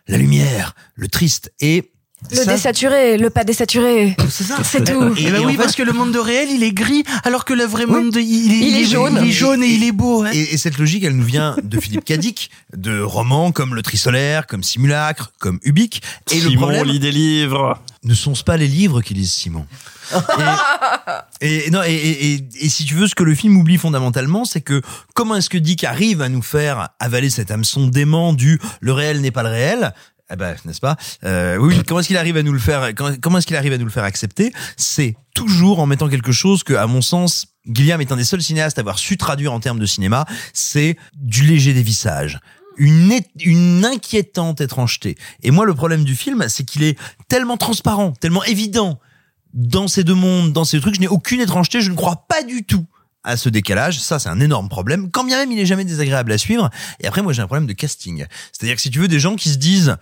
la 0.09 0.16
lumière, 0.18 0.74
le 0.95 1.09
triste 1.09 1.53
et 1.61 1.91
Le 2.30 2.37
ça- 2.37 2.45
désaturé, 2.47 3.18
le 3.18 3.28
pas 3.28 3.45
désaturé. 3.45 4.16
C'est 4.30 4.45
ça. 4.45 4.57
C'est 4.64 4.84
tout. 4.84 5.14
Eh 5.18 5.30
ben 5.30 5.43
et 5.43 5.45
oui, 5.45 5.45
en 5.45 5.51
fait- 5.51 5.57
parce 5.59 5.74
que 5.76 5.82
le 5.82 5.93
monde 5.93 6.12
de 6.12 6.18
réel, 6.18 6.49
il 6.51 6.62
est 6.62 6.72
gris, 6.72 7.05
alors 7.24 7.45
que 7.45 7.53
le 7.53 7.64
vrai 7.64 7.84
monde, 7.87 8.16
il, 8.16 8.53
est, 8.53 8.68
Il 8.68 8.76
est 8.78 8.84
jaune. 8.87 9.18
Il 9.22 9.28
est 9.28 9.32
jaune 9.32 9.62
et 9.62 9.68
il 9.68 9.84
est 9.84 9.93
beau. 9.93 10.22
hein. 10.24 10.30
Et, 10.32 10.55
et 10.55 10.57
cette 10.57 10.78
logique, 10.78 11.05
elle 11.05 11.14
nous 11.16 11.24
vient 11.24 11.57
de 11.62 11.78
Philippe 11.78 12.05
Cadic, 12.07 12.51
de 12.74 13.01
romans 13.01 13.53
comme 13.53 13.74
Le 13.74 13.82
Trisolaire, 13.82 14.47
comme 14.47 14.62
Simulacre, 14.62 15.32
comme 15.39 15.61
Ubik. 15.62 16.03
Et 16.32 16.41
le 16.41 16.49
Simon 16.51 16.62
problème, 16.62 16.87
lit 16.87 16.99
des 17.01 17.12
livres. 17.12 17.82
ne 18.03 18.14
sont-ce 18.14 18.43
pas 18.45 18.57
les 18.57 18.66
livres 18.68 19.03
qui 19.03 19.12
lisent 19.12 19.32
Simon? 19.34 19.66
Et, 21.40 21.66
et 21.66 21.70
non, 21.70 21.82
et, 21.84 22.46
et, 22.61 22.68
si 22.68 22.84
tu 22.84 22.94
veux, 22.94 23.07
ce 23.07 23.14
que 23.14 23.22
le 23.22 23.34
film 23.34 23.57
oublie 23.57 23.78
fondamentalement, 23.78 24.44
c'est 24.44 24.61
que 24.61 24.82
comment 25.14 25.36
est-ce 25.36 25.50
que 25.50 25.59
Dick 25.59 25.84
arrive 25.84 26.22
à 26.22 26.28
nous 26.28 26.42
faire 26.42 26.90
avaler 27.00 27.30
cet 27.30 27.50
hameçon 27.50 27.86
dément 27.86 28.32
du 28.32 28.61
le 28.80 28.92
réel 28.92 29.20
n'est 29.20 29.30
pas 29.30 29.42
le 29.42 29.50
réel 29.50 29.92
eh 30.28 30.34
ben, 30.34 30.57
n'est-ce 30.64 30.80
pas? 30.80 30.96
Euh, 31.22 31.57
Oui. 31.57 31.80
Comment 31.86 32.00
est-ce 32.00 32.09
qu'il 32.09 32.16
arrive 32.16 32.36
à 32.36 32.42
nous 32.42 32.52
le 32.52 32.59
faire 32.59 32.92
Comment, 32.96 33.14
comment 33.20 33.38
est-ce 33.38 33.46
qu'il 33.46 33.54
arrive 33.54 33.72
à 33.72 33.78
nous 33.78 33.84
le 33.84 33.92
faire 33.92 34.02
accepter? 34.02 34.52
C'est 34.76 35.14
toujours 35.34 35.78
en 35.78 35.86
mettant 35.86 36.09
quelque 36.09 36.32
chose 36.32 36.64
que, 36.64 36.74
à 36.74 36.88
mon 36.88 37.00
sens, 37.00 37.46
Gilliam 37.72 38.00
est 38.00 38.11
un 38.11 38.16
des 38.16 38.24
seuls 38.24 38.42
cinéastes 38.42 38.78
à 38.78 38.80
avoir 38.80 38.98
su 38.98 39.16
traduire 39.16 39.52
en 39.52 39.61
termes 39.61 39.78
de 39.78 39.86
cinéma. 39.86 40.26
C'est 40.52 40.96
du 41.14 41.44
léger 41.44 41.74
dévissage 41.74 42.40
une, 42.76 43.20
une 43.40 43.84
inquiétante 43.84 44.61
étrangeté. 44.61 45.16
Et 45.42 45.50
moi, 45.50 45.64
le 45.64 45.74
problème 45.74 46.04
du 46.04 46.14
film, 46.14 46.44
c'est 46.48 46.64
qu'il 46.64 46.82
est 46.82 46.98
tellement 47.28 47.57
transparent, 47.57 48.12
tellement 48.12 48.44
évident 48.44 48.98
dans 49.55 49.88
ces 49.88 50.05
deux 50.05 50.14
mondes, 50.14 50.53
dans 50.53 50.64
ces 50.64 50.80
trucs, 50.80 50.94
je 50.97 51.01
n'ai 51.01 51.09
aucune 51.09 51.40
étrangeté, 51.40 51.80
je 51.80 51.90
ne 51.90 51.97
crois 51.97 52.26
pas 52.28 52.42
du 52.42 52.64
tout 52.64 52.86
à 53.24 53.36
ce 53.36 53.49
décalage. 53.49 54.01
Ça, 54.01 54.18
c'est 54.18 54.28
un 54.28 54.40
énorme 54.40 54.68
problème. 54.68 55.11
Quand 55.11 55.24
bien 55.24 55.38
même, 55.38 55.53
il 55.53 55.59
est 55.59 55.66
jamais 55.66 55.84
désagréable 55.84 56.32
à 56.32 56.38
suivre. 56.38 56.70
Et 57.01 57.07
après, 57.07 57.22
moi, 57.22 57.32
j'ai 57.32 57.42
un 57.42 57.47
problème 57.47 57.66
de 57.66 57.72
casting. 57.72 58.26
C'est-à-dire 58.53 58.76
que 58.76 58.82
si 58.82 58.90
tu 58.90 59.01
veux 59.01 59.09
des 59.09 59.20
gens 59.20 59.36
qui 59.36 59.51
se 59.51 59.59
disent, 59.59 59.97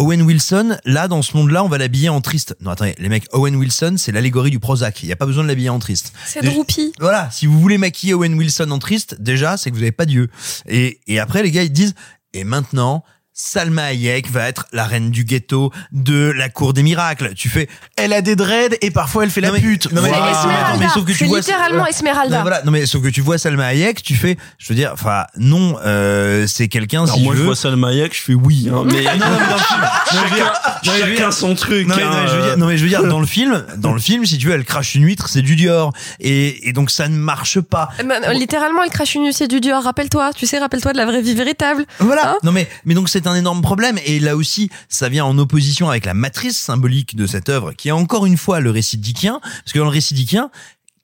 Owen 0.00 0.22
Wilson, 0.22 0.78
là, 0.84 1.08
dans 1.08 1.22
ce 1.22 1.36
monde-là, 1.36 1.64
on 1.64 1.68
va 1.68 1.76
l'habiller 1.76 2.08
en 2.08 2.20
triste. 2.20 2.56
Non, 2.60 2.70
attendez, 2.70 2.94
les 2.98 3.08
mecs, 3.08 3.26
Owen 3.32 3.56
Wilson, 3.56 3.96
c'est 3.98 4.12
l'allégorie 4.12 4.50
du 4.50 4.60
Prozac. 4.60 5.02
Il 5.02 5.06
n'y 5.06 5.12
a 5.12 5.16
pas 5.16 5.26
besoin 5.26 5.42
de 5.42 5.48
l'habiller 5.48 5.70
en 5.70 5.80
triste. 5.80 6.12
C'est 6.24 6.44
Droopy. 6.44 6.92
voilà, 7.00 7.28
si 7.32 7.46
vous 7.46 7.58
voulez 7.58 7.78
maquiller 7.78 8.14
Owen 8.14 8.34
Wilson 8.34 8.70
en 8.70 8.78
triste, 8.78 9.20
déjà, 9.20 9.56
c'est 9.56 9.70
que 9.70 9.74
vous 9.74 9.80
n'avez 9.80 9.92
pas 9.92 10.06
Dieu. 10.06 10.30
Et, 10.68 11.00
et 11.08 11.18
après, 11.18 11.42
les 11.42 11.50
gars, 11.50 11.64
ils 11.64 11.72
disent, 11.72 11.94
et 12.32 12.44
maintenant, 12.44 13.02
Salma 13.40 13.84
Hayek 13.84 14.28
va 14.32 14.48
être 14.48 14.66
la 14.72 14.84
reine 14.84 15.10
du 15.12 15.22
ghetto 15.22 15.70
de 15.92 16.32
la 16.36 16.48
cour 16.48 16.72
des 16.72 16.82
miracles. 16.82 17.34
Tu 17.36 17.48
fais, 17.48 17.68
Elle 17.94 18.12
a 18.12 18.20
des 18.20 18.34
dreads 18.34 18.74
et 18.82 18.90
parfois 18.90 19.22
elle 19.22 19.30
fait 19.30 19.40
la 19.40 19.52
mais- 19.52 19.60
pute. 19.60 19.92
non, 19.92 20.02
mais- 20.02 20.08
Voilà. 20.08 20.72
mais- 20.76 20.78
mais 20.86 20.88
sauf 20.88 21.04
que 21.04 21.12
tu 21.12 21.18
C'est 21.18 21.26
vois- 21.26 21.38
littéralement. 21.38 21.86
Esmeralda. 21.86 22.36
non, 22.38 22.42
voilà, 22.42 22.62
non 22.64 22.72
mais 22.72 22.84
sauf 22.84 23.00
que 23.00 23.08
tu 23.08 23.20
vois 23.20 23.38
Salma 23.38 23.66
Hayek, 23.66 24.02
tu 24.02 24.16
fais, 24.16 24.36
je 24.58 24.68
veux 24.70 24.74
dire, 24.74 24.90
enfin 24.92 25.24
non, 25.36 25.76
euh, 25.86 26.48
c'est 26.48 26.66
quelqu'un 26.66 27.04
Alors 27.04 27.14
si 27.14 27.22
moi, 27.22 27.32
je 27.34 27.36
je 27.36 27.42
veux. 27.42 27.46
vois 27.46 27.54
Salma 27.56 27.88
Hayek, 27.90 28.12
je 28.16 28.22
fais 28.22 28.34
oui. 28.34 28.68
Hein, 28.72 28.82
mais 28.86 29.04
non, 29.04 29.26
chacun 30.82 31.30
son 31.30 31.54
truc. 31.54 31.86
Non 31.86 31.94
mais, 31.96 32.02
hein, 32.02 32.10
non, 32.10 32.16
mais 32.22 32.26
je 32.28 32.34
veux 32.34 32.42
dire, 32.42 32.56
non 32.58 32.66
mais 32.66 32.76
je 32.76 32.82
veux 32.82 32.88
dire 32.88 33.04
dans 33.04 33.20
le 33.20 33.26
film, 33.26 33.64
dans 33.76 33.92
le 33.92 34.00
film, 34.00 34.24
si 34.26 34.38
tu 34.38 34.48
veux, 34.48 34.54
elle 34.54 34.64
crache 34.64 34.94
une 34.96 35.04
huître, 35.04 35.28
c'est 35.28 35.42
du 35.42 35.54
Dior, 35.56 35.92
et, 36.20 36.68
et 36.68 36.72
donc 36.72 36.90
ça 36.90 37.08
ne 37.08 37.16
marche 37.16 37.60
pas. 37.60 37.90
Eh 38.00 38.02
ben, 38.02 38.20
littéralement, 38.32 38.82
elle 38.82 38.90
crache 38.90 39.14
une 39.14 39.26
huissier 39.26 39.46
du 39.48 39.60
Dior. 39.60 39.82
Rappelle-toi, 39.82 40.32
tu 40.34 40.46
sais, 40.46 40.58
rappelle-toi 40.58 40.92
de 40.92 40.96
la 40.98 41.06
vraie 41.06 41.22
vie 41.22 41.34
véritable. 41.34 41.84
Voilà. 42.00 42.30
Hein 42.32 42.36
non 42.42 42.52
mais 42.52 42.68
mais 42.84 42.94
donc 42.94 43.08
c'est 43.08 43.26
un 43.28 43.36
énorme 43.36 43.62
problème. 43.62 43.98
Et 44.04 44.20
là 44.20 44.36
aussi 44.36 44.70
ça 44.88 45.08
vient 45.08 45.24
en 45.24 45.38
opposition 45.38 45.88
avec 45.88 46.04
la 46.04 46.14
matrice 46.14 46.58
symbolique 46.58 47.16
de 47.16 47.26
cette 47.26 47.48
œuvre 47.48 47.72
qui 47.72 47.88
est 47.88 47.92
encore 47.92 48.26
une 48.26 48.36
fois 48.36 48.60
le 48.60 48.70
récit 48.70 48.98
dickien 48.98 49.40
parce 49.40 49.72
que 49.72 49.78
dans 49.78 49.84
le 49.84 49.90
récit 49.90 50.14
dickien 50.14 50.50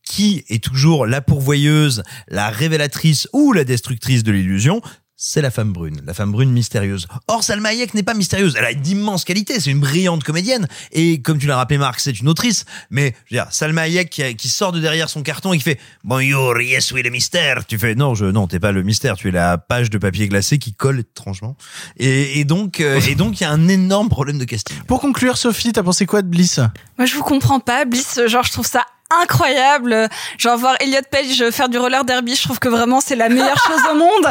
qui 0.04 0.44
est 0.48 0.62
toujours 0.62 1.06
la 1.06 1.20
pourvoyeuse, 1.20 2.02
la 2.28 2.50
révélatrice 2.50 3.28
ou 3.32 3.52
la 3.52 3.64
destructrice 3.64 4.22
de 4.22 4.32
l'illusion 4.32 4.82
c'est 5.16 5.40
la 5.40 5.50
femme 5.50 5.72
brune, 5.72 6.02
la 6.04 6.12
femme 6.12 6.32
brune 6.32 6.50
mystérieuse. 6.50 7.06
Or, 7.28 7.44
Salma 7.44 7.68
Hayek 7.68 7.94
n'est 7.94 8.02
pas 8.02 8.14
mystérieuse. 8.14 8.56
Elle 8.58 8.64
a 8.64 8.74
d'immenses 8.74 9.24
qualités. 9.24 9.60
C'est 9.60 9.70
une 9.70 9.78
brillante 9.78 10.24
comédienne. 10.24 10.66
Et 10.90 11.22
comme 11.22 11.38
tu 11.38 11.46
l'as 11.46 11.56
rappelé, 11.56 11.78
Marc, 11.78 12.00
c'est 12.00 12.18
une 12.18 12.28
autrice. 12.28 12.64
Mais, 12.90 13.14
je 13.26 13.36
veux 13.36 13.42
dire, 13.42 13.46
Salma 13.52 13.82
Hayek 13.82 14.10
qui, 14.10 14.34
qui 14.34 14.48
sort 14.48 14.72
de 14.72 14.80
derrière 14.80 15.08
son 15.08 15.22
carton 15.22 15.52
et 15.52 15.58
qui 15.58 15.64
fait 15.64 15.80
Bonjour, 16.02 16.60
yes, 16.60 16.90
oui, 16.90 17.02
le 17.02 17.10
mystère. 17.10 17.64
Tu 17.64 17.78
fais 17.78 17.94
Non, 17.94 18.14
je, 18.14 18.26
non, 18.26 18.48
t'es 18.48 18.58
pas 18.58 18.72
le 18.72 18.82
mystère. 18.82 19.16
Tu 19.16 19.28
es 19.28 19.32
la 19.32 19.56
page 19.56 19.88
de 19.88 19.98
papier 19.98 20.26
glacé 20.26 20.58
qui 20.58 20.74
colle 20.74 21.00
étrangement. 21.00 21.56
Et, 21.96 22.40
et 22.40 22.44
donc, 22.44 22.80
euh, 22.80 23.00
et 23.08 23.14
donc, 23.14 23.40
il 23.40 23.44
y 23.44 23.46
a 23.46 23.50
un 23.50 23.68
énorme 23.68 24.08
problème 24.08 24.38
de 24.38 24.44
casting. 24.44 24.76
Pour 24.88 25.00
conclure, 25.00 25.38
Sophie, 25.38 25.72
t'as 25.72 25.84
pensé 25.84 26.06
quoi 26.06 26.22
de 26.22 26.28
Bliss? 26.28 26.58
Moi, 26.98 27.06
je 27.06 27.14
vous 27.14 27.22
comprends 27.22 27.60
pas. 27.60 27.84
Bliss, 27.84 28.18
genre, 28.26 28.44
je 28.44 28.52
trouve 28.52 28.66
ça 28.66 28.84
incroyable. 29.10 30.08
Genre 30.38 30.56
voir 30.58 30.74
Elliot 30.80 31.00
Page 31.10 31.50
faire 31.50 31.68
du 31.68 31.78
roller 31.78 32.04
derby, 32.04 32.34
je 32.34 32.42
trouve 32.42 32.58
que 32.58 32.68
vraiment 32.68 33.00
c'est 33.00 33.16
la 33.16 33.28
meilleure 33.28 33.62
chose 33.66 33.80
au 33.92 33.96
monde. 33.96 34.30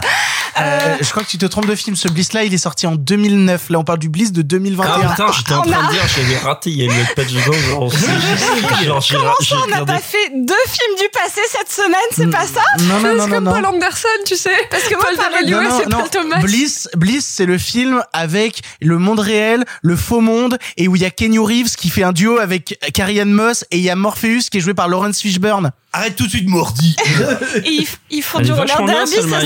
Euh, 0.60 0.98
je 1.02 1.10
crois 1.10 1.24
que 1.24 1.30
tu 1.30 1.38
te 1.38 1.46
trompes 1.46 1.66
de 1.68 1.76
film. 1.76 1.96
Ce 1.96 2.08
Bliss 2.08 2.34
là, 2.34 2.44
il 2.44 2.54
est 2.54 2.58
sorti 2.58 2.86
en 2.88 2.96
2009. 2.96 3.70
Là, 3.70 3.80
on 3.80 3.84
parle 3.84 4.00
du 4.00 4.10
Bliss 4.10 4.32
de 4.32 4.42
2021. 4.42 4.92
Ah 4.94 5.10
putain, 5.12 5.32
j'étais 5.36 5.54
en 5.54 5.62
train 5.64 5.84
a- 5.84 5.88
de 5.88 5.92
dire, 5.94 6.02
j'avais 6.16 6.38
raté, 6.38 6.70
il 6.70 6.78
y 6.84 6.84
a 6.90 6.92
autre 7.02 7.14
page 7.16 7.34
dedans, 7.34 7.54
genre, 7.70 7.92
c'est- 8.80 8.86
genre, 8.86 9.02
j'ai 9.02 9.16
Comment 9.16 9.34
ça, 9.40 9.56
on 9.56 9.68
n'a 9.68 9.80
regardé. 9.80 9.94
pas 9.94 10.00
fait 10.00 10.30
deux 10.36 10.54
films 10.68 10.96
du 11.00 11.10
passé 11.10 11.42
cette 11.50 11.72
semaine, 11.72 12.00
c'est 12.12 12.30
pas 12.30 12.46
ça? 12.46 12.62
Non, 12.82 13.00
non, 13.00 13.16
non, 13.16 13.24
C'est 13.24 13.30
non, 13.30 13.36
comme 13.36 13.44
non. 13.46 13.52
Paul 13.54 13.66
Anderson, 13.66 14.08
tu 14.26 14.36
sais. 14.36 14.52
Parce 14.70 14.84
que 14.84 14.96
moi, 14.96 15.06
Paul 15.16 15.48
et 15.48 15.52
non, 15.90 16.00
Paul 16.00 16.10
Thomas. 16.10 16.40
Bliss, 16.40 16.88
Bliss, 16.96 17.26
c'est 17.26 17.46
le 17.46 17.58
film 17.58 18.04
avec 18.14 18.62
le 18.82 18.98
monde 18.98 19.20
réel, 19.20 19.66
le 19.82 19.96
faux 19.96 20.22
monde, 20.22 20.58
et 20.78 20.88
où 20.88 20.96
il 20.96 21.02
y 21.02 21.06
a 21.06 21.10
Kenny 21.12 21.40
Reeves 21.40 21.76
qui 21.76 21.90
fait 21.90 22.04
un 22.04 22.12
duo 22.12 22.38
avec 22.38 22.78
Carrie 22.94 23.20
Ann 23.20 23.32
Moss, 23.32 23.66
et 23.72 23.78
il 23.78 23.84
y 23.84 23.90
a 23.90 23.96
Morpheus 23.96 24.50
qui 24.52 24.58
est 24.58 24.62
joué 24.64 24.74
par 24.74 24.88
Lawrence 24.88 25.20
Fishburne. 25.20 25.72
Arrête 25.92 26.16
tout 26.16 26.26
de 26.26 26.30
suite, 26.30 26.50
Mordi. 26.50 26.96
Et 27.66 27.70
ils, 27.70 27.88
ils 28.10 28.24
font 28.24 28.40
Elle 28.40 28.46
du 28.46 28.52
roller 28.52 28.84
derby, 28.86 29.12
c'est 29.12 29.22
ça. 29.22 29.40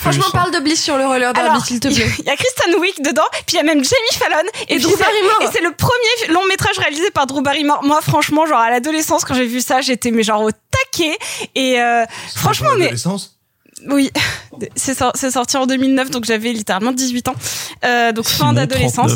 Franchement, 0.00 0.24
parle 0.32 0.52
de 0.52 0.58
Bliss 0.58 0.82
sur 0.82 0.98
le 0.98 1.06
roller 1.06 1.32
derby, 1.32 1.60
s'il 1.64 1.78
te 1.78 1.88
plaît. 1.88 2.08
il 2.18 2.24
y 2.24 2.30
a 2.30 2.36
Kristen 2.36 2.74
Wiig 2.80 2.94
dedans, 3.04 3.22
puis 3.46 3.54
il 3.54 3.56
y 3.56 3.60
a 3.60 3.62
même 3.62 3.84
Jamie 3.84 4.18
Fallon 4.18 4.48
et, 4.68 4.78
Drew 4.78 4.96
Barrymore. 4.96 5.42
Et 5.42 5.46
c'est 5.52 5.62
le 5.62 5.72
premier 5.72 6.32
long 6.32 6.44
métrage 6.48 6.78
réalisé 6.78 7.10
par 7.10 7.26
Drew 7.26 7.42
Barrymore. 7.42 7.82
Moi, 7.84 8.00
franchement, 8.02 8.46
genre 8.46 8.58
à 8.58 8.70
l'adolescence, 8.70 9.24
quand 9.24 9.34
j'ai 9.34 9.46
vu 9.46 9.60
ça, 9.60 9.80
j'étais 9.80 10.10
mais 10.10 10.24
genre 10.24 10.42
au 10.42 10.50
taquet. 10.50 11.16
Et 11.54 11.80
euh, 11.80 12.04
franchement, 12.34 12.70
mais 12.76 12.86
Adolescence 12.86 13.38
oui, 13.88 14.10
c'est 14.76 14.94
sor- 14.94 15.12
c'est 15.14 15.30
sorti 15.30 15.56
en 15.56 15.66
2009, 15.66 16.10
donc 16.10 16.24
j'avais 16.24 16.52
littéralement 16.52 16.92
18 16.92 17.28
ans, 17.28 17.34
euh, 17.84 18.12
donc 18.12 18.26
fin 18.26 18.52
d'adolescence. 18.52 19.12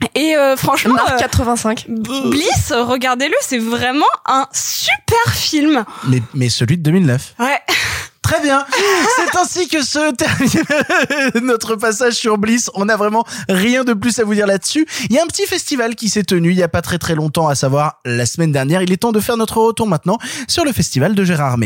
39. 0.00 0.10
Et 0.14 0.36
euh, 0.36 0.56
franchement, 0.56 0.94
Marc 0.94 1.12
euh, 1.12 1.18
85. 1.18 1.86
Bliss, 1.88 2.72
regardez-le, 2.72 3.34
c'est 3.40 3.58
vraiment 3.58 4.06
un 4.26 4.46
super 4.52 5.34
film. 5.34 5.84
Mais, 6.08 6.22
mais 6.34 6.48
celui 6.48 6.78
de 6.78 6.82
2009. 6.82 7.34
Ouais. 7.38 7.58
Très 8.22 8.42
bien. 8.42 8.64
C'est 9.16 9.36
ainsi 9.36 9.66
que 9.66 9.82
se 9.82 10.12
termine 10.12 11.44
notre 11.46 11.74
passage 11.74 12.12
sur 12.12 12.38
Bliss. 12.38 12.70
On 12.74 12.84
n'a 12.84 12.96
vraiment 12.96 13.24
rien 13.48 13.82
de 13.82 13.92
plus 13.92 14.20
à 14.20 14.24
vous 14.24 14.34
dire 14.34 14.46
là-dessus. 14.46 14.86
Il 15.08 15.16
y 15.16 15.18
a 15.18 15.24
un 15.24 15.26
petit 15.26 15.46
festival 15.46 15.96
qui 15.96 16.08
s'est 16.08 16.22
tenu 16.22 16.52
il 16.52 16.56
y 16.56 16.62
a 16.62 16.68
pas 16.68 16.80
très 16.80 16.98
très 16.98 17.16
longtemps, 17.16 17.48
à 17.48 17.56
savoir 17.56 17.98
la 18.04 18.26
semaine 18.26 18.52
dernière. 18.52 18.82
Il 18.82 18.92
est 18.92 18.98
temps 18.98 19.10
de 19.10 19.18
faire 19.18 19.36
notre 19.36 19.56
retour 19.56 19.88
maintenant 19.88 20.18
sur 20.46 20.64
le 20.64 20.72
festival 20.72 21.16
de 21.16 21.24
Gérard 21.24 21.58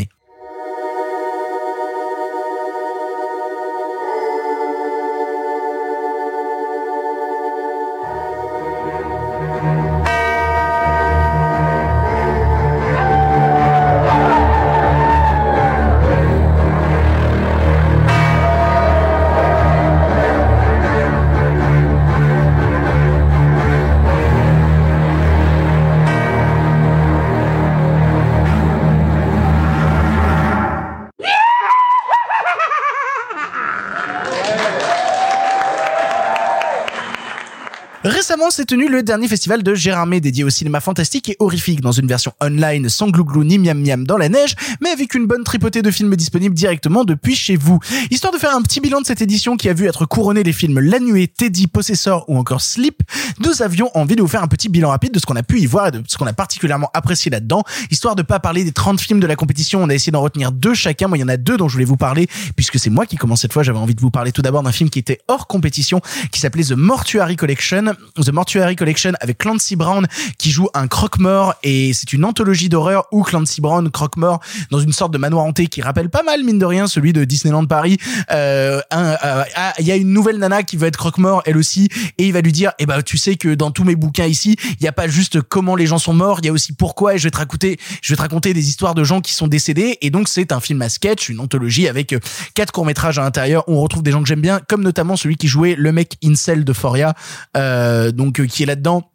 Récemment, 38.34 38.50
s'est 38.50 38.64
tenu 38.64 38.88
le 38.88 39.04
dernier 39.04 39.28
festival 39.28 39.62
de 39.62 39.74
Gérard 39.76 40.06
May 40.06 40.20
dédié 40.20 40.42
au 40.42 40.50
cinéma 40.50 40.80
fantastique 40.80 41.28
et 41.28 41.36
horrifique 41.38 41.80
dans 41.80 41.92
une 41.92 42.08
version 42.08 42.32
online 42.42 42.88
sans 42.88 43.08
glouglou 43.08 43.44
ni 43.44 43.60
miam 43.60 43.80
miam 43.80 44.04
dans 44.04 44.16
la 44.16 44.28
neige, 44.28 44.56
mais 44.80 44.90
avec 44.90 45.14
une 45.14 45.28
bonne 45.28 45.44
tripotée 45.44 45.82
de 45.82 45.90
films 45.92 46.16
disponibles 46.16 46.54
directement 46.54 47.04
depuis 47.04 47.36
chez 47.36 47.54
vous. 47.54 47.78
Histoire 48.10 48.32
de 48.32 48.38
faire 48.38 48.52
un 48.52 48.62
petit 48.62 48.80
bilan 48.80 49.00
de 49.00 49.06
cette 49.06 49.22
édition 49.22 49.56
qui 49.56 49.68
a 49.68 49.72
vu 49.72 49.86
être 49.86 50.04
couronnée 50.06 50.42
les 50.42 50.52
films 50.52 50.80
La 50.80 50.98
Nuée, 50.98 51.28
Teddy, 51.28 51.68
Possessor 51.68 52.24
ou 52.26 52.36
encore 52.36 52.60
Sleep, 52.60 53.02
nous 53.38 53.62
avions 53.62 53.88
envie 53.96 54.16
de 54.16 54.22
vous 54.22 54.26
faire 54.26 54.42
un 54.42 54.48
petit 54.48 54.68
bilan 54.68 54.88
rapide 54.88 55.12
de 55.12 55.20
ce 55.20 55.26
qu'on 55.26 55.36
a 55.36 55.44
pu 55.44 55.60
y 55.60 55.66
voir 55.66 55.86
et 55.86 55.90
de 55.92 56.02
ce 56.08 56.18
qu'on 56.18 56.26
a 56.26 56.32
particulièrement 56.32 56.90
apprécié 56.92 57.30
là-dedans. 57.30 57.62
Histoire 57.92 58.16
de 58.16 58.22
pas 58.22 58.40
parler 58.40 58.64
des 58.64 58.72
30 58.72 59.00
films 59.00 59.20
de 59.20 59.28
la 59.28 59.36
compétition, 59.36 59.80
on 59.80 59.88
a 59.88 59.94
essayé 59.94 60.10
d'en 60.10 60.22
retenir 60.22 60.50
deux 60.50 60.74
chacun. 60.74 61.06
Moi, 61.06 61.18
il 61.18 61.20
y 61.20 61.24
en 61.24 61.28
a 61.28 61.36
deux 61.36 61.56
dont 61.56 61.68
je 61.68 61.74
voulais 61.74 61.84
vous 61.84 61.96
parler 61.96 62.26
puisque 62.56 62.80
c'est 62.80 62.90
moi 62.90 63.06
qui 63.06 63.16
commence 63.16 63.42
cette 63.42 63.52
fois. 63.52 63.62
J'avais 63.62 63.78
envie 63.78 63.94
de 63.94 64.00
vous 64.00 64.10
parler 64.10 64.32
tout 64.32 64.42
d'abord 64.42 64.64
d'un 64.64 64.72
film 64.72 64.90
qui 64.90 64.98
était 64.98 65.20
hors 65.28 65.46
compétition, 65.46 66.00
qui 66.32 66.40
s'appelait 66.40 66.64
The 66.64 66.72
Mortuary 66.72 67.36
Collection. 67.36 67.94
The 68.24 68.32
Mortuary 68.32 68.76
Collection 68.76 69.12
avec 69.20 69.38
Clancy 69.38 69.76
Brown 69.76 70.06
qui 70.38 70.50
joue 70.50 70.68
un 70.74 70.88
croque-mort 70.88 71.54
et 71.62 71.92
c'est 71.92 72.12
une 72.12 72.24
anthologie 72.24 72.68
d'horreur 72.68 73.06
où 73.12 73.22
Clancy 73.22 73.60
Brown 73.60 73.90
croque-mort 73.90 74.40
dans 74.70 74.80
une 74.80 74.92
sorte 74.92 75.12
de 75.12 75.18
manoir 75.18 75.44
hanté 75.44 75.66
qui 75.66 75.82
rappelle 75.82 76.08
pas 76.08 76.22
mal 76.22 76.42
mine 76.42 76.58
de 76.58 76.64
rien 76.64 76.86
celui 76.86 77.12
de 77.12 77.24
Disneyland 77.24 77.66
Paris. 77.66 77.98
Euh, 78.30 78.80
euh, 78.92 79.42
ah, 79.54 79.74
il 79.78 79.86
y 79.86 79.92
a 79.92 79.96
une 79.96 80.12
nouvelle 80.12 80.38
nana 80.38 80.62
qui 80.62 80.76
va 80.76 80.86
être 80.86 80.96
croque-mort 80.96 81.42
elle 81.44 81.56
aussi 81.56 81.88
et 82.18 82.26
il 82.26 82.32
va 82.32 82.40
lui 82.40 82.52
dire 82.52 82.72
eh 82.78 82.86
ben 82.86 83.02
tu 83.02 83.18
sais 83.18 83.36
que 83.36 83.54
dans 83.54 83.70
tous 83.70 83.84
mes 83.84 83.96
bouquins 83.96 84.26
ici 84.26 84.56
il 84.80 84.84
y 84.84 84.88
a 84.88 84.92
pas 84.92 85.08
juste 85.08 85.42
comment 85.42 85.76
les 85.76 85.86
gens 85.86 85.98
sont 85.98 86.14
morts 86.14 86.38
il 86.42 86.46
y 86.46 86.48
a 86.48 86.52
aussi 86.52 86.72
pourquoi 86.72 87.14
et 87.14 87.18
je 87.18 87.24
vais 87.24 87.30
te 87.30 87.38
raconter 87.38 87.78
je 88.00 88.12
vais 88.12 88.16
te 88.16 88.22
raconter 88.22 88.54
des 88.54 88.68
histoires 88.68 88.94
de 88.94 89.04
gens 89.04 89.20
qui 89.20 89.34
sont 89.34 89.48
décédés 89.48 89.98
et 90.00 90.10
donc 90.10 90.28
c'est 90.28 90.52
un 90.52 90.60
film 90.60 90.80
à 90.82 90.88
sketch 90.88 91.28
une 91.28 91.40
anthologie 91.40 91.88
avec 91.88 92.12
euh, 92.12 92.20
quatre 92.54 92.72
courts 92.72 92.86
métrages 92.86 93.18
à 93.18 93.22
l'intérieur 93.22 93.68
où 93.68 93.74
on 93.74 93.80
retrouve 93.80 94.02
des 94.02 94.12
gens 94.12 94.22
que 94.22 94.28
j'aime 94.28 94.40
bien 94.40 94.60
comme 94.68 94.82
notamment 94.82 95.16
celui 95.16 95.36
qui 95.36 95.48
jouait 95.48 95.74
le 95.76 95.92
mec 95.92 96.16
incel 96.24 96.64
d'Euphoria 96.64 97.14
euh, 97.56 98.12
donc 98.14 98.40
euh, 98.40 98.46
qui 98.46 98.62
est 98.62 98.66
là-dedans 98.66 99.10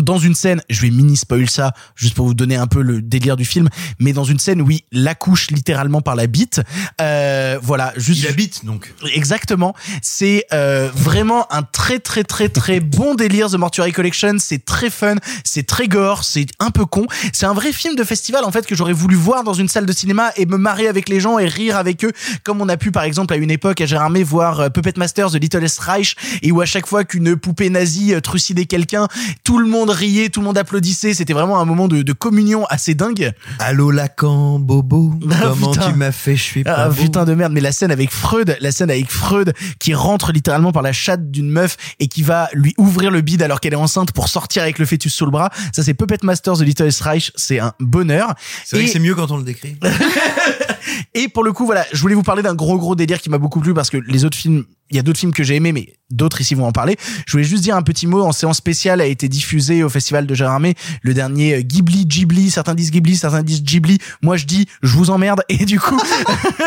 dans 0.00 0.18
une 0.18 0.34
scène, 0.34 0.62
je 0.68 0.80
vais 0.80 0.90
mini 0.90 1.16
spoil 1.16 1.48
ça, 1.48 1.72
juste 1.94 2.14
pour 2.14 2.26
vous 2.26 2.34
donner 2.34 2.56
un 2.56 2.66
peu 2.66 2.82
le 2.82 3.02
délire 3.02 3.36
du 3.36 3.44
film, 3.44 3.68
mais 3.98 4.12
dans 4.12 4.24
une 4.24 4.38
scène, 4.38 4.62
oui, 4.62 4.84
l'accouche 4.92 5.50
littéralement 5.50 6.00
par 6.00 6.16
la 6.16 6.26
bite. 6.26 6.60
Euh, 7.00 7.58
voilà, 7.62 7.92
juste. 7.96 8.22
Il 8.22 8.28
habite 8.28 8.64
donc. 8.64 8.92
Exactement. 9.14 9.74
C'est 10.02 10.46
euh, 10.52 10.90
vraiment 10.94 11.52
un 11.52 11.62
très 11.62 11.98
très 11.98 12.24
très 12.24 12.48
très 12.48 12.80
bon 12.80 13.14
délire 13.14 13.50
The 13.50 13.54
Mortuary 13.54 13.92
Collection. 13.92 14.36
C'est 14.38 14.64
très 14.64 14.90
fun, 14.90 15.16
c'est 15.44 15.66
très 15.66 15.88
gore, 15.88 16.24
c'est 16.24 16.46
un 16.58 16.70
peu 16.70 16.86
con. 16.86 17.06
C'est 17.32 17.46
un 17.46 17.54
vrai 17.54 17.72
film 17.72 17.96
de 17.96 18.04
festival 18.04 18.44
en 18.44 18.50
fait 18.50 18.66
que 18.66 18.74
j'aurais 18.74 18.92
voulu 18.92 19.16
voir 19.16 19.44
dans 19.44 19.54
une 19.54 19.68
salle 19.68 19.86
de 19.86 19.92
cinéma 19.92 20.32
et 20.36 20.46
me 20.46 20.56
marrer 20.56 20.88
avec 20.88 21.08
les 21.08 21.20
gens 21.20 21.38
et 21.38 21.46
rire 21.46 21.76
avec 21.76 22.04
eux, 22.04 22.12
comme 22.44 22.60
on 22.60 22.68
a 22.68 22.76
pu 22.76 22.90
par 22.90 23.04
exemple 23.04 23.34
à 23.34 23.36
une 23.36 23.50
époque 23.50 23.80
à 23.80 23.86
Gérardmer 23.86 24.22
voir 24.22 24.60
euh, 24.60 24.68
Puppet 24.68 24.94
Masters 24.96 25.32
The 25.32 25.36
Littlest 25.36 25.80
Reich 25.80 26.16
et 26.42 26.52
où 26.52 26.60
à 26.60 26.66
chaque 26.66 26.86
fois 26.86 27.04
qu'une 27.04 27.36
poupée 27.36 27.70
nazie 27.70 28.14
trucidait 28.22 28.66
quelqu'un, 28.66 29.08
tout 29.44 29.58
le 29.58 29.66
monde 29.66 29.89
riait, 29.90 30.28
tout 30.30 30.40
le 30.40 30.46
monde 30.46 30.58
applaudissait. 30.58 31.14
C'était 31.14 31.32
vraiment 31.32 31.60
un 31.60 31.64
moment 31.64 31.88
de, 31.88 32.02
de 32.02 32.12
communion 32.12 32.64
assez 32.66 32.94
dingue. 32.94 33.32
Allô 33.58 33.90
Lacan, 33.90 34.58
Bobo, 34.58 35.12
Ah, 35.30 35.36
comment 35.52 35.70
putain. 35.72 35.90
tu 35.90 35.96
m'as 35.96 36.12
fait, 36.12 36.36
je 36.36 36.42
suis 36.42 36.64
pas 36.64 36.74
Ah 36.76 36.88
beau. 36.88 36.94
putain 37.02 37.24
de 37.24 37.34
merde, 37.34 37.52
mais 37.52 37.60
la 37.60 37.72
scène 37.72 37.90
avec 37.90 38.10
Freud, 38.10 38.56
la 38.60 38.72
scène 38.72 38.90
avec 38.90 39.10
Freud 39.10 39.52
qui 39.78 39.94
rentre 39.94 40.32
littéralement 40.32 40.72
par 40.72 40.82
la 40.82 40.92
chatte 40.92 41.30
d'une 41.30 41.50
meuf 41.50 41.76
et 41.98 42.08
qui 42.08 42.22
va 42.22 42.48
lui 42.52 42.74
ouvrir 42.78 43.10
le 43.10 43.20
bide 43.20 43.42
alors 43.42 43.60
qu'elle 43.60 43.72
est 43.72 43.76
enceinte 43.76 44.12
pour 44.12 44.28
sortir 44.28 44.62
avec 44.62 44.78
le 44.78 44.86
fœtus 44.86 45.12
sous 45.14 45.24
le 45.24 45.30
bras. 45.30 45.50
Ça 45.74 45.82
c'est 45.82 45.94
Puppet 45.94 46.18
Masters 46.22 46.56
de 46.58 46.64
Little 46.64 46.88
Reich, 47.00 47.32
c'est 47.36 47.58
un 47.58 47.72
bonheur. 47.80 48.34
C'est 48.64 48.76
vrai 48.76 48.84
Et- 48.84 48.86
que 48.86 48.92
c'est 48.92 48.98
mieux 49.00 49.14
quand 49.14 49.30
on 49.30 49.36
le 49.38 49.44
décrit. 49.44 49.76
et 51.14 51.28
pour 51.28 51.44
le 51.44 51.52
coup, 51.52 51.66
voilà, 51.66 51.84
je 51.92 52.00
voulais 52.00 52.14
vous 52.14 52.22
parler 52.22 52.42
d'un 52.42 52.54
gros 52.54 52.78
gros 52.78 52.94
délire 52.94 53.20
qui 53.20 53.30
m'a 53.30 53.38
beaucoup 53.38 53.60
plu 53.60 53.74
parce 53.74 53.90
que 53.90 53.96
les 53.98 54.24
autres 54.24 54.36
films, 54.36 54.64
il 54.90 54.96
y 54.96 54.98
a 54.98 55.02
d'autres 55.02 55.20
films 55.20 55.32
que 55.32 55.44
j'ai 55.44 55.56
aimés, 55.56 55.72
mais 55.72 55.94
d'autres 56.10 56.40
ici 56.40 56.54
vont 56.54 56.66
en 56.66 56.72
parler. 56.72 56.96
Je 57.26 57.32
voulais 57.32 57.44
juste 57.44 57.62
dire 57.62 57.76
un 57.76 57.82
petit 57.82 58.06
mot. 58.06 58.22
En 58.22 58.32
séance 58.32 58.56
spéciale 58.56 59.00
a 59.00 59.06
été 59.06 59.28
diffusé 59.28 59.82
au 59.82 59.88
festival 59.88 60.26
de 60.26 60.34
Gérardmer 60.34 60.74
le 61.02 61.14
dernier 61.14 61.54
euh, 61.54 61.60
Ghibli 61.60 62.06
Ghibli. 62.06 62.50
Certains 62.50 62.74
disent 62.74 62.90
Ghibli, 62.90 63.16
certains 63.16 63.42
disent 63.42 63.62
Ghibli. 63.62 63.98
Moi 64.22 64.36
je 64.36 64.46
dis 64.46 64.66
je 64.82 64.92
vous 64.96 65.10
emmerde 65.10 65.42
et 65.48 65.64
du 65.64 65.78
coup 65.78 66.00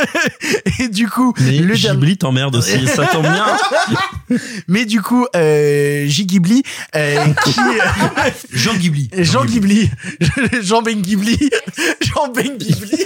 et 0.79 0.87
du 0.87 1.07
coup 1.09 1.33
Mais 1.39 1.59
le 1.59 1.75
Ghibli 1.75 2.17
t'emmerde 2.17 2.55
aussi, 2.55 2.87
ça 2.87 3.05
tombe 3.07 3.23
bien. 3.23 3.45
mais 4.67 4.85
du 4.85 5.01
coup, 5.01 5.25
euh, 5.35 6.05
J. 6.07 6.25
Ghibli, 6.25 6.63
euh, 6.95 7.25
qui, 7.43 7.55
Jean 8.53 8.75
Ghibli. 8.75 9.09
Jean 9.17 9.45
Ghibli, 9.45 9.89
Jean 10.61 10.81
Ben 10.81 11.01
Ghibli, 11.01 11.37
Jean 12.01 12.29
Ben 12.29 12.57
Ghibli. 12.57 13.05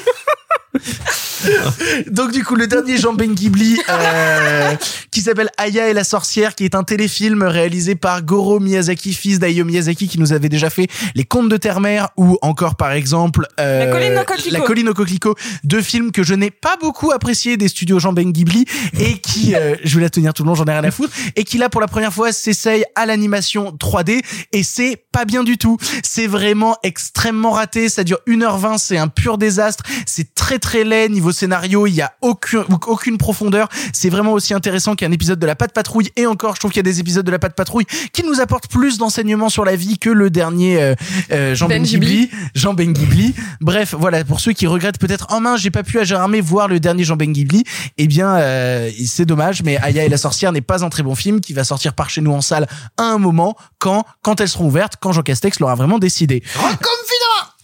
Donc 2.07 2.32
du 2.32 2.43
coup, 2.43 2.55
le 2.55 2.67
dernier 2.67 2.97
Jean 2.97 3.13
Ben 3.13 3.34
Ghibli, 3.34 3.80
euh, 3.89 4.73
qui 5.11 5.21
s'appelle 5.21 5.49
Aya 5.57 5.89
et 5.89 5.93
la 5.93 6.03
sorcière, 6.03 6.55
qui 6.55 6.65
est 6.65 6.75
un 6.75 6.84
téléfilm 6.84 7.43
réalisé 7.43 7.95
par 7.95 8.23
Goro 8.23 8.59
Miyazaki, 8.59 9.13
fils 9.13 9.39
d'Hayao 9.39 9.65
Miyazaki, 9.65 10.07
qui 10.07 10.19
nous 10.19 10.34
avait 10.34 10.49
déjà 10.49 10.69
fait 10.69 10.88
Les 11.15 11.23
Contes 11.23 11.49
de 11.49 11.57
Terre-Mère 11.57 12.09
ou 12.17 12.38
encore 12.41 12.75
par 12.75 12.91
exemple 12.91 13.47
euh, 13.59 13.86
La 13.86 13.91
colline 13.91 14.17
au 14.17 14.23
coquelicot. 14.23 14.51
La 14.51 14.59
colline 14.61 14.89
au 14.89 14.93
coquelicot, 14.93 15.36
deux 15.63 15.82
films 15.82 16.11
que 16.11 16.23
je 16.23 16.34
n'ai 16.34 16.51
pas 16.51 16.75
beaucoup 16.82 17.11
appréciés 17.11 17.57
des 17.57 17.67
studios 17.67 17.99
Jean 17.99 18.13
Ben 18.13 18.32
Ghibli 18.32 18.65
et 18.99 19.17
qui, 19.19 19.55
euh, 19.55 19.75
je 19.84 19.95
vais 19.95 20.01
la 20.01 20.09
tenir 20.09 20.34
tout 20.34 20.43
le 20.43 20.47
long, 20.47 20.55
j'en 20.55 20.65
ai 20.65 20.71
rien 20.71 20.84
à 20.84 20.91
foutre, 20.91 21.13
et 21.36 21.43
qui 21.43 21.57
là 21.57 21.69
pour 21.69 21.82
la 21.82 21.88
première 21.88 22.13
fois 22.13 22.32
s'essaye 22.32 22.84
à 22.95 23.05
l'animation 23.05 23.71
3D 23.71 24.21
et 24.51 24.63
c'est 24.63 25.03
pas 25.11 25.25
bien 25.25 25.43
du 25.43 25.57
tout. 25.57 25.78
C'est 26.03 26.28
vraiment 26.28 26.78
extrêmement 26.84 27.51
raté, 27.51 27.89
ça 27.89 28.03
dure 28.03 28.19
1h20, 28.28 28.78
c'est 28.78 28.97
un 28.97 29.07
pur 29.07 29.38
désastre, 29.38 29.84
c'est 30.05 30.34
très 30.36 30.59
très 30.59 30.66
laid 30.76 31.09
niveau 31.09 31.32
scénario, 31.32 31.88
il 31.88 31.95
y 31.95 32.01
a 32.01 32.13
aucun, 32.22 32.65
aucune 32.88 33.18
profondeur, 33.18 33.70
c'est 33.93 34.09
vraiment 34.09 34.34
aussi 34.34 34.53
intéressant 34.53 34.95
qu'un 34.95 35.11
épisode 35.11 35.39
de 35.39 35.45
la 35.45 35.55
Patte 35.55 35.74
Patrouille. 35.74 36.09
Et 36.15 36.26
encore 36.26 36.55
je 36.55 36.59
trouve 36.59 36.72
qu'il 36.72 36.80
y 36.80 36.88
a 36.88 36.91
des 36.91 36.99
épisodes 36.99 37.26
de 37.26 37.32
la 37.32 37.39
Patte 37.39 37.55
Patrouille 37.55 37.86
qui 38.13 38.24
nous 38.24 38.39
apportent 38.41 38.68
plus 38.70 38.97
d'enseignements 38.97 39.49
sur 39.49 39.65
la 39.65 39.76
vie 39.76 39.97
que 39.97 40.09
le 40.09 40.30
dernier 40.30 40.82
euh, 40.82 40.95
euh, 41.32 41.55
Jean 41.55 41.68
Ben, 41.68 41.82
Ben 41.82 41.88
Ghibli, 41.88 42.30
Jean 42.55 42.74
Ben 42.74 42.93
Ghibli. 42.93 43.34
Bref, 43.61 43.95
voilà, 43.97 44.24
pour 44.24 44.39
ceux 44.39 44.53
qui 44.53 44.68
regrettent 44.68 44.99
peut-être 44.99 45.28
en 45.34 45.39
main, 45.39 45.57
j'ai 45.57 45.72
pas 45.72 45.84
pu 45.84 45.99
à 45.99 46.03
Gérardmer 46.03 46.41
voir 46.41 46.68
le 46.68 46.80
dernier 46.80 47.03
Jean 47.03 47.15
Ben 47.15 47.32
Ghibli, 47.32 47.63
eh 47.97 48.07
bien 48.07 48.36
euh, 48.36 48.89
c'est 49.05 49.26
dommage 49.26 49.63
mais 49.63 49.78
Aya 49.78 50.05
et 50.05 50.09
la 50.09 50.18
sorcière 50.18 50.51
n'est 50.51 50.61
pas 50.61 50.84
un 50.84 50.89
très 50.89 51.03
bon 51.03 51.15
film 51.15 51.41
qui 51.41 51.53
va 51.53 51.63
sortir 51.63 51.93
par 51.93 52.09
chez 52.09 52.22
nous 52.22 52.32
en 52.32 52.41
salle 52.41 52.68
à 52.97 53.03
un 53.03 53.18
moment 53.18 53.55
quand 53.80 54.05
quand 54.22 54.41
elles 54.41 54.49
seront 54.49 54.68
ouvertes, 54.68 54.93
quand 54.99 55.11
Jean 55.11 55.22
Castex 55.22 55.59
l'aura 55.59 55.76
vraiment 55.76 55.99
décidé. 55.99 56.43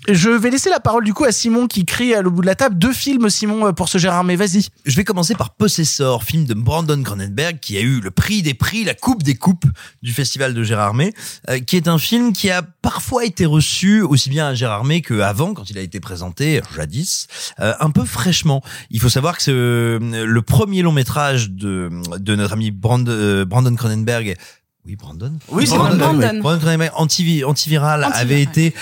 Je 0.09 0.29
vais 0.29 0.49
laisser 0.49 0.69
la 0.69 0.79
parole 0.81 1.03
du 1.05 1.13
coup 1.13 1.23
à 1.23 1.31
Simon 1.31 1.67
qui 1.67 1.85
crie 1.85 2.13
à 2.13 2.21
le 2.21 2.29
bout 2.29 2.41
de 2.41 2.45
la 2.45 2.55
table 2.55 2.77
deux 2.77 2.91
films 2.91 3.29
Simon 3.29 3.67
euh, 3.67 3.71
pour 3.71 3.87
ce 3.87 3.97
Gérard 3.97 4.23
mais 4.25 4.35
vas-y. 4.35 4.67
Je 4.85 4.95
vais 4.97 5.03
commencer 5.05 5.33
par 5.33 5.51
Possessor, 5.51 6.23
film 6.23 6.43
de 6.45 6.53
Brandon 6.53 7.01
Cronenberg 7.01 7.59
qui 7.61 7.77
a 7.77 7.81
eu 7.81 8.01
le 8.01 8.11
prix 8.11 8.41
des 8.41 8.53
prix, 8.53 8.83
la 8.83 8.95
coupe 8.95 9.23
des 9.23 9.35
coupes 9.35 9.65
du 10.01 10.11
festival 10.11 10.53
de 10.53 10.63
Gérardmer, 10.63 11.13
euh, 11.49 11.59
qui 11.59 11.77
est 11.77 11.87
un 11.87 11.97
film 11.97 12.33
qui 12.33 12.49
a 12.51 12.61
parfois 12.81 13.23
été 13.23 13.45
reçu 13.45 14.01
aussi 14.01 14.29
bien 14.29 14.47
à 14.47 14.53
Gérardmer 14.53 15.01
qu'avant 15.01 15.53
quand 15.53 15.69
il 15.69 15.77
a 15.77 15.81
été 15.81 15.99
présenté 16.01 16.61
jadis, 16.75 17.27
euh, 17.61 17.73
un 17.79 17.89
peu 17.89 18.03
fraîchement. 18.03 18.61
Il 18.89 18.99
faut 18.99 19.09
savoir 19.09 19.37
que 19.37 19.43
c'est 19.43 19.51
euh, 19.53 19.99
le 20.25 20.41
premier 20.41 20.81
long 20.81 20.91
métrage 20.91 21.49
de 21.51 21.89
de 22.17 22.35
notre 22.35 22.53
ami 22.53 22.71
Brand- 22.71 23.07
euh, 23.07 23.45
Brandon 23.45 23.73
Cronenberg. 23.75 24.35
Oui, 24.85 24.97
Brandon? 24.97 25.31
Oui, 25.47 25.65
c'est 25.65 25.77
Brandon. 25.77 25.95
Brandon, 25.97 26.29
oui. 26.33 26.39
Brandon 26.41 26.59
Cronenberg, 26.59 26.91
antivi- 26.97 27.45
antiviral, 27.45 28.03
avait 28.13 28.41
été 28.41 28.73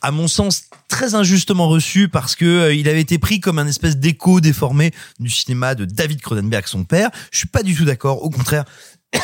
à 0.00 0.10
mon 0.10 0.28
sens 0.28 0.64
très 0.88 1.14
injustement 1.14 1.68
reçu 1.68 2.08
parce 2.08 2.34
que 2.34 2.44
euh, 2.44 2.74
il 2.74 2.88
avait 2.88 3.00
été 3.00 3.18
pris 3.18 3.40
comme 3.40 3.58
un 3.58 3.66
espèce 3.66 3.96
d'écho 3.96 4.40
déformé 4.40 4.92
du 5.18 5.30
cinéma 5.30 5.74
de 5.74 5.84
David 5.84 6.20
Cronenberg 6.20 6.66
son 6.66 6.84
père. 6.84 7.10
Je 7.30 7.38
suis 7.38 7.48
pas 7.48 7.62
du 7.62 7.74
tout 7.74 7.84
d'accord, 7.84 8.22
au 8.22 8.30
contraire. 8.30 8.64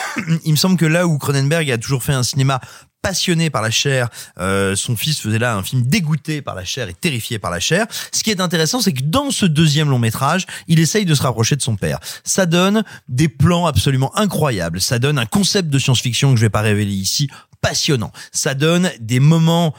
il 0.44 0.52
me 0.52 0.56
semble 0.56 0.76
que 0.76 0.86
là 0.86 1.06
où 1.06 1.18
Cronenberg 1.18 1.70
a 1.70 1.78
toujours 1.78 2.02
fait 2.02 2.12
un 2.12 2.22
cinéma 2.22 2.60
passionné 3.02 3.50
par 3.50 3.62
la 3.62 3.70
chair, 3.70 4.08
euh, 4.40 4.74
son 4.74 4.96
fils 4.96 5.20
faisait 5.20 5.38
là 5.38 5.54
un 5.54 5.62
film 5.62 5.82
dégoûté 5.82 6.42
par 6.42 6.56
la 6.56 6.64
chair 6.64 6.88
et 6.88 6.94
terrifié 6.94 7.38
par 7.38 7.52
la 7.52 7.60
chair. 7.60 7.86
Ce 8.10 8.24
qui 8.24 8.32
est 8.32 8.40
intéressant, 8.40 8.80
c'est 8.80 8.92
que 8.92 9.04
dans 9.04 9.30
ce 9.30 9.46
deuxième 9.46 9.88
long 9.90 10.00
métrage, 10.00 10.44
il 10.66 10.80
essaye 10.80 11.04
de 11.04 11.14
se 11.14 11.22
rapprocher 11.22 11.54
de 11.54 11.62
son 11.62 11.76
père. 11.76 12.00
Ça 12.24 12.46
donne 12.46 12.82
des 13.06 13.28
plans 13.28 13.66
absolument 13.66 14.16
incroyables. 14.18 14.80
Ça 14.80 14.98
donne 14.98 15.20
un 15.20 15.26
concept 15.26 15.68
de 15.68 15.78
science-fiction 15.78 16.32
que 16.32 16.36
je 16.36 16.46
vais 16.46 16.50
pas 16.50 16.62
révéler 16.62 16.94
ici, 16.94 17.28
passionnant. 17.60 18.10
Ça 18.32 18.54
donne 18.54 18.90
des 18.98 19.20
moments 19.20 19.72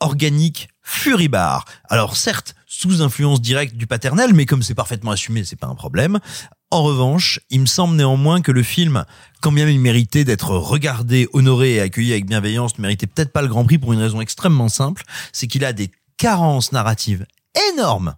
organiques 0.00 0.68
furibard. 0.82 1.64
Alors 1.88 2.16
certes, 2.16 2.54
sous 2.66 3.02
influence 3.02 3.40
directe 3.40 3.76
du 3.76 3.86
paternel, 3.86 4.34
mais 4.34 4.46
comme 4.46 4.62
c'est 4.62 4.74
parfaitement 4.74 5.12
assumé, 5.12 5.44
c'est 5.44 5.56
pas 5.56 5.66
un 5.66 5.74
problème. 5.74 6.18
En 6.70 6.82
revanche, 6.82 7.40
il 7.50 7.60
me 7.60 7.66
semble 7.66 7.96
néanmoins 7.96 8.42
que 8.42 8.52
le 8.52 8.62
film, 8.62 9.04
quand 9.40 9.52
bien 9.52 9.68
il 9.68 9.78
méritait 9.78 10.24
d'être 10.24 10.50
regardé, 10.50 11.28
honoré 11.32 11.74
et 11.74 11.80
accueilli 11.80 12.12
avec 12.12 12.26
bienveillance, 12.26 12.76
ne 12.78 12.82
méritait 12.82 13.06
peut-être 13.06 13.32
pas 13.32 13.42
le 13.42 13.48
Grand 13.48 13.64
Prix 13.64 13.78
pour 13.78 13.92
une 13.92 14.00
raison 14.00 14.20
extrêmement 14.20 14.68
simple, 14.68 15.04
c'est 15.32 15.46
qu'il 15.46 15.64
a 15.64 15.72
des 15.72 15.90
carences 16.16 16.72
narratives 16.72 17.26
énormes 17.72 18.14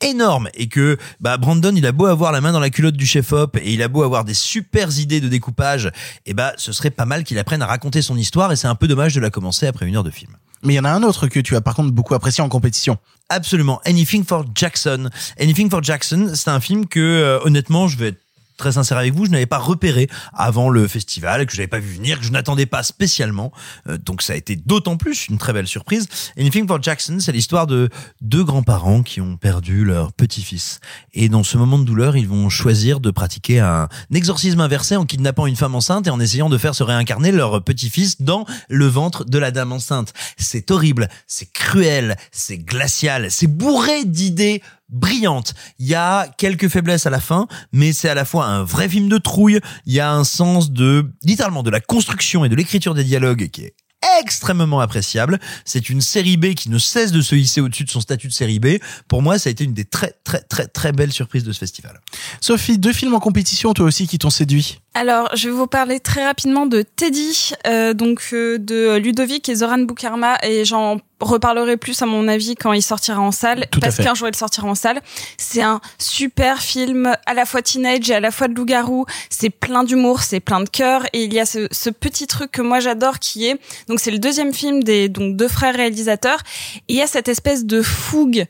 énorme 0.00 0.48
et 0.54 0.68
que 0.68 0.96
bah 1.20 1.36
Brandon 1.36 1.74
il 1.76 1.84
a 1.84 1.92
beau 1.92 2.06
avoir 2.06 2.32
la 2.32 2.40
main 2.40 2.52
dans 2.52 2.60
la 2.60 2.70
culotte 2.70 2.96
du 2.96 3.06
chef 3.06 3.32
op 3.32 3.58
et 3.58 3.74
il 3.74 3.82
a 3.82 3.88
beau 3.88 4.02
avoir 4.02 4.24
des 4.24 4.34
super 4.34 4.98
idées 4.98 5.20
de 5.20 5.28
découpage 5.28 5.90
et 6.26 6.32
bah 6.32 6.54
ce 6.56 6.72
serait 6.72 6.90
pas 6.90 7.04
mal 7.04 7.22
qu'il 7.22 7.38
apprenne 7.38 7.60
à 7.60 7.66
raconter 7.66 8.00
son 8.00 8.16
histoire 8.16 8.50
et 8.50 8.56
c'est 8.56 8.68
un 8.68 8.74
peu 8.74 8.88
dommage 8.88 9.14
de 9.14 9.20
la 9.20 9.30
commencer 9.30 9.66
après 9.66 9.86
une 9.86 9.96
heure 9.96 10.04
de 10.04 10.10
film. 10.10 10.36
Mais 10.62 10.74
il 10.74 10.76
y 10.76 10.80
en 10.80 10.84
a 10.84 10.90
un 10.90 11.02
autre 11.02 11.26
que 11.28 11.40
tu 11.40 11.56
as 11.56 11.60
par 11.60 11.74
contre 11.74 11.92
beaucoup 11.92 12.14
apprécié 12.14 12.42
en 12.42 12.48
compétition. 12.48 12.98
Absolument. 13.28 13.80
Anything 13.84 14.24
for 14.24 14.44
Jackson. 14.54 15.08
Anything 15.40 15.70
for 15.70 15.82
Jackson, 15.82 16.32
c'est 16.34 16.50
un 16.50 16.60
film 16.60 16.86
que, 16.86 17.00
euh, 17.00 17.38
honnêtement, 17.44 17.88
je 17.88 17.96
vais 17.96 18.14
très 18.60 18.72
sincère 18.72 18.98
avec 18.98 19.14
vous, 19.14 19.26
je 19.26 19.30
n'avais 19.30 19.46
pas 19.46 19.58
repéré 19.58 20.08
avant 20.32 20.70
le 20.70 20.86
festival, 20.86 21.46
que 21.46 21.52
je 21.52 21.56
n'avais 21.56 21.68
pas 21.68 21.80
vu 21.80 21.94
venir, 21.94 22.20
que 22.20 22.24
je 22.24 22.30
n'attendais 22.30 22.66
pas 22.66 22.82
spécialement. 22.82 23.52
Euh, 23.88 23.98
donc 23.98 24.22
ça 24.22 24.34
a 24.34 24.36
été 24.36 24.54
d'autant 24.54 24.96
plus 24.96 25.26
une 25.28 25.38
très 25.38 25.52
belle 25.52 25.66
surprise. 25.66 26.06
Anything 26.38 26.68
for 26.68 26.80
Jackson, 26.80 27.18
c'est 27.20 27.32
l'histoire 27.32 27.66
de 27.66 27.88
deux 28.20 28.44
grands-parents 28.44 29.02
qui 29.02 29.20
ont 29.20 29.36
perdu 29.36 29.84
leur 29.84 30.12
petit-fils. 30.12 30.80
Et 31.14 31.28
dans 31.28 31.42
ce 31.42 31.56
moment 31.56 31.78
de 31.78 31.84
douleur, 31.84 32.16
ils 32.16 32.28
vont 32.28 32.48
choisir 32.48 33.00
de 33.00 33.10
pratiquer 33.10 33.60
un 33.60 33.88
exorcisme 34.12 34.60
inversé 34.60 34.96
en 34.96 35.06
kidnappant 35.06 35.46
une 35.46 35.56
femme 35.56 35.74
enceinte 35.74 36.06
et 36.06 36.10
en 36.10 36.20
essayant 36.20 36.48
de 36.48 36.58
faire 36.58 36.74
se 36.74 36.82
réincarner 36.82 37.32
leur 37.32 37.62
petit-fils 37.64 38.20
dans 38.22 38.44
le 38.68 38.86
ventre 38.86 39.24
de 39.24 39.38
la 39.38 39.50
dame 39.50 39.72
enceinte. 39.72 40.12
C'est 40.36 40.70
horrible, 40.70 41.08
c'est 41.26 41.50
cruel, 41.52 42.16
c'est 42.30 42.58
glacial, 42.58 43.30
c'est 43.30 43.46
bourré 43.46 44.04
d'idées 44.04 44.62
brillante. 44.90 45.54
Il 45.78 45.86
y 45.86 45.94
a 45.94 46.28
quelques 46.38 46.68
faiblesses 46.68 47.06
à 47.06 47.10
la 47.10 47.20
fin, 47.20 47.46
mais 47.72 47.92
c'est 47.92 48.08
à 48.08 48.14
la 48.14 48.24
fois 48.24 48.46
un 48.46 48.62
vrai 48.62 48.88
film 48.88 49.08
de 49.08 49.18
trouille. 49.18 49.60
Il 49.86 49.92
y 49.92 50.00
a 50.00 50.12
un 50.12 50.24
sens 50.24 50.70
de, 50.70 51.10
littéralement, 51.22 51.62
de 51.62 51.70
la 51.70 51.80
construction 51.80 52.44
et 52.44 52.48
de 52.48 52.56
l'écriture 52.56 52.94
des 52.94 53.04
dialogues 53.04 53.48
qui 53.50 53.62
est 53.62 53.74
extrêmement 54.20 54.80
appréciable. 54.80 55.38
C'est 55.64 55.90
une 55.90 56.00
série 56.00 56.36
B 56.36 56.54
qui 56.54 56.70
ne 56.70 56.78
cesse 56.78 57.12
de 57.12 57.20
se 57.20 57.34
hisser 57.34 57.60
au-dessus 57.60 57.84
de 57.84 57.90
son 57.90 58.00
statut 58.00 58.28
de 58.28 58.32
série 58.32 58.58
B. 58.58 58.78
Pour 59.08 59.22
moi, 59.22 59.38
ça 59.38 59.48
a 59.48 59.50
été 59.50 59.64
une 59.64 59.74
des 59.74 59.84
très, 59.84 60.14
très, 60.24 60.40
très, 60.40 60.66
très 60.66 60.92
belles 60.92 61.12
surprises 61.12 61.44
de 61.44 61.52
ce 61.52 61.58
festival. 61.58 62.00
Sophie, 62.40 62.78
deux 62.78 62.92
films 62.92 63.14
en 63.14 63.20
compétition 63.20 63.72
toi 63.74 63.86
aussi 63.86 64.06
qui 64.06 64.18
t'ont 64.18 64.30
séduit. 64.30 64.80
Alors, 64.94 65.28
je 65.36 65.48
vais 65.48 65.54
vous 65.54 65.66
parler 65.66 66.00
très 66.00 66.24
rapidement 66.24 66.66
de 66.66 66.82
Teddy, 66.82 67.52
euh, 67.66 67.94
donc 67.94 68.22
euh, 68.32 68.58
de 68.58 68.96
Ludovic 68.96 69.48
et 69.48 69.54
Zoran 69.54 69.80
Boukarma, 69.80 70.38
et 70.42 70.64
j'en 70.64 70.98
reparlerai 71.20 71.76
plus 71.76 72.00
à 72.02 72.06
mon 72.06 72.28
avis 72.28 72.54
quand 72.54 72.72
il 72.72 72.82
sortira 72.82 73.20
en 73.20 73.32
salle, 73.32 73.66
Tout 73.70 73.80
parce 73.80 73.96
qu'un 73.96 74.14
jour 74.14 74.28
il 74.28 74.34
sortira 74.34 74.66
en 74.66 74.74
salle. 74.74 75.00
C'est 75.36 75.62
un 75.62 75.80
super 75.98 76.60
film, 76.60 77.14
à 77.26 77.34
la 77.34 77.44
fois 77.44 77.62
teenage 77.62 78.10
et 78.10 78.14
à 78.14 78.20
la 78.20 78.30
fois 78.30 78.48
de 78.48 78.54
loup-garou. 78.54 79.06
C'est 79.28 79.50
plein 79.50 79.84
d'humour, 79.84 80.22
c'est 80.22 80.40
plein 80.40 80.60
de 80.60 80.68
cœur, 80.68 81.06
et 81.12 81.24
il 81.24 81.32
y 81.32 81.40
a 81.40 81.46
ce, 81.46 81.68
ce 81.70 81.90
petit 81.90 82.26
truc 82.26 82.50
que 82.50 82.62
moi 82.62 82.80
j'adore 82.80 83.18
qui 83.18 83.46
est, 83.46 83.60
donc 83.88 84.00
c'est 84.00 84.10
le 84.10 84.18
deuxième 84.18 84.52
film 84.52 84.82
des 84.82 85.08
donc 85.08 85.36
deux 85.36 85.48
frères 85.48 85.74
réalisateurs, 85.74 86.40
et 86.88 86.94
il 86.94 86.96
y 86.96 87.02
a 87.02 87.06
cette 87.06 87.28
espèce 87.28 87.64
de 87.64 87.82
fougue 87.82 88.46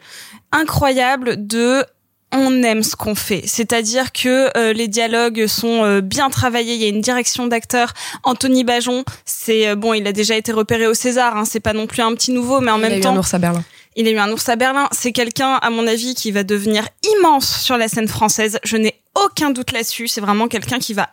incroyable 0.52 1.46
de 1.46 1.84
on 2.32 2.62
aime 2.62 2.82
ce 2.82 2.94
qu'on 2.96 3.14
fait. 3.14 3.42
C'est-à-dire 3.46 4.12
que 4.12 4.56
euh, 4.56 4.72
les 4.72 4.86
dialogues 4.88 5.46
sont 5.46 5.84
euh, 5.84 6.00
bien 6.00 6.30
travaillés. 6.30 6.74
Il 6.74 6.80
y 6.80 6.84
a 6.84 6.88
une 6.88 7.00
direction 7.00 7.46
d'acteur. 7.46 7.92
Anthony 8.22 8.62
Bajon, 8.64 9.04
c'est 9.24 9.68
euh, 9.68 9.74
bon, 9.74 9.94
il 9.94 10.06
a 10.06 10.12
déjà 10.12 10.36
été 10.36 10.52
repéré 10.52 10.86
au 10.86 10.94
César. 10.94 11.36
Hein, 11.36 11.44
c'est 11.44 11.60
pas 11.60 11.72
non 11.72 11.86
plus 11.86 12.02
un 12.02 12.14
petit 12.14 12.30
nouveau, 12.30 12.60
mais 12.60 12.70
en 12.70 12.78
Il 12.78 12.84
a 12.84 12.88
même 12.88 12.98
eu 12.98 13.02
temps, 13.02 13.14
un 13.14 13.18
ours 13.18 13.34
à 13.34 13.38
Berlin. 13.38 13.64
il 13.96 14.06
a 14.06 14.10
eu 14.12 14.18
un 14.18 14.30
ours 14.30 14.48
à 14.48 14.56
Berlin. 14.56 14.88
C'est 14.92 15.12
quelqu'un, 15.12 15.54
à 15.54 15.70
mon 15.70 15.86
avis, 15.86 16.14
qui 16.14 16.30
va 16.30 16.44
devenir 16.44 16.86
immense 17.18 17.60
sur 17.62 17.76
la 17.76 17.88
scène 17.88 18.08
française. 18.08 18.58
Je 18.64 18.76
n'ai 18.76 18.94
aucun 19.24 19.50
doute 19.50 19.72
là-dessus. 19.72 20.06
C'est 20.06 20.20
vraiment 20.20 20.46
quelqu'un 20.46 20.78
qui 20.78 20.94
va 20.94 21.08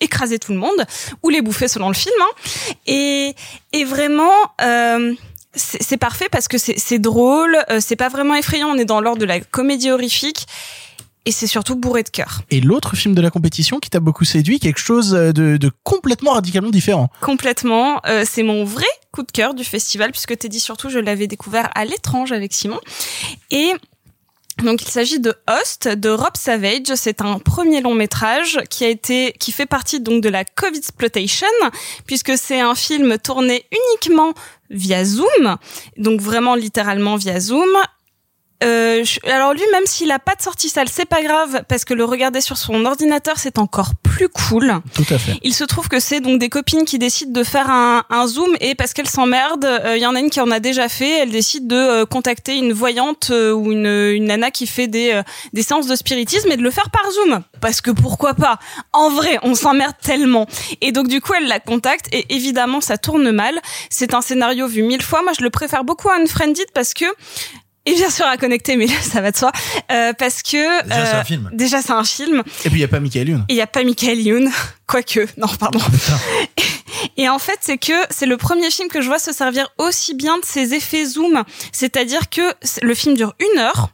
écraser 0.00 0.38
tout 0.38 0.52
le 0.52 0.58
monde 0.58 0.84
ou 1.22 1.28
les 1.28 1.42
bouffer 1.42 1.68
selon 1.68 1.88
le 1.88 1.94
film. 1.94 2.14
hein. 2.20 2.72
Et, 2.86 3.34
et 3.72 3.84
vraiment. 3.84 4.32
Euh, 5.54 5.58
c'est 5.80 5.96
parfait 5.96 6.28
parce 6.30 6.48
que 6.48 6.58
c'est 6.58 6.98
drôle, 6.98 7.56
euh, 7.70 7.78
c'est 7.80 7.96
pas 7.96 8.08
vraiment 8.08 8.34
effrayant, 8.34 8.68
on 8.68 8.76
est 8.76 8.84
dans 8.84 9.00
l'ordre 9.00 9.20
de 9.20 9.26
la 9.26 9.40
comédie 9.40 9.90
horrifique 9.90 10.46
et 11.24 11.30
c'est 11.30 11.46
surtout 11.46 11.76
bourré 11.76 12.02
de 12.02 12.08
cœur. 12.08 12.42
Et 12.50 12.60
l'autre 12.60 12.96
film 12.96 13.14
de 13.14 13.20
la 13.20 13.30
compétition 13.30 13.78
qui 13.78 13.90
t'a 13.90 14.00
beaucoup 14.00 14.24
séduit, 14.24 14.58
quelque 14.58 14.80
chose 14.80 15.10
de, 15.10 15.56
de 15.56 15.70
complètement 15.84 16.32
radicalement 16.32 16.70
différent. 16.70 17.10
Complètement, 17.20 18.00
euh, 18.06 18.24
c'est 18.28 18.42
mon 18.42 18.64
vrai 18.64 18.86
coup 19.12 19.22
de 19.22 19.30
cœur 19.30 19.54
du 19.54 19.64
festival 19.64 20.10
puisque 20.10 20.36
t'es 20.36 20.48
dit 20.48 20.60
surtout 20.60 20.88
je 20.88 20.98
l'avais 20.98 21.26
découvert 21.26 21.70
à 21.74 21.84
l'étrange 21.84 22.32
avec 22.32 22.52
Simon 22.52 22.80
et 23.50 23.72
donc 24.58 24.82
il 24.82 24.88
s'agit 24.88 25.18
de 25.18 25.34
Host 25.48 25.88
de 25.88 26.10
Rob 26.10 26.36
Savage. 26.36 26.94
C'est 26.94 27.20
un 27.22 27.38
premier 27.38 27.80
long 27.80 27.94
métrage 27.94 28.60
qui 28.70 28.84
a 28.84 28.88
été 28.88 29.34
qui 29.38 29.52
fait 29.52 29.66
partie 29.66 30.00
donc 30.00 30.22
de 30.22 30.28
la 30.28 30.44
Covid 30.44 30.78
exploitation 30.78 31.46
puisque 32.06 32.36
c'est 32.36 32.60
un 32.60 32.74
film 32.74 33.18
tourné 33.18 33.64
uniquement 33.72 34.32
via 34.70 35.04
Zoom, 35.04 35.56
donc 35.98 36.20
vraiment 36.20 36.54
littéralement 36.54 37.16
via 37.16 37.40
Zoom. 37.40 37.68
Euh, 38.62 39.04
je- 39.04 39.18
alors 39.30 39.52
lui, 39.52 39.62
même 39.72 39.86
s'il 39.86 40.10
a 40.12 40.18
pas 40.18 40.34
de 40.34 40.42
sortie 40.42 40.68
salle, 40.68 40.88
c'est 40.88 41.04
pas 41.04 41.22
grave 41.22 41.62
parce 41.68 41.84
que 41.84 41.94
le 41.94 42.04
regarder 42.04 42.40
sur 42.40 42.56
son 42.56 42.84
ordinateur, 42.84 43.38
c'est 43.38 43.58
encore 43.58 43.90
plus 44.02 44.28
cool. 44.28 44.74
Tout 44.94 45.04
à 45.10 45.18
fait. 45.18 45.38
Il 45.42 45.54
se 45.54 45.64
trouve 45.64 45.88
que 45.88 45.98
c'est 46.00 46.20
donc 46.20 46.38
des 46.38 46.48
copines 46.48 46.84
qui 46.84 46.98
décident 46.98 47.32
de 47.32 47.44
faire 47.44 47.70
un, 47.70 48.04
un 48.10 48.26
zoom 48.26 48.54
et 48.60 48.74
parce 48.74 48.92
qu'elles 48.92 49.08
s'emmerdent, 49.08 49.64
euh, 49.64 49.96
il 49.96 50.02
y 50.02 50.06
en 50.06 50.14
a 50.14 50.20
une 50.20 50.30
qui 50.30 50.40
en 50.40 50.50
a 50.50 50.60
déjà 50.60 50.88
fait, 50.88 51.10
elle 51.22 51.30
décide 51.30 51.66
de 51.66 51.76
euh, 51.76 52.06
contacter 52.06 52.56
une 52.56 52.72
voyante 52.72 53.30
euh, 53.30 53.52
ou 53.52 53.72
une, 53.72 53.86
une 53.86 54.24
nana 54.24 54.50
qui 54.50 54.66
fait 54.66 54.86
des, 54.86 55.12
euh, 55.12 55.22
des 55.52 55.62
séances 55.62 55.86
de 55.86 55.96
spiritisme 55.96 56.50
et 56.52 56.56
de 56.56 56.62
le 56.62 56.70
faire 56.70 56.90
par 56.90 57.10
zoom. 57.10 57.42
Parce 57.60 57.80
que 57.80 57.90
pourquoi 57.90 58.34
pas? 58.34 58.58
En 58.92 59.10
vrai, 59.10 59.38
on 59.42 59.54
s'emmerde 59.54 59.94
tellement. 60.02 60.46
Et 60.80 60.92
donc 60.92 61.08
du 61.08 61.20
coup, 61.20 61.32
elle 61.36 61.48
la 61.48 61.60
contacte 61.60 62.06
et 62.12 62.26
évidemment, 62.34 62.80
ça 62.80 62.98
tourne 62.98 63.30
mal. 63.32 63.58
C'est 63.90 64.14
un 64.14 64.20
scénario 64.20 64.66
vu 64.66 64.82
mille 64.82 65.02
fois. 65.02 65.22
Moi, 65.22 65.32
je 65.38 65.42
le 65.42 65.50
préfère 65.50 65.84
beaucoup 65.84 66.08
à 66.08 66.16
Unfriended 66.16 66.66
parce 66.74 66.94
que 66.94 67.04
et 67.84 67.94
bien 67.94 68.10
sûr 68.10 68.26
à 68.26 68.36
connecter, 68.36 68.76
mais 68.76 68.86
là, 68.86 68.94
ça 69.00 69.20
va 69.20 69.30
de 69.30 69.36
soi. 69.36 69.50
Euh, 69.90 70.12
parce 70.12 70.42
que 70.42 70.82
Déjà, 70.84 71.06
c'est 71.06 71.14
un 71.14 71.20
euh, 71.20 71.24
film. 71.24 71.50
Déjà, 71.52 71.82
c'est 71.82 71.92
un 71.92 72.04
film. 72.04 72.42
Et 72.64 72.70
puis 72.70 72.78
il 72.78 72.80
y 72.80 72.84
a 72.84 72.88
pas 72.88 73.00
Michael 73.00 73.28
Youn. 73.28 73.44
Il 73.48 73.54
n'y 73.54 73.60
a 73.60 73.66
pas 73.66 73.82
Michael 73.82 74.20
Youn, 74.20 74.50
quoique, 74.86 75.26
non, 75.36 75.48
pardon. 75.58 75.80
Et 77.16 77.28
en 77.28 77.38
fait, 77.38 77.58
c'est 77.60 77.78
que 77.78 77.92
c'est 78.10 78.26
le 78.26 78.36
premier 78.36 78.70
film 78.70 78.88
que 78.88 79.00
je 79.00 79.08
vois 79.08 79.18
se 79.18 79.32
servir 79.32 79.68
aussi 79.78 80.14
bien 80.14 80.38
de 80.38 80.44
ses 80.44 80.74
effets 80.74 81.04
zoom. 81.04 81.42
C'est-à-dire 81.72 82.30
que 82.30 82.42
le 82.82 82.94
film 82.94 83.16
dure 83.16 83.34
une 83.40 83.58
heure 83.58 83.90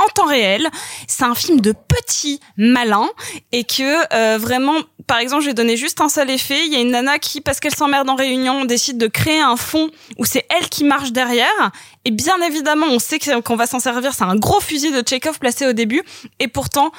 en 0.00 0.08
temps 0.08 0.26
réel. 0.26 0.68
C'est 1.06 1.24
un 1.24 1.34
film 1.34 1.60
de 1.60 1.72
petits 1.72 2.40
malins 2.56 3.08
et 3.52 3.64
que 3.64 4.14
euh, 4.14 4.38
vraiment, 4.38 4.76
par 5.06 5.18
exemple, 5.18 5.42
je 5.42 5.48
vais 5.48 5.54
donner 5.54 5.76
juste 5.76 6.00
un 6.00 6.08
seul 6.08 6.30
effet. 6.30 6.66
Il 6.66 6.72
y 6.72 6.76
a 6.76 6.80
une 6.80 6.90
nana 6.90 7.18
qui, 7.18 7.40
parce 7.40 7.60
qu'elle 7.60 7.74
s'emmerde 7.74 8.08
en 8.08 8.16
réunion, 8.16 8.64
décide 8.64 8.98
de 8.98 9.06
créer 9.06 9.40
un 9.40 9.56
fond 9.56 9.90
où 10.18 10.24
c'est 10.24 10.46
elle 10.50 10.68
qui 10.68 10.84
marche 10.84 11.12
derrière. 11.12 11.70
Et 12.04 12.10
bien 12.10 12.40
évidemment, 12.42 12.86
on 12.88 12.98
sait 12.98 13.18
qu'on 13.18 13.56
va 13.56 13.66
s'en 13.66 13.80
servir. 13.80 14.14
C'est 14.14 14.24
un 14.24 14.36
gros 14.36 14.60
fusil 14.60 14.92
de 14.92 15.02
Chekhov 15.06 15.38
placé 15.38 15.66
au 15.66 15.72
début. 15.72 16.02
Et 16.38 16.48
pourtant, 16.48 16.92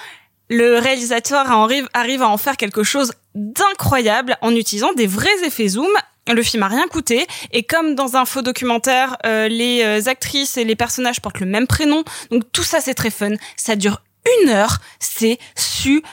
le 0.49 0.78
réalisateur 0.80 1.49
arrive 1.94 2.22
à 2.22 2.28
en 2.28 2.38
faire 2.38 2.57
quelque 2.57 2.84
chose 2.84 3.14
d'incroyable 3.36 4.38
en 4.41 4.53
utilisant 4.53 4.91
des 4.94 5.07
vrais 5.07 5.44
effets 5.45 5.69
zoom. 5.69 5.88
Le 6.27 6.43
film 6.43 6.64
a 6.64 6.68
rien 6.68 6.88
coûté 6.88 7.26
et 7.52 7.64
comme 7.64 7.95
dans 7.95 8.15
un 8.15 8.26
faux 8.26 8.41
documentaire, 8.41 9.18
euh, 9.26 9.48
les 9.48 9.81
euh, 9.84 10.10
actrices 10.10 10.56
et 10.57 10.64
les 10.64 10.76
personnages 10.76 11.19
portent 11.19 11.39
le 11.39 11.48
même 11.48 11.68
prénom, 11.68 12.03
donc 12.30 12.43
tout 12.52 12.64
ça 12.64 12.80
c'est 12.80 12.93
très 12.93 13.10
fun. 13.10 13.31
Ça 13.57 13.76
dure 13.76 14.02
une 14.43 14.49
heure, 14.49 14.77
c'est 14.99 15.39
super. 15.56 16.07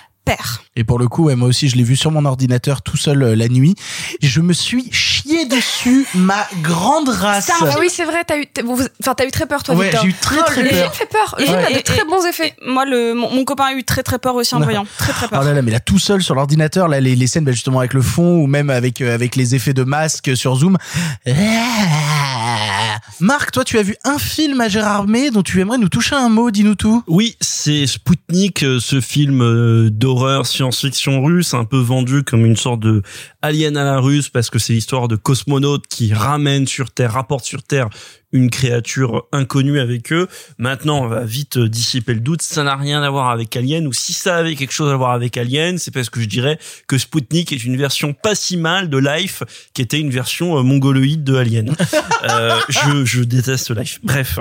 Et 0.76 0.84
pour 0.84 0.98
le 0.98 1.08
coup, 1.08 1.24
ouais, 1.24 1.36
moi 1.36 1.48
aussi, 1.48 1.68
je 1.68 1.76
l'ai 1.76 1.82
vu 1.82 1.96
sur 1.96 2.10
mon 2.10 2.24
ordinateur 2.24 2.82
tout 2.82 2.96
seul 2.96 3.22
euh, 3.22 3.36
la 3.36 3.48
nuit. 3.48 3.74
Je 4.22 4.40
me 4.40 4.52
suis 4.52 4.92
chié 4.92 5.46
dessus, 5.46 6.06
ma 6.14 6.46
grande 6.62 7.08
race. 7.08 7.50
Ah 7.60 7.76
oui, 7.80 7.88
c'est 7.90 8.04
vrai, 8.04 8.22
t'as 8.26 8.38
eu, 8.38 8.46
t'as- 8.46 8.62
bon, 8.62 8.74
vous- 8.74 8.86
enfin, 9.02 9.14
t'as 9.14 9.26
eu 9.26 9.30
très 9.30 9.46
peur, 9.46 9.62
toi, 9.62 9.74
Ouais, 9.74 9.86
Victor. 9.86 10.02
j'ai 10.02 10.08
eu 10.08 10.14
très, 10.14 10.42
très 10.42 10.62
le 10.62 10.68
peur. 10.70 10.78
film 10.78 10.92
fait 10.92 11.06
peur. 11.10 11.34
Le 11.38 11.44
film 11.44 11.58
a 11.58 11.70
de 11.72 11.80
très 11.82 12.04
bons 12.04 12.24
effets. 12.26 12.54
Moi, 12.66 12.84
le, 12.84 13.14
mon, 13.14 13.30
mon 13.34 13.44
copain 13.44 13.64
a 13.66 13.72
eu 13.74 13.84
très 13.84 14.02
très 14.02 14.18
peur 14.18 14.34
aussi 14.34 14.54
en 14.54 14.58
le 14.58 14.64
voyant. 14.64 14.86
Très 14.98 15.12
très 15.12 15.28
peur. 15.28 15.40
Oh 15.42 15.44
là 15.44 15.52
là, 15.54 15.62
mais 15.62 15.70
là 15.72 15.80
tout 15.80 15.98
seul 15.98 16.22
sur 16.22 16.34
l'ordinateur, 16.34 16.88
là 16.88 17.00
les, 17.00 17.16
les 17.16 17.26
scènes 17.26 17.44
bah, 17.44 17.52
justement 17.52 17.78
avec 17.80 17.94
le 17.94 18.02
fond 18.02 18.36
ou 18.42 18.46
même 18.46 18.70
avec 18.70 19.00
euh, 19.00 19.14
avec 19.14 19.36
les 19.36 19.54
effets 19.54 19.74
de 19.74 19.84
masque 19.84 20.36
sur 20.36 20.54
Zoom. 20.56 20.76
Ah. 21.26 21.32
Marc, 23.20 23.52
toi 23.52 23.64
tu 23.64 23.78
as 23.78 23.82
vu 23.82 23.96
un 24.04 24.18
film 24.18 24.60
à 24.60 24.68
Gérard 24.68 25.06
May 25.06 25.30
dont 25.30 25.42
tu 25.42 25.60
aimerais 25.60 25.78
nous 25.78 25.88
toucher 25.88 26.16
un 26.16 26.28
mot, 26.28 26.50
dis-nous 26.50 26.74
tout. 26.74 27.02
Oui, 27.06 27.36
c'est 27.40 27.86
Spoutnik, 27.86 28.62
euh, 28.62 28.80
ce 28.80 29.00
film 29.00 29.42
euh, 29.42 29.90
d'horreur 29.90 30.46
science-fiction 30.46 31.22
russe, 31.22 31.54
un 31.54 31.64
peu 31.64 31.78
vendu 31.78 32.22
comme 32.22 32.44
une 32.44 32.56
sorte 32.56 32.80
de 32.80 33.02
alien 33.42 33.76
à 33.76 33.84
la 33.84 33.98
russe 33.98 34.28
parce 34.28 34.50
que 34.50 34.58
c'est 34.58 34.72
l'histoire 34.72 35.08
de 35.08 35.16
cosmonautes 35.16 35.86
qui 35.86 36.12
ramènent 36.12 36.66
sur 36.66 36.90
Terre, 36.90 37.12
rapportent 37.12 37.44
sur 37.44 37.62
Terre 37.62 37.88
une 38.32 38.50
créature 38.50 39.26
inconnue 39.32 39.80
avec 39.80 40.12
eux. 40.12 40.28
Maintenant, 40.58 41.02
on 41.02 41.08
va 41.08 41.24
vite 41.24 41.56
euh, 41.56 41.68
dissiper 41.68 42.14
le 42.14 42.20
doute. 42.20 42.42
Ça 42.42 42.62
n'a 42.62 42.76
rien 42.76 43.02
à 43.02 43.10
voir 43.10 43.30
avec 43.30 43.56
Alien, 43.56 43.86
ou 43.86 43.92
si 43.92 44.12
ça 44.12 44.36
avait 44.36 44.54
quelque 44.54 44.72
chose 44.72 44.92
à 44.92 44.96
voir 44.96 45.12
avec 45.12 45.36
Alien, 45.36 45.78
c'est 45.78 45.90
parce 45.90 46.10
que 46.10 46.20
je 46.20 46.26
dirais 46.26 46.58
que 46.86 46.98
Spoutnik 46.98 47.52
est 47.52 47.64
une 47.64 47.76
version 47.76 48.12
pas 48.12 48.34
si 48.34 48.56
mal 48.56 48.90
de 48.90 48.98
Life, 48.98 49.42
qui 49.72 49.82
était 49.82 50.00
une 50.00 50.10
version 50.10 50.58
euh, 50.58 50.62
mongoloïde 50.62 51.24
de 51.24 51.36
Alien. 51.36 51.74
euh, 52.30 52.58
je, 52.68 53.04
je 53.04 53.22
déteste 53.22 53.74
Life. 53.74 54.00
Bref. 54.02 54.38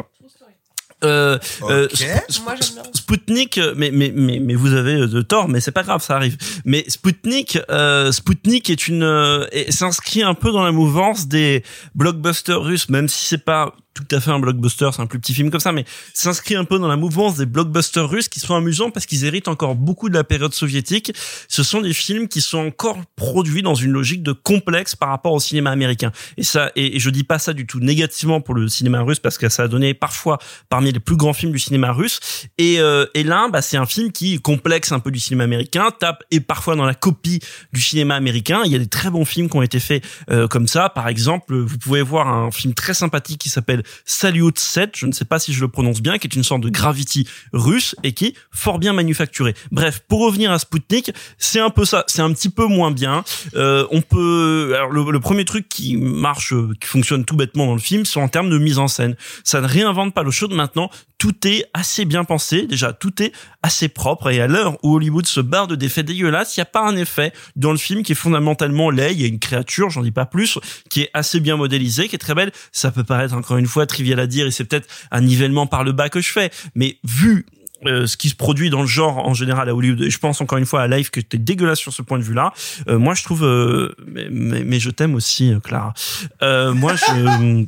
Euh, 1.03 1.37
euh, 1.63 1.87
Sp- 1.89 2.41
Moi, 2.43 2.55
j'aime 2.59 2.73
bien. 2.81 2.91
Spoutnik, 2.93 3.59
mais 3.75 3.91
mais 3.91 4.11
mais 4.15 4.39
mais 4.39 4.55
vous 4.55 4.73
avez 4.73 4.93
euh, 4.95 5.07
de 5.07 5.21
tort, 5.21 5.47
mais 5.47 5.59
c'est 5.61 5.71
pas 5.71 5.83
grave, 5.83 6.01
ça 6.01 6.15
arrive. 6.15 6.37
Mais 6.65 6.83
Spoutnik, 6.87 7.59
euh, 7.69 8.11
Spoutnik 8.11 8.69
est 8.69 8.87
une, 8.87 9.03
euh, 9.03 9.45
et 9.51 9.71
s'inscrit 9.71 10.23
un 10.23 10.33
peu 10.33 10.51
dans 10.51 10.63
la 10.63 10.71
mouvance 10.71 11.27
des 11.27 11.63
blockbusters 11.93 12.61
russes, 12.63 12.89
même 12.89 13.07
si 13.07 13.25
c'est 13.27 13.43
pas 13.45 13.75
tout 14.05 14.15
à 14.15 14.19
fait 14.19 14.31
un 14.31 14.39
blockbuster, 14.39 14.89
c'est 14.93 15.01
un 15.01 15.07
plus 15.07 15.19
petit 15.19 15.33
film 15.33 15.49
comme 15.49 15.59
ça, 15.59 15.71
mais 15.71 15.85
s'inscrit 16.13 16.55
un 16.55 16.65
peu 16.65 16.77
dans 16.77 16.87
la 16.87 16.97
mouvance 16.97 17.35
des 17.37 17.45
blockbusters 17.45 18.07
russes 18.07 18.29
qui 18.29 18.39
sont 18.39 18.55
amusants 18.55 18.91
parce 18.91 19.05
qu'ils 19.05 19.25
héritent 19.25 19.47
encore 19.47 19.75
beaucoup 19.75 20.09
de 20.09 20.13
la 20.13 20.23
période 20.23 20.53
soviétique. 20.53 21.13
Ce 21.47 21.63
sont 21.63 21.81
des 21.81 21.93
films 21.93 22.27
qui 22.27 22.41
sont 22.41 22.59
encore 22.59 22.97
produits 23.15 23.63
dans 23.63 23.75
une 23.75 23.91
logique 23.91 24.21
de 24.21 24.33
complexe 24.33 24.95
par 24.95 25.09
rapport 25.09 25.33
au 25.33 25.39
cinéma 25.39 25.71
américain. 25.71 26.11
Et 26.37 26.43
ça, 26.43 26.71
et, 26.75 26.99
je 26.99 27.09
dis 27.09 27.23
pas 27.23 27.39
ça 27.39 27.53
du 27.53 27.65
tout 27.65 27.79
négativement 27.79 28.39
pour 28.39 28.53
le 28.53 28.67
cinéma 28.67 29.01
russe 29.01 29.19
parce 29.19 29.37
que 29.37 29.49
ça 29.49 29.63
a 29.63 29.67
donné 29.67 29.93
parfois 29.93 30.37
parmi 30.69 30.91
les 30.91 30.99
plus 30.99 31.15
grands 31.15 31.33
films 31.33 31.51
du 31.51 31.59
cinéma 31.59 31.91
russe. 31.91 32.19
Et, 32.57 32.79
euh, 32.79 33.05
et 33.15 33.23
là, 33.23 33.49
bah, 33.51 33.61
c'est 33.61 33.77
un 33.77 33.85
film 33.85 34.11
qui 34.11 34.39
complexe 34.39 34.91
un 34.91 34.99
peu 34.99 35.09
du 35.09 35.19
cinéma 35.19 35.45
américain, 35.45 35.89
tape 35.99 36.23
et 36.29 36.39
parfois 36.39 36.75
dans 36.75 36.85
la 36.85 36.93
copie 36.93 37.39
du 37.73 37.81
cinéma 37.81 38.15
américain. 38.15 38.61
Il 38.65 38.71
y 38.71 38.75
a 38.75 38.79
des 38.79 38.87
très 38.87 39.09
bons 39.09 39.25
films 39.25 39.49
qui 39.49 39.57
ont 39.57 39.63
été 39.63 39.79
faits 39.79 40.03
euh, 40.29 40.47
comme 40.47 40.67
ça. 40.67 40.89
Par 40.89 41.07
exemple, 41.07 41.57
vous 41.57 41.77
pouvez 41.77 42.03
voir 42.03 42.27
un 42.27 42.51
film 42.51 42.73
très 42.75 42.93
sympathique 42.93 43.39
qui 43.39 43.49
s'appelle 43.49 43.83
Salute 44.05 44.59
7, 44.59 44.91
je 44.95 45.05
ne 45.05 45.11
sais 45.11 45.25
pas 45.25 45.39
si 45.39 45.53
je 45.53 45.61
le 45.61 45.67
prononce 45.67 46.01
bien, 46.01 46.17
qui 46.17 46.27
est 46.27 46.35
une 46.35 46.43
sorte 46.43 46.61
de 46.61 46.69
Gravity 46.69 47.27
russe 47.53 47.95
et 48.03 48.13
qui 48.13 48.27
est 48.27 48.33
fort 48.51 48.79
bien 48.79 48.93
manufacturé. 48.93 49.53
Bref, 49.71 50.01
pour 50.07 50.21
revenir 50.21 50.51
à 50.51 50.59
Spoutnik, 50.59 51.11
c'est 51.37 51.59
un 51.59 51.69
peu 51.69 51.85
ça, 51.85 52.03
c'est 52.07 52.21
un 52.21 52.31
petit 52.33 52.49
peu 52.49 52.65
moins 52.65 52.91
bien. 52.91 53.23
Euh, 53.55 53.85
on 53.91 54.01
peut, 54.01 54.73
alors 54.75 54.91
le, 54.91 55.11
le 55.11 55.19
premier 55.19 55.45
truc 55.45 55.69
qui 55.69 55.97
marche, 55.97 56.53
euh, 56.53 56.73
qui 56.79 56.87
fonctionne 56.87 57.25
tout 57.25 57.35
bêtement 57.35 57.67
dans 57.67 57.75
le 57.75 57.79
film, 57.79 58.05
c'est 58.05 58.19
en 58.19 58.27
termes 58.27 58.49
de 58.49 58.57
mise 58.57 58.79
en 58.79 58.87
scène. 58.87 59.15
Ça 59.43 59.61
ne 59.61 59.67
réinvente 59.67 60.13
pas 60.13 60.23
l'eau 60.23 60.31
chaude 60.31 60.53
maintenant. 60.53 60.89
Tout 61.17 61.47
est 61.47 61.65
assez 61.73 62.05
bien 62.05 62.23
pensé. 62.23 62.67
Déjà, 62.67 62.93
tout 62.93 63.21
est 63.21 63.31
assez 63.63 63.87
propre. 63.87 64.29
Et 64.29 64.39
à 64.39 64.47
l'heure 64.47 64.77
où 64.83 64.95
Hollywood 64.95 65.25
se 65.25 65.39
barre 65.39 65.67
de 65.67 65.75
des 65.75 65.89
faits 65.89 66.05
dégueulasses, 66.05 66.55
il 66.55 66.59
n'y 66.59 66.63
a 66.63 66.65
pas 66.65 66.81
un 66.81 66.95
effet 66.95 67.33
dans 67.55 67.71
le 67.71 67.77
film 67.77 68.03
qui 68.03 68.11
est 68.11 68.15
fondamentalement 68.15 68.89
laid. 68.89 69.13
Il 69.13 69.21
y 69.21 69.25
a 69.25 69.27
une 69.27 69.39
créature, 69.39 69.89
j'en 69.89 70.01
dis 70.01 70.11
pas 70.11 70.25
plus, 70.25 70.59
qui 70.89 71.01
est 71.01 71.09
assez 71.13 71.39
bien 71.39 71.57
modélisée, 71.57 72.07
qui 72.07 72.15
est 72.15 72.19
très 72.19 72.35
belle. 72.35 72.51
Ça 72.71 72.91
peut 72.91 73.03
paraître 73.03 73.33
encore 73.33 73.57
une 73.57 73.67
fois 73.67 73.76
trivial 73.85 74.19
à 74.19 74.27
dire 74.27 74.47
et 74.47 74.51
c'est 74.51 74.65
peut-être 74.65 74.87
un 75.11 75.21
nivellement 75.21 75.67
par 75.67 75.83
le 75.83 75.91
bas 75.91 76.09
que 76.09 76.21
je 76.21 76.31
fais. 76.31 76.51
Mais 76.75 76.97
vu 77.03 77.45
euh, 77.85 78.07
ce 78.07 78.17
qui 78.17 78.29
se 78.29 78.35
produit 78.35 78.71
dans 78.71 78.81
le 78.81 78.87
genre 78.87 79.19
en 79.19 79.35
général 79.35 79.69
à 79.69 79.75
Hollywood 79.75 80.01
et 80.01 80.09
je 80.09 80.17
pense 80.17 80.41
encore 80.41 80.57
une 80.57 80.65
fois 80.65 80.81
à 80.81 80.87
Life 80.87 81.11
que 81.11 81.19
t'es 81.19 81.37
dégueulasse 81.37 81.77
sur 81.77 81.93
ce 81.93 82.01
point 82.01 82.17
de 82.17 82.23
vue 82.23 82.33
là 82.33 82.51
euh, 82.87 82.97
moi 82.97 83.13
je 83.13 83.23
trouve 83.23 83.45
euh, 83.45 83.93
mais, 84.07 84.63
mais, 84.65 84.79
je 84.79 84.89
t'aime 84.89 85.13
aussi 85.13 85.53
Clara 85.63 85.93
moi 86.41 86.95
je 86.95 87.67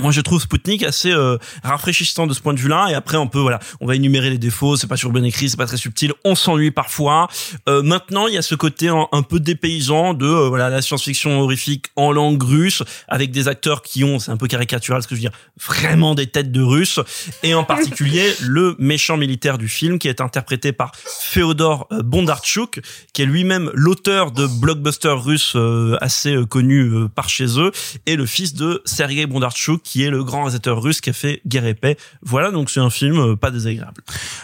moi, 0.00 0.12
je 0.12 0.20
trouve 0.20 0.40
Spoutnik 0.40 0.82
assez 0.82 1.12
euh, 1.12 1.38
rafraîchissant 1.62 2.26
de 2.26 2.34
ce 2.34 2.40
point 2.40 2.54
de 2.54 2.58
vue-là. 2.58 2.88
Et 2.90 2.94
après, 2.94 3.16
on 3.16 3.28
peut, 3.28 3.40
voilà, 3.40 3.58
on 3.80 3.86
va 3.86 3.94
énumérer 3.94 4.30
les 4.30 4.38
défauts. 4.38 4.76
C'est 4.76 4.86
pas 4.86 4.96
sur 4.96 5.10
bien 5.10 5.24
écrit, 5.24 5.48
c'est 5.48 5.56
pas 5.56 5.66
très 5.66 5.76
subtil. 5.76 6.12
On 6.24 6.34
s'ennuie 6.34 6.70
parfois. 6.70 7.28
Euh, 7.68 7.82
maintenant, 7.82 8.26
il 8.26 8.34
y 8.34 8.38
a 8.38 8.42
ce 8.42 8.54
côté 8.54 8.88
un, 8.88 9.06
un 9.12 9.22
peu 9.22 9.40
dépaysant 9.40 10.14
de 10.14 10.26
euh, 10.26 10.48
voilà 10.48 10.68
la 10.68 10.82
science-fiction 10.82 11.40
horrifique 11.40 11.86
en 11.96 12.12
langue 12.12 12.42
russe 12.42 12.82
avec 13.08 13.30
des 13.30 13.48
acteurs 13.48 13.82
qui 13.82 14.04
ont, 14.04 14.18
c'est 14.18 14.30
un 14.30 14.36
peu 14.36 14.46
caricatural 14.46 15.02
ce 15.02 15.08
que 15.08 15.14
je 15.14 15.20
veux 15.20 15.28
dire, 15.28 15.38
vraiment 15.64 16.14
des 16.14 16.26
têtes 16.26 16.52
de 16.52 16.62
Russes. 16.62 17.00
Et 17.42 17.54
en 17.54 17.64
particulier 17.64 18.34
le 18.42 18.76
méchant 18.78 19.16
militaire 19.16 19.58
du 19.58 19.68
film 19.68 19.98
qui 19.98 20.08
est 20.08 20.20
interprété 20.20 20.72
par 20.72 20.92
Féodor 20.96 21.86
euh, 21.92 22.02
Bondarchuk, 22.02 22.80
qui 23.12 23.22
est 23.22 23.26
lui-même 23.26 23.70
l'auteur 23.74 24.32
de 24.32 24.46
blockbusters 24.46 25.22
russes 25.22 25.54
euh, 25.56 25.96
assez 26.00 26.36
connus 26.48 27.08
par 27.14 27.28
chez 27.28 27.58
eux, 27.58 27.72
et 28.06 28.16
le 28.16 28.26
fils 28.26 28.54
de 28.54 28.82
Sergei 28.84 29.26
Bondarchuk 29.26 29.85
qui 29.86 30.02
est 30.04 30.10
le 30.10 30.24
grand 30.24 30.38
réalisateur 30.38 30.82
russe 30.82 31.00
qui 31.00 31.10
a 31.10 31.12
fait 31.12 31.40
Guerre 31.46 31.64
et 31.64 31.74
Paix. 31.74 31.96
Voilà, 32.20 32.50
donc 32.50 32.70
c'est 32.70 32.80
un 32.80 32.90
film 32.90 33.18
euh, 33.20 33.36
pas 33.36 33.52
désagréable. 33.52 34.02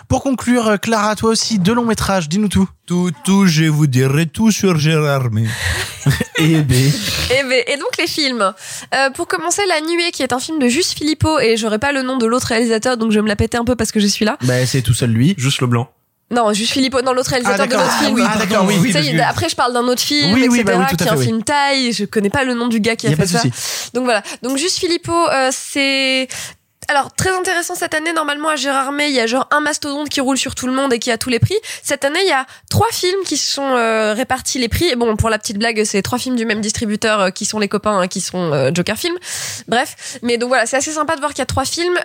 Pour 0.09 0.23
conclure, 0.23 0.69
euh, 0.69 0.77
Clara, 0.77 1.17
toi 1.17 1.31
aussi, 1.31 1.59
deux 1.59 1.75
longs 1.75 1.85
métrages, 1.85 2.29
dis-nous 2.29 2.47
tout. 2.49 2.69
Tout, 2.87 3.11
tout, 3.25 3.47
je 3.47 3.65
vous 3.65 3.89
dirai 3.89 4.27
tout 4.27 4.53
sur 4.53 4.79
Gérard 4.79 5.33
May. 5.33 5.49
et 6.39 6.63
B. 6.63 6.73
Et, 6.73 7.43
ben- 7.49 7.65
et 7.67 7.77
donc 7.77 7.97
les 7.99 8.07
films. 8.07 8.53
Euh, 8.95 9.11
pour 9.11 9.27
commencer, 9.27 9.63
La 9.69 9.81
Nuée, 9.81 10.13
qui 10.13 10.23
est 10.23 10.33
un 10.33 10.39
film 10.39 10.61
de 10.61 10.69
Juste 10.69 10.97
Philippot, 10.97 11.41
et 11.41 11.57
j'aurais 11.57 11.81
pas 11.81 11.91
le 11.93 12.03
nom 12.03 12.19
de 12.19 12.27
l'autre 12.27 12.47
réalisateur, 12.47 12.97
donc 12.97 13.11
je 13.11 13.17
vais 13.19 13.23
me 13.23 13.29
la 13.29 13.37
péter 13.37 13.57
un 13.59 13.65
peu 13.65 13.75
parce 13.75 13.91
que 13.91 13.99
je 13.99 14.07
suis 14.07 14.25
là. 14.25 14.39
Bah, 14.45 14.65
c'est 14.65 14.83
tout 14.83 14.95
seul 14.95 15.11
lui. 15.11 15.35
Juste 15.39 15.61
le 15.61 15.67
blanc. 15.67 15.91
Non, 16.33 16.53
Juste 16.53 16.73
Philippot, 16.73 17.03
non, 17.03 17.13
l'autre 17.13 17.31
réalisateur 17.31 17.61
Ah, 17.65 17.67
de 17.67 17.73
l'autre 17.75 17.87
Ah, 17.91 18.03
film. 18.05 18.15
oui, 18.15 18.23
Ah, 18.27 18.39
d'accord, 18.39 18.65
oui, 18.67 18.77
oui, 18.81 18.93
que- 18.93 19.21
Après, 19.23 19.49
je 19.49 19.55
parle 19.55 19.73
d'un 19.75 19.85
autre 19.85 20.01
film, 20.03 20.33
Oui, 20.33 20.47
oui, 20.49 20.61
etc., 20.61 20.65
bah 20.65 20.87
oui, 20.91 20.97
qui 20.97 21.05
est 21.05 21.09
un 21.11 21.17
oui. 21.17 21.25
film 21.27 21.43
taille. 21.45 21.93
Je 21.93 22.05
connais 22.07 22.31
pas 22.31 22.45
le 22.45 22.55
nom 22.55 22.69
du 22.69 22.81
gars 22.81 22.97
qui 22.97 23.07
a, 23.07 23.11
a 23.11 23.17
fait 23.17 23.27
ça. 23.27 23.43
Donc 23.95 24.05
voilà. 24.05 24.23
Donc 24.43 24.57
Juste 24.57 24.79
Philippot, 24.79 25.29
euh, 25.31 25.51
c'est 25.53 26.29
Alors, 26.93 27.11
très 27.11 27.35
intéressant 27.35 27.75
cette 27.75 27.95
année, 27.95 28.13
normalement 28.13 28.51
à 28.51 28.57
Gérardmer, 28.57 29.07
il 29.07 29.15
y 29.15 29.21
a 29.21 29.27
genre 29.27 29.49
un 29.51 29.61
mastodonte 29.61 30.11
qui 30.11 30.21
roule 30.21 30.37
sur 30.37 30.55
tout 30.55 30.67
le 30.67 30.75
monde 30.75 30.93
et 30.93 30.99
qui 30.99 31.11
a 31.11 31.17
tous 31.17 31.31
les 31.31 31.39
prix. 31.39 31.57
Cette 31.83 32.05
année, 32.05 32.19
il 32.21 32.29
y 32.29 32.33
a 32.33 32.45
trois 32.69 32.91
films 32.93 33.23
qui 33.25 33.39
se 33.39 33.51
sont 33.51 33.65
euh, 33.65 34.13
répartis 34.13 34.59
les 34.59 34.69
prix. 34.69 34.91
Et 34.91 34.95
bon, 34.95 35.17
pour 35.17 35.31
la 35.31 35.39
petite 35.39 35.57
blague, 35.57 35.85
c'est 35.85 36.03
trois 36.03 36.19
films 36.19 36.37
du 36.37 36.45
même 36.45 36.61
distributeur 36.61 37.19
euh, 37.19 37.31
qui 37.31 37.47
sont 37.47 37.59
les 37.59 37.69
copains, 37.69 37.99
hein, 37.99 38.09
qui 38.09 38.21
sont 38.21 38.53
euh, 38.53 38.71
Joker 38.75 38.99
Film. 38.99 39.15
Bref, 39.69 40.19
mais 40.21 40.37
donc 40.37 40.49
voilà, 40.49 40.67
c'est 40.67 40.77
assez 40.77 40.91
sympa 40.91 41.15
de 41.15 41.21
voir 41.21 41.31
qu'il 41.31 41.39
y 41.39 41.43
a 41.43 41.47
trois 41.47 41.65
films. 41.65 41.99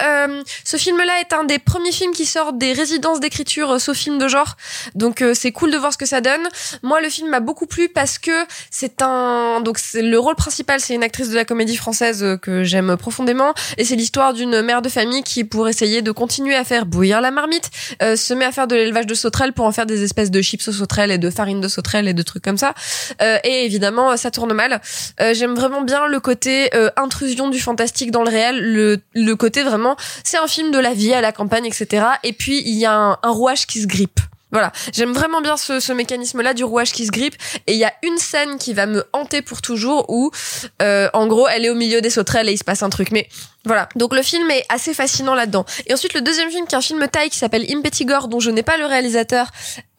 Ce 0.64 0.78
film-là 0.78 1.20
est 1.20 1.34
un 1.34 1.44
des 1.44 1.60
premiers 1.60 1.92
films 1.92 2.14
qui 2.14 2.26
sort 2.26 2.54
des 2.54 2.72
résidences 2.72 3.20
d'écriture 3.20 3.82
sauf 3.82 3.98
film 3.98 4.18
de 4.18 4.30
genre. 4.30 4.56
Donc 4.96 5.22
c'est 5.34 5.52
cool 5.52 5.70
de 5.70 5.78
voir 5.78 5.92
ce 5.92 5.98
que 5.98 6.06
ça 6.06 6.22
donne. 6.22 6.48
Moi, 6.82 7.02
le 7.02 7.10
film 7.10 7.30
m'a 7.30 7.42
beaucoup 7.42 7.66
plu 7.66 7.90
parce 7.90 8.20
que 8.20 8.46
c'est 8.72 9.02
un 9.02 9.60
donc 9.60 9.80
le 9.96 10.18
rôle 10.18 10.36
principal, 10.36 10.80
c'est 10.80 10.94
une 10.94 11.04
actrice 11.04 11.30
de 11.30 11.36
la 11.36 11.44
comédie 11.44 11.76
française 11.76 12.38
que 12.42 12.64
j'aime 12.64 12.96
profondément 12.96 13.54
et 13.78 13.84
c'est 13.84 13.98
l'histoire 13.98 14.34
d'une 14.34 14.62
mère 14.62 14.77
de 14.82 14.90
famille 14.90 15.24
qui 15.24 15.44
pour 15.44 15.68
essayer 15.68 16.02
de 16.02 16.12
continuer 16.12 16.56
à 16.56 16.64
faire 16.64 16.86
bouillir 16.86 17.22
la 17.22 17.32
marmite, 17.32 17.70
euh, 18.02 18.16
se 18.16 18.34
met 18.34 18.46
à 18.46 18.52
faire 18.52 18.68
de 18.68 18.76
l'élevage 18.76 19.06
de 19.06 19.14
sauterelles 19.14 19.54
pour 19.54 19.66
en 19.66 19.72
faire 19.72 19.86
des 19.86 20.04
espèces 20.04 20.32
de 20.32 20.42
chips 20.42 20.68
aux 20.68 20.72
sauterelles 20.72 21.12
et 21.12 21.18
de 21.18 21.30
farine 21.30 21.62
de 21.62 21.68
sauterelles 21.68 22.08
et 22.08 22.14
de 22.14 22.24
trucs 22.24 22.44
comme 22.44 22.58
ça. 22.58 22.74
Euh, 23.22 23.38
et 23.44 23.66
évidemment, 23.66 24.18
ça 24.18 24.32
tourne 24.32 24.54
mal. 24.54 24.82
Euh, 25.22 25.34
j'aime 25.34 25.56
vraiment 25.56 25.82
bien 25.82 26.08
le 26.08 26.20
côté 26.20 26.70
intrusion 26.96 27.50
du 27.50 27.60
fantastique 27.60 28.12
dans 28.12 28.24
le 28.24 28.30
réel, 28.30 28.60
le 28.60 29.00
le 29.14 29.36
côté 29.36 29.64
vraiment 29.64 29.96
c'est 30.24 30.38
un 30.38 30.48
film 30.48 30.72
de 30.72 30.80
la 30.80 30.94
vie 30.94 31.14
à 31.14 31.22
la 31.22 31.32
campagne, 31.32 31.66
etc. 31.66 32.06
Et 32.24 32.34
puis 32.34 32.62
il 32.66 32.76
y 32.76 32.86
a 32.86 33.20
un, 33.22 33.30
rouage 33.30 33.68
qui 33.68 33.82
se 33.82 33.88
grippe. 33.88 34.20
Voilà, 34.52 34.72
j'aime 34.94 35.14
vraiment 35.14 35.42
bien 35.42 35.58
ce, 35.58 35.92
mécanisme-là 35.92 36.54
du 36.54 36.64
rouage 36.64 36.94
qui 36.94 37.06
se 37.06 37.12
grippe. 37.12 37.36
Et 37.68 37.74
il 37.74 37.78
y 37.78 37.84
a 37.84 37.94
une 38.04 38.18
scène 38.18 38.58
qui 38.58 38.74
va 38.74 38.86
me 38.86 39.06
hanter 39.14 39.42
pour 39.42 39.62
toujours 39.62 40.10
où, 40.10 40.32
en 40.80 41.28
gros, 41.28 41.48
elle 41.48 41.66
est 41.66 41.70
au 41.70 41.76
milieu 41.76 42.02
des 42.02 42.10
sauterelles 42.10 42.50
et 42.50 42.54
il 42.54 42.58
se 42.58 42.64
passe 42.64 42.84
un 42.84 42.90
truc. 42.90 43.12
Mais 43.12 43.28
voilà, 43.68 43.88
donc 43.96 44.16
le 44.16 44.22
film 44.24 44.50
est 44.52 44.64
assez 44.70 44.94
fascinant 44.94 45.36
là-dedans. 45.36 45.66
Et 45.86 45.94
ensuite, 45.94 46.14
le 46.14 46.22
deuxième 46.22 46.50
film, 46.50 46.66
qui 46.68 46.74
est 46.76 46.78
un 46.78 46.82
film 46.82 47.06
thaï 47.12 47.30
qui 47.30 47.38
s'appelle 47.38 47.66
Impetigore, 47.72 48.28
dont 48.28 48.40
je 48.40 48.50
n'ai 48.50 48.64
pas 48.64 48.78
le 48.78 48.86
réalisateur. 48.86 49.48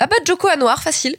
Ah 0.00 0.06
bah, 0.06 0.16
Joko 0.24 0.48
Anwar, 0.48 0.82
facile. 0.82 1.16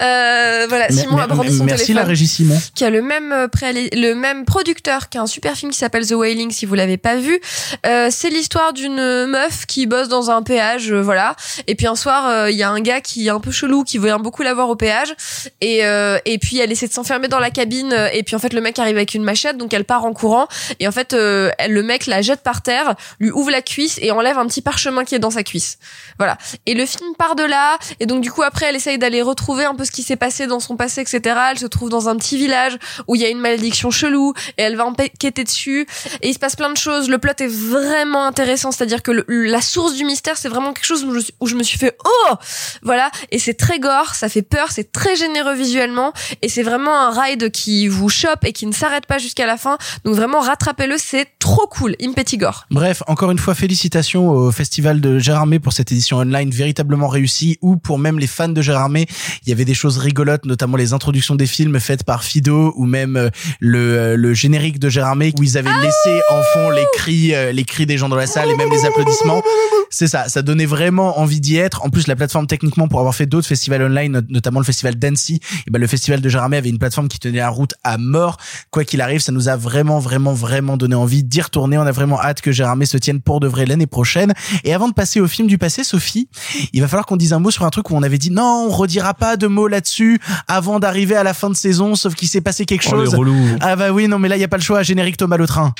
Euh, 0.00 0.66
voilà, 0.68 0.86
Mais- 0.90 0.96
Simon 0.96 1.18
a 1.18 1.26
mais- 1.26 1.34
brandi 1.34 1.56
son 1.56 1.64
merci 1.64 1.84
téléphone 1.86 2.02
la 2.02 2.08
régie 2.08 2.26
Simon. 2.26 2.60
qui 2.74 2.84
a 2.84 2.90
le 2.90 3.02
même 3.02 3.32
euh, 3.32 3.46
préali- 3.46 3.90
le 3.94 4.14
même 4.14 4.44
producteur 4.44 5.08
qui 5.08 5.18
a 5.18 5.22
un 5.22 5.26
super 5.26 5.54
film 5.54 5.70
qui 5.70 5.78
s'appelle 5.78 6.06
The 6.06 6.12
Wailing 6.12 6.50
si 6.50 6.66
vous 6.66 6.74
l'avez 6.74 6.96
pas 6.96 7.16
vu 7.16 7.38
Euh, 7.86 8.08
c'est 8.10 8.30
l'histoire 8.30 8.72
d'une 8.72 9.26
meuf 9.26 9.66
qui 9.66 9.86
bosse 9.86 10.08
dans 10.08 10.30
un 10.30 10.42
péage 10.42 10.90
euh, 10.92 11.00
voilà 11.02 11.36
et 11.66 11.74
puis 11.74 11.86
un 11.86 11.94
soir 11.94 12.48
il 12.48 12.56
y 12.56 12.62
a 12.62 12.70
un 12.70 12.80
gars 12.80 13.00
qui 13.00 13.26
est 13.26 13.30
un 13.30 13.40
peu 13.40 13.50
chelou 13.50 13.84
qui 13.84 13.98
veut 13.98 14.12
beaucoup 14.18 14.42
la 14.42 14.54
voir 14.54 14.68
au 14.70 14.76
péage 14.76 15.14
et 15.60 15.80
et 16.24 16.38
puis 16.38 16.58
elle 16.58 16.72
essaie 16.72 16.88
de 16.88 16.92
s'enfermer 16.92 17.28
dans 17.28 17.38
la 17.38 17.50
cabine 17.50 17.94
et 18.12 18.22
puis 18.22 18.34
en 18.36 18.38
fait 18.38 18.52
le 18.52 18.60
mec 18.60 18.78
arrive 18.78 18.96
avec 18.96 19.14
une 19.14 19.22
machette 19.24 19.56
donc 19.58 19.72
elle 19.74 19.84
part 19.84 20.04
en 20.04 20.12
courant 20.12 20.46
et 20.80 20.88
en 20.88 20.92
fait 20.92 21.12
elle- 21.12 21.72
le 21.72 21.82
mec 21.92 22.06
la 22.06 22.22
jette 22.22 22.42
par 22.42 22.62
terre 22.62 22.94
lui 23.20 23.30
ouvre 23.30 23.50
la 23.50 23.62
cuisse 23.62 23.98
et 24.00 24.10
enlève 24.10 24.38
un 24.38 24.46
petit 24.46 24.62
parchemin 24.62 25.04
qui 25.04 25.14
est 25.14 25.18
dans 25.18 25.30
sa 25.30 25.42
cuisse. 25.42 25.78
Voilà. 26.18 26.38
Et 26.66 26.74
le 26.74 26.86
film 26.86 27.14
part 27.16 27.36
de 27.36 27.44
là 27.44 27.78
et 28.00 28.06
donc 28.06 28.22
du 28.22 28.30
coup 28.32 28.42
après 28.42 28.66
elle 28.66 28.76
essaye 28.76 28.98
d'aller 28.98 29.22
retrouver 29.22 29.64
un 29.64 29.74
peu 29.74 29.84
ce 29.84 29.90
qui 29.90 30.02
s'est 30.02 30.16
passé 30.16 30.46
dans 30.46 30.60
son 30.60 30.76
passé 30.76 31.02
etc 31.02 31.36
elle 31.50 31.58
se 31.58 31.66
trouve 31.66 31.90
dans 31.90 32.08
un 32.08 32.16
petit 32.16 32.36
village 32.36 32.78
où 33.06 33.14
il 33.14 33.20
y 33.20 33.24
a 33.24 33.28
une 33.28 33.40
malédiction 33.40 33.90
chelou 33.90 34.32
et 34.56 34.62
elle 34.62 34.76
va 34.76 34.86
enquêter 34.86 35.44
dessus. 35.44 35.86
Et 36.22 36.28
il 36.28 36.34
se 36.34 36.38
passe 36.38 36.56
plein 36.56 36.70
de 36.70 36.76
choses. 36.76 37.08
Le 37.08 37.18
plot 37.18 37.32
est 37.38 37.46
vraiment 37.46 38.24
intéressant 38.24 38.72
c'est 38.72 38.84
à 38.84 38.86
dire 38.86 39.02
que 39.02 39.12
la 39.28 39.60
source 39.60 39.94
du 39.94 40.04
mystère 40.04 40.36
c'est 40.38 40.48
vraiment 40.48 40.72
quelque 40.72 40.86
chose 40.86 41.04
où 41.04 41.18
je, 41.18 41.30
où 41.40 41.46
je 41.46 41.54
me 41.56 41.62
suis 41.62 41.78
fait 41.78 41.96
oh! 42.04 42.34
Voilà. 42.82 43.10
Et 43.30 43.38
c'est 43.38 43.54
très 43.54 43.78
gore 43.78 44.14
ça 44.14 44.28
fait 44.28 44.42
peur 44.42 44.70
c'est 44.70 44.92
très 44.92 45.16
généreux 45.16 45.54
visuellement 45.54 46.12
et 46.40 46.48
c'est 46.48 46.62
vraiment 46.62 46.96
un 46.96 47.10
ride 47.10 47.50
qui 47.50 47.88
vous 47.88 48.08
chope 48.08 48.44
et 48.44 48.52
qui 48.52 48.66
ne 48.66 48.72
s'arrête 48.72 49.06
pas 49.06 49.18
jusqu'à 49.18 49.46
la 49.46 49.58
fin. 49.58 49.76
Donc 50.04 50.14
vraiment 50.14 50.40
rattrapez-le 50.40 50.96
c'est 50.96 51.26
trop 51.38 51.66
cool 51.72 51.96
Impetigore 52.02 52.66
Bref, 52.70 53.02
encore 53.06 53.30
une 53.30 53.38
fois, 53.38 53.54
félicitations 53.54 54.28
au 54.28 54.52
festival 54.52 55.00
de 55.00 55.18
Gérardmer 55.18 55.58
pour 55.58 55.72
cette 55.72 55.90
édition 55.90 56.18
online 56.18 56.50
véritablement 56.50 57.08
réussie, 57.08 57.56
ou 57.62 57.76
pour 57.76 57.98
même 57.98 58.18
les 58.18 58.26
fans 58.26 58.48
de 58.48 58.60
Gérardmer, 58.60 59.06
il 59.44 59.48
y 59.48 59.52
avait 59.52 59.64
des 59.64 59.72
choses 59.74 59.96
rigolotes, 59.96 60.44
notamment 60.44 60.76
les 60.76 60.92
introductions 60.92 61.34
des 61.34 61.46
films 61.46 61.80
faites 61.80 62.04
par 62.04 62.24
Fido, 62.24 62.74
ou 62.76 62.84
même 62.84 63.16
euh, 63.16 63.30
le, 63.60 63.78
euh, 63.78 64.16
le 64.16 64.34
générique 64.34 64.78
de 64.78 64.90
Gérardmer 64.90 65.32
où 65.38 65.42
ils 65.42 65.56
avaient 65.56 65.72
laissé 65.82 66.20
en 66.30 66.42
fond 66.52 66.68
les 66.70 66.84
cris, 66.94 67.34
euh, 67.34 67.52
les 67.52 67.64
cris 67.64 67.86
des 67.86 67.96
gens 67.96 68.10
dans 68.10 68.16
la 68.16 68.26
salle 68.26 68.50
et 68.50 68.56
même 68.56 68.70
les 68.70 68.84
applaudissements. 68.84 69.42
C'est 69.88 70.08
ça, 70.08 70.28
ça 70.28 70.42
donnait 70.42 70.66
vraiment 70.66 71.18
envie 71.20 71.40
d'y 71.40 71.56
être. 71.56 71.84
En 71.84 71.90
plus, 71.90 72.06
la 72.06 72.16
plateforme 72.16 72.46
techniquement 72.46 72.88
pour 72.88 72.98
avoir 72.98 73.14
fait 73.14 73.26
d'autres 73.26 73.48
festivals 73.48 73.82
online, 73.82 74.12
not- 74.12 74.20
notamment 74.28 74.60
le 74.60 74.64
festival 74.64 74.96
d'Annecy, 74.96 75.40
et 75.66 75.70
ben 75.70 75.78
le 75.80 75.86
festival 75.86 76.20
de 76.20 76.28
Gérardmer 76.28 76.58
avait 76.58 76.70
une 76.70 76.78
plateforme 76.78 77.08
qui 77.08 77.18
tenait 77.18 77.38
la 77.38 77.48
route 77.48 77.74
à 77.82 77.96
mort. 77.98 78.36
Quoi 78.70 78.84
qu'il 78.84 79.00
arrive, 79.00 79.20
ça 79.20 79.32
nous 79.32 79.48
a 79.48 79.56
vraiment, 79.56 79.98
vraiment, 80.00 80.32
vraiment 80.34 80.76
donné 80.76 80.94
envie 80.94 81.22
d'y 81.24 81.40
retourner. 81.40 81.61
On 81.78 81.86
a 81.86 81.92
vraiment 81.92 82.20
hâte 82.20 82.40
que 82.40 82.52
Gérardmer 82.52 82.86
se 82.86 82.96
tienne 82.96 83.20
pour 83.20 83.40
de 83.40 83.48
vrai 83.48 83.66
l'année 83.66 83.86
prochaine. 83.86 84.32
Et 84.64 84.74
avant 84.74 84.88
de 84.88 84.94
passer 84.94 85.20
au 85.20 85.28
film 85.28 85.48
du 85.48 85.58
passé, 85.58 85.84
Sophie, 85.84 86.28
il 86.72 86.80
va 86.80 86.88
falloir 86.88 87.06
qu'on 87.06 87.16
dise 87.16 87.32
un 87.32 87.38
mot 87.38 87.50
sur 87.50 87.64
un 87.64 87.70
truc 87.70 87.90
où 87.90 87.96
on 87.96 88.02
avait 88.02 88.18
dit 88.18 88.30
non, 88.30 88.66
on 88.68 88.70
redira 88.70 89.14
pas 89.14 89.36
de 89.36 89.46
mots 89.46 89.68
là-dessus 89.68 90.20
avant 90.48 90.80
d'arriver 90.80 91.16
à 91.16 91.22
la 91.22 91.34
fin 91.34 91.50
de 91.50 91.54
saison, 91.56 91.94
sauf 91.94 92.14
qu'il 92.14 92.28
s'est 92.28 92.40
passé 92.40 92.64
quelque 92.66 92.86
Oh, 92.88 92.90
chose. 92.90 93.16
ah 93.60 93.76
bah 93.76 93.90
oui, 93.92 94.08
non 94.08 94.18
mais 94.18 94.28
là 94.28 94.36
il 94.36 94.40
y 94.40 94.44
a 94.44 94.48
pas 94.48 94.56
le 94.56 94.62
choix. 94.62 94.82
Générique 94.82 95.16
Thomas 95.16 95.36
le 95.36 95.46
train. 95.46 95.74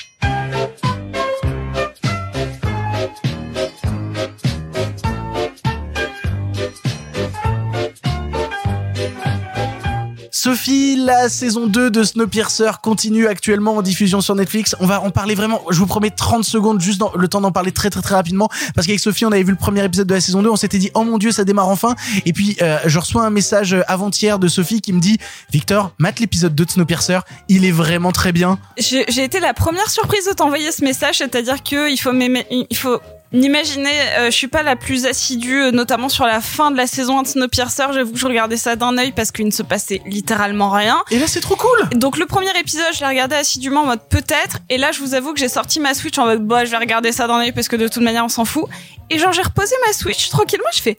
Sophie, 10.43 10.97
la 10.97 11.28
saison 11.28 11.69
2 11.69 11.93
de 11.93 12.02
Snowpiercer 12.02 12.73
continue 12.82 13.28
actuellement 13.28 13.77
en 13.77 13.82
diffusion 13.82 14.20
sur 14.20 14.35
Netflix. 14.35 14.74
On 14.81 14.86
va 14.86 15.01
en 15.01 15.12
parler 15.12 15.36
vraiment, 15.36 15.62
je 15.70 15.78
vous 15.78 15.86
promets 15.86 16.10
30 16.10 16.43
secondes, 16.43 16.81
juste 16.81 17.01
le 17.14 17.28
temps 17.28 17.40
d'en 17.40 17.52
parler 17.52 17.70
très 17.70 17.90
très 17.90 18.02
très 18.02 18.16
rapidement. 18.16 18.48
Parce 18.74 18.89
qu'avec 18.89 18.98
Sophie, 18.98 19.24
on 19.24 19.31
avait 19.31 19.44
vu 19.44 19.52
le 19.52 19.56
premier 19.56 19.85
épisode 19.85 20.09
de 20.09 20.14
la 20.14 20.20
saison 20.20 20.43
2, 20.43 20.51
on 20.51 20.56
s'était 20.56 20.78
dit, 20.78 20.90
oh 20.94 21.05
mon 21.05 21.19
dieu, 21.19 21.31
ça 21.31 21.44
démarre 21.44 21.69
enfin. 21.69 21.94
Et 22.27 22.32
puis, 22.32 22.56
euh, 22.60 22.81
je 22.86 22.98
reçois 22.98 23.24
un 23.24 23.31
message 23.31 23.77
avant-hier 23.86 24.40
de 24.40 24.48
Sophie 24.48 24.81
qui 24.81 24.93
me 24.93 24.98
dit, 24.98 25.16
Victor, 25.52 25.94
mate 25.98 26.19
l'épisode 26.19 26.56
2 26.56 26.64
de 26.64 26.70
Snowpiercer, 26.73 27.20
il 27.48 27.64
est 27.64 27.70
vraiment 27.70 28.10
très 28.10 28.32
bien. 28.32 28.59
J'ai 28.78 29.23
été 29.23 29.39
la 29.39 29.55
première 29.55 29.90
surprise 29.90 30.27
de 30.27 30.32
t'envoyer 30.32 30.73
ce 30.73 30.82
message, 30.82 31.19
c'est-à-dire 31.19 31.62
que 31.62 31.89
il 31.89 31.98
faut 31.98 32.10
il 32.12 32.77
faut 32.77 32.98
N'imaginer, 33.32 33.90
euh, 34.18 34.26
je 34.26 34.36
suis 34.36 34.48
pas 34.48 34.62
la 34.62 34.76
plus 34.76 35.06
assidue, 35.06 35.62
euh, 35.62 35.70
notamment 35.70 36.10
sur 36.10 36.26
la 36.26 36.42
fin 36.42 36.70
de 36.70 36.76
la 36.76 36.86
saison 36.86 37.18
1 37.20 37.22
de 37.22 37.28
Snowpiercer. 37.28 37.84
J'avoue 37.94 38.12
que 38.12 38.18
je 38.18 38.26
regardais 38.26 38.59
ça 38.59 38.76
d'un 38.76 38.98
œil 38.98 39.12
parce 39.12 39.32
qu'il 39.32 39.46
ne 39.46 39.50
se 39.50 39.62
passait 39.62 40.02
littéralement 40.04 40.70
rien. 40.70 41.02
Et 41.10 41.18
là, 41.18 41.26
c'est 41.26 41.40
trop 41.40 41.56
cool. 41.56 41.88
Donc 41.94 42.18
le 42.18 42.26
premier 42.26 42.50
épisode, 42.59 42.84
je 42.94 43.00
l'ai 43.00 43.06
regardé 43.06 43.34
assidûment 43.34 43.82
en 43.82 43.86
mode 43.86 44.06
peut-être. 44.10 44.59
Et 44.68 44.76
là, 44.76 44.92
je 44.92 45.00
vous 45.00 45.14
avoue 45.14 45.32
que 45.32 45.40
j'ai 45.40 45.48
sorti 45.48 45.80
ma 45.80 45.94
Switch 45.94 46.18
en 46.18 46.26
mode 46.26 46.46
bah, 46.46 46.66
je 46.66 46.70
vais 46.70 46.76
regarder 46.76 47.10
ça 47.10 47.26
d'un 47.26 47.38
œil 47.38 47.52
parce 47.52 47.68
que 47.68 47.76
de 47.76 47.88
toute 47.88 48.02
manière, 48.02 48.24
on 48.24 48.28
s'en 48.28 48.44
fout. 48.44 48.66
Et 49.09 49.18
genre, 49.18 49.32
j'ai 49.32 49.42
reposé 49.42 49.74
ma 49.86 49.94
Switch 49.94 50.28
tranquillement. 50.28 50.68
Je 50.74 50.82
fais, 50.82 50.98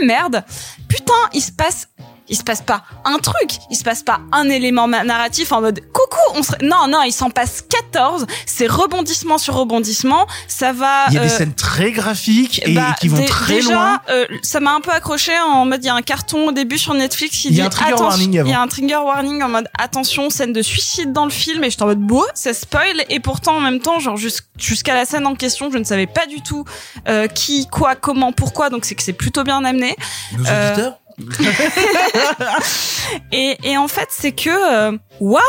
eh 0.00 0.06
merde, 0.06 0.42
putain, 0.88 1.12
il 1.34 1.42
se 1.42 1.52
passe 1.52 1.88
il 2.28 2.36
se 2.36 2.42
passe 2.42 2.62
pas 2.62 2.82
un 3.04 3.18
truc, 3.18 3.50
il 3.70 3.76
se 3.76 3.84
passe 3.84 4.02
pas 4.02 4.20
un 4.32 4.48
élément 4.48 4.88
narratif 4.88 5.52
en 5.52 5.60
mode 5.60 5.80
coucou, 5.92 6.18
on 6.38 6.42
serait... 6.42 6.58
non 6.62 6.86
non, 6.88 7.02
il 7.02 7.12
s'en 7.12 7.30
passe 7.30 7.62
14, 7.68 8.26
c'est 8.46 8.66
rebondissement 8.66 9.38
sur 9.38 9.54
rebondissement, 9.54 10.26
ça 10.48 10.72
va 10.72 11.06
Il 11.08 11.14
y 11.14 11.18
a 11.18 11.20
des 11.20 11.26
euh, 11.32 11.36
scènes 11.38 11.54
très 11.54 11.92
graphiques 11.92 12.62
et 12.66 12.72
bah, 12.74 12.94
qui 13.00 13.08
vont 13.08 13.24
très 13.26 13.56
déjà, 13.56 13.72
loin. 13.74 14.00
euh, 14.10 14.26
ça 14.42 14.60
m'a 14.60 14.72
un 14.74 14.80
peu 14.80 14.90
accroché 14.90 15.32
en 15.38 15.64
mode 15.66 15.82
il 15.82 15.86
y 15.86 15.90
a 15.90 15.94
un 15.94 16.02
carton 16.02 16.48
au 16.48 16.52
début 16.52 16.78
sur 16.78 16.94
Netflix 16.94 17.36
qui 17.36 17.48
Il 17.48 17.52
y 17.52 17.54
dit 17.56 17.60
a 17.60 17.66
un 17.66 17.68
trigger 17.70 17.94
warning 17.94 18.38
avant. 18.38 18.48
il 18.48 18.52
y 18.52 18.54
a 18.54 18.60
un 18.60 18.68
trigger 18.68 18.96
warning 19.04 19.42
en 19.42 19.48
mode 19.48 19.68
attention 19.78 20.30
scène 20.30 20.52
de 20.52 20.62
suicide 20.62 21.12
dans 21.12 21.24
le 21.24 21.30
film. 21.30 21.62
Et 21.64 21.70
j'étais 21.70 21.82
en 21.82 21.86
mode 21.86 22.00
beau 22.00 22.24
ça 22.34 22.54
spoil. 22.54 23.04
Et 23.10 23.20
pourtant 23.20 23.56
en 23.56 23.60
même 23.60 23.80
temps 23.80 23.98
genre 24.00 24.16
jus- 24.16 24.42
jusqu'à 24.58 24.94
la 24.94 25.04
scène 25.04 25.26
en 25.26 25.34
question 25.34 25.70
je 25.72 25.78
ne 25.78 25.84
savais 25.84 26.06
pas 26.06 26.26
du 26.26 26.40
tout 26.42 26.64
euh, 27.08 27.26
qui 27.26 27.66
quoi 27.68 27.94
comment 27.96 28.32
pourquoi. 28.32 28.70
Donc 28.70 28.84
c'est 28.84 28.94
que 28.94 29.02
c'est 29.02 29.12
plutôt 29.12 29.44
bien 29.44 29.64
amené. 29.64 29.96
Nos 30.38 30.46
Euh, 30.46 30.72
auditeurs 30.72 30.94
et, 33.32 33.56
et 33.62 33.76
en 33.76 33.88
fait 33.88 34.08
c'est 34.10 34.32
que 34.32 34.50
euh, 34.50 34.96
waouh 35.20 35.40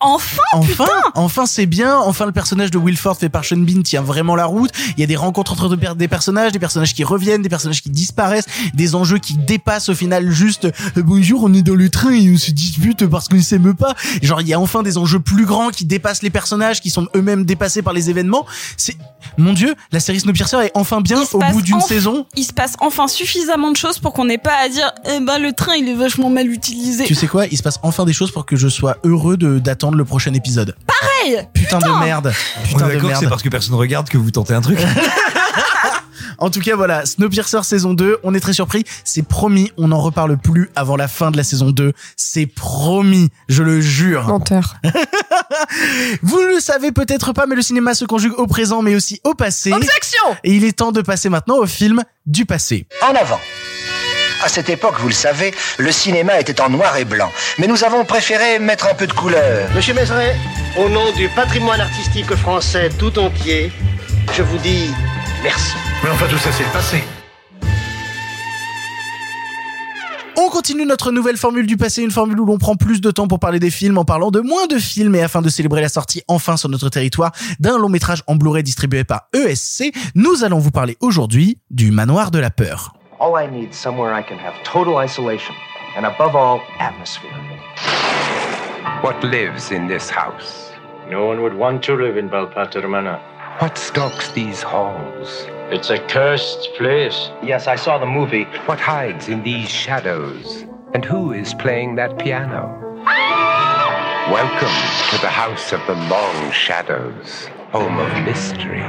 enfin 0.00 0.42
Enfin, 0.52 0.86
enfin 1.14 1.46
c'est 1.46 1.66
bien. 1.66 1.96
Enfin 1.98 2.24
le 2.26 2.32
personnage 2.32 2.70
de 2.70 2.78
Wilford 2.78 3.16
fait 3.16 3.28
par 3.28 3.44
Sean 3.44 3.56
Bean 3.58 3.82
tient 3.82 4.02
vraiment 4.02 4.36
la 4.36 4.44
route. 4.46 4.70
Il 4.96 5.00
y 5.00 5.02
a 5.02 5.06
des 5.06 5.16
rencontres 5.16 5.52
entre 5.52 5.68
deux- 5.74 5.94
des 5.94 6.08
personnages, 6.08 6.52
des 6.52 6.58
personnages 6.60 6.94
qui 6.94 7.02
reviennent, 7.04 7.42
des 7.42 7.48
personnages 7.48 7.82
qui 7.82 7.90
disparaissent, 7.90 8.46
des 8.74 8.94
enjeux 8.94 9.18
qui 9.18 9.34
dépassent 9.34 9.88
au 9.88 9.94
final 9.94 10.30
juste 10.30 10.66
euh, 10.66 10.70
bonjour 11.02 11.42
on 11.44 11.52
est 11.52 11.62
dans 11.62 11.74
le 11.74 11.88
train 11.90 12.12
et 12.12 12.30
on 12.32 12.36
se 12.36 12.50
dispute 12.52 13.06
parce 13.06 13.28
qu'on 13.28 13.36
ne 13.36 13.40
s'aime 13.42 13.74
pas. 13.74 13.94
Genre 14.22 14.40
il 14.40 14.48
y 14.48 14.54
a 14.54 14.60
enfin 14.60 14.82
des 14.82 14.98
enjeux 14.98 15.20
plus 15.20 15.46
grands 15.46 15.70
qui 15.70 15.84
dépassent 15.84 16.22
les 16.22 16.30
personnages, 16.30 16.80
qui 16.80 16.90
sont 16.90 17.08
eux-mêmes 17.16 17.44
dépassés 17.44 17.82
par 17.82 17.92
les 17.92 18.08
événements. 18.10 18.46
C'est 18.76 18.96
mon 19.36 19.52
dieu, 19.52 19.74
la 19.92 20.00
série 20.00 20.20
Snowpiercer 20.20 20.56
est 20.66 20.70
enfin 20.74 21.00
bien 21.00 21.20
au 21.32 21.38
bout 21.52 21.62
d'une 21.62 21.80
saison. 21.80 22.26
il 22.36 22.44
se 22.44 22.52
passe 22.52 22.74
enfin 22.80 23.08
suffisamment 23.08 23.70
de 23.72 23.76
choses 23.76 23.98
pour 23.98 24.12
qu'on 24.12 24.24
n'ait 24.26 24.38
pas 24.38 24.54
à 24.62 24.68
dire 24.68 24.92
eh 25.10 25.20
ben 25.20 25.38
le 25.38 25.52
train 25.52 25.74
il 25.74 25.88
est 25.88 25.94
vachement 25.94 26.30
mal 26.30 26.48
utilisé 26.48 27.04
Tu 27.04 27.14
sais 27.14 27.26
quoi, 27.26 27.46
il 27.46 27.56
se 27.56 27.62
passe 27.62 27.78
enfin 27.82 28.04
des 28.04 28.12
choses 28.12 28.30
pour 28.30 28.46
que 28.46 28.56
je 28.56 28.68
sois 28.68 28.98
heureux 29.04 29.36
de 29.36 29.58
d'attendre 29.58 29.96
le 29.96 30.04
prochain 30.04 30.34
épisode. 30.34 30.76
pareil 30.86 31.46
Putain, 31.54 31.78
de 31.78 32.04
merde. 32.04 32.32
On 32.58 32.66
Putain 32.66 32.78
est 32.78 32.82
de 32.82 32.86
d'accord 32.86 33.00
que 33.00 33.06
merde. 33.06 33.20
c'est 33.22 33.28
parce 33.28 33.42
que 33.42 33.48
personne 33.48 33.74
regarde 33.74 34.08
que 34.08 34.18
vous 34.18 34.30
tentez 34.30 34.54
un 34.54 34.60
truc. 34.60 34.78
En 36.40 36.50
tout 36.50 36.60
cas, 36.60 36.76
voilà, 36.76 37.04
Snowpiercer 37.04 37.64
saison 37.64 37.94
2, 37.94 38.18
on 38.22 38.32
est 38.32 38.38
très 38.40 38.52
surpris. 38.52 38.84
C'est 39.04 39.26
promis, 39.26 39.72
on 39.76 39.88
n'en 39.88 40.00
reparle 40.00 40.38
plus 40.38 40.70
avant 40.76 40.96
la 40.96 41.08
fin 41.08 41.32
de 41.32 41.36
la 41.36 41.42
saison 41.42 41.70
2. 41.72 41.92
C'est 42.16 42.46
promis, 42.46 43.30
je 43.48 43.64
le 43.64 43.80
jure. 43.80 44.28
Menteur. 44.28 44.76
Vous 46.22 46.40
ne 46.40 46.54
le 46.54 46.60
savez 46.60 46.92
peut-être 46.92 47.32
pas, 47.32 47.46
mais 47.46 47.56
le 47.56 47.62
cinéma 47.62 47.94
se 47.94 48.04
conjugue 48.04 48.34
au 48.38 48.46
présent, 48.46 48.82
mais 48.82 48.94
aussi 48.94 49.20
au 49.24 49.34
passé. 49.34 49.72
Objection 49.72 50.22
Et 50.44 50.54
il 50.54 50.64
est 50.64 50.72
temps 50.78 50.92
de 50.92 51.00
passer 51.02 51.28
maintenant 51.28 51.56
au 51.58 51.66
film 51.66 52.04
du 52.26 52.46
passé. 52.46 52.86
En 53.02 53.14
avant. 53.16 53.40
À 54.44 54.48
cette 54.48 54.68
époque, 54.70 54.94
vous 55.00 55.08
le 55.08 55.14
savez, 55.14 55.52
le 55.78 55.90
cinéma 55.90 56.38
était 56.38 56.60
en 56.60 56.70
noir 56.70 56.96
et 56.96 57.04
blanc. 57.04 57.30
Mais 57.58 57.66
nous 57.66 57.82
avons 57.82 58.04
préféré 58.04 58.60
mettre 58.60 58.86
un 58.86 58.94
peu 58.94 59.06
de 59.06 59.12
couleur. 59.12 59.68
Monsieur 59.74 59.94
Mézeret, 59.94 60.36
au 60.76 60.88
nom 60.88 61.12
du 61.16 61.28
patrimoine 61.28 61.80
artistique 61.80 62.32
français 62.36 62.88
tout 62.98 63.18
entier, 63.18 63.72
je 64.36 64.42
vous 64.42 64.58
dis 64.58 64.90
merci. 65.42 65.74
Mais 66.04 66.10
enfin, 66.10 66.26
tout 66.30 66.38
ça, 66.38 66.50
c'est 66.56 66.62
le 66.62 66.70
passé. 66.70 67.02
On 70.36 70.50
continue 70.50 70.86
notre 70.86 71.10
nouvelle 71.10 71.36
formule 71.36 71.66
du 71.66 71.76
passé, 71.76 72.02
une 72.02 72.12
formule 72.12 72.38
où 72.38 72.46
l'on 72.46 72.58
prend 72.58 72.76
plus 72.76 73.00
de 73.00 73.10
temps 73.10 73.26
pour 73.26 73.40
parler 73.40 73.58
des 73.58 73.70
films 73.70 73.98
en 73.98 74.04
parlant 74.04 74.30
de 74.30 74.38
moins 74.38 74.68
de 74.68 74.78
films 74.78 75.16
et 75.16 75.22
afin 75.22 75.42
de 75.42 75.48
célébrer 75.48 75.80
la 75.80 75.88
sortie 75.88 76.22
enfin 76.28 76.56
sur 76.56 76.68
notre 76.68 76.88
territoire 76.90 77.32
d'un 77.58 77.76
long 77.76 77.88
métrage 77.88 78.22
en 78.28 78.36
Blu-ray 78.36 78.62
distribué 78.62 79.02
par 79.02 79.28
ESC, 79.34 79.92
nous 80.14 80.44
allons 80.44 80.60
vous 80.60 80.70
parler 80.70 80.96
aujourd'hui 81.00 81.58
du 81.70 81.90
Manoir 81.90 82.30
de 82.30 82.38
la 82.38 82.50
Peur. 82.50 82.97
All 83.20 83.34
I 83.34 83.46
need 83.46 83.70
is 83.70 83.76
somewhere 83.76 84.14
I 84.14 84.22
can 84.22 84.38
have 84.38 84.54
total 84.62 84.98
isolation, 84.98 85.56
and 85.96 86.06
above 86.06 86.36
all, 86.36 86.62
atmosphere. 86.78 87.32
What 89.00 89.20
lives 89.24 89.72
in 89.72 89.88
this 89.88 90.08
house? 90.08 90.70
No 91.08 91.26
one 91.26 91.42
would 91.42 91.54
want 91.54 91.82
to 91.84 91.96
live 91.96 92.16
in 92.16 92.28
Balpater 92.28 92.88
Manor. 92.88 93.18
What 93.58 93.76
stalks 93.76 94.30
these 94.30 94.62
halls? 94.62 95.46
It's 95.68 95.90
a 95.90 95.98
cursed 96.06 96.70
place. 96.76 97.30
Yes, 97.42 97.66
I 97.66 97.74
saw 97.74 97.98
the 97.98 98.06
movie. 98.06 98.44
What 98.66 98.78
hides 98.78 99.28
in 99.28 99.42
these 99.42 99.68
shadows? 99.68 100.64
And 100.94 101.04
who 101.04 101.32
is 101.32 101.54
playing 101.54 101.96
that 101.96 102.20
piano? 102.20 102.78
Welcome 104.30 104.78
to 105.10 105.20
the 105.20 105.28
House 105.28 105.72
of 105.72 105.84
the 105.88 105.94
Long 106.08 106.52
Shadows, 106.52 107.48
home 107.72 107.98
of 107.98 108.24
mystery. 108.24 108.84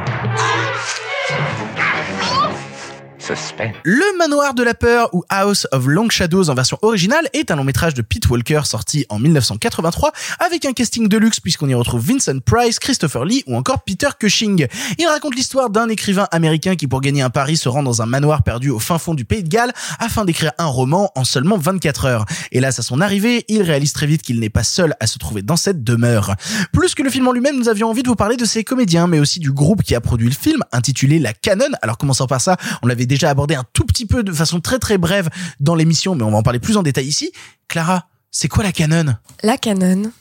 Oh, 1.31 2.48
Le 3.83 4.17
Manoir 4.17 4.55
de 4.55 4.63
la 4.63 4.73
Peur 4.73 5.13
ou 5.13 5.23
House 5.29 5.67
of 5.71 5.85
Long 5.85 6.09
Shadows 6.09 6.49
en 6.49 6.55
version 6.55 6.79
originale 6.81 7.29
est 7.33 7.51
un 7.51 7.57
long 7.57 7.63
métrage 7.63 7.93
de 7.93 8.01
Pete 8.01 8.27
Walker 8.27 8.61
sorti 8.63 9.05
en 9.09 9.19
1983 9.19 10.11
avec 10.39 10.65
un 10.65 10.73
casting 10.73 11.07
de 11.07 11.15
luxe 11.15 11.39
puisqu'on 11.39 11.69
y 11.69 11.75
retrouve 11.75 12.03
Vincent 12.03 12.39
Price, 12.39 12.79
Christopher 12.79 13.25
Lee 13.25 13.43
ou 13.45 13.55
encore 13.55 13.83
Peter 13.83 14.07
Cushing. 14.19 14.65
Il 14.97 15.05
raconte 15.05 15.35
l'histoire 15.35 15.69
d'un 15.69 15.89
écrivain 15.89 16.27
américain 16.31 16.75
qui 16.75 16.87
pour 16.87 17.01
gagner 17.01 17.21
un 17.21 17.29
pari 17.29 17.55
se 17.55 17.69
rend 17.69 17.83
dans 17.83 18.01
un 18.01 18.07
manoir 18.07 18.41
perdu 18.41 18.71
au 18.71 18.79
fin 18.79 18.97
fond 18.97 19.13
du 19.13 19.25
pays 19.25 19.43
de 19.43 19.49
Galles 19.49 19.73
afin 19.99 20.25
d'écrire 20.25 20.53
un 20.57 20.65
roman 20.65 21.11
en 21.13 21.23
seulement 21.23 21.57
24 21.57 22.05
heures. 22.05 22.25
Hélas 22.51 22.79
à 22.79 22.81
son 22.81 22.99
arrivée, 22.99 23.45
il 23.47 23.61
réalise 23.61 23.93
très 23.93 24.07
vite 24.07 24.23
qu'il 24.23 24.39
n'est 24.39 24.49
pas 24.49 24.63
seul 24.63 24.95
à 24.99 25.05
se 25.05 25.19
trouver 25.19 25.43
dans 25.43 25.57
cette 25.57 25.83
demeure. 25.83 26.35
Plus 26.73 26.95
que 26.95 27.03
le 27.03 27.11
film 27.11 27.27
en 27.27 27.31
lui-même, 27.31 27.59
nous 27.59 27.69
avions 27.69 27.89
envie 27.89 28.01
de 28.01 28.07
vous 28.07 28.15
parler 28.15 28.37
de 28.37 28.45
ses 28.45 28.63
comédiens 28.63 29.05
mais 29.05 29.19
aussi 29.19 29.39
du 29.39 29.51
groupe 29.51 29.83
qui 29.83 29.93
a 29.93 30.01
produit 30.01 30.29
le 30.29 30.35
film 30.35 30.63
intitulé 30.71 31.19
La 31.19 31.33
Canon. 31.33 31.69
Alors 31.83 31.99
commençons 31.99 32.25
par 32.25 32.41
ça, 32.41 32.57
on 32.81 32.87
l'avait 32.87 33.05
déjà 33.05 33.18
abordé 33.27 33.55
un 33.55 33.65
tout 33.73 33.85
petit 33.85 34.05
peu 34.05 34.23
de 34.23 34.31
façon 34.31 34.59
très 34.59 34.79
très 34.79 34.97
brève 34.97 35.29
dans 35.59 35.75
l'émission, 35.75 36.15
mais 36.15 36.23
on 36.23 36.31
va 36.31 36.37
en 36.37 36.43
parler 36.43 36.59
plus 36.59 36.77
en 36.77 36.83
détail 36.83 37.05
ici. 37.05 37.31
Clara, 37.67 38.07
c'est 38.31 38.47
quoi 38.47 38.63
la 38.63 38.71
Canon? 38.71 39.15
La 39.43 39.57
Canon 39.57 40.11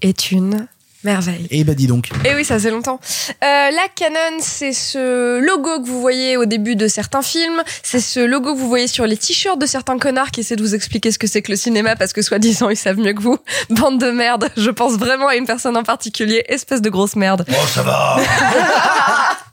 est 0.00 0.30
une 0.30 0.66
merveille. 1.04 1.46
Eh 1.50 1.64
ben 1.64 1.74
dis 1.74 1.86
donc. 1.86 2.10
Et 2.24 2.34
oui, 2.34 2.44
ça 2.44 2.58
fait 2.58 2.70
longtemps. 2.70 3.00
Euh, 3.42 3.70
la 3.70 3.88
Canon, 3.94 4.38
c'est 4.40 4.72
ce 4.72 5.38
logo 5.40 5.80
que 5.80 5.86
vous 5.88 6.00
voyez 6.00 6.36
au 6.36 6.44
début 6.44 6.76
de 6.76 6.88
certains 6.88 7.22
films. 7.22 7.62
C'est 7.82 8.00
ce 8.00 8.20
logo 8.20 8.54
que 8.54 8.58
vous 8.58 8.68
voyez 8.68 8.88
sur 8.88 9.06
les 9.06 9.16
t-shirts 9.16 9.58
de 9.60 9.66
certains 9.66 9.98
connards 9.98 10.30
qui 10.30 10.40
essaient 10.40 10.56
de 10.56 10.62
vous 10.62 10.74
expliquer 10.74 11.12
ce 11.12 11.18
que 11.18 11.26
c'est 11.26 11.42
que 11.42 11.52
le 11.52 11.56
cinéma 11.56 11.96
parce 11.96 12.12
que 12.12 12.22
soi-disant 12.22 12.68
ils 12.68 12.76
savent 12.76 12.98
mieux 12.98 13.12
que 13.12 13.22
vous. 13.22 13.38
Bande 13.70 14.00
de 14.00 14.10
merde. 14.10 14.50
Je 14.56 14.70
pense 14.70 14.94
vraiment 14.94 15.28
à 15.28 15.36
une 15.36 15.46
personne 15.46 15.76
en 15.76 15.84
particulier. 15.84 16.44
Espèce 16.48 16.82
de 16.82 16.90
grosse 16.90 17.16
merde. 17.16 17.44
Oh, 17.48 17.66
ça 17.66 17.82
va 17.82 18.18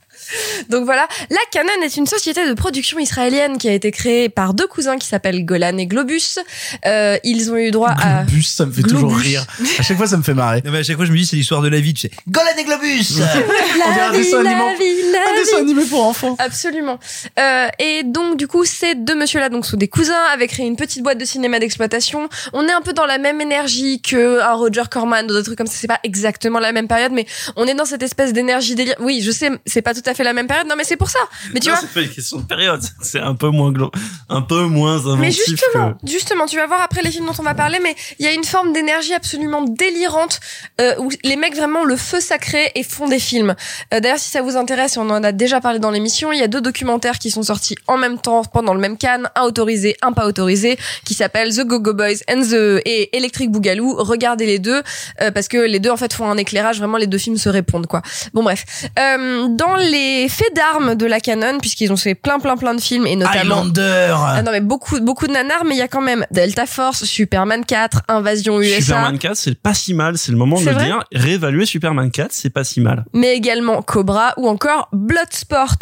Donc 0.70 0.86
voilà, 0.86 1.08
la 1.30 1.38
Canon 1.52 1.70
est 1.84 1.98
une 1.98 2.08
société 2.08 2.48
de 2.48 2.54
production 2.54 3.00
israélienne 3.00 3.58
qui 3.58 3.68
a 3.70 3.74
été 3.74 3.92
créée 3.92 4.30
par 4.30 4.54
deux 4.54 4.68
cousins 4.68 4.98
qui 4.98 5.08
s'appellent 5.08 5.46
Golan 5.46 5.78
et 5.78 5.86
Globus. 5.88 6.40
Euh, 6.86 7.18
ils 7.24 7.52
ont 7.52 7.58
eu 7.58 7.72
droit 7.72 7.90
à 8.02 8.24
Globus, 8.24 8.44
ça 8.44 8.66
me 8.66 8.72
fait 8.72 8.82
Globus. 8.82 9.02
toujours 9.04 9.18
rire. 9.18 9.46
À 9.80 9.84
chaque 9.84 9.98
fois, 9.98 10.08
ça 10.08 10.18
me 10.18 10.24
fait 10.24 10.34
marrer. 10.34 10.62
Non, 10.66 10.72
mais 10.72 10.80
à 10.80 10.84
chaque 10.84 10.96
fois, 10.98 11.06
je 11.06 11.12
me 11.12 11.18
dis, 11.18 11.26
c'est 11.26 11.36
l'histoire 11.36 11.62
de 11.62 11.70
la 11.70 11.80
vie, 11.80 11.94
tu 11.94 12.02
sais. 12.02 12.12
Golan 12.30 12.48
et 12.58 12.64
Globus 12.64 13.14
On 13.14 13.92
dirait 13.94 14.02
un 14.02 14.12
La 14.12 14.12
vie, 14.12 14.18
dessin 14.18 14.44
la 14.44 14.50
animé. 14.52 14.78
vie, 14.78 15.12
la 15.12 15.20
Un 15.20 15.36
dessin 15.40 15.56
vie. 15.58 15.62
animé 15.62 15.86
pour 15.86 16.04
enfants. 16.06 16.36
Absolument. 16.40 17.00
Euh, 17.40 17.68
et 17.80 18.04
donc 18.04 18.38
du 18.38 18.48
coup, 18.48 18.66
ces 18.66 18.96
deux 18.96 19.16
monsieur-là, 19.16 19.50
donc 19.50 19.66
sont 19.66 19.78
des 19.78 19.88
cousins, 19.88 20.14
avaient 20.34 20.48
créé 20.48 20.66
une 20.66 20.76
petite 20.76 21.04
boîte 21.04 21.18
de 21.18 21.26
cinéma 21.26 21.60
d'exploitation. 21.60 22.28
On 22.54 22.68
est 22.68 22.72
un 22.72 22.82
peu 22.82 22.94
dans 22.94 23.06
la 23.06 23.18
même 23.18 23.42
énergie 23.42 24.02
que 24.02 24.42
un 24.42 24.54
Roger 24.54 24.84
Corman 24.90 25.26
ou 25.26 25.28
d'autres 25.30 25.46
trucs 25.46 25.58
comme 25.58 25.68
ça. 25.68 25.76
C'est 25.78 25.88
pas 25.88 26.00
exactement 26.04 26.60
la 26.60 26.72
même 26.72 26.88
période, 26.88 27.12
mais 27.14 27.26
on 27.56 27.66
est 27.66 27.74
dans 27.74 27.86
cette 27.86 28.04
espèce 28.04 28.34
d'énergie 28.34 28.76
délire. 28.76 28.96
Oui, 29.00 29.22
je 29.22 29.32
sais, 29.32 29.50
c'est 29.66 29.82
pas 29.82 29.94
tout 29.94 30.02
à 30.06 30.14
fait 30.14 30.24
la 30.26 30.34
même 30.34 30.48
période. 30.48 30.68
Non, 30.68 30.76
mais 30.78 30.84
c'est 30.84 30.98
pour 30.98 31.10
ça. 31.10 31.20
Mais 31.54 31.60
tu 31.60 31.70
Non, 31.70 31.76
vois. 31.76 31.82
c'est 31.82 31.94
pas 31.94 32.02
une 32.02 32.10
question 32.14 32.38
de 32.40 32.44
période. 32.46 32.82
C'est 33.02 33.20
un 33.20 33.36
peu 33.36 33.50
moins 33.50 33.72
glo- 33.72 33.92
un 34.30 34.42
peu 34.42 34.64
moins 34.66 34.98
inventif 35.08 35.20
Mais 35.20 35.32
justement, 35.32 35.94
que- 35.94 36.12
justement, 36.12 36.46
tu 36.48 36.58
vas 36.58 36.68
voir 36.68 36.82
après 36.82 37.02
les 37.02 37.12
films 37.12 37.26
dont 37.28 37.34
on 37.40 37.44
va 37.44 37.54
parler, 37.56 37.80
mais 37.82 37.96
il 38.20 38.26
y 38.26 38.28
a 38.28 38.34
une 38.34 38.44
forme 38.44 38.74
d'énergie 38.74 39.14
absolument 39.14 39.62
délirante 39.64 40.40
euh, 40.82 40.96
où 41.00 41.10
les 41.24 41.36
mecs 41.36 41.56
vraiment 41.56 41.84
le 41.86 41.96
feu 41.96 42.20
sacré 42.20 42.72
et 42.76 42.84
font 42.84 43.08
des 43.08 43.20
films. 43.20 43.56
Euh, 43.94 44.00
D'ailleurs, 44.00 44.20
si 44.20 44.30
ça 44.30 44.42
vous 44.42 44.58
intéresse, 44.58 44.98
on 44.98 45.10
en 45.10 45.24
a 45.24 45.32
déjà 45.32 45.62
parlé 45.62 45.80
dans 45.80 45.92
l'émission, 45.92 46.32
il 46.32 46.40
y 46.40 46.44
a 46.44 46.48
deux 46.48 46.62
documentaires 46.62 47.20
qui 47.20 47.32
sont 47.32 47.44
sortis 47.44 47.76
en 47.88 47.98
même 47.98 48.20
temps 48.20 48.44
pendant 48.44 48.74
le 48.74 48.80
même 48.80 48.98
can, 48.98 49.24
un 49.36 49.42
autorisé, 49.44 49.96
un 50.02 50.12
pas 50.12 50.26
autorisé, 50.28 50.78
qui 51.06 51.14
s'appellent 51.14 51.54
The 51.56 51.62
Go 51.66 51.80
Go 51.80 51.94
Boys 51.94 52.20
and 52.30 52.42
the 52.42 52.82
et 52.86 53.16
Electric 53.18 53.52
Boogaloo. 53.52 53.96
Regardez 54.04 54.46
les 54.46 54.60
deux 54.60 54.82
euh, 55.22 55.32
parce 55.32 55.48
que 55.48 55.58
les 55.58 55.80
deux 55.80 55.90
en 55.92 55.98
fait 55.98 56.14
font 56.14 56.30
un 56.30 56.38
éclairage. 56.38 56.80
Vraiment, 56.80 56.98
les 56.98 57.08
deux 57.08 57.18
films 57.18 57.38
se 57.38 57.50
répondent 57.50 57.88
quoi. 57.88 58.02
Bon 58.34 58.44
bref, 58.44 58.66
dans 58.98 59.76
les 59.78 60.05
faits 60.30 60.54
d'armes 60.56 60.96
de 60.96 61.06
la 61.06 61.20
Canon, 61.20 61.60
puisqu'ils 61.60 61.92
ont 61.92 61.98
fait 61.98 62.16
plein 62.16 62.40
plein 62.40 62.58
plein 62.58 62.74
de 62.74 62.82
films 62.82 63.08
et 63.08 63.16
notamment 63.16 63.62
Highlander. 63.62 64.14
ah 64.18 64.42
non 64.44 64.52
mais 64.52 64.62
beaucoup 64.62 65.00
beaucoup 65.02 65.28
de 65.28 65.34
nanars 65.34 65.64
mais 65.66 65.76
il 65.76 65.80
y 65.80 65.82
a 65.82 65.88
quand 65.88 66.02
même 66.02 66.26
Delta 66.32 66.66
Force, 66.66 67.04
Superman 67.06 67.64
4, 67.66 68.02
Invasion 68.08 68.62
USA, 68.62 68.82
Superman 68.82 69.18
4, 69.18 69.36
c'est 69.36 69.60
pas 69.60 69.74
si 69.74 69.94
mal, 69.94 70.18
c'est 70.18 70.32
le 70.32 70.38
moment 70.38 70.60
de 70.60 70.66
le 70.70 70.76
dire. 70.76 71.04
Réévaluer 71.14 71.66
Superman 71.66 72.12
4, 72.12 72.32
c'est 72.32 72.50
pas 72.50 72.64
si 72.64 72.82
mal. 72.82 73.06
mais 73.14 73.36
également 73.36 73.82
Cobra 73.82 74.34
ou 74.38 74.48
encore 74.48 74.90
Bloodsport. 74.92 75.78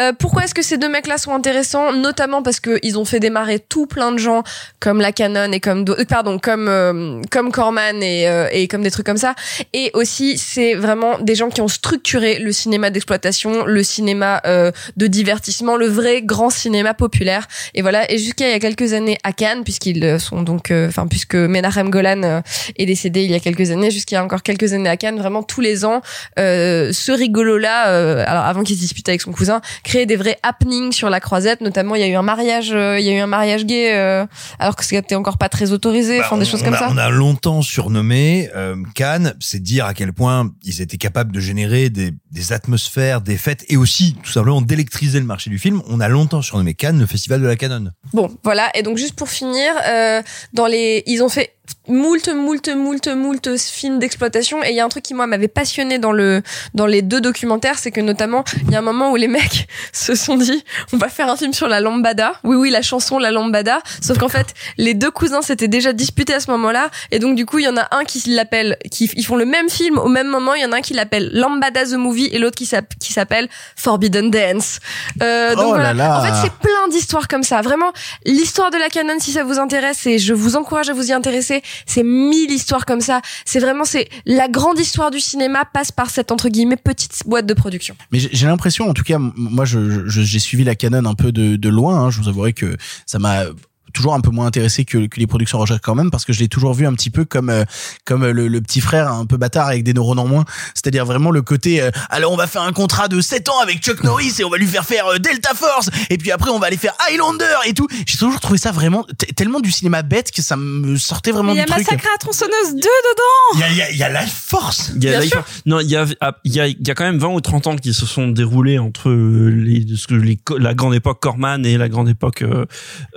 Euh, 0.00 0.12
pourquoi 0.18 0.44
est-ce 0.44 0.54
que 0.54 0.62
ces 0.62 0.78
deux 0.78 0.88
mecs-là 0.88 1.18
sont 1.18 1.34
intéressants? 1.34 1.92
Notamment 1.92 2.42
parce 2.42 2.60
que 2.60 2.78
ils 2.82 2.98
ont 2.98 3.04
fait 3.04 3.20
démarrer 3.20 3.58
tout 3.60 3.86
plein 3.86 4.12
de 4.12 4.18
gens 4.18 4.42
comme 4.80 5.00
la 5.00 5.12
Canon 5.12 5.52
et 5.52 5.60
comme 5.60 5.84
pardon 6.08 6.38
comme 6.38 6.68
euh, 6.68 7.20
comme 7.30 7.52
Corman 7.52 8.02
et 8.02 8.28
euh, 8.28 8.48
et 8.52 8.68
comme 8.68 8.82
des 8.82 8.90
trucs 8.90 9.06
comme 9.06 9.16
ça. 9.16 9.34
Et 9.72 9.90
aussi 9.94 10.38
c'est 10.38 10.74
vraiment 10.74 11.18
des 11.18 11.34
gens 11.34 11.48
qui 11.48 11.60
ont 11.60 11.68
structuré 11.68 12.38
le 12.38 12.52
cinéma 12.52 12.90
d'exploitation, 12.90 13.61
le 13.66 13.82
cinéma 13.82 14.40
euh, 14.46 14.70
de 14.96 15.06
divertissement, 15.06 15.76
le 15.76 15.86
vrai 15.86 16.22
grand 16.22 16.50
cinéma 16.50 16.94
populaire. 16.94 17.46
Et 17.74 17.82
voilà. 17.82 18.10
Et 18.10 18.18
jusqu'à 18.18 18.48
il 18.48 18.52
y 18.52 18.54
a 18.54 18.58
quelques 18.58 18.92
années 18.92 19.18
à 19.24 19.32
Cannes, 19.32 19.64
puisqu'ils 19.64 20.04
euh, 20.04 20.18
sont 20.18 20.42
donc, 20.42 20.70
euh, 20.70 20.88
enfin 20.88 21.06
puisque 21.06 21.34
Menachem 21.34 21.90
Golan 21.90 22.22
euh, 22.24 22.40
est 22.76 22.86
décédé 22.86 23.22
il 23.24 23.30
y 23.30 23.34
a 23.34 23.40
quelques 23.40 23.70
années, 23.70 23.90
jusqu'à 23.90 24.16
il 24.16 24.18
y 24.18 24.18
a 24.18 24.24
encore 24.24 24.42
quelques 24.42 24.72
années 24.72 24.88
à 24.90 24.96
Cannes, 24.96 25.18
vraiment 25.18 25.42
tous 25.42 25.60
les 25.60 25.84
ans, 25.84 26.02
euh, 26.38 26.92
ce 26.92 27.12
rigolo-là, 27.12 27.88
euh, 27.88 28.24
alors 28.26 28.44
avant 28.44 28.62
qu'il 28.62 28.76
se 28.76 28.80
dispute 28.80 29.08
avec 29.08 29.20
son 29.22 29.32
cousin, 29.32 29.60
créait 29.84 30.06
des 30.06 30.16
vrais 30.16 30.38
happenings 30.42 30.92
sur 30.92 31.08
la 31.10 31.20
croisette. 31.20 31.60
Notamment, 31.60 31.94
il 31.94 32.00
y 32.00 32.04
a 32.04 32.08
eu 32.08 32.14
un 32.14 32.22
mariage, 32.22 32.70
euh, 32.72 32.98
il 32.98 33.06
y 33.06 33.08
a 33.10 33.12
eu 33.12 33.18
un 33.20 33.26
mariage 33.26 33.64
gay, 33.64 33.92
euh, 33.94 34.26
alors 34.58 34.76
que 34.76 34.84
c'était 34.84 35.14
encore 35.14 35.38
pas 35.38 35.48
très 35.48 35.72
autorisé, 35.72 36.18
Bah, 36.18 36.24
enfin 36.26 36.36
des 36.38 36.44
on- 36.46 36.50
choses 36.50 36.62
comme 36.62 36.74
a, 36.74 36.78
ça. 36.78 36.88
On 36.90 36.96
a 36.98 37.10
longtemps 37.10 37.62
surnommé 37.62 38.48
euh, 38.56 38.76
Cannes, 38.94 39.34
c'est 39.40 39.62
dire 39.62 39.84
à 39.86 39.94
quel 39.94 40.12
point 40.12 40.50
ils 40.62 40.80
étaient 40.80 40.96
capables 40.96 41.32
de 41.32 41.40
générer 41.40 41.90
des, 41.90 42.12
des 42.30 42.52
atmosphères, 42.52 43.20
des 43.20 43.36
fêtes 43.36 43.51
et 43.68 43.76
aussi 43.76 44.16
tout 44.22 44.30
simplement 44.30 44.62
d'électriser 44.62 45.20
le 45.20 45.26
marché 45.26 45.50
du 45.50 45.58
film. 45.58 45.82
On 45.86 46.00
a 46.00 46.08
longtemps 46.08 46.42
surnommé 46.42 46.74
Cannes 46.74 46.98
le 46.98 47.06
festival 47.06 47.40
de 47.40 47.46
la 47.46 47.56
Canon. 47.56 47.90
Bon, 48.12 48.30
voilà. 48.42 48.70
Et 48.74 48.82
donc 48.82 48.98
juste 48.98 49.14
pour 49.14 49.28
finir, 49.28 49.72
euh, 49.86 50.22
dans 50.52 50.66
les, 50.66 51.02
ils 51.06 51.22
ont 51.22 51.28
fait 51.28 51.54
moult, 51.88 52.28
moult, 52.28 52.68
moult, 52.68 53.08
moult 53.08 53.56
films 53.58 53.98
d'exploitation. 53.98 54.62
Et 54.64 54.70
il 54.70 54.74
y 54.76 54.80
a 54.80 54.84
un 54.84 54.88
truc 54.88 55.02
qui 55.04 55.14
moi 55.14 55.26
m'avait 55.26 55.48
passionné 55.48 55.98
dans 55.98 56.12
le, 56.12 56.42
dans 56.74 56.86
les 56.86 57.02
deux 57.02 57.20
documentaires, 57.20 57.78
c'est 57.78 57.90
que 57.90 58.00
notamment 58.00 58.44
il 58.66 58.70
y 58.72 58.74
a 58.76 58.78
un 58.78 58.82
moment 58.82 59.10
où 59.12 59.16
les 59.16 59.28
mecs 59.28 59.66
se 59.92 60.14
sont 60.14 60.36
dit, 60.36 60.64
on 60.92 60.96
va 60.96 61.08
faire 61.08 61.28
un 61.28 61.36
film 61.36 61.52
sur 61.52 61.68
la 61.68 61.80
lambada. 61.80 62.34
Oui, 62.44 62.56
oui, 62.56 62.70
la 62.70 62.82
chanson 62.82 63.18
la 63.18 63.30
lambada. 63.30 63.80
Sauf 64.00 64.18
qu'en 64.18 64.28
fait, 64.28 64.54
les 64.78 64.94
deux 64.94 65.10
cousins 65.10 65.42
s'étaient 65.42 65.68
déjà 65.68 65.92
disputés 65.92 66.34
à 66.34 66.40
ce 66.40 66.50
moment-là. 66.52 66.90
Et 67.10 67.18
donc 67.18 67.36
du 67.36 67.46
coup, 67.46 67.58
il 67.58 67.64
y 67.64 67.68
en 67.68 67.76
a 67.76 67.88
un 67.92 68.04
qui 68.04 68.22
l'appelle, 68.30 68.76
qui 68.90 69.10
ils 69.14 69.24
font 69.24 69.36
le 69.36 69.44
même 69.46 69.68
film 69.68 69.98
au 69.98 70.08
même 70.08 70.28
moment. 70.28 70.54
Il 70.54 70.62
y 70.62 70.64
en 70.64 70.72
a 70.72 70.76
un 70.76 70.82
qui 70.82 70.94
l'appelle 70.94 71.30
Lambada 71.32 71.84
the 71.84 71.92
Movie 71.94 72.26
et 72.32 72.38
l'autre 72.38 72.56
qui 72.56 72.66
s'app- 72.66 72.94
qui 73.00 73.12
s'appelle 73.12 73.48
Forbidden 73.76 74.30
Dance. 74.30 74.78
Euh, 75.22 75.54
donc 75.54 75.64
Oh 75.64 75.68
voilà. 75.70 75.92
là 75.92 76.08
là. 76.08 76.18
En 76.20 76.24
fait, 76.24 76.32
c'est 76.42 76.52
plein 76.52 76.88
d'histoires 76.90 77.28
comme 77.28 77.42
ça. 77.42 77.60
Vraiment, 77.62 77.92
l'histoire 78.24 78.70
de 78.70 78.76
la 78.78 78.88
canon, 78.88 79.14
si 79.18 79.32
ça 79.32 79.44
vous 79.44 79.58
intéresse, 79.58 80.06
et 80.06 80.18
je 80.18 80.34
vous 80.34 80.56
encourage 80.56 80.88
à 80.90 80.92
vous 80.92 81.08
y 81.10 81.12
intéresser, 81.12 81.51
c'est 81.86 82.02
mille 82.02 82.50
histoires 82.50 82.86
comme 82.86 83.00
ça. 83.00 83.20
C'est 83.44 83.60
vraiment, 83.60 83.84
c'est 83.84 84.08
la 84.24 84.48
grande 84.48 84.78
histoire 84.78 85.10
du 85.10 85.20
cinéma 85.20 85.64
passe 85.64 85.92
par 85.92 86.08
cette 86.10 86.32
entre 86.32 86.48
guillemets 86.48 86.76
petite 86.76 87.22
boîte 87.26 87.46
de 87.46 87.54
production. 87.54 87.94
Mais 88.10 88.18
j'ai 88.20 88.30
j'ai 88.32 88.46
l'impression, 88.46 88.88
en 88.88 88.94
tout 88.94 89.02
cas, 89.04 89.18
moi, 89.18 89.64
je- 89.64 90.08
je- 90.08 90.22
j'ai 90.22 90.38
suivi 90.38 90.64
la 90.64 90.74
Canon 90.74 91.04
un 91.04 91.14
peu 91.14 91.32
de, 91.32 91.56
de 91.56 91.68
loin. 91.68 91.96
hein. 91.98 92.10
je 92.10 92.20
vous 92.20 92.28
avouerai 92.28 92.52
que 92.52 92.76
ça 93.06 93.18
m'a 93.18 93.44
toujours 93.92 94.14
un 94.14 94.20
peu 94.20 94.30
moins 94.30 94.46
intéressé 94.46 94.84
que, 94.84 95.06
que 95.06 95.20
les 95.20 95.26
productions 95.26 95.58
Roger 95.58 95.76
quand 95.82 95.94
même 95.94 96.10
parce 96.10 96.24
que 96.24 96.32
je 96.32 96.40
l'ai 96.40 96.48
toujours 96.48 96.74
vu 96.74 96.86
un 96.86 96.94
petit 96.94 97.10
peu 97.10 97.24
comme 97.24 97.50
euh, 97.50 97.64
comme 98.04 98.26
le, 98.26 98.48
le 98.48 98.60
petit 98.60 98.80
frère 98.80 99.10
un 99.12 99.26
peu 99.26 99.36
bâtard 99.36 99.68
avec 99.68 99.84
des 99.84 99.92
neurones 99.94 100.18
en 100.18 100.26
moins. 100.26 100.44
C'est-à-dire 100.74 101.04
vraiment 101.06 101.30
le 101.30 101.42
côté 101.42 101.80
euh, 101.82 101.90
alors 102.10 102.32
on 102.32 102.36
va 102.36 102.46
faire 102.46 102.62
un 102.62 102.72
contrat 102.72 103.08
de 103.08 103.20
7 103.20 103.48
ans 103.50 103.60
avec 103.62 103.78
Chuck 103.80 104.02
Norris 104.04 104.32
et 104.38 104.44
on 104.44 104.50
va 104.50 104.56
lui 104.58 104.66
faire 104.66 104.84
faire 104.84 105.06
euh, 105.06 105.18
Delta 105.18 105.50
Force 105.54 105.90
et 106.10 106.18
puis 106.18 106.30
après 106.32 106.50
on 106.50 106.58
va 106.58 106.66
aller 106.68 106.76
faire 106.76 106.94
Highlander 107.08 107.44
et 107.66 107.74
tout. 107.74 107.86
J'ai 108.06 108.18
toujours 108.18 108.40
trouvé 108.40 108.58
ça 108.58 108.72
vraiment 108.72 109.06
tellement 109.36 109.60
du 109.60 109.70
cinéma 109.70 110.02
bête 110.02 110.30
que 110.32 110.42
ça 110.42 110.56
me 110.56 110.96
sortait 110.96 111.30
vraiment 111.32 111.52
Il 111.52 111.58
y 111.58 111.60
a 111.60 111.64
du. 111.66 111.72
Massacre 111.72 112.06
à 112.06 112.12
la 112.12 112.18
tronçonneuse 112.18 112.74
2 112.74 112.80
dedans 112.80 113.54
Il 113.54 113.60
y 113.60 113.62
a, 113.62 113.70
il 113.70 113.76
y 113.76 113.82
a, 113.82 113.90
il 113.90 113.96
y 113.98 114.02
a 114.02 114.22
Life 114.22 114.42
Force. 114.46 114.92
Il 114.96 115.04
y 115.04 115.08
a 115.08 115.10
Bien 115.12 115.20
Life- 115.20 115.30
sûr. 115.32 115.44
non, 115.66 115.80
il 115.80 115.88
y 115.90 115.96
a, 115.96 116.06
ah, 116.20 116.32
il 116.44 116.54
y 116.54 116.60
a, 116.60 116.66
il 116.66 116.86
y 116.86 116.90
a 116.90 116.94
quand 116.94 117.04
même 117.04 117.18
20 117.18 117.28
ou 117.28 117.40
30 117.40 117.66
ans 117.66 117.76
qui 117.76 117.92
se 117.94 118.06
sont 118.06 118.28
déroulés 118.28 118.78
entre 118.78 119.08
euh, 119.10 119.48
les, 119.50 119.84
ce 119.96 120.06
que 120.06 120.14
les, 120.14 120.38
la 120.58 120.74
grande 120.74 120.94
époque 120.94 121.20
Corman 121.20 121.64
et 121.66 121.76
la 121.76 121.88
grande 121.88 122.08
époque 122.08 122.42
euh, 122.42 122.66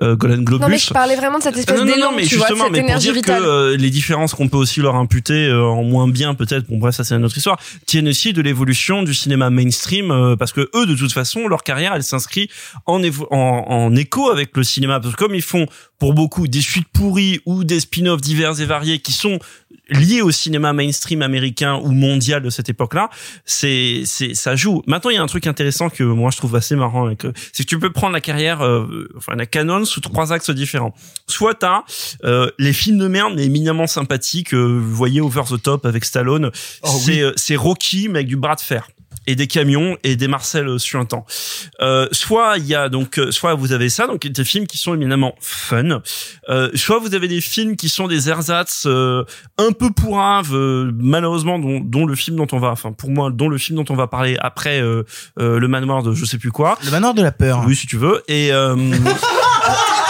euh, 0.02 0.16
Golden 0.16 0.44
Globus. 0.44 0.65
Non 0.66 0.72
mais 0.72 0.78
je 0.78 0.94
parlais 0.94 1.16
vraiment 1.16 1.38
de 1.38 1.44
cette 1.44 1.58
espèce 1.58 1.80
non, 1.80 1.86
non, 1.86 2.12
mais 2.16 2.24
tu 2.24 2.36
vois, 2.36 2.48
de 2.50 2.56
justement, 2.56 2.74
cette 2.74 2.84
mais 2.86 2.92
pour 2.92 3.00
dire 3.00 3.14
vitale. 3.14 3.42
que 3.42 3.48
euh, 3.48 3.78
les 3.78 3.90
différences 3.90 4.34
qu'on 4.34 4.48
peut 4.48 4.58
aussi 4.58 4.80
leur 4.82 4.96
imputer 4.96 5.48
euh, 5.48 5.64
en 5.64 5.84
moins 5.84 6.08
bien 6.08 6.34
peut-être, 6.36 6.68
bon 6.68 6.78
bref 6.78 6.96
ça 6.96 7.04
c'est 7.04 7.16
une 7.16 7.26
autre 7.26 7.38
histoire, 7.38 7.60
tiennent 7.86 8.08
aussi 8.08 8.34
de 8.34 8.42
l'évolution 8.42 9.04
du 9.04 9.14
cinéma 9.14 9.50
mainstream 9.50 10.12
euh, 10.12 10.36
parce 10.36 10.52
que 10.54 10.70
eux 10.76 10.86
de 10.86 10.96
toute 10.96 11.12
façon 11.14 11.48
leur 11.48 11.64
carrière 11.64 11.94
elle 11.96 12.04
s'inscrit 12.04 12.50
en, 12.86 13.02
évo- 13.02 13.28
en 13.32 13.66
en 13.68 13.96
écho 13.96 14.30
avec 14.30 14.56
le 14.58 14.64
cinéma 14.64 15.00
parce 15.00 15.16
que 15.16 15.20
comme 15.24 15.36
ils 15.36 15.42
font 15.42 15.66
pour 16.00 16.14
beaucoup 16.14 16.48
des 16.48 16.62
suites 16.62 16.88
pourries 16.94 17.40
ou 17.46 17.64
des 17.64 17.80
spin-offs 17.80 18.22
divers 18.22 18.60
et 18.60 18.66
variés 18.66 19.00
qui 19.00 19.12
sont 19.12 19.40
liés 19.90 20.22
au 20.22 20.32
cinéma 20.32 20.74
mainstream 20.74 21.22
américain 21.22 21.76
ou 21.76 21.92
mondial 21.92 22.42
de 22.42 22.50
cette 22.50 22.70
époque-là, 22.70 23.10
c'est 23.46 24.02
c'est 24.06 24.34
ça 24.34 24.56
joue. 24.56 24.82
Maintenant, 24.88 25.10
il 25.12 25.16
y 25.16 25.18
a 25.18 25.24
un 25.24 25.28
truc 25.28 25.48
intéressant 25.48 25.90
que 25.90 26.04
moi 26.04 26.32
je 26.32 26.38
trouve 26.38 26.56
assez 26.56 26.76
marrant 26.76 27.08
euh, 27.08 27.14
c'est 27.54 27.64
que 27.64 27.70
tu 27.70 27.80
peux 27.80 27.92
prendre 27.92 28.14
la 28.14 28.22
carrière, 28.22 28.62
euh, 28.64 29.08
enfin 29.18 29.36
la 29.36 29.46
canon 29.46 29.86
sous 29.86 30.02
trois 30.02 30.34
axes 30.34 30.50
différents. 30.50 30.94
Soit 31.28 31.56
t'as 31.56 31.84
euh, 32.24 32.50
les 32.60 32.74
films 32.74 32.98
de 32.98 33.08
merde 33.08 33.34
mais 33.36 33.46
éminemment 33.46 33.88
sympathiques, 33.88 34.54
euh, 34.54 34.64
vous 34.64 34.96
voyez 34.96 35.22
Over 35.22 35.44
the 35.50 35.62
Top 35.62 35.86
avec 35.86 36.06
Stallone, 36.06 36.52
Oh, 36.84 36.88
c'est 37.00 37.12
oui. 37.12 37.22
euh, 37.22 37.32
c'est 37.36 37.56
Rocky 37.56 38.08
mais 38.10 38.20
avec 38.20 38.28
du 38.28 38.36
bras 38.38 38.56
de 38.56 38.62
fer 38.62 38.88
et 39.28 39.36
des 39.36 39.48
camions 39.48 39.98
et 40.04 40.16
des 40.16 40.28
Marcel 40.28 40.80
suintants. 40.80 41.26
Euh, 41.82 42.08
soit 42.12 42.58
il 42.58 42.66
y 42.66 42.76
a 42.76 42.90
donc 42.90 43.18
euh, 43.18 43.32
soit 43.32 43.54
vous 43.56 43.72
avez 43.72 43.90
ça 43.90 44.08
donc 44.08 44.26
des 44.26 44.44
films 44.44 44.68
qui 44.68 44.78
sont 44.78 44.94
éminemment 44.94 45.36
fun. 45.40 46.02
Euh, 46.50 46.70
soit 46.76 47.00
vous 47.00 47.16
avez 47.16 47.28
des 47.28 47.42
films 47.42 47.76
qui 47.76 47.90
sont 47.90 48.08
des 48.08 48.30
ersatz 48.30 48.84
euh, 48.86 49.24
un 49.58 49.72
peu 49.72 49.92
pourraves 49.92 50.56
euh, 50.56 50.92
malheureusement 50.96 51.60
dont, 51.60 51.80
dont 51.80 52.06
le 52.06 52.16
film 52.16 52.38
dont 52.38 52.48
on 52.52 52.60
va 52.60 52.70
enfin 52.70 52.92
pour 52.92 53.10
moi 53.10 53.30
dont 53.32 53.50
le 53.50 53.58
film 53.58 53.78
dont 53.78 53.94
on 53.94 53.96
va 53.96 54.08
parler 54.08 54.38
après 54.40 54.82
euh, 54.82 55.04
euh, 55.40 55.60
le 55.60 55.68
manoir 55.68 56.04
de 56.04 56.14
je 56.14 56.26
sais 56.26 56.38
plus 56.38 56.52
quoi. 56.52 56.78
Le 56.86 56.92
manoir 56.92 57.14
de 57.14 57.22
la 57.22 57.32
peur. 57.32 57.64
Oui 57.66 57.76
si 57.76 57.88
tu 57.88 57.98
veux 57.98 58.24
et 58.28 58.52
euh, 58.52 58.76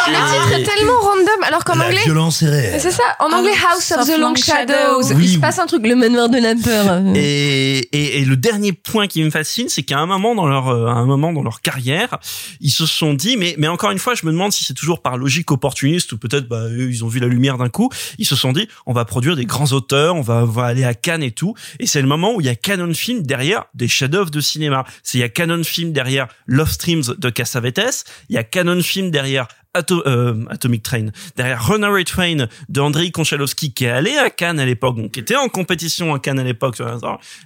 Le 0.07 0.13
titre 0.13 0.51
est 0.53 0.63
tellement 0.63 0.99
random, 1.01 1.43
alors 1.43 1.63
qu'en 1.63 1.75
La 1.75 1.85
anglais. 1.87 2.01
violence 2.03 2.41
est 2.43 2.49
réelle. 2.49 2.81
C'est 2.81 2.91
ça, 2.91 3.03
en 3.19 3.31
anglais 3.31 3.53
House 3.71 3.91
of 3.91 4.07
the 4.07 4.19
Long 4.19 4.35
Shadows. 4.35 5.01
Il 5.19 5.29
se 5.29 5.39
passe 5.39 5.59
un 5.59 5.65
truc, 5.65 5.85
le 5.85 5.95
manoir 5.95 6.29
de 6.29 6.37
la 6.37 6.55
peur. 6.55 7.01
Et, 7.15 7.77
et, 7.91 8.19
et 8.19 8.25
le 8.25 8.35
dernier 8.37 8.73
point 8.73 9.07
qui 9.07 9.23
me 9.23 9.29
fascine, 9.29 9.69
c'est 9.69 9.83
qu'à 9.83 9.99
un 9.99 10.05
moment 10.05 10.35
dans 10.35 10.47
leur 10.47 10.67
euh, 10.69 10.87
à 10.87 10.91
un 10.93 11.05
moment 11.05 11.33
dans 11.33 11.43
leur 11.43 11.61
carrière, 11.61 12.17
ils 12.61 12.69
se 12.71 12.85
sont 12.85 13.13
dit, 13.13 13.37
mais 13.37 13.55
mais 13.57 13.67
encore 13.67 13.91
une 13.91 13.99
fois, 13.99 14.15
je 14.15 14.25
me 14.25 14.31
demande 14.31 14.51
si 14.51 14.63
c'est 14.63 14.73
toujours 14.73 15.01
par 15.01 15.17
logique 15.17 15.51
opportuniste 15.51 16.11
ou 16.11 16.17
peut-être 16.17 16.47
bah 16.47 16.63
eux, 16.69 16.89
ils 16.89 17.03
ont 17.03 17.07
vu 17.07 17.19
la 17.19 17.27
lumière 17.27 17.57
d'un 17.57 17.69
coup. 17.69 17.89
Ils 18.17 18.25
se 18.25 18.35
sont 18.35 18.51
dit, 18.53 18.67
on 18.85 18.93
va 18.93 19.05
produire 19.05 19.35
des 19.35 19.45
grands 19.45 19.71
auteurs, 19.71 20.15
on 20.15 20.21
va, 20.21 20.43
on 20.43 20.45
va 20.45 20.65
aller 20.65 20.83
à 20.83 20.93
Cannes 20.93 21.23
et 21.23 21.31
tout. 21.31 21.55
Et 21.79 21.87
c'est 21.87 22.01
le 22.01 22.07
moment 22.07 22.33
où 22.35 22.41
il 22.41 22.47
y 22.47 22.49
a 22.49 22.55
Canon 22.55 22.93
Film 22.93 23.23
derrière 23.23 23.65
des 23.73 23.87
chefs-d'œuvre 23.87 24.29
de 24.29 24.39
cinéma. 24.41 24.85
C'est 25.03 25.17
il 25.17 25.21
y 25.21 25.23
a 25.23 25.29
Canon 25.29 25.63
Film 25.63 25.91
derrière 25.91 26.27
Love 26.45 26.71
Streams 26.71 27.03
de 27.17 27.29
Cassavetes, 27.29 28.03
il 28.29 28.35
y 28.35 28.37
a 28.37 28.43
Canon 28.43 28.81
Film 28.81 29.11
derrière 29.11 29.47
Euh, 29.75 30.45
Atomic 30.49 30.83
Train, 30.83 31.07
derrière 31.35 31.65
Runaway 31.67 32.03
Train 32.03 32.47
de 32.69 32.81
Andrei 32.81 33.11
Konchalovsky 33.11 33.73
qui 33.73 33.85
est 33.85 33.89
allé 33.89 34.15
à 34.17 34.29
Cannes 34.29 34.59
à 34.59 34.65
l'époque, 34.65 34.95
donc 34.95 35.11
qui 35.11 35.19
était 35.19 35.35
en 35.35 35.49
compétition 35.49 36.13
à 36.13 36.19
Cannes 36.19 36.39
à 36.39 36.43
l'époque. 36.43 36.81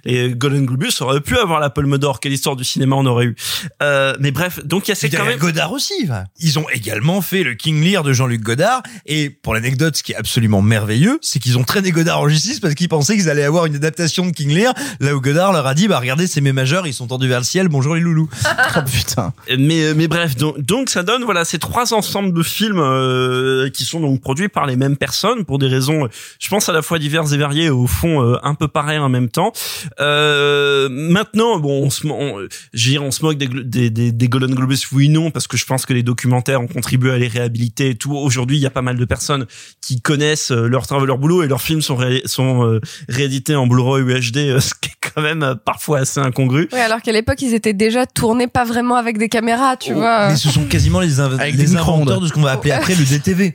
Et 0.04 0.30
Golden 0.30 0.66
Globus 0.66 1.00
aurait 1.00 1.20
pu 1.20 1.36
avoir 1.36 1.60
la 1.60 1.70
Palme 1.70 1.98
d'Or. 1.98 2.20
Quelle 2.20 2.32
histoire 2.32 2.56
du 2.56 2.64
cinéma 2.64 2.96
on 2.96 3.06
aurait 3.06 3.26
eu. 3.26 3.36
Euh, 3.82 4.14
mais 4.20 4.30
bref, 4.30 4.64
donc 4.64 4.86
il 4.86 4.90
y 4.90 4.92
a 4.92 4.94
C'est 4.94 5.08
cette 5.08 5.18
quand 5.18 5.26
même. 5.26 5.38
Godard 5.38 5.72
aussi. 5.72 6.06
va. 6.06 6.24
Ils 6.38 6.58
ont 6.58 6.68
également 6.72 7.20
fait 7.20 7.42
le 7.42 7.54
King 7.54 7.82
Lear 7.82 8.02
de 8.02 8.12
Jean-Luc 8.12 8.42
Godard. 8.42 8.82
Et 9.06 9.30
pour 9.30 9.54
l'anecdote, 9.54 9.96
ce 9.96 10.02
qui 10.02 10.12
est 10.12 10.16
absolument 10.16 10.62
merveilleux, 10.62 11.18
c'est 11.22 11.38
qu'ils 11.38 11.58
ont 11.58 11.64
traîné 11.64 11.90
Godard 11.90 12.20
en 12.20 12.28
justice 12.28 12.60
parce 12.60 12.74
qu'ils 12.74 12.88
pensaient 12.88 13.16
qu'ils 13.16 13.30
allaient 13.30 13.44
avoir 13.44 13.66
une 13.66 13.74
adaptation 13.74 14.26
de 14.26 14.32
King 14.32 14.54
Lear. 14.54 14.74
Là 15.00 15.14
où 15.14 15.20
Godard 15.20 15.52
leur 15.52 15.66
a 15.66 15.74
dit, 15.74 15.88
bah 15.88 15.98
regardez, 15.98 16.26
c'est 16.26 16.40
mes 16.40 16.52
majeurs, 16.52 16.86
ils 16.86 16.94
sont 16.94 17.06
tendus 17.06 17.28
vers 17.28 17.40
le 17.40 17.44
ciel. 17.44 17.68
Bonjour 17.68 17.94
les 17.94 18.00
loulous. 18.00 18.28
oh 18.76 18.80
putain. 18.90 19.32
Mais 19.58 19.94
mais 19.94 20.08
bref, 20.08 20.36
donc, 20.36 20.60
donc 20.60 20.90
ça 20.90 21.02
donne 21.02 21.24
voilà 21.24 21.44
ces 21.44 21.58
trois 21.58 21.92
ensembles 21.94 22.19
de 22.28 22.42
films 22.42 22.78
euh, 22.78 23.70
qui 23.70 23.84
sont 23.84 24.00
donc 24.00 24.20
produits 24.20 24.48
par 24.48 24.66
les 24.66 24.76
mêmes 24.76 24.96
personnes 24.96 25.44
pour 25.44 25.58
des 25.58 25.66
raisons, 25.68 26.08
je 26.38 26.48
pense 26.48 26.68
à 26.68 26.72
la 26.72 26.82
fois 26.82 26.98
diverses 26.98 27.32
et 27.32 27.36
variées, 27.38 27.64
et 27.64 27.70
au 27.70 27.86
fond 27.86 28.22
euh, 28.22 28.36
un 28.42 28.54
peu 28.54 28.68
pareilles 28.68 28.98
en 28.98 29.08
même 29.08 29.28
temps. 29.28 29.52
Euh, 30.00 30.88
maintenant, 30.90 31.58
bon, 31.58 31.84
on 31.84 31.90
se, 31.90 32.06
on, 32.06 32.40
je 32.72 32.84
veux 32.86 32.90
dire, 32.92 33.02
on 33.02 33.10
se 33.10 33.22
moque 33.22 33.36
des, 33.38 33.48
des, 33.48 33.90
des, 33.90 34.12
des 34.12 34.28
Golden 34.28 34.54
Globes, 34.54 34.72
oui 34.92 35.08
non, 35.08 35.30
parce 35.30 35.46
que 35.46 35.56
je 35.56 35.64
pense 35.64 35.86
que 35.86 35.92
les 35.92 36.02
documentaires 36.02 36.60
ont 36.60 36.66
contribué 36.66 37.12
à 37.12 37.18
les 37.18 37.28
réhabiliter 37.28 37.90
et 37.90 37.94
tout. 37.94 38.14
Aujourd'hui, 38.14 38.56
il 38.56 38.60
y 38.60 38.66
a 38.66 38.70
pas 38.70 38.82
mal 38.82 38.96
de 38.96 39.04
personnes 39.04 39.46
qui 39.80 40.00
connaissent 40.00 40.50
euh, 40.52 40.66
leur 40.68 40.86
travail, 40.86 41.06
leur 41.06 41.18
boulot 41.18 41.42
et 41.42 41.48
leurs 41.48 41.62
films 41.62 41.82
sont 41.82 41.96
ré- 41.96 42.22
sont 42.24 42.64
euh, 42.66 42.80
réédités 43.08 43.54
en 43.56 43.66
Blu-ray 43.66 44.02
UHD, 44.02 44.36
euh, 44.38 44.60
ce 44.60 44.74
qui 44.80 44.90
est 44.90 45.10
quand 45.14 45.22
même 45.22 45.42
euh, 45.42 45.54
parfois 45.54 45.98
assez 46.00 46.20
incongru. 46.20 46.68
Ouais, 46.72 46.80
alors 46.80 47.02
qu'à 47.02 47.12
l'époque, 47.12 47.40
ils 47.42 47.54
étaient 47.54 47.72
déjà 47.72 48.06
tournés 48.06 48.46
pas 48.46 48.64
vraiment 48.64 48.96
avec 48.96 49.18
des 49.18 49.28
caméras, 49.28 49.76
tu 49.76 49.92
vois. 49.92 50.28
Mais 50.28 50.36
ce 50.36 50.48
sont 50.50 50.64
quasiment 50.64 51.00
les, 51.00 51.18
inv- 51.20 51.38
Avec 51.38 51.56
des 51.56 51.66
micro-ondes. 51.66 52.09
De 52.18 52.26
ce 52.26 52.32
qu'on 52.32 52.42
va 52.42 52.52
appeler 52.52 52.72
après 52.72 52.94
le 52.94 53.04
DTV. 53.04 53.54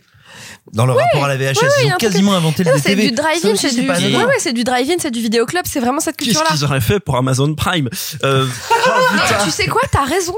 Dans 0.74 0.86
le 0.88 0.94
rapport 0.94 1.24
à 1.26 1.28
la 1.28 1.38
VHS, 1.38 1.60
ils 1.86 1.94
ont 1.94 1.98
quasiment 1.98 2.34
inventé 2.34 2.64
le 2.64 2.72
Non, 2.72 2.78
c'est 2.82 2.96
DTV. 2.96 3.10
du 3.10 3.16
drive-in, 3.16 3.56
c'est 3.56 3.74
du, 3.76 3.88
ouais, 3.88 4.26
ouais, 4.26 4.36
c'est 4.40 4.52
du 4.52 4.64
drive-in, 4.64 4.96
c'est 5.00 5.12
du 5.12 5.22
vidéoclub, 5.22 5.64
c'est 5.66 5.80
vraiment 5.80 6.00
cette 6.00 6.18
Qu'est-ce 6.18 6.30
culture-là. 6.32 6.50
qu'ils 6.56 6.66
auraient 6.66 6.82
fait 6.82 7.00
pour 7.00 7.16
Amazon 7.18 7.54
Prime 7.54 7.88
euh, 8.24 8.48
Mais 9.14 9.22
tu 9.46 9.52
sais 9.52 9.68
quoi, 9.68 9.82
t'as 9.92 10.04
raison. 10.06 10.36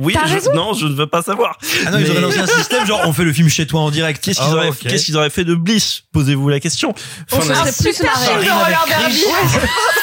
oui, 0.00 0.14
T'as 0.14 0.26
je- 0.26 0.34
raison. 0.34 0.54
non, 0.54 0.74
je 0.74 0.86
ne 0.86 0.94
veux 0.94 1.06
pas 1.06 1.22
savoir. 1.22 1.58
Ah 1.86 1.92
non, 1.92 1.98
ils 2.00 2.10
auraient 2.10 2.20
lancé 2.20 2.40
un 2.40 2.46
système 2.58 2.84
genre 2.86 3.02
on 3.04 3.12
fait 3.12 3.22
le 3.24 3.32
film 3.32 3.48
chez 3.48 3.66
toi 3.66 3.80
en 3.82 3.90
direct. 3.92 4.22
Qu'est-ce 4.22 4.40
qu'ils 4.40 4.48
Ah, 4.50 4.56
auraient, 4.56 4.70
qu'est-ce 4.72 5.04
qu'ils 5.06 5.16
auraient 5.16 5.30
fait 5.30 5.44
de 5.44 5.54
Bliss? 5.54 6.02
Posez-vous 6.12 6.48
la 6.48 6.58
question. 6.58 6.92
On 7.30 7.40
se 7.40 7.46
serait 7.46 7.72
plus 7.72 8.02
marré. 8.02 8.26
film 8.26 8.44
de 8.44 8.50
roller 8.50 8.84
derby. 8.88 9.22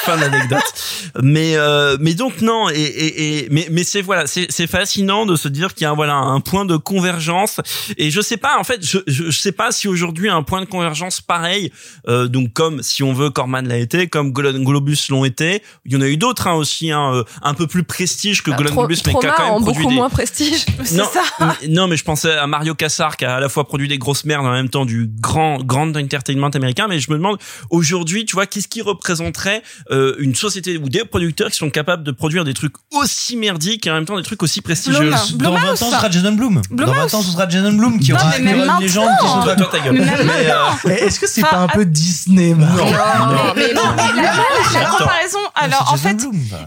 fin 0.04 0.18
d'anecdote. 0.18 0.74
Mais 1.22 1.58
euh, 1.58 1.98
mais 2.00 2.14
donc 2.14 2.42
non 2.42 2.70
et 2.70 2.76
et, 2.80 3.40
et 3.44 3.48
mais 3.52 3.68
mais 3.72 3.84
c'est 3.84 4.02
voilà 4.02 4.26
c'est 4.26 4.48
c'est 4.50 4.68
fascinant 4.68 5.26
de 5.26 5.36
se 5.36 5.48
dire 5.50 5.74
qu'il 5.74 5.84
y 5.84 5.88
a 5.88 5.94
voilà 5.94 6.14
un 6.16 6.40
point 6.40 6.64
de 6.66 6.78
convergence 6.78 7.60
et 7.98 8.10
je 8.10 8.22
sais 8.22 8.38
pas 8.38 8.58
en 8.58 8.64
fait 8.64 8.80
je 8.86 9.00
je, 9.08 9.30
je 9.30 9.42
sais 9.50 9.56
pas 9.56 9.72
si 9.72 9.88
aujourd'hui 9.88 10.30
un 10.30 10.44
point 10.44 10.62
de 10.62 10.66
convergence 10.66 11.22
pareil 11.22 11.72
euh, 12.08 12.28
donc 12.28 12.54
comme 12.54 12.82
si 12.84 13.04
on 13.04 13.14
veut 13.14 13.30
Corman 13.30 13.68
l'a 13.68 13.78
été 13.78 14.08
comme 14.08 14.32
Golden 14.32 14.64
Globus 14.64 14.98
l'ont 15.10 15.26
été 15.26 15.64
il 15.86 15.94
y 15.94 15.96
en 15.96 16.02
a 16.02 16.08
eu 16.08 16.18
d'autres 16.18 16.48
hein, 16.48 16.54
aussi 16.54 16.92
hein, 16.92 17.14
euh, 17.14 17.24
un 17.42 17.54
peu 17.54 17.68
plus 17.68 17.84
prestige 17.84 18.44
que 18.44 18.52
Bah, 18.52 18.58
Golden 18.58 18.74
Tro- 18.74 18.82
Globus 18.88 19.02
mais 19.08 19.14
qui 19.14 19.26
a 19.28 19.32
quand 19.32 19.44
même 19.46 19.54
en 19.54 19.62
produit 19.62 19.82
beaucoup 19.84 19.90
des 19.90 19.96
moins 19.96 20.10
prestige. 20.10 20.66
C'est 20.84 20.98
non, 20.98 21.06
ça. 21.12 21.22
mais- 21.62 21.68
non, 21.68 21.88
mais 21.88 21.98
je 21.98 22.04
pensais 22.04 22.32
à 22.32 22.48
Mario 22.48 22.76
Cassar 22.76 23.18
qui 23.18 23.26
a 23.26 23.36
à 23.36 23.40
la 23.40 23.50
fois 23.50 23.68
produit 23.68 23.88
des 23.88 23.98
grosses 23.98 24.26
merdes 24.26 24.46
en 24.46 24.52
même 24.52 24.70
temps 24.70 24.86
du 24.86 25.10
grand 25.20 25.58
grand 25.64 25.96
entertainment 25.96 26.48
américain. 26.50 26.88
Mais 26.90 27.00
je 27.00 27.10
me 27.12 27.18
demande 27.18 27.38
aujourd'hui, 27.70 28.26
tu 28.26 28.36
vois, 28.36 28.46
qu'est-ce 28.46 28.68
qui 28.68 28.82
représenterait 28.82 29.62
euh, 29.92 30.16
une 30.20 30.36
société 30.36 30.78
ou 30.78 30.90
des 30.90 31.06
producteurs 31.06 31.50
qui 31.52 31.58
sont 31.58 31.70
capables 31.70 32.04
de 32.04 32.12
produire 32.12 32.44
des 32.46 32.54
trucs 32.54 32.74
aussi 32.92 33.36
merdiques 33.38 33.88
et 33.88 33.92
en 33.92 33.96
même 33.96 34.06
temps 34.06 34.18
des 34.18 34.24
trucs 34.24 34.44
aussi 34.44 34.62
prestigieux? 34.62 35.12
Blum. 35.34 35.54
Dans 35.54 35.56
20 35.56 35.72
ans, 35.72 35.76
ce 35.76 35.86
sera 35.86 36.10
Jason 36.12 36.32
Bloom. 36.34 36.62
Dans 36.72 36.86
20 36.86 37.14
ans, 37.14 37.22
ce 37.22 37.32
sera 37.32 37.48
Jason 37.50 37.74
Bloom 37.74 38.00
qui 38.00 38.14
aura 38.14 38.38
une 38.38 38.46
légende 38.80 39.10
qui 39.22 39.39
ta 39.46 39.80
gueule. 39.80 39.94
Mais, 39.94 40.50
euh, 40.50 40.96
Est-ce 41.06 41.20
que 41.20 41.28
c'est 41.28 41.42
pas 41.42 41.58
un 41.58 41.68
peu 41.68 41.86
Disney 41.86 42.54
Marc 42.54 42.78
Non, 42.78 43.54
mais 43.56 43.74
non, 43.74 43.82
la, 43.96 44.86
comparaison. 44.86 45.40
Alors, 45.56 45.92
en 45.94 45.98
fait, 45.98 46.18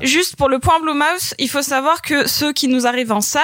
juste 0.03 0.37
pour 0.37 0.49
le 0.49 0.59
point 0.59 0.81
Blumhouse, 0.81 1.35
il 1.39 1.49
faut 1.49 1.63
savoir 1.63 2.03
que 2.03 2.29
ceux 2.29 2.53
qui 2.53 2.69
nous 2.69 2.87
arrivent 2.87 3.13
en 3.13 3.21
salle, 3.21 3.43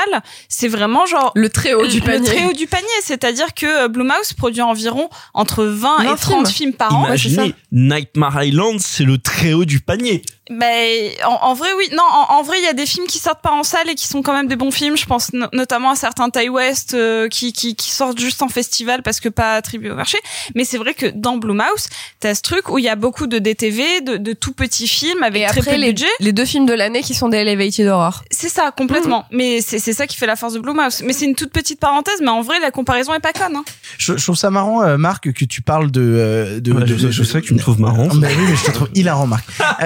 c'est 0.48 0.68
vraiment 0.68 1.06
genre 1.06 1.32
Le 1.34 1.48
très 1.48 1.74
haut 1.74 1.86
du 1.86 2.00
le 2.00 2.06
panier. 2.06 2.26
très 2.26 2.44
haut 2.44 2.52
du 2.52 2.66
panier. 2.66 2.84
C'est-à-dire 3.02 3.54
que 3.54 3.84
euh, 3.84 3.88
Blumhouse 3.88 4.32
produit 4.36 4.62
environ 4.62 5.08
entre 5.34 5.64
20 5.64 6.00
et 6.00 6.06
20 6.06 6.16
30 6.16 6.46
films, 6.46 6.56
films. 6.56 6.72
par 6.74 6.94
an. 6.96 7.06
Imaginez, 7.06 7.54
Nightmare 7.72 8.44
Island, 8.44 8.78
c'est 8.80 9.04
le 9.04 9.18
très 9.18 9.52
haut 9.52 9.64
du 9.64 9.80
panier. 9.80 10.22
Ben, 10.50 11.10
en, 11.26 11.48
en 11.48 11.54
vrai, 11.54 11.68
oui. 11.76 11.88
Non, 11.92 12.02
en, 12.02 12.34
en 12.38 12.42
vrai, 12.42 12.58
il 12.60 12.64
y 12.64 12.68
a 12.68 12.72
des 12.72 12.86
films 12.86 13.06
qui 13.06 13.18
sortent 13.18 13.42
pas 13.42 13.52
en 13.52 13.62
salle 13.62 13.88
et 13.90 13.94
qui 13.94 14.06
sont 14.06 14.22
quand 14.22 14.32
même 14.32 14.46
des 14.48 14.56
bons 14.56 14.70
films. 14.70 14.96
Je 14.96 15.06
pense 15.06 15.32
no- 15.32 15.46
notamment 15.52 15.90
à 15.90 15.94
certains 15.96 16.30
Thai 16.30 16.48
West 16.48 16.94
euh, 16.94 17.28
qui, 17.28 17.52
qui, 17.52 17.74
qui 17.76 17.90
sortent 17.90 18.18
juste 18.18 18.42
en 18.42 18.48
festival 18.48 19.02
parce 19.02 19.20
que 19.20 19.28
pas 19.28 19.54
attribués 19.54 19.90
au 19.90 19.94
marché. 19.94 20.18
Mais 20.54 20.64
c'est 20.64 20.78
vrai 20.78 20.94
que 20.94 21.06
dans 21.06 21.36
Blumhouse, 21.36 21.88
t'as 22.20 22.34
ce 22.34 22.42
truc 22.42 22.68
où 22.70 22.78
il 22.78 22.84
y 22.84 22.88
a 22.88 22.96
beaucoup 22.96 23.26
de 23.26 23.38
DTV, 23.38 24.00
de, 24.00 24.16
de 24.16 24.32
tout 24.32 24.52
petits 24.52 24.88
films 24.88 25.22
avec 25.22 25.42
Et 25.42 25.46
très 25.46 25.60
peu 25.62 25.72
de 25.72 25.76
les, 25.76 25.88
budget. 25.88 26.06
les 26.20 26.32
deux 26.32 26.44
films 26.44 26.66
de 26.66 26.72
l'année 26.74 27.02
qui 27.02 27.14
sont 27.14 27.28
des 27.28 27.38
Elevated 27.38 27.86
Horror. 27.86 28.22
C'est 28.30 28.48
ça, 28.48 28.70
complètement. 28.76 29.26
Mais 29.30 29.60
c'est 29.60 29.78
c'est 29.78 29.92
ça 29.92 30.06
qui 30.06 30.16
fait 30.16 30.26
la 30.26 30.36
force 30.36 30.54
de 30.54 30.60
Blumhouse. 30.60 31.02
Mais 31.04 31.12
c'est 31.12 31.24
une 31.26 31.34
toute 31.34 31.50
petite 31.52 31.78
parenthèse, 31.80 32.20
mais 32.20 32.28
en 32.30 32.40
vrai, 32.42 32.58
la 32.60 32.70
comparaison 32.70 33.12
est 33.14 33.20
pas 33.20 33.32
conne. 33.32 33.56
Hein. 33.56 33.64
je, 33.98 34.16
je 34.16 34.22
trouve 34.22 34.36
ça 34.36 34.50
marrant, 34.50 34.82
euh, 34.82 34.96
Marc, 34.96 35.30
que 35.32 35.44
tu 35.44 35.62
parles 35.62 35.90
de. 35.90 36.00
euh, 36.02 36.60
de, 36.60 36.72
Ouais, 36.72 36.80
de- 36.82 36.86
je, 36.96 37.06
de- 37.06 37.10
je 37.10 37.22
sais 37.22 37.40
que 37.40 37.46
tu 37.46 37.54
me 37.54 37.58
trouves 37.58 37.80
marrant. 37.80 38.06
Bah 38.14 38.28
oui, 38.30 38.44
mais 38.48 38.56
je 38.56 38.64
te 38.64 38.70
trouve 38.70 38.88
hilarant, 38.94 39.26
Marc. 39.26 39.44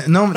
Euh, 0.00 0.04
non, 0.08 0.28
non, 0.28 0.34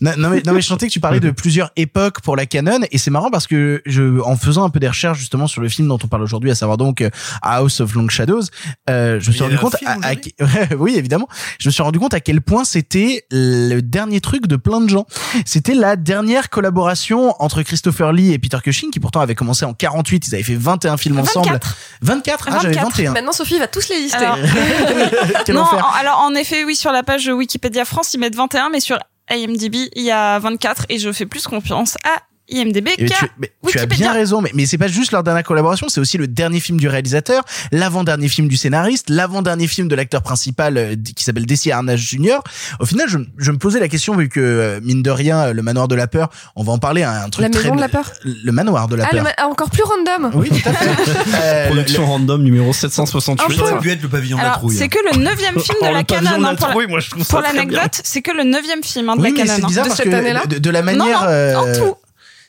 non, 0.00 0.12
mais, 0.30 0.42
non 0.46 0.52
mais 0.52 0.60
je 0.60 0.66
sentais 0.66 0.86
que 0.86 0.92
tu 0.92 1.00
parlais 1.00 1.20
de 1.20 1.30
plusieurs 1.32 1.70
époques 1.76 2.20
pour 2.20 2.36
la 2.36 2.46
canon 2.46 2.80
et 2.90 2.98
c'est 2.98 3.10
marrant 3.10 3.30
parce 3.30 3.46
que 3.46 3.82
je 3.86 4.20
en 4.20 4.36
faisant 4.36 4.64
un 4.64 4.70
peu 4.70 4.78
des 4.80 4.88
recherches 4.88 5.18
justement 5.18 5.46
sur 5.46 5.60
le 5.60 5.68
film 5.68 5.88
dont 5.88 5.98
on 6.02 6.06
parle 6.08 6.22
aujourd'hui 6.22 6.50
à 6.50 6.54
savoir 6.54 6.76
donc 6.76 7.00
euh, 7.00 7.10
House 7.42 7.80
of 7.80 7.94
Long 7.94 8.08
Shadows 8.08 8.42
euh, 8.90 9.18
je 9.20 9.28
me 9.28 9.32
suis 9.34 9.42
rendu 9.42 9.58
compte 9.58 9.76
film 9.76 9.90
à- 10.02 10.08
à- 10.10 10.74
oui 10.78 10.94
évidemment. 10.96 11.28
Je 11.58 11.68
me 11.68 11.72
suis 11.72 11.82
rendu 11.82 11.98
compte 11.98 12.14
à 12.14 12.20
quel 12.20 12.40
point 12.40 12.64
c'était 12.64 13.24
le 13.30 13.80
dernier 13.80 14.20
truc 14.20 14.46
de 14.46 14.56
plein 14.56 14.80
de 14.80 14.88
gens. 14.88 15.06
C'était 15.44 15.74
la 15.74 15.96
dernière 15.96 16.50
collaboration 16.50 17.34
entre 17.42 17.62
Christopher 17.62 18.12
Lee 18.12 18.32
et 18.32 18.38
Peter 18.38 18.58
Cushing 18.62 18.90
qui 18.90 19.00
pourtant 19.00 19.20
avait 19.20 19.34
commencé 19.34 19.64
en 19.64 19.74
48 19.74 20.28
ils 20.28 20.34
avaient 20.34 20.42
fait 20.44 20.54
21 20.54 20.96
films 20.96 21.18
ensemble. 21.18 21.58
24 22.02 22.48
ah 22.50 22.58
j'avais 22.62 22.74
21 22.74 23.12
Maintenant, 23.12 23.32
Sophie 23.32 23.58
va 23.58 23.66
tous 23.68 23.88
les 23.88 23.98
lister. 24.00 24.18
Alors- 24.18 24.38
Quel 25.44 25.54
non, 25.54 25.64
alors 26.00 26.20
en 26.20 26.34
effet, 26.34 26.64
oui, 26.64 26.76
sur 26.76 26.92
la 26.92 27.02
page 27.02 27.26
Wikipédia 27.28 27.84
France, 27.84 28.14
ils 28.14 28.18
mettent 28.20 28.36
21, 28.36 28.70
mais 28.70 28.80
sur 28.80 28.98
IMDb, 29.30 29.88
il 29.94 30.02
y 30.02 30.10
a 30.10 30.38
24 30.38 30.86
et 30.88 30.98
je 30.98 31.12
fais 31.12 31.26
plus 31.26 31.46
confiance 31.46 31.96
à 32.04 32.22
IMDb 32.50 32.88
tu, 32.96 33.06
mais 33.38 33.52
tu 33.68 33.78
as 33.78 33.86
bien 33.86 34.12
raison, 34.12 34.40
mais, 34.40 34.50
mais 34.54 34.66
c'est 34.66 34.78
pas 34.78 34.88
juste 34.88 35.12
leur 35.12 35.22
dernière 35.22 35.42
collaboration, 35.44 35.88
c'est 35.88 36.00
aussi 36.00 36.16
le 36.18 36.26
dernier 36.26 36.60
film 36.60 36.78
du 36.80 36.88
réalisateur, 36.88 37.42
l'avant-dernier 37.72 38.28
film 38.28 38.48
du 38.48 38.56
scénariste, 38.56 39.10
l'avant-dernier 39.10 39.66
film 39.66 39.88
de 39.88 39.94
l'acteur 39.94 40.22
principal 40.22 40.76
euh, 40.78 40.94
qui 41.16 41.24
s'appelle 41.24 41.46
Desi 41.46 41.70
Arnaz 41.70 41.96
Jr. 41.98 42.38
Au 42.80 42.86
final, 42.86 43.06
je, 43.08 43.18
je 43.38 43.50
me 43.52 43.58
posais 43.58 43.80
la 43.80 43.88
question 43.88 44.16
vu 44.16 44.28
que 44.28 44.40
euh, 44.40 44.80
mine 44.82 45.02
de 45.02 45.10
rien, 45.10 45.52
le 45.52 45.62
manoir 45.62 45.88
de 45.88 45.94
la 45.94 46.06
peur, 46.06 46.30
on 46.56 46.62
va 46.64 46.72
en 46.72 46.78
parler, 46.78 47.02
un, 47.02 47.12
un 47.24 47.28
truc 47.28 47.42
La 47.44 47.50
très 47.50 47.64
maison 47.64 47.76
de 47.76 47.80
la 47.80 47.88
peur 47.88 48.10
le 48.24 48.52
manoir 48.52 48.88
de 48.88 48.96
la 48.96 49.04
Ah, 49.04 49.08
le 49.14 49.22
peur. 49.22 49.32
ma- 49.38 49.46
encore 49.48 49.70
plus 49.70 49.82
random. 49.82 50.30
Oui, 50.34 50.48
tout 50.48 50.68
à 50.68 50.72
fait. 50.72 50.88
Euh, 51.40 51.66
Production 51.68 52.06
random 52.06 52.42
numéro 52.42 52.72
768. 52.72 53.44
Enfin, 53.44 53.54
Ça 53.66 53.72
aurait 53.72 53.80
pu 53.80 53.90
être 53.90 54.02
le 54.02 54.08
pavillon 54.08 54.38
de 54.38 54.42
la 54.42 54.50
trouille. 54.50 54.76
c'est 54.76 54.88
que 54.88 54.98
le 55.12 55.18
neuvième 55.22 55.58
film 55.60 55.76
de 55.80 55.86
Oh, 55.88 55.92
la 55.92 55.98
le 55.98 56.04
pavillon 56.04 56.30
canon. 56.30 56.38
de 56.38 56.42
la 56.42 56.48
hein, 56.50 56.54
pour 56.56 56.66
la- 56.66 56.72
trouille, 56.72 56.86
moi, 56.88 57.00
je 57.00 57.10
trouve 57.10 57.22
ça 57.22 57.28
pour 57.36 57.42
très 57.44 57.52
l'anecdote, 57.54 58.00
c'est 58.02 58.22
que 58.22 58.30
le 58.32 58.44
neuvième 58.44 58.82
film 58.82 59.08
hein, 59.10 59.16
de 59.16 59.20
Oui, 59.22 59.28
la 59.28 59.30
mais 59.32 59.46
canon. 59.46 59.54
c'est 59.58 59.64
hein. 59.64 59.68
bizarre 59.68 59.84
De 59.88 59.90
cette 59.92 60.10
que 60.10 60.14
année-là 60.14 60.46
de, 60.46 60.58
de 60.58 60.70
la 60.70 60.82
manière. 60.82 61.20
non, 61.22 61.26
euh, 61.28 61.54
en 61.56 61.72
tout. 61.74 61.94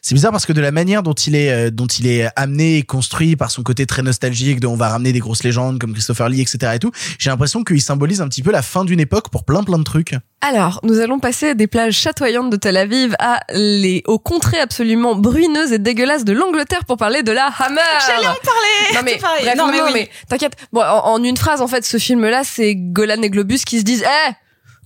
C'est 0.01 0.15
bizarre 0.15 0.31
parce 0.31 0.45
que 0.45 0.53
de 0.53 0.61
la 0.61 0.71
manière 0.71 1.03
dont 1.03 1.13
il 1.13 1.35
est, 1.35 1.51
euh, 1.51 1.71
dont 1.71 1.87
il 1.87 2.07
est 2.07 2.27
amené 2.35 2.77
et 2.77 2.83
construit 2.83 3.35
par 3.35 3.51
son 3.51 3.63
côté 3.63 3.85
très 3.85 4.01
nostalgique, 4.01 4.59
de 4.59 4.67
on 4.67 4.75
va 4.75 4.89
ramener 4.89 5.11
des 5.11 5.19
grosses 5.19 5.43
légendes 5.43 5.79
comme 5.79 5.93
Christopher 5.93 6.29
Lee, 6.29 6.41
etc. 6.41 6.73
et 6.75 6.79
tout, 6.79 6.91
j'ai 7.17 7.29
l'impression 7.29 7.63
qu'il 7.63 7.81
symbolise 7.81 8.21
un 8.21 8.27
petit 8.27 8.43
peu 8.43 8.51
la 8.51 8.61
fin 8.61 8.85
d'une 8.85 8.99
époque 8.99 9.29
pour 9.29 9.43
plein 9.43 9.63
plein 9.63 9.77
de 9.77 9.83
trucs. 9.83 10.15
Alors, 10.41 10.79
nous 10.83 10.99
allons 10.99 11.19
passer 11.19 11.53
des 11.53 11.67
plages 11.67 11.95
chatoyantes 11.95 12.49
de 12.49 12.55
Tel 12.55 12.77
Aviv 12.77 13.13
à 13.19 13.41
les, 13.53 14.03
aux 14.07 14.19
contrées 14.19 14.59
absolument 14.59 15.15
bruineuses 15.15 15.73
et 15.73 15.79
dégueulasses 15.79 16.23
de 16.23 16.31
l'Angleterre 16.31 16.85
pour 16.85 16.95
parler 16.95 17.23
de 17.23 17.33
la 17.33 17.47
Hammer. 17.47 17.81
J'allais 18.07 18.27
en 18.27 18.35
parler. 18.35 18.95
Non 18.95 19.01
mais, 19.03 19.17
bref, 19.17 19.57
non, 19.57 19.67
non, 19.67 19.71
mais 19.73 19.81
oui. 19.81 19.91
mais 19.93 20.09
t'inquiète. 20.29 20.53
Bon, 20.71 20.81
en, 20.81 21.13
en 21.13 21.23
une 21.23 21.35
phrase, 21.35 21.61
en 21.61 21.67
fait, 21.67 21.85
ce 21.85 21.97
film-là, 21.97 22.43
c'est 22.45 22.75
Golan 22.75 23.21
et 23.21 23.29
Globus 23.29 23.59
qui 23.65 23.79
se 23.79 23.83
disent, 23.83 24.05
eh, 24.05 24.31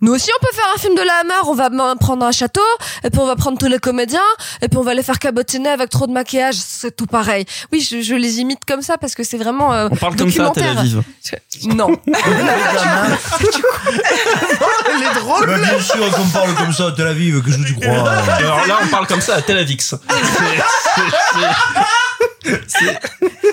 nous 0.03 0.13
aussi, 0.13 0.29
on 0.37 0.45
peut 0.45 0.53
faire 0.53 0.65
un 0.75 0.77
film 0.77 0.95
de 0.95 1.01
la 1.01 1.13
Hammer. 1.21 1.47
On 1.47 1.53
va 1.53 1.69
prendre 1.95 2.25
un 2.25 2.31
château, 2.33 2.59
et 3.05 3.09
puis 3.09 3.21
on 3.21 3.25
va 3.25 3.37
prendre 3.37 3.57
tous 3.57 3.67
les 3.67 3.79
comédiens, 3.79 4.19
et 4.61 4.67
puis 4.67 4.77
on 4.77 4.83
va 4.83 4.93
les 4.93 5.01
faire 5.01 5.17
cabotiner 5.17 5.69
avec 5.69 5.89
trop 5.89 6.07
de 6.07 6.11
maquillage. 6.11 6.55
C'est 6.55 6.93
tout 6.93 7.05
pareil. 7.05 7.45
Oui, 7.71 7.79
je, 7.79 8.01
je 8.01 8.13
les 8.13 8.41
imite 8.41 8.65
comme 8.67 8.81
ça 8.81 8.97
parce 8.97 9.15
que 9.15 9.23
c'est 9.23 9.37
vraiment 9.37 9.71
euh, 9.71 9.87
On 9.89 9.95
parle 9.95 10.17
comme 10.17 10.29
ça 10.29 10.47
à 10.47 10.49
Tel 10.51 10.75
documentaire. 10.75 10.79
Aviv. 10.79 11.03
Non. 11.73 11.95
Elle 12.05 12.15
est 15.03 15.19
drôle. 15.21 15.47
Bah, 15.47 15.57
bien 15.57 15.79
sûr 15.79 16.11
qu'on 16.11 16.27
parle 16.27 16.53
comme 16.55 16.73
ça 16.73 16.87
à 16.87 16.91
Tel 16.91 17.07
Aviv, 17.07 17.41
qu'est-ce 17.41 17.59
que 17.59 17.63
tu 17.63 17.75
crois 17.75 18.09
Alors 18.11 18.67
là, 18.67 18.79
on 18.83 18.87
parle 18.87 19.07
comme 19.07 19.21
ça 19.21 19.35
à 19.35 19.41
Tel 19.41 19.57
Avix. 19.57 19.95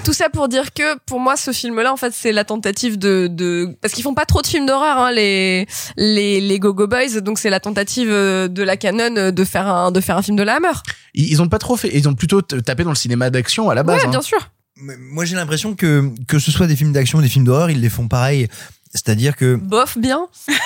Tout 0.05 0.13
ça 0.13 0.29
pour 0.31 0.49
dire 0.49 0.73
que 0.73 0.99
pour 1.07 1.21
moi 1.21 1.37
ce 1.37 1.53
film-là 1.53 1.93
en 1.93 1.97
fait 1.97 2.13
c'est 2.15 2.33
la 2.33 2.45
tentative 2.45 2.99
de, 2.99 3.29
de 3.31 3.77
parce 3.81 3.95
qu'ils 3.95 4.03
font 4.03 4.15
pas 4.15 4.25
trop 4.25 4.43
de 4.43 4.47
films 4.47 4.67
d'horreur 4.67 4.99
hein, 4.99 5.13
les 5.13 5.67
les 5.97 6.41
les 6.41 6.59
Go 6.59 6.73
Go 6.75 6.87
Boys 6.87 7.21
donc 7.21 7.39
c'est 7.39 7.51
la 7.51 7.61
tentative 7.61 8.09
euh, 8.11 8.49
de 8.49 8.63
la 8.63 8.77
canon 8.77 9.15
euh, 9.17 9.31
de 9.31 9.45
faire 9.45 9.69
un 9.69 9.93
de 9.93 10.01
faire 10.01 10.17
un 10.17 10.23
film 10.23 10.37
de 10.37 10.43
la 10.43 10.57
Hammer. 10.57 10.73
Ils 11.15 11.41
ont 11.43 11.49
pas 11.49 11.59
trop 11.59 11.77
fait, 11.77 11.91
ils 11.93 12.09
ont 12.09 12.15
plutôt 12.15 12.43
tapé 12.43 12.85
dans 12.85 12.91
le 12.91 12.97
cinéma 12.97 13.31
d'action 13.31 13.71
à 13.71 13.75
la 13.75 13.83
base. 13.83 14.01
Ouais 14.01 14.07
hein. 14.07 14.11
bien 14.11 14.23
sûr. 14.23 14.51
Mais 14.77 14.95
Moi 14.99 15.25
j'ai 15.25 15.37
l'impression 15.37 15.75
que 15.75 16.11
que 16.27 16.39
ce 16.39 16.51
soit 16.51 16.67
des 16.67 16.77
films 16.77 16.93
d'action 16.93 17.19
ou 17.19 17.23
des 17.23 17.29
films 17.29 17.45
d'horreur, 17.45 17.71
ils 17.71 17.81
les 17.81 17.91
font 17.91 18.09
pareil. 18.09 18.49
C'est-à-dire 18.93 19.37
que 19.37 19.55
Bof 19.55 19.99
bien. 19.99 20.27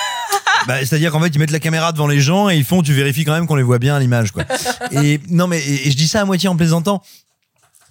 Bah, 0.67 0.79
c'est-à-dire 0.79 1.13
qu'en 1.13 1.21
fait, 1.21 1.29
ils 1.29 1.39
mettent 1.39 1.51
la 1.51 1.61
caméra 1.61 1.93
devant 1.93 2.07
les 2.07 2.21
gens 2.21 2.49
et 2.49 2.57
ils 2.57 2.65
font, 2.65 2.83
tu 2.83 2.95
vérifies 2.95 3.25
quand 3.25 3.35
même 3.35 3.47
qu'on 3.47 3.57
les 3.57 3.63
voit 3.63 3.79
bien 3.79 3.97
à 3.97 4.01
l'image, 4.01 4.33
quoi. 4.33 4.45
et 4.93 5.21
non, 5.29 5.47
mais 5.47 5.61
et, 5.61 5.89
et 5.89 5.91
je 5.91 5.97
dis 5.97 6.09
ça 6.09 6.23
à 6.23 6.25
moitié 6.25 6.49
en 6.49 6.57
plaisantant. 6.57 7.03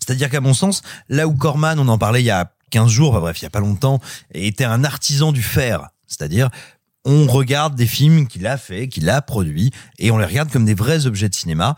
C'est-à-dire 0.06 0.30
qu'à 0.30 0.42
mon 0.42 0.54
sens, 0.54 0.82
là 1.10 1.28
où 1.28 1.34
Corman, 1.34 1.80
on 1.80 1.88
en 1.88 1.98
parlait 1.98 2.22
il 2.22 2.26
y 2.26 2.32
a 2.32 2.52
15 2.72 2.90
jours, 2.90 3.12
enfin, 3.12 3.20
bref, 3.20 3.40
il 3.40 3.44
y 3.44 3.46
a 3.46 3.52
pas 3.52 3.60
longtemps, 3.60 4.00
était 4.34 4.64
un 4.64 4.84
artisan 4.84 5.32
du 5.32 5.44
faire. 5.44 5.90
C'est-à-dire, 6.08 6.50
on 7.06 7.28
regarde 7.28 7.76
des 7.76 7.86
films 7.86 8.28
qu'il 8.28 8.48
a 8.48 8.58
fait, 8.58 8.88
qu'il 8.88 9.10
a 9.10 9.22
produits, 9.22 9.72
et 10.00 10.12
on 10.12 10.18
les 10.18 10.26
regarde 10.26 10.52
comme 10.52 10.66
des 10.66 10.74
vrais 10.74 11.06
objets 11.06 11.30
de 11.30 11.36
cinéma. 11.36 11.76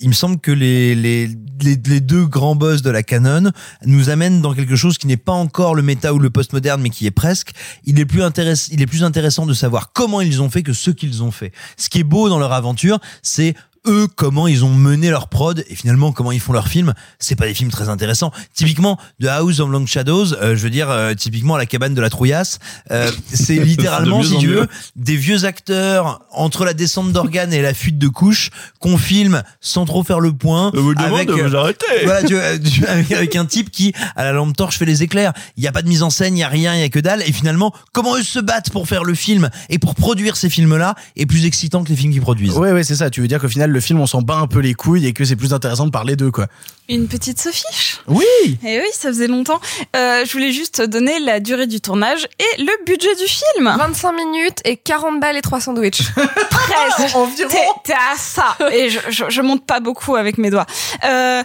Il 0.00 0.08
me 0.08 0.14
semble 0.14 0.40
que 0.40 0.50
les, 0.50 0.94
les, 0.94 1.30
les, 1.60 1.76
deux 1.76 2.26
grands 2.26 2.56
boss 2.56 2.82
de 2.82 2.90
la 2.90 3.02
canon 3.02 3.52
nous 3.84 4.10
amènent 4.10 4.42
dans 4.42 4.52
quelque 4.52 4.74
chose 4.74 4.98
qui 4.98 5.06
n'est 5.06 5.16
pas 5.16 5.32
encore 5.32 5.74
le 5.74 5.82
méta 5.82 6.12
ou 6.12 6.18
le 6.18 6.28
postmoderne, 6.28 6.82
mais 6.82 6.90
qui 6.90 7.06
est 7.06 7.12
presque. 7.12 7.52
Il 7.84 8.00
est 8.00 8.04
plus 8.04 8.22
il 8.70 8.82
est 8.82 8.86
plus 8.86 9.04
intéressant 9.04 9.46
de 9.46 9.54
savoir 9.54 9.92
comment 9.92 10.20
ils 10.20 10.42
ont 10.42 10.50
fait 10.50 10.62
que 10.64 10.72
ce 10.72 10.90
qu'ils 10.90 11.22
ont 11.22 11.30
fait. 11.30 11.52
Ce 11.76 11.88
qui 11.88 12.00
est 12.00 12.04
beau 12.04 12.28
dans 12.28 12.40
leur 12.40 12.52
aventure, 12.52 12.98
c'est 13.22 13.54
eux 13.86 14.06
comment 14.14 14.46
ils 14.46 14.64
ont 14.64 14.74
mené 14.74 15.10
leur 15.10 15.28
prod 15.28 15.64
et 15.68 15.74
finalement 15.74 16.12
comment 16.12 16.32
ils 16.32 16.40
font 16.40 16.52
leurs 16.52 16.68
films 16.68 16.92
c'est 17.18 17.36
pas 17.36 17.46
des 17.46 17.54
films 17.54 17.70
très 17.70 17.88
intéressants. 17.88 18.32
Typiquement 18.54 18.98
The 19.20 19.26
House 19.26 19.60
of 19.60 19.70
Long 19.70 19.86
Shadows 19.86 20.34
euh, 20.34 20.56
je 20.56 20.62
veux 20.62 20.70
dire 20.70 20.90
euh, 20.90 21.14
typiquement 21.14 21.56
la 21.56 21.66
cabane 21.66 21.94
de 21.94 22.00
la 22.00 22.10
trouillasse 22.10 22.58
euh, 22.90 23.10
c'est 23.32 23.56
littéralement 23.56 24.22
si 24.22 24.38
tu 24.38 24.48
veux 24.48 24.68
des 24.96 25.16
vieux 25.16 25.44
acteurs 25.44 26.20
entre 26.32 26.64
la 26.64 26.74
descente 26.74 27.12
d'organes 27.12 27.52
et 27.52 27.62
la 27.62 27.74
fuite 27.74 27.98
de 27.98 28.08
couches 28.08 28.50
qu'on 28.78 28.98
filme 28.98 29.42
sans 29.60 29.84
trop 29.84 30.04
faire 30.04 30.20
le 30.20 30.32
point 30.32 30.70
vous 30.74 30.94
demande 30.94 31.14
avec 31.14 31.28
de 31.28 31.34
vous 31.34 31.56
arrêter. 31.56 31.86
voilà 32.04 32.22
tu 32.22 32.34
vois, 32.34 32.58
tu- 32.58 32.84
avec, 32.86 33.12
avec 33.12 33.36
un 33.36 33.46
type 33.46 33.70
qui 33.70 33.92
à 34.16 34.24
la 34.24 34.32
lampe 34.32 34.56
torche 34.56 34.78
fait 34.78 34.84
les 34.84 35.02
éclairs. 35.02 35.32
Il 35.56 35.64
y 35.64 35.66
a 35.66 35.72
pas 35.72 35.82
de 35.82 35.88
mise 35.88 36.02
en 36.02 36.10
scène 36.10 36.36
il 36.36 36.40
y 36.40 36.44
a 36.44 36.48
rien 36.48 36.74
il 36.74 36.80
y 36.80 36.84
a 36.84 36.88
que 36.88 36.98
dalle. 37.00 37.22
Et 37.22 37.32
finalement 37.32 37.74
comment 37.92 38.16
eux 38.16 38.22
se 38.22 38.38
battent 38.38 38.70
pour 38.70 38.86
faire 38.88 39.04
le 39.04 39.14
film 39.14 39.50
et 39.68 39.78
pour 39.78 39.94
produire 39.94 40.36
ces 40.36 40.50
films 40.50 40.76
là 40.76 40.94
est 41.16 41.26
plus 41.26 41.46
excitant 41.46 41.82
que 41.84 41.88
les 41.88 41.96
films 41.96 42.12
qu'ils 42.12 42.20
produisent. 42.22 42.52
Ouais, 42.56 42.72
ouais, 42.72 42.84
c'est 42.84 42.96
ça. 42.96 43.10
Tu 43.10 43.20
veux 43.20 43.28
dire 43.28 43.40
qu'au 43.40 43.48
final, 43.48 43.71
le 43.72 43.80
film, 43.80 44.00
on 44.00 44.06
s'en 44.06 44.22
bat 44.22 44.36
un 44.36 44.46
peu 44.46 44.60
les 44.60 44.74
couilles 44.74 45.06
et 45.06 45.12
que 45.12 45.24
c'est 45.24 45.36
plus 45.36 45.52
intéressant 45.52 45.86
de 45.86 45.90
parler 45.90 46.14
d'eux, 46.16 46.30
quoi. 46.30 46.46
Une 46.88 47.08
petite 47.08 47.40
Sophie. 47.40 47.98
Oui. 48.06 48.24
Et 48.64 48.78
oui, 48.80 48.86
ça 48.92 49.08
faisait 49.08 49.26
longtemps. 49.28 49.60
Euh, 49.96 50.24
je 50.24 50.32
voulais 50.32 50.52
juste 50.52 50.82
donner 50.82 51.18
la 51.20 51.40
durée 51.40 51.66
du 51.66 51.80
tournage 51.80 52.26
et 52.38 52.62
le 52.62 52.84
budget 52.84 53.14
du 53.16 53.24
film. 53.26 53.74
25 53.78 54.12
minutes 54.12 54.58
et 54.64 54.76
40 54.76 55.20
balles 55.20 55.36
et 55.36 55.42
3 55.42 55.60
sandwichs. 55.60 56.02
Presque. 56.50 57.14
T'es 57.48 57.66
t'es 57.84 57.92
à 57.92 58.16
ça. 58.16 58.56
Et 58.72 58.90
je, 58.90 58.98
je, 59.08 59.24
je 59.28 59.42
monte 59.42 59.64
pas 59.66 59.80
beaucoup 59.80 60.16
avec 60.16 60.38
mes 60.38 60.50
doigts. 60.50 60.66
Euh, 61.04 61.42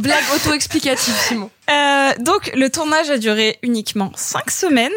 Blague 0.00 0.24
auto-explicative 0.34 1.14
Simon. 1.28 1.50
euh, 1.70 2.12
donc, 2.20 2.50
le 2.54 2.68
tournage 2.68 3.10
a 3.10 3.18
duré 3.18 3.58
uniquement 3.62 4.12
5 4.16 4.50
semaines. 4.50 4.90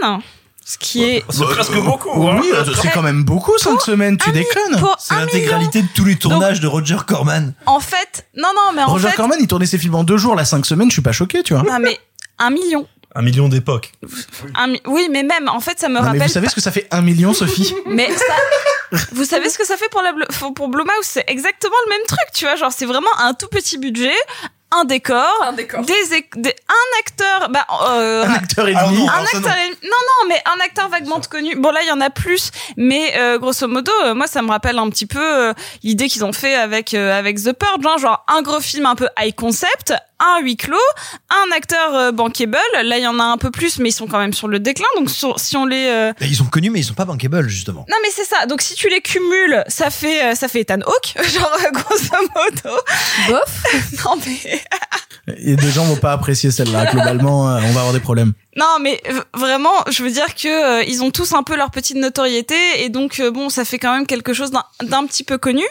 Ce 0.68 0.80
qui 0.80 1.04
est. 1.04 1.24
C'est 1.30 1.44
presque 1.46 1.78
beaucoup. 1.80 2.10
hein. 2.28 2.40
Oui, 2.42 2.50
euh, 2.52 2.66
c'est 2.82 2.90
quand 2.90 3.04
même 3.04 3.24
beaucoup, 3.24 3.56
cinq 3.60 3.80
semaines, 3.82 4.18
tu 4.18 4.32
déconnes. 4.32 4.80
Pour 4.80 4.96
c'est 5.00 5.14
un 5.14 5.20
l'intégralité 5.20 5.84
de 5.84 5.88
tous 5.96 6.06
les 6.06 6.16
tournages 6.16 6.60
de 6.60 6.66
Roger 6.68 6.98
Corman 7.06 7.54
En 7.68 7.80
fait, 7.80 8.26
non, 8.36 8.50
non, 8.56 8.72
mais 8.74 8.82
en 8.82 8.88
Roger 8.88 9.10
fait. 9.10 9.16
Corman, 9.16 9.38
il 9.40 9.46
tournait 9.48 9.68
ses 9.68 9.78
films 9.78 9.94
en 9.94 10.04
deux 10.04 10.18
jours, 10.18 10.36
là, 10.36 10.44
cinq 10.44 10.66
semaines, 10.66 10.90
je 10.90 10.94
suis 10.96 11.02
pas 11.04 11.12
choqué, 11.12 11.44
tu 11.44 11.54
vois. 11.54 11.62
Non, 11.62 11.78
mais 11.80 12.00
un 12.40 12.50
million. 12.50 12.88
Un 13.14 13.22
million 13.22 13.48
d'époques. 13.48 13.92
Un 14.56 14.68
mi- 14.68 14.82
oui, 14.88 15.08
mais 15.12 15.22
même, 15.24 15.48
en 15.50 15.60
fait, 15.60 15.80
ça 15.80 15.88
me 15.88 15.94
Non, 15.94 16.02
mais 16.02 16.08
rappelle. 16.08 16.24
vous 16.24 16.34
savez 16.34 16.50
ce 16.50 16.56
que 16.56 16.62
ça 16.62 16.72
fait 16.72 16.88
un 16.92 17.02
million, 17.02 17.34
Sophie 17.34 17.74
Mais 17.86 18.10
ça, 18.12 19.00
vous 19.14 19.24
savez 19.24 19.50
ce 19.50 19.58
que 19.60 19.66
ça 19.66 19.78
fait 19.78 19.88
pour 19.90 20.02
la 20.02 20.12
Blo- 20.14 20.54
pour 20.54 20.68
Blumhouse 20.68 20.90
C'est 21.04 21.24
exactement 21.28 21.76
le 21.86 21.90
même 21.92 22.06
truc, 22.08 22.26
tu 22.34 22.46
vois. 22.46 22.56
Genre, 22.56 22.72
c'est 22.76 22.86
vraiment 22.88 23.08
un 23.20 23.34
tout 23.36 23.48
petit 23.48 23.78
budget, 23.78 24.12
un 24.72 24.84
décor, 24.84 25.54
Des, 25.84 26.18
éc- 26.18 26.36
des- 26.36 26.56
un 26.68 27.00
acteur, 27.00 27.50
bah, 27.50 27.66
euh, 27.92 28.26
Un 28.26 28.34
acteur 28.34 28.68
et 28.68 28.74
Ah 28.76 28.88
demi. 28.88 29.08
un 29.08 29.22
acteur, 29.24 29.54
et- 29.56 29.70
non 29.88 29.90
non, 29.92 30.28
mais 30.30 30.42
un 30.46 30.60
acteur 30.66 30.90
vaguement 30.90 31.22
connu. 31.30 31.56
Bon 31.56 31.72
là, 31.72 31.80
il 31.84 31.88
y 31.88 31.92
en 31.92 32.02
a 32.02 32.10
plus, 32.10 32.52
mais 32.76 33.14
euh, 33.18 33.38
grosso 33.38 33.68
modo, 33.68 33.92
euh, 34.04 34.14
moi, 34.14 34.28
ça 34.28 34.42
me 34.42 34.50
rappelle 34.50 34.78
un 34.78 34.90
petit 34.90 35.06
peu 35.06 35.22
euh, 35.22 35.54
l'idée 35.84 36.10
qu'ils 36.10 36.26
ont 36.26 36.34
fait 36.34 36.56
avec 36.56 36.94
euh, 36.94 37.18
avec 37.18 37.38
The 37.42 37.54
Purge, 37.54 37.86
hein, 37.86 37.98
genre 38.00 38.26
un 38.28 38.42
gros 38.42 38.60
film 38.60 38.86
un 38.86 38.96
peu 38.96 39.08
high 39.20 39.34
concept, 39.36 39.94
un 40.20 40.42
huis 40.42 40.58
clos, 40.58 40.78
un 41.30 41.56
acteur 41.56 41.94
euh, 41.96 42.12
bankable. 42.12 42.58
Là, 42.84 42.98
il 42.98 43.04
y 43.04 43.08
en 43.08 43.20
a 43.20 43.24
un 43.24 43.38
peu 43.38 43.52
plus, 43.52 43.80
mais 43.80 43.90
ils 43.90 43.94
sont 43.94 44.08
quand 44.08 44.20
même 44.20 44.34
sur 44.34 44.48
le 44.48 44.60
déclin. 44.60 44.86
Donc 44.98 45.10
sur- 45.10 45.40
si 45.40 45.58
on 45.58 45.66
les 45.66 45.88
euh, 45.88 46.14
ils 46.22 46.36
sont 46.36 46.46
connus 46.46 46.70
mais 46.70 46.80
ils 46.80 46.84
sont 46.84 46.94
pas 46.94 47.06
bankable 47.06 47.48
justement 47.48 47.86
non 47.90 47.98
mais 48.04 48.10
c'est 48.12 48.26
ça. 48.26 48.46
Donc 48.46 48.62
si 48.62 48.76
tu 48.76 48.90
les 48.90 49.02
cumules, 49.02 49.64
ça 49.68 49.90
fait 49.90 50.24
euh, 50.32 50.36
ça 50.36 50.48
fait 50.48 50.62
Ethan 50.62 50.80
Hawke, 50.82 51.16
genre 51.34 51.58
euh, 51.66 51.72
grosso 51.72 52.16
modo. 52.36 52.78
Bof. 53.30 53.64
non 54.06 54.18
mais 54.26 54.62
Et 55.38 55.56
des 55.56 55.72
gens 55.72 55.84
vont 55.86 55.96
pas 55.98 56.12
apprécier 56.14 56.52
celle-là. 56.52 56.86
Globalement, 56.92 57.50
euh, 57.50 57.60
on 57.64 57.72
va 57.72 57.80
avoir 57.82 57.94
des 57.94 58.00
problèmes. 58.00 58.34
Non, 58.58 58.78
mais 58.80 59.02
vraiment, 59.36 59.74
je 59.90 60.02
veux 60.02 60.12
dire 60.12 60.34
que 60.34 60.48
euh, 60.80 60.84
ils 60.88 61.04
ont 61.04 61.12
tous 61.12 61.34
un 61.34 61.44
peu 61.44 61.58
leur 61.58 61.72
petite 61.72 61.98
notoriété 61.98 62.56
et 62.78 62.90
donc 62.90 63.20
euh, 63.20 63.30
bon, 63.32 63.50
ça 63.50 63.66
fait 63.66 63.80
quand 63.80 63.94
même 63.94 64.08
quelque 64.08 64.34
chose 64.34 64.52
d'un- 64.52 64.64
d'un 64.84 65.06
petit 65.06 65.24
peu 65.26 65.38
connu. 65.38 65.64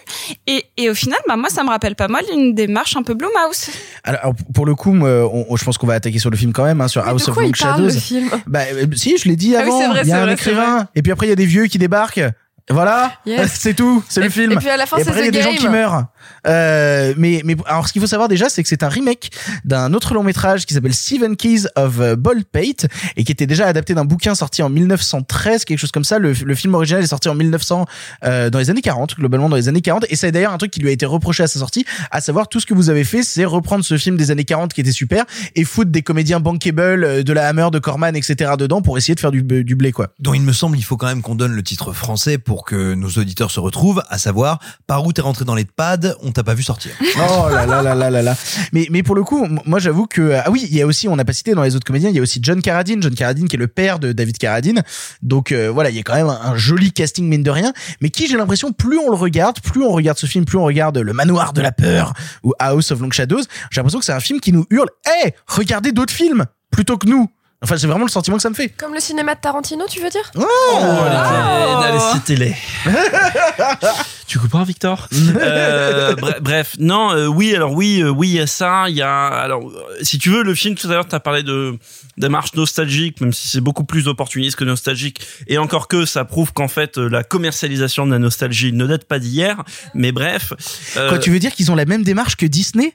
Et, 0.47 0.67
et 0.77 0.91
au 0.91 0.95
final, 0.95 1.19
bah 1.27 1.37
moi, 1.37 1.49
ça 1.49 1.63
me 1.65 1.71
rappelle 1.71 1.97
pas 1.97 2.09
mal 2.09 2.25
une 2.33 2.55
démarche 2.55 2.97
un 2.97 3.03
peu 3.03 3.15
Blumhouse. 3.15 3.69
Alors, 4.03 4.34
alors, 4.35 4.53
pour 4.53 4.67
le 4.67 4.75
coup, 4.75 4.93
moi, 4.93 5.09
on- 5.33 5.47
on- 5.51 5.57
je 5.57 5.65
pense 5.65 5.79
qu'on 5.79 5.87
va 5.87 5.95
attaquer 5.95 6.19
sur 6.19 6.31
le 6.31 6.37
film 6.37 6.53
quand 6.53 6.65
même, 6.65 6.81
hein, 6.81 6.89
sur 6.89 7.07
House 7.07 7.25
de 7.25 7.31
of 7.31 7.35
quoi 7.35 7.43
Long 7.45 7.51
il 7.55 7.57
parle, 7.59 7.77
Shadows. 7.77 7.95
le 7.95 8.01
film 8.01 8.29
Bah, 8.47 8.61
euh, 8.73 8.87
si, 8.95 9.17
je 9.19 9.29
l'ai 9.29 9.37
dit 9.37 9.55
Ah 9.57 9.63
oui, 9.65 9.69
avant. 9.71 9.89
vrai, 9.93 10.01
il 10.05 10.09
y 10.09 10.13
a 10.13 10.19
un 10.21 10.25
vrai, 10.25 10.33
écrivain. 10.35 10.89
Et 10.95 11.03
puis 11.03 11.13
après, 11.13 11.27
il 11.27 11.31
y 11.31 11.33
a 11.33 11.37
des 11.37 11.47
vieux 11.47 11.67
qui 11.67 11.79
débarquent. 11.79 12.21
Voilà, 12.71 13.13
Yes. 13.27 13.53
c'est 13.59 13.75
tout, 13.75 14.03
c'est 14.09 14.23
le 14.23 14.31
film. 14.31 14.53
et 14.53 14.57
puis 14.57 14.69
à 14.71 14.77
la 14.77 14.87
fin, 14.87 14.97
Et 14.97 15.05
c'est 15.05 15.11
il 15.19 15.25
y 15.25 15.29
a 15.29 15.31
des 15.31 15.43
gens 15.43 15.55
qui 15.55 15.69
meurent. 15.69 16.07
Euh, 16.47 17.13
mais, 17.17 17.43
mais 17.45 17.57
alors, 17.67 17.87
ce 17.87 17.93
qu'il 17.93 18.01
faut 18.01 18.07
savoir 18.09 18.29
déjà, 18.29 18.49
c'est 18.49 18.63
que 18.63 18.69
c'est 18.69 18.83
un 18.83 18.89
remake 18.89 19.31
d'un 19.65 19.93
autre 19.95 20.15
long 20.15 20.23
métrage 20.23 20.65
qui 20.67 20.73
s'appelle 20.75 20.95
Seven 20.95 21.37
Keys 21.37 21.67
of 21.77 22.01
euh, 22.01 22.17
Baldpate 22.17 22.87
et 23.17 23.25
qui 23.25 23.33
était 23.33 23.47
déjà 23.47 23.67
adapté 23.67 23.95
d'un 23.95 24.05
bouquin 24.05 24.35
sorti 24.35 24.63
en 24.63 24.71
1913, 24.71 25.65
quelque 25.65 25.79
chose 25.79 25.93
comme 25.93 26.05
ça. 26.05 26.19
Le, 26.19 26.33
le 26.33 26.55
film 26.55 26.75
original 26.75 27.03
est 27.03 27.07
sorti 27.09 27.29
en 27.29 27.35
1900, 27.35 27.85
euh, 28.25 28.51
dans 28.51 28.59
les 28.59 28.71
années 28.71 28.81
40, 28.83 29.17
globalement 29.17 29.49
dans 29.49 29.57
les 29.57 29.69
années 29.69 29.81
40. 29.83 30.07
Et 30.09 30.17
c'est 30.17 30.33
d'ailleurs 30.33 30.53
un 30.53 30.59
truc 30.59 30.71
qui 30.71 30.81
lui 30.81 30.89
a 30.89 30.93
été 30.93 31.05
reproché 31.07 31.43
à 31.43 31.47
sa 31.47 31.59
sortie, 31.59 31.85
à 32.11 32.21
savoir 32.21 32.49
tout 32.49 32.61
ce 32.61 32.67
que 32.67 32.75
vous 32.75 32.89
avez 32.91 33.05
fait, 33.05 33.23
c'est 33.23 33.45
reprendre 33.45 33.85
ce 33.85 33.97
film 33.99 34.17
des 34.17 34.31
années 34.31 34.45
40 34.45 34.73
qui 34.73 34.81
était 34.81 34.93
super 34.93 35.25
et 35.55 35.65
foutre 35.65 35.91
des 35.91 36.03
comédiens 36.03 36.41
bankable, 36.41 37.05
euh, 37.05 37.23
de 37.23 37.33
la 37.33 37.47
Hammer, 37.49 37.69
de 37.73 37.79
Corman, 37.79 38.17
etc. 38.17 38.53
dedans 38.59 38.81
pour 38.83 38.97
essayer 38.97 39.15
de 39.15 39.21
faire 39.21 39.33
du, 39.33 39.43
du 39.43 39.77
blé, 39.77 39.93
quoi. 39.93 40.09
dont 40.19 40.33
il 40.35 40.43
me 40.43 40.53
semble 40.53 40.79
il 40.79 40.83
faut 40.83 40.97
quand 40.97 41.07
même 41.09 41.21
qu'on 41.23 41.35
donne 41.35 41.53
le 41.53 41.63
titre 41.63 41.93
français 41.93 42.39
pour 42.39 42.54
que 42.63 42.95
nos 42.95 43.09
auditeurs 43.09 43.51
se 43.51 43.59
retrouvent, 43.59 44.03
à 44.09 44.19
savoir 44.19 44.61
par 44.87 45.05
où 45.05 45.13
t'es 45.13 45.23
rentré 45.23 45.45
dans 45.45 45.57
les 45.57 45.65
pads, 45.65 46.15
on 46.23 46.31
t'a 46.31 46.45
pas 46.45 46.55
vu 46.55 46.63
sortir. 46.63 46.93
Oh 47.17 47.49
là 47.49 47.65
là 47.65 47.83
là 47.83 48.11
là 48.11 48.23
là. 48.23 48.37
Mais 48.73 48.87
mais 48.91 49.03
pour 49.03 49.15
le 49.15 49.23
coup, 49.23 49.47
moi 49.65 49.79
j'avoue 49.79 50.07
que 50.07 50.35
ah 50.45 50.51
oui, 50.51 50.67
il 50.71 50.77
y 50.77 50.83
a 50.83 50.87
aussi 50.87 51.09
on 51.09 51.17
n'a 51.17 51.25
pas 51.25 51.33
cité 51.33 51.55
dans 51.55 51.63
les 51.63 51.75
autres 51.75 51.87
comédiens, 51.87 52.11
il 52.11 52.17
y 52.17 52.19
a 52.19 52.23
aussi 52.23 52.39
John 52.43 52.61
Carradine, 52.61 53.03
John 53.03 53.15
Carradine 53.15 53.49
qui 53.49 53.57
est 53.57 53.59
le 53.59 53.67
père 53.67 53.99
de 53.99 54.13
David 54.13 54.37
Carradine. 54.37 54.83
Donc 55.23 55.53
euh, 55.53 55.71
voilà, 55.71 55.91
il 55.91 55.97
y 55.97 55.99
a 55.99 56.03
quand 56.03 56.15
même 56.15 56.29
un, 56.29 56.57
joli 56.57 56.93
casting 56.93 57.27
mine 57.27 57.43
de 57.43 57.51
rien, 57.51 57.73
mais 58.01 58.11
qui 58.11 58.27
j'ai 58.27 58.37
l'impression 58.37 58.73
plus 58.73 58.99
on 58.99 59.11
le 59.11 59.17
regarde, 59.17 59.61
plus 59.61 59.83
on 59.83 59.93
regarde 59.93 60.19
ce 60.19 60.27
film, 60.27 60.45
plus 60.45 60.59
on 60.59 60.65
regarde 60.65 60.99
Le 60.99 61.13
Manoir 61.13 61.53
de 61.53 61.63
la 61.63 61.73
peur 61.73 62.13
ou 62.43 62.53
House 62.59 62.91
of 62.91 63.01
Long 63.01 63.11
Shadows, 63.11 63.43
j'ai 63.71 63.81
l'impression 63.81 64.01
que 64.01 64.05
c'est 64.05 64.13
un 64.13 64.21
film 64.21 64.41
qui 64.41 64.53
nous 64.53 64.67
hurle 64.71 64.91
"Hey, 65.07 65.33
regardez 65.47 65.93
d'autres 65.93 66.13
films 66.13 66.45
plutôt 66.71 66.99
que 66.99 67.09
nous." 67.09 67.29
Enfin, 67.65 67.79
c'est 67.79 67.87
vraiment 67.87 68.05
le 68.05 68.11
sentiment 68.11 68.37
que 68.37 68.43
ça 68.43 68.51
me 68.51 68.55
fait. 68.55 68.69
Comme 68.69 68.93
le 68.95 69.01
cinéma 69.01 69.35
de 69.35 69.41
Tarantino, 69.41 69.87
tu 69.89 69.99
veux 70.01 70.11
dire 70.11 70.31
Oh, 70.37 70.45
Oh, 70.45 71.83
allez, 71.83 71.99
c'était 72.15 72.55
tu 74.27 74.39
comprends, 74.39 74.63
Victor 74.65 75.09
euh, 75.37 76.15
bre- 76.15 76.41
Bref, 76.41 76.77
non, 76.79 77.13
euh, 77.13 77.27
oui, 77.27 77.55
alors 77.55 77.73
oui, 77.73 78.03
euh, 78.03 78.11
oui, 78.11 78.29
il 78.29 78.35
y 78.35 78.41
a 78.41 78.47
ça. 78.47 78.85
Il 78.89 78.97
y 78.97 79.03
a, 79.03 79.27
alors, 79.29 79.69
euh, 79.69 79.83
si 80.03 80.19
tu 80.19 80.31
veux, 80.31 80.43
le 80.43 80.55
film 80.55 80.75
tout 80.75 80.89
à 80.89 80.91
l'heure, 80.91 81.09
t'as 81.09 81.21
parlé 81.21 81.43
de 81.43 81.79
démarche 82.19 82.55
nostalgique, 82.55 83.21
même 83.21 83.33
si 83.33 83.49
c'est 83.49 83.61
beaucoup 83.61 83.85
plus 83.85 84.09
opportuniste 84.09 84.57
que 84.57 84.65
nostalgique. 84.65 85.21
Et 85.47 85.59
encore 85.59 85.89
que, 85.89 86.05
ça 86.05 86.25
prouve 86.25 86.53
qu'en 86.53 86.69
fait, 86.69 86.99
euh, 86.99 87.09
la 87.09 87.25
commercialisation 87.25 88.07
de 88.07 88.13
la 88.13 88.19
nostalgie 88.19 88.73
ne 88.73 88.87
date 88.87 89.05
pas 89.05 89.19
d'hier. 89.19 89.63
Mais 89.95 90.13
bref, 90.13 90.53
euh, 90.97 91.09
Quoi, 91.09 91.19
tu 91.19 91.31
veux 91.31 91.39
dire 91.39 91.53
qu'ils 91.55 91.71
ont 91.71 91.77
la 91.77 91.87
même 91.87 92.03
démarche 92.03 92.37
que 92.37 92.47
Disney? 92.47 92.95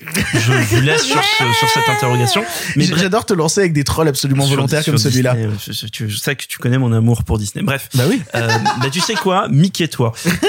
Je 0.00 0.52
vous 0.52 0.80
laisse 0.80 1.02
sur, 1.02 1.22
ce- 1.22 1.52
sur 1.58 1.68
cette 1.68 1.88
interrogation. 1.88 2.44
Mais 2.76 2.84
J'adore 2.84 3.26
te 3.26 3.32
lancer 3.34 3.60
avec 3.60 3.72
des 3.72 3.84
trolls 3.84 4.08
absolument 4.08 4.44
volontaires 4.46 4.82
sur 4.82 4.92
comme 4.92 4.98
celui-là. 4.98 5.34
Euh, 5.36 5.50
je, 5.66 5.72
je- 5.72 5.86
tu- 5.86 6.08
je 6.08 6.16
sais 6.18 6.36
que 6.36 6.44
tu 6.46 6.58
connais 6.58 6.78
mon 6.78 6.92
amour 6.92 7.24
pour 7.24 7.38
Disney. 7.38 7.64
Bref. 7.64 7.88
Bah 7.94 8.04
oui. 8.08 8.22
Euh, 8.34 8.48
bah 8.80 8.90
tu 8.90 9.00
sais 9.00 9.14
quoi, 9.14 9.48
Mickey 9.48 9.88
toi. 9.88 10.12
Euh, 10.26 10.30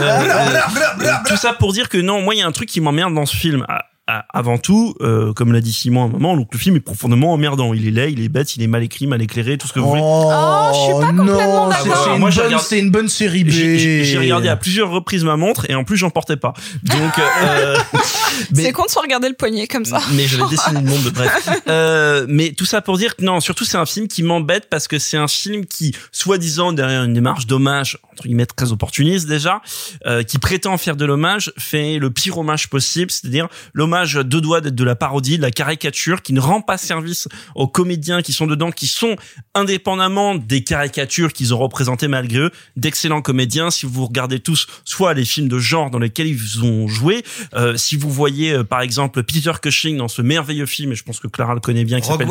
euh, 0.00 1.10
tout 1.26 1.36
ça 1.36 1.52
pour 1.52 1.72
dire 1.72 1.88
que 1.88 1.98
non, 1.98 2.22
moi 2.22 2.34
il 2.34 2.38
y 2.38 2.42
a 2.42 2.46
un 2.46 2.52
truc 2.52 2.68
qui 2.68 2.80
m'emmerde 2.80 3.14
dans 3.14 3.26
ce 3.26 3.36
film. 3.36 3.64
Ah, 3.68 3.84
Avant 4.32 4.58
tout, 4.58 4.94
euh, 5.00 5.32
comme 5.32 5.52
l'a 5.52 5.60
dit 5.60 5.72
Simon 5.72 6.02
à 6.02 6.04
un 6.06 6.08
moment, 6.08 6.36
donc 6.36 6.48
le 6.52 6.58
film 6.58 6.76
est 6.76 6.80
profondément 6.80 7.32
emmerdant. 7.32 7.72
Il 7.74 7.86
est 7.86 7.90
laid, 7.90 8.12
il 8.12 8.20
est 8.22 8.28
bête, 8.28 8.56
il 8.56 8.62
est 8.62 8.66
mal 8.66 8.82
écrit, 8.82 9.06
mal 9.06 9.20
éclairé, 9.22 9.56
tout 9.58 9.66
ce 9.68 9.72
que 9.72 9.80
vous 9.80 9.88
voulez. 9.88 10.00
Oh, 10.04 10.70
je 10.72 10.78
suis 10.78 10.92
pas 10.92 11.06
complètement 11.08 11.24
non, 11.24 11.68
d'accord. 11.68 12.60
c'est- 12.60 12.68
c'est 12.68 12.78
une, 12.78 12.90
bonne- 12.90 13.02
une 13.04 13.08
série 13.08 13.44
B. 13.44 13.48
J'ai- 13.50 14.18
regardé 14.18 14.48
à 14.48 14.56
plusieurs 14.56 14.90
reprises 14.90 15.24
ma 15.24 15.36
montre 15.36 15.66
et 15.70 15.74
en 15.74 15.84
plus 15.84 15.96
j'en 15.96 16.10
portais 16.10 16.36
pas. 16.36 16.52
Donc, 16.82 17.12
euh, 17.18 17.76
mais- 18.54 18.64
C'est 18.64 18.72
con 18.72 18.84
de 18.84 18.90
se 18.90 18.98
regarder 18.98 19.28
le 19.28 19.34
poignet 19.34 19.66
comme 19.66 19.84
ça. 19.84 20.00
mais 20.12 20.26
j'avais 20.26 20.48
dessiné 20.50 20.80
une 20.80 20.86
montre 20.86 21.04
de 21.04 21.10
bref. 21.10 21.48
Euh, 21.68 22.26
mais 22.28 22.52
tout 22.52 22.64
ça 22.64 22.80
pour 22.80 22.98
dire 22.98 23.14
que 23.16 23.24
non, 23.24 23.38
surtout 23.40 23.64
c'est 23.64 23.76
un 23.76 23.86
film 23.86 24.08
qui 24.08 24.22
m'embête 24.22 24.68
parce 24.70 24.88
que 24.88 24.98
c'est 24.98 25.16
un 25.16 25.28
film 25.28 25.66
qui, 25.66 25.94
soi-disant 26.10 26.72
derrière 26.72 27.04
une 27.04 27.14
démarche 27.14 27.46
d'hommage 27.46 27.98
entre 28.12 28.24
guillemets 28.24 28.46
très 28.46 28.72
opportuniste 28.72 29.28
déjà, 29.28 29.60
euh, 30.06 30.22
qui 30.22 30.38
prétend 30.38 30.76
faire 30.78 30.96
de 30.96 31.04
l'hommage, 31.04 31.52
fait 31.58 31.98
le 31.98 32.10
pire 32.10 32.38
hommage 32.38 32.68
possible, 32.68 33.10
c'est-à-dire 33.10 33.48
l'hommage 33.72 33.99
à 34.00 34.22
deux 34.22 34.40
doigts 34.40 34.60
de 34.60 34.84
la 34.84 34.94
parodie, 34.94 35.36
de 35.36 35.42
la 35.42 35.50
caricature, 35.50 36.22
qui 36.22 36.32
ne 36.32 36.40
rend 36.40 36.60
pas 36.60 36.78
service 36.78 37.28
aux 37.54 37.68
comédiens 37.68 38.22
qui 38.22 38.32
sont 38.32 38.46
dedans, 38.46 38.70
qui 38.70 38.86
sont 38.86 39.16
indépendamment 39.54 40.34
des 40.34 40.64
caricatures 40.64 41.32
qu'ils 41.32 41.54
ont 41.54 41.58
représentées 41.58 42.08
malgré 42.08 42.38
eux, 42.38 42.50
d'excellents 42.76 43.22
comédiens. 43.22 43.70
Si 43.70 43.86
vous 43.86 44.06
regardez 44.06 44.40
tous, 44.40 44.66
soit 44.84 45.14
les 45.14 45.24
films 45.24 45.48
de 45.48 45.58
genre 45.58 45.90
dans 45.90 45.98
lesquels 45.98 46.28
ils 46.28 46.64
ont 46.64 46.88
joué, 46.88 47.24
euh, 47.54 47.76
si 47.76 47.96
vous 47.96 48.10
voyez 48.10 48.52
euh, 48.52 48.64
par 48.64 48.80
exemple 48.80 49.22
Peter 49.22 49.52
Cushing 49.60 49.96
dans 49.96 50.08
ce 50.08 50.22
merveilleux 50.22 50.66
film, 50.66 50.92
et 50.92 50.94
je 50.94 51.04
pense 51.04 51.20
que 51.20 51.28
Clara 51.28 51.54
le 51.54 51.60
connaît 51.60 51.84
bien, 51.84 52.00
qui 52.00 52.08
s'appelle 52.08 52.28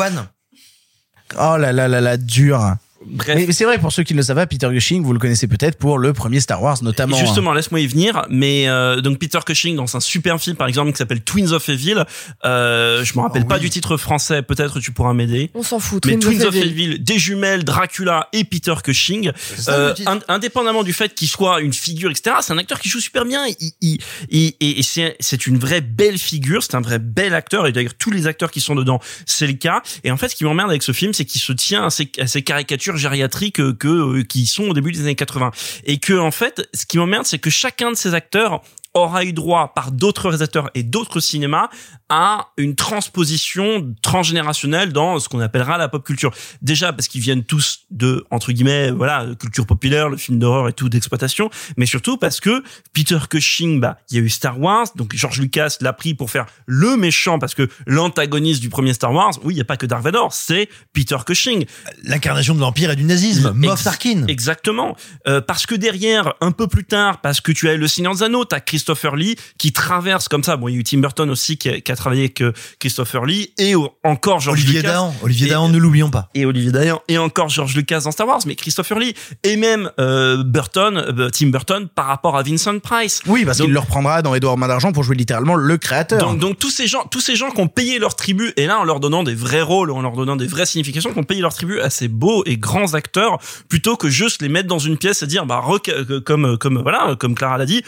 Oh 1.37 1.57
là 1.57 1.71
là 1.71 1.87
là 1.87 2.01
là, 2.01 2.17
dur. 2.17 2.75
Bref. 3.05 3.35
Mais, 3.47 3.51
c'est 3.53 3.63
vrai, 3.63 3.77
pour 3.79 3.91
ceux 3.93 4.03
qui 4.03 4.13
ne 4.13 4.17
le 4.19 4.23
savent 4.23 4.35
pas, 4.35 4.45
Peter 4.47 4.67
Cushing, 4.69 5.03
vous 5.03 5.13
le 5.13 5.19
connaissez 5.19 5.47
peut-être 5.47 5.77
pour 5.77 5.97
le 5.97 6.11
premier 6.13 6.39
Star 6.41 6.61
Wars 6.61 6.83
notamment. 6.83 7.15
hein. 7.15 7.19
Justement, 7.19 7.53
laisse-moi 7.53 7.79
y 7.79 7.87
venir. 7.87 8.25
Mais 8.29 8.67
euh, 8.67 8.99
donc 9.01 9.19
Peter 9.19 9.39
Cushing 9.45 9.75
dans 9.75 9.95
un 9.95 9.99
super 10.01 10.39
film 10.39 10.55
par 10.57 10.67
exemple 10.67 10.91
qui 10.91 10.97
s'appelle 10.97 11.21
Twins 11.21 11.51
of 11.53 11.67
Evil. 11.69 12.03
Euh, 12.45 13.03
je 13.03 13.13
me 13.17 13.21
rappelle 13.21 13.43
Oh 13.45 13.47
pas 13.47 13.55
oui. 13.55 13.61
du 13.61 13.69
titre 13.69 13.95
français. 13.97 14.41
Peut-être 14.41 14.79
tu 14.79 14.91
pourras 14.91 15.13
m'aider. 15.13 15.49
On 15.53 15.63
s'en 15.63 15.79
fout. 15.79 16.05
Mais 16.05 16.17
Twins 16.17 16.37
Twins 16.37 16.41
of 16.41 16.49
of 16.49 16.55
Evil. 16.55 16.83
Evil, 16.91 16.99
des 16.99 17.19
jumelles, 17.19 17.63
Dracula 17.63 18.27
et 18.33 18.43
Peter 18.43 18.73
Cushing, 18.83 19.31
euh, 19.69 19.93
indépendamment 20.27 20.83
du 20.83 20.93
fait 20.93 21.13
qu'il 21.15 21.27
soit 21.29 21.61
une 21.61 21.73
figure, 21.73 22.11
etc., 22.11 22.35
c'est 22.41 22.53
un 22.53 22.57
acteur 22.57 22.79
qui 22.79 22.89
joue 22.89 22.99
super 22.99 23.25
bien. 23.25 23.45
Il, 23.59 23.71
il- 23.81 23.99
il- 24.29 24.53
et 24.59 24.79
et 24.79 24.83
c'est, 24.83 25.15
c'est 25.19 25.47
une 25.47 25.57
vraie 25.57 25.81
belle 25.81 26.17
figure, 26.17 26.63
c'est 26.63 26.75
un 26.75 26.81
vrai 26.81 26.99
bel 26.99 27.33
acteur. 27.33 27.65
Et 27.67 27.71
d'ailleurs, 27.71 27.93
tous 27.97 28.11
les 28.11 28.27
acteurs 28.27 28.51
qui 28.51 28.61
sont 28.61 28.75
dedans, 28.75 28.99
c'est 29.25 29.47
le 29.47 29.53
cas. 29.53 29.81
Et 30.03 30.11
en 30.11 30.17
fait, 30.17 30.29
ce 30.29 30.35
qui 30.35 30.43
m'emmerde 30.43 30.69
avec 30.69 30.83
ce 30.83 30.91
film, 30.91 31.13
c'est 31.13 31.25
qu'il 31.25 31.41
se 31.41 31.53
tient 31.53 31.85
à 31.85 31.89
ces, 31.89 32.11
à 32.19 32.27
ces 32.27 32.41
caricatures 32.41 32.88
gériatriques 32.97 33.59
euh, 33.59 33.73
que, 33.73 33.87
euh, 34.19 34.23
qui 34.23 34.45
sont 34.45 34.65
au 34.69 34.73
début 34.73 34.91
des 34.91 35.01
années 35.01 35.15
80. 35.15 35.51
Et 35.85 35.97
que, 35.99 36.13
en 36.13 36.31
fait, 36.31 36.67
ce 36.73 36.85
qui 36.85 36.97
m'emmerde, 36.97 37.25
c'est 37.25 37.39
que 37.39 37.49
chacun 37.49 37.91
de 37.91 37.95
ces 37.95 38.13
acteurs 38.13 38.61
aura 38.93 39.23
eu 39.23 39.33
droit 39.33 39.73
par 39.73 39.91
d'autres 39.91 40.23
réalisateurs 40.23 40.69
et 40.73 40.83
d'autres 40.83 41.19
cinémas 41.19 41.69
à 42.09 42.47
une 42.57 42.75
transposition 42.75 43.95
transgénérationnelle 44.01 44.91
dans 44.91 45.19
ce 45.19 45.29
qu'on 45.29 45.39
appellera 45.39 45.77
la 45.77 45.89
pop 45.89 46.03
culture. 46.03 46.31
Déjà 46.61 46.91
parce 46.91 47.07
qu'ils 47.07 47.21
viennent 47.21 47.43
tous 47.43 47.81
de 47.91 48.25
entre 48.31 48.51
guillemets 48.51 48.89
voilà 48.91 49.27
culture 49.39 49.65
populaire, 49.65 50.09
le 50.09 50.17
film 50.17 50.39
d'horreur 50.39 50.67
et 50.67 50.73
tout 50.73 50.89
d'exploitation, 50.89 51.49
mais 51.77 51.85
surtout 51.85 52.17
parce 52.17 52.39
que 52.39 52.63
Peter 52.93 53.19
Cushing, 53.29 53.79
bah 53.79 53.97
il 54.09 54.17
y 54.17 54.19
a 54.19 54.23
eu 54.23 54.29
Star 54.29 54.59
Wars, 54.59 54.87
donc 54.95 55.15
George 55.15 55.39
Lucas 55.39 55.77
l'a 55.81 55.93
pris 55.93 56.15
pour 56.15 56.31
faire 56.31 56.47
le 56.65 56.97
méchant 56.97 57.37
parce 57.37 57.53
que 57.53 57.69
l'antagoniste 57.85 58.61
du 58.61 58.69
premier 58.69 58.93
Star 58.93 59.13
Wars, 59.13 59.33
oui 59.43 59.53
il 59.53 59.57
y 59.57 59.61
a 59.61 59.65
pas 59.65 59.77
que 59.77 59.85
Darth 59.85 60.03
Vader, 60.03 60.27
c'est 60.31 60.69
Peter 60.93 61.17
Cushing. 61.25 61.65
L'incarnation 62.03 62.55
de 62.55 62.59
l'Empire 62.59 62.91
et 62.91 62.95
du 62.95 63.03
nazisme, 63.03 63.51
Moff 63.51 63.83
Tarkin. 63.83 64.25
Exactement. 64.27 64.95
Euh, 65.27 65.41
parce 65.41 65.65
que 65.65 65.75
derrière, 65.75 66.33
un 66.41 66.51
peu 66.51 66.67
plus 66.67 66.85
tard, 66.85 67.21
parce 67.21 67.41
que 67.41 67.51
tu 67.51 67.69
as 67.69 67.75
le 67.75 67.87
Seigneur 67.87 68.13
des 68.15 68.23
Anneaux, 68.23 68.45
t'as 68.45 68.59
Christopher 68.79 69.17
Lee 69.17 69.35
qui 69.57 69.73
traverse 69.73 70.29
comme 70.29 70.41
ça. 70.43 70.55
Bon, 70.55 70.69
il 70.69 70.73
y 70.73 70.77
a 70.77 70.79
eu 70.79 70.83
Tim 70.85 70.99
Burton 70.99 71.29
aussi 71.29 71.57
qui 71.57 71.67
a, 71.67 71.81
qui 71.81 71.91
a 71.91 71.95
travaillé 71.97 72.21
avec 72.23 72.41
euh, 72.41 72.53
Christopher 72.79 73.25
Lee 73.25 73.51
et 73.57 73.73
encore 74.05 74.39
George 74.39 74.59
Olivier 74.59 74.79
Lucas. 74.79 74.91
Dahan. 74.93 75.13
Olivier 75.21 75.47
Et- 75.47 75.49
Dahan, 75.49 75.67
ne 75.67 75.77
l'oublions 75.77 76.09
pas. 76.09 76.29
Et 76.33 76.45
Olivier 76.45 76.71
Dahan 76.71 77.01
et 77.09 77.17
encore 77.17 77.49
George 77.49 77.75
Lucas 77.75 78.01
dans 78.05 78.11
Star 78.11 78.25
Wars, 78.25 78.39
mais 78.45 78.55
Christopher 78.55 78.97
Lee 78.99 79.13
et 79.43 79.57
même 79.57 79.91
euh, 79.99 80.43
Burton, 80.45 80.95
euh, 80.97 81.29
Tim 81.29 81.47
Burton 81.47 81.89
par 81.93 82.05
rapport 82.05 82.37
à 82.37 82.43
Vincent 82.43 82.79
Price. 82.79 83.21
Oui, 83.27 83.43
parce 83.43 83.59
qu'il 83.59 83.71
le 83.71 83.79
reprendra 83.79 84.21
dans 84.21 84.33
Edouard 84.33 84.57
Main 84.57 84.69
d'Argent 84.69 84.93
pour 84.93 85.03
jouer 85.03 85.17
littéralement 85.17 85.55
le 85.55 85.77
créateur. 85.77 86.19
donc, 86.19 86.39
donc 86.39 86.57
tous 86.57 86.71
ces 86.71 86.87
gens, 86.87 87.03
tous 87.11 87.19
ces 87.19 87.35
gens 87.35 87.51
qui 87.51 87.59
ont 87.59 87.67
payé 87.67 87.99
leur 87.99 88.15
tribu, 88.15 88.53
et 88.55 88.65
là 88.65 88.79
en 88.79 88.85
leur 88.85 89.01
donnant 89.01 89.23
des 89.23 89.35
vrais 89.35 89.61
rôles, 89.61 89.91
en 89.91 90.01
leur 90.01 90.13
donnant 90.13 90.37
des 90.37 90.47
vraies 90.47 90.65
significations, 90.65 91.11
qui 91.11 91.19
ont 91.19 91.23
payé 91.23 91.41
leur 91.41 91.53
tribu 91.53 91.81
à 91.81 91.89
ces 91.89 92.07
beaux 92.07 92.43
et 92.45 92.55
grands 92.57 92.93
acteurs, 92.93 93.39
plutôt 93.67 93.97
que 93.97 94.09
juste 94.09 94.41
les 94.41 94.47
mettre 94.49 94.69
dans 94.69 94.79
une 94.79 94.97
pièce 94.97 95.21
et 95.21 95.27
dire, 95.27 95.45
bah 95.45 95.61
euh, 95.89 96.21
comme 96.21 96.57
comme 96.57 96.81
voilà, 96.81 97.15
comme 97.19 97.35
Clara 97.35 97.57
l'a 97.57 97.65
dit, 97.65 97.83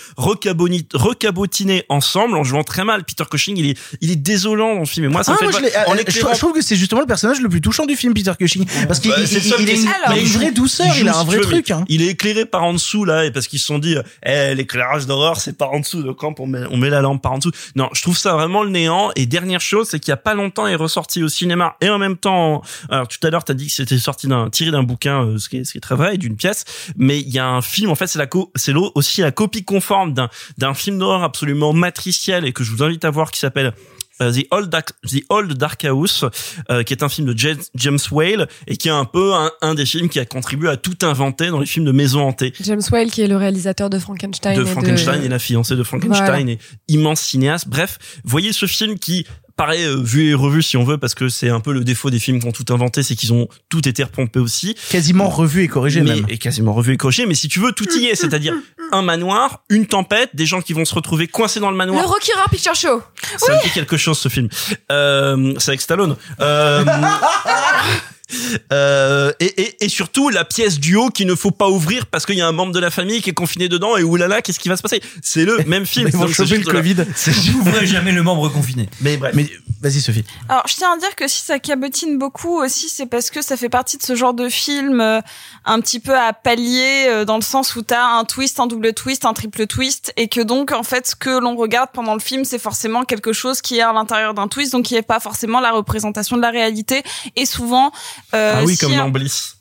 recaboni- 0.94 1.22
recabotiner 1.22 1.84
ensemble 1.90 2.36
en 2.38 2.44
jouant 2.44 2.64
très 2.64 2.84
mal. 2.84 3.04
Peter 3.04 3.24
Cushing, 3.30 3.58
il 3.58 3.70
est 3.72 3.78
il 4.02 4.12
est 4.12 4.16
désolant 4.16 4.74
dans 4.76 4.80
le 4.82 4.86
film. 4.86 5.06
Et 5.06 5.10
moi, 5.10 5.24
ça 5.24 5.36
Ah, 5.40 5.44
me 5.46 5.50
moi, 5.52 5.60
pas- 5.62 5.90
en 5.92 5.96
euh, 5.96 6.02
je, 6.08 6.12
je 6.20 6.38
trouve 6.38 6.54
que 6.54 6.62
c'est 6.62 6.76
justement 6.76 7.02
le 7.02 7.08
personnage 7.08 7.42
le 7.42 7.50
plus 7.50 7.62
touchant 7.62 7.86
du 7.86 7.96
film, 7.96 8.14
Peter 8.14 8.32
Cushing. 8.38 8.66
Parce 8.88 9.00
qu'il 9.00 9.12
Bah, 9.12 9.18
il- 9.20 9.24
il- 9.32 9.38
il 9.48 9.66
qui- 9.66 9.82
une, 9.82 9.88
Alors, 9.88 10.18
vraie 10.18 10.52
douceur, 10.52 10.88
il, 10.96 11.02
joue, 11.02 11.08
a 11.08 11.18
un 11.20 11.24
vrai 11.24 11.38
veux, 11.38 11.44
truc. 11.44 11.72
Hein. 11.72 11.86
Il 11.88 12.02
est 12.02 12.08
éclairé 12.08 12.46
par 12.46 12.64
en 12.64 12.74
dessous 12.74 13.06
là, 13.06 13.26
et 13.26 13.32
parce 13.32 13.48
qu'ils 13.48 13.60
se 13.60 13.66
sont 13.66 13.80
dit, 13.80 13.96
eh, 14.26 14.56
l'éclairage 14.56 15.06
d'horreur, 15.06 15.40
c'est 15.40 15.58
par 15.58 15.72
en 15.74 15.80
dessous. 15.80 16.04
Donc 16.04 16.18
quand 16.18 16.40
on 16.40 16.48
met, 16.48 16.64
on 16.70 16.78
met 16.78 16.90
la 16.90 17.02
lampe 17.02 17.22
par 17.22 17.34
en 17.34 17.38
dessous. 17.38 17.52
Non, 17.76 17.90
je 17.94 18.02
trouve 18.02 18.18
ça 18.18 18.34
vraiment 18.34 18.64
le 18.64 18.70
néant. 18.70 19.12
Et 19.16 19.26
dernière 19.26 19.62
chose, 19.62 19.88
c'est 19.90 20.00
qu'il 20.00 20.12
y 20.12 20.14
a 20.14 20.18
pas 20.18 20.34
longtemps, 20.34 20.68
il 20.68 20.74
est 20.74 20.76
ressorti 20.76 21.24
au 21.24 21.30
cinéma 21.30 21.76
et 21.82 21.90
en 21.90 21.98
même 21.98 22.18
temps, 22.18 22.62
alors 22.90 23.08
tout 23.08 23.26
à 23.26 23.30
l'heure, 23.30 23.44
t'as 23.44 23.54
dit 23.54 23.68
que 23.68 23.74
c'était 23.74 23.98
sorti 23.98 24.28
d'un 24.28 24.50
tiré 24.50 24.72
d'un 24.72 24.84
bouquin, 24.84 25.24
euh, 25.26 25.38
ce 25.38 25.50
qui 25.50 25.58
est, 25.58 25.64
ce 25.64 25.72
qui 25.74 25.78
est 25.78 25.82
très 25.82 25.96
vrai, 25.96 26.16
et 26.16 26.18
d'une 26.18 26.36
pièce. 26.36 26.64
Mais 26.96 27.20
il 27.20 27.30
y 27.30 27.40
a 27.40 27.46
un 27.48 27.62
film, 27.62 27.90
en 27.90 27.96
fait, 27.96 28.08
c'est 28.08 28.20
la 28.20 28.28
co, 28.28 28.52
c'est 28.56 28.74
aussi 28.96 29.22
la 29.22 29.32
copie 29.32 29.64
conforme 29.64 30.14
d'un 30.14 30.30
d'un 30.58 30.71
un 30.72 30.74
film 30.74 30.98
d'horreur 31.00 31.24
absolument 31.24 31.74
matriciel 31.74 32.46
et 32.46 32.54
que 32.54 32.64
je 32.64 32.72
vous 32.72 32.82
invite 32.84 33.06
à 33.06 33.10
voir 33.12 33.30
qui 33.32 33.40
s'appelle 33.40 33.74
euh, 34.22 34.32
The 34.32 34.46
Old 34.52 34.70
Dark, 34.70 34.90
The 35.08 35.24
Old 35.30 35.54
Dark 35.54 35.84
House, 35.86 36.26
euh, 36.70 36.84
qui 36.84 36.94
est 36.94 37.02
un 37.04 37.10
film 37.10 37.34
de 37.34 37.38
James, 37.76 37.98
Whale 38.12 38.48
et 38.68 38.78
qui 38.78 38.88
est 38.88 38.92
un 38.92 39.06
peu 39.06 39.34
un, 39.34 39.50
un 39.62 39.74
des 39.74 39.86
films 39.86 40.10
qui 40.10 40.20
a 40.20 40.26
contribué 40.26 40.70
à 40.70 40.78
tout 40.78 40.98
inventer 41.02 41.48
dans 41.50 41.60
les 41.60 41.66
films 41.66 41.86
de 41.86 41.92
maison 41.92 42.22
hantée. 42.22 42.54
James 42.62 42.82
Whale 42.92 43.10
qui 43.10 43.22
est 43.22 43.28
le 43.28 43.38
réalisateur 43.38 43.90
de 43.90 43.98
Frankenstein. 44.00 44.56
de 44.58 44.64
et 44.64 44.66
Frankenstein 44.66 45.24
et 45.24 45.28
la 45.28 45.40
fiancée 45.40 45.76
de 45.76 45.84
Frankenstein 45.84 46.26
Voilà. 46.26 46.40
et 46.52 46.60
immense 46.88 47.22
cinéaste. 47.22 47.68
Bref, 47.68 47.98
voyez 48.24 48.54
ce 48.54 48.66
film 48.68 49.00
qui 49.00 49.26
paraît 49.62 49.84
euh, 49.84 50.02
vu 50.02 50.30
et 50.30 50.34
revu 50.34 50.64
si 50.64 50.76
on 50.76 50.84
veut 50.84 50.98
parce 50.98 51.14
que 51.14 51.30
c'est 51.30 51.50
un 51.50 51.60
peu 51.60 51.72
le 51.72 51.84
défaut 51.84 52.10
des 52.10 52.18
films 52.18 52.40
qui 52.40 52.48
ont 52.48 52.52
tout 52.52 52.66
inventé, 52.74 53.04
c'est 53.04 53.16
qu'ils 53.16 53.32
ont 53.32 53.48
tout 53.70 53.88
été 53.88 54.04
repompés 54.04 54.40
aussi. 54.40 54.76
Quasiment 54.90 55.30
revu 55.30 55.62
et 55.64 55.68
corrigé 55.68 56.02
mais, 56.02 56.16
même. 56.16 56.26
Et 56.30 56.40
quasiment 56.40 56.74
revu 56.74 56.94
et 56.94 56.98
corrigé. 56.98 57.28
Mais 57.28 57.36
si 57.36 57.48
tu 57.48 57.60
veux, 57.60 57.72
tout 57.72 57.88
y 57.96 58.08
est. 58.08 58.16
C'est-à-dire 58.16 58.56
un 58.92 59.04
manoir, 59.04 59.64
une 59.70 59.86
tempête, 59.86 60.32
des 60.34 60.48
gens 60.48 60.62
qui 60.62 60.74
vont 60.74 60.84
se 60.84 60.96
retrouver 60.96 61.28
coincés 61.28 61.60
dans 61.60 61.70
le 61.70 61.74
Le 61.74 61.78
manoir. 61.78 62.08
Rocky 62.08 62.32
Horror 62.36 62.50
Picture 62.50 62.74
Show. 62.74 63.04
Ça 63.38 63.54
me 63.54 63.64
dit 63.64 63.70
quelque 63.70 63.98
chose 63.98 64.18
ce 64.18 64.30
film. 64.30 64.50
Euh, 64.92 65.54
c'est 65.60 65.70
avec 65.70 65.82
Stallone. 65.82 66.16
Euh, 66.40 66.84
euh, 68.74 69.32
et, 69.40 69.62
et, 69.62 69.86
et 69.86 69.90
surtout 69.90 70.30
la 70.30 70.46
pièce 70.46 70.80
du 70.80 70.96
haut 70.96 71.10
qu'il 71.10 71.28
ne 71.28 71.36
faut 71.36 71.52
pas 71.52 71.70
ouvrir 71.70 72.06
parce 72.06 72.26
qu'il 72.26 72.36
y 72.36 72.42
a 72.42 72.48
un 72.48 72.52
membre 72.52 72.74
de 72.74 72.80
la 72.80 72.90
famille 72.90 73.22
qui 73.22 73.30
est 73.30 73.34
confiné 73.34 73.70
dedans 73.70 73.98
et 73.98 74.04
oulala 74.04 74.42
qu'est-ce 74.42 74.60
qui 74.60 74.70
va 74.70 74.78
se 74.78 74.82
passer? 74.82 75.02
C'est 75.22 75.46
le 75.46 75.64
même 75.66 75.86
film. 75.86 76.08
Ils 76.14 76.16
vont 76.16 76.28
choper 76.28 76.58
le 76.58 76.64
Covid. 76.64 76.96
J'ouvrais 77.44 77.86
jamais 77.86 78.12
le 78.12 78.24
membre 78.24 78.50
confiné. 78.50 78.90
Mais 79.02 79.18
bref. 79.18 79.34
Mais 79.36 79.50
vas-y 79.82 80.02
Sophie. 80.02 80.24
Alors, 80.50 80.68
je 80.68 80.76
tiens 80.76 80.94
à 80.94 80.98
dire 80.98 81.16
que 81.16 81.28
si 81.28 81.44
ça 81.44 81.60
cabotine 81.60 82.18
beaucoup 82.18 82.62
aussi, 82.62 82.90
c'est 82.90 83.06
parce 83.06 83.30
que 83.30 83.42
ça 83.42 83.58
fait 83.58 83.70
partie 83.70 83.98
de 83.98 84.04
ce 84.04 84.16
genre 84.16 84.34
de 84.34 84.50
film 84.50 85.02
euh, 85.02 85.22
un 85.66 85.80
petit 85.82 86.00
peu 86.00 86.18
à 86.18 86.34
palier, 86.34 87.06
euh, 87.08 87.26
dans 87.26 87.38
le 87.38 87.42
sens 87.42 87.76
où 87.76 87.82
t'as 87.82 88.04
un 88.04 88.26
twist, 88.26 88.60
un 88.60 88.68
double 88.68 88.94
twist, 88.94 89.26
un 89.26 89.34
triple 89.34 89.68
twist, 89.68 90.14
et 90.18 90.28
que 90.28 90.42
donc, 90.42 90.72
en 90.72 90.84
fait, 90.84 91.08
ce 91.08 91.16
que 91.16 91.40
l'on 91.40 91.56
regarde 91.56 91.90
pendant 91.94 92.14
le 92.14 92.20
film, 92.20 92.46
c'est 92.46 92.60
forcément 92.60 93.04
quelque 93.04 93.34
chose 93.34 93.62
qui 93.62 93.78
est 93.78 93.82
à 93.82 93.94
l'intérieur 93.94 94.34
d'un 94.34 94.48
twist, 94.48 94.72
donc 94.72 94.86
qui 94.86 94.96
est 94.96 95.02
pas 95.02 95.20
forcément 95.20 95.60
la 95.60 95.72
représentation 95.72 96.38
de 96.38 96.42
la 96.42 96.52
réalité. 96.52 97.04
Et 97.36 97.46
souvent, 97.46 97.92
euh, 98.34 98.56
ah 98.58 98.64
oui, 98.64 98.76
si 98.76 98.86
comme 98.86 98.94
un- 98.94 98.98
dans 98.98 99.10
Bliss. 99.10 99.56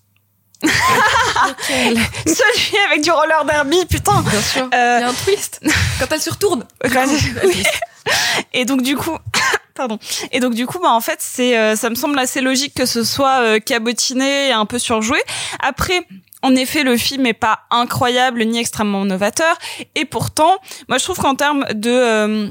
celui 2.26 2.76
avec 2.86 3.02
du 3.02 3.10
roller 3.10 3.44
derby, 3.44 3.84
putain. 3.86 4.20
Bien 4.22 4.42
sûr. 4.42 4.68
Euh, 4.74 4.96
Il 4.98 5.00
y 5.00 5.04
a 5.04 5.08
un 5.08 5.14
twist. 5.14 5.60
Quand 5.98 6.06
elle 6.10 6.20
se 6.20 6.30
retourne. 6.30 6.64
Quand- 6.92 7.06
oui. 7.44 7.62
Et 8.52 8.64
donc 8.64 8.82
du 8.82 8.96
coup, 8.96 9.16
pardon. 9.74 9.98
Et 10.32 10.40
donc 10.40 10.54
du 10.54 10.66
coup, 10.66 10.78
bah 10.80 10.90
en 10.90 11.00
fait, 11.00 11.18
c'est, 11.20 11.58
euh, 11.58 11.76
ça 11.76 11.90
me 11.90 11.94
semble 11.94 12.18
assez 12.18 12.40
logique 12.40 12.74
que 12.74 12.86
ce 12.86 13.04
soit 13.04 13.40
euh, 13.42 13.58
cabotiné 13.60 14.48
et 14.48 14.52
un 14.52 14.66
peu 14.66 14.78
surjoué. 14.78 15.20
Après. 15.60 16.06
En 16.42 16.56
effet, 16.56 16.84
le 16.84 16.96
film 16.96 17.26
est 17.26 17.34
pas 17.34 17.64
incroyable 17.70 18.42
ni 18.46 18.58
extrêmement 18.58 19.04
novateur, 19.04 19.58
et 19.94 20.06
pourtant, 20.06 20.56
moi 20.88 20.96
je 20.96 21.04
trouve 21.04 21.18
qu'en 21.18 21.34
termes 21.34 21.66
de 21.74 21.90
euh, 21.90 22.48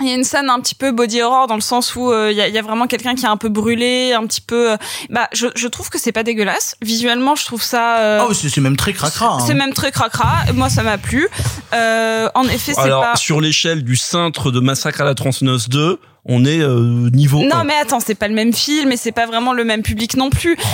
il 0.00 0.08
y 0.08 0.10
a 0.10 0.14
une 0.14 0.24
scène 0.24 0.50
un 0.50 0.60
petit 0.60 0.74
peu 0.74 0.92
body 0.92 1.22
horror 1.22 1.46
dans 1.46 1.54
le 1.54 1.60
sens 1.62 1.96
où 1.96 2.10
euh, 2.12 2.30
il 2.30 2.36
y, 2.36 2.40
a, 2.42 2.48
il 2.48 2.54
y 2.54 2.58
a 2.58 2.62
vraiment 2.62 2.86
quelqu'un 2.86 3.14
qui 3.14 3.24
est 3.24 3.28
un 3.28 3.36
peu 3.38 3.48
brûlé, 3.48 4.12
un 4.12 4.26
petit 4.26 4.42
peu. 4.42 4.72
euh, 4.72 4.76
bah, 5.08 5.28
je, 5.32 5.46
je 5.54 5.68
trouve 5.68 5.88
que 5.88 5.98
c'est 5.98 6.12
pas 6.12 6.22
dégueulasse. 6.22 6.76
Visuellement, 6.82 7.34
je 7.34 7.44
trouve 7.46 7.62
ça. 7.62 7.98
euh, 7.98 8.26
Oh, 8.28 8.34
c'est 8.34 8.48
c'est 8.50 8.60
même 8.60 8.76
très 8.76 8.92
cracra. 8.92 9.36
hein. 9.36 9.44
c'est 9.46 9.54
même 9.54 9.72
très 9.72 9.92
cracra. 9.92 10.44
Moi, 10.54 10.68
ça 10.68 10.82
m'a 10.82 10.98
plu. 10.98 11.28
Euh, 11.72 12.28
en 12.34 12.44
effet, 12.48 12.74
c'est 12.74 12.80
Alors 12.80 13.02
pas. 13.02 13.16
sur 13.16 13.40
l'échelle 13.40 13.82
du 13.84 13.96
cintre 13.96 14.50
de 14.50 14.60
Massacre 14.60 15.00
à 15.00 15.04
la 15.04 15.14
tronçonneuse 15.14 15.68
2, 15.70 15.98
on 16.28 16.44
est 16.44 16.60
euh, 16.60 17.08
niveau. 17.12 17.42
Non, 17.42 17.56
1. 17.56 17.64
mais 17.64 17.74
attends, 17.74 18.00
c'est 18.00 18.14
pas 18.14 18.28
le 18.28 18.34
même 18.34 18.52
film 18.52 18.92
et 18.92 18.96
c'est 18.96 19.12
pas 19.12 19.26
vraiment 19.26 19.52
le 19.52 19.64
même 19.64 19.82
public 19.82 20.16
non 20.16 20.30
plus. 20.30 20.56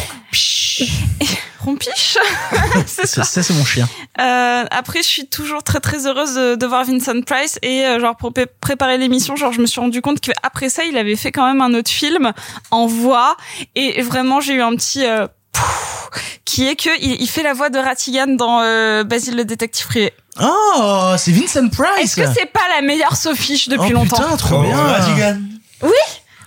Rompiche. 1.61 2.19
c'est 2.87 3.07
ça. 3.07 3.23
C'est 3.25 3.49
mon 3.55 3.65
chien. 3.65 3.89
Euh, 4.21 4.65
après, 4.71 5.01
je 5.03 5.07
suis 5.07 5.27
toujours 5.29 5.63
très 5.63 5.79
très 5.79 6.07
heureuse 6.09 6.35
de, 6.35 6.55
de 6.57 6.67
voir 6.67 6.85
Vincent 6.85 7.21
Price 7.23 7.59
et 7.63 7.85
euh, 7.87 8.01
genre 8.01 8.17
pour 8.17 8.33
pré- 8.33 8.47
préparer 8.61 8.99
l'émission, 8.99 9.37
genre 9.37 9.53
je 9.53 9.61
me 9.61 9.67
suis 9.67 9.81
rendu 9.81 10.01
compte 10.03 10.21
qu'après 10.21 10.69
ça, 10.71 10.85
il 10.85 10.97
avait 10.97 11.15
fait 11.17 11.31
quand 11.31 11.47
même 11.47 11.61
un 11.63 11.73
autre 11.75 11.91
film 11.91 12.33
en 12.73 12.87
voix 12.87 13.37
et 13.77 14.03
vraiment 14.03 14.41
j'ai 14.41 14.55
eu 14.55 14.61
un 14.61 14.75
petit 14.75 15.07
euh, 15.07 15.29
pouf, 15.53 16.11
qui 16.45 16.67
est 16.67 16.75
que 16.75 16.91
il, 17.01 17.21
il 17.23 17.29
fait 17.29 17.45
la 17.45 17.53
voix 17.55 17.71
de 17.71 17.79
Ratigan 17.79 18.27
dans 18.29 18.61
euh, 18.63 19.05
Basile 19.05 19.37
le 19.37 19.45
détective 19.45 19.87
privé. 19.87 20.13
Oh, 20.41 21.13
c'est 21.19 21.33
Vincent 21.33 21.69
Price. 21.69 21.89
Est-ce 22.03 22.17
que 22.17 22.27
c'est 22.35 22.51
pas 22.51 22.61
la 22.75 22.83
meilleure 22.87 23.17
Sophiche 23.17 23.69
depuis 23.69 23.91
oh, 23.91 23.95
longtemps 23.95 24.17
Putain, 24.23 24.37
trop 24.37 24.57
Oh, 24.61 24.63
bien. 24.63 24.77
Ratigan. 24.77 25.39
Oui. 25.83 25.91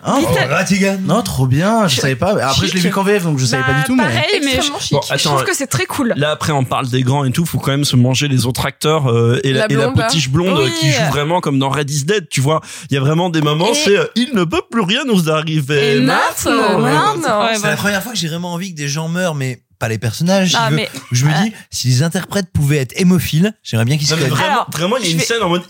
Oh, 0.07 0.11
Oh, 0.21 0.35
Ratigan. 0.49 0.97
Non, 1.01 1.23
trop 1.23 1.47
bien. 1.47 1.87
Je 1.87 1.99
savais 1.99 2.15
pas. 2.15 2.33
Après, 2.39 2.67
je 2.67 2.73
l'ai 2.75 2.79
vu 2.79 2.91
qu'en 2.91 3.01
VF, 3.01 3.23
donc 3.23 3.39
je 3.39 3.45
savais 3.45 3.63
pas 3.63 3.71
Bah, 3.73 3.79
du 3.79 3.85
tout. 3.85 3.95
Mais 3.95 4.03
Pareil, 4.03 4.41
mais 4.43 4.61
je. 4.61 4.71
Bon, 4.93 5.01
je 5.01 5.13
attends, 5.13 5.29
trouve 5.31 5.43
que 5.45 5.55
c'est 5.55 5.65
très 5.65 5.85
cool. 5.87 6.13
Là 6.15 6.29
après 6.29 6.51
on 6.51 6.63
parle 6.63 6.87
des 6.89 7.01
grands 7.01 7.25
et 7.25 7.31
tout, 7.31 7.43
faut 7.43 7.57
quand 7.57 7.71
même 7.71 7.85
se 7.85 7.95
manger 7.95 8.27
les 8.27 8.45
autres 8.45 8.67
acteurs 8.67 9.11
euh, 9.11 9.39
et, 9.43 9.51
la, 9.51 9.61
La 9.61 9.65
et 9.65 9.75
la 9.75 9.85
blonde, 9.87 9.97
là. 9.97 10.05
petite 10.07 10.31
blonde 10.31 10.59
Oui. 10.59 10.71
qui 10.79 10.91
joue 10.91 11.05
vraiment 11.09 11.41
comme 11.41 11.57
dans 11.57 11.69
Red 11.69 11.89
is 11.89 12.05
Dead, 12.05 12.27
tu 12.29 12.39
vois. 12.39 12.61
Il 12.91 12.93
y 12.93 12.97
a 12.97 12.99
vraiment 12.99 13.31
des 13.31 13.41
moments, 13.41 13.71
Et- 13.71 13.73
c'est 13.73 13.97
euh, 13.97 14.05
il 14.15 14.35
ne 14.35 14.43
peut 14.43 14.61
plus 14.69 14.81
rien 14.81 15.05
nous 15.05 15.31
arriver. 15.31 15.95
Et 15.97 16.01
maintenant, 16.01 16.51
Ouais. 16.75 16.91
maintenant. 16.91 17.43
Ouais, 17.45 17.55
C'est 17.55 17.63
bah. 17.63 17.69
la 17.69 17.75
première 17.77 18.03
fois 18.03 18.11
que 18.11 18.17
j'ai 18.19 18.27
vraiment 18.27 18.53
envie 18.53 18.75
que 18.75 18.77
des 18.77 18.87
gens 18.87 19.07
meurent, 19.07 19.33
mais 19.35 19.63
pas 19.85 19.89
les 19.89 19.97
personnages. 19.99 20.53
Ah, 20.57 20.71
mais- 20.71 20.89
je 21.11 21.25
me 21.27 21.43
dis, 21.43 21.53
si 21.69 21.87
les 21.89 22.01
interprètes 22.01 22.47
pouvaient 22.51 22.77
être 22.79 22.93
hémophiles, 22.99 23.53
j'aimerais 23.63 23.85
bien 23.85 23.97
qu'ils 23.97 24.07
se 24.07 24.15
connaissent. 24.15 24.29
vraiment, 24.29 24.51
Alors, 24.51 24.69
vraiment, 24.71 24.97
il 24.97 25.05
y 25.05 25.07
a 25.09 25.11
une 25.11 25.17
vais- 25.19 25.23
scène 25.25 25.43
en 25.43 25.49
mode 25.49 25.63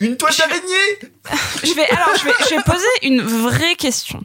une 0.00 0.16
toile 0.18 0.34
d'araignée. 0.36 1.10
Je 1.64 1.72
vais, 1.74 1.88
alors, 1.90 2.10
je 2.18 2.24
vais, 2.24 2.32
je 2.50 2.54
vais 2.54 2.62
poser 2.64 2.84
une 3.02 3.20
vraie 3.22 3.74
question. 3.76 4.22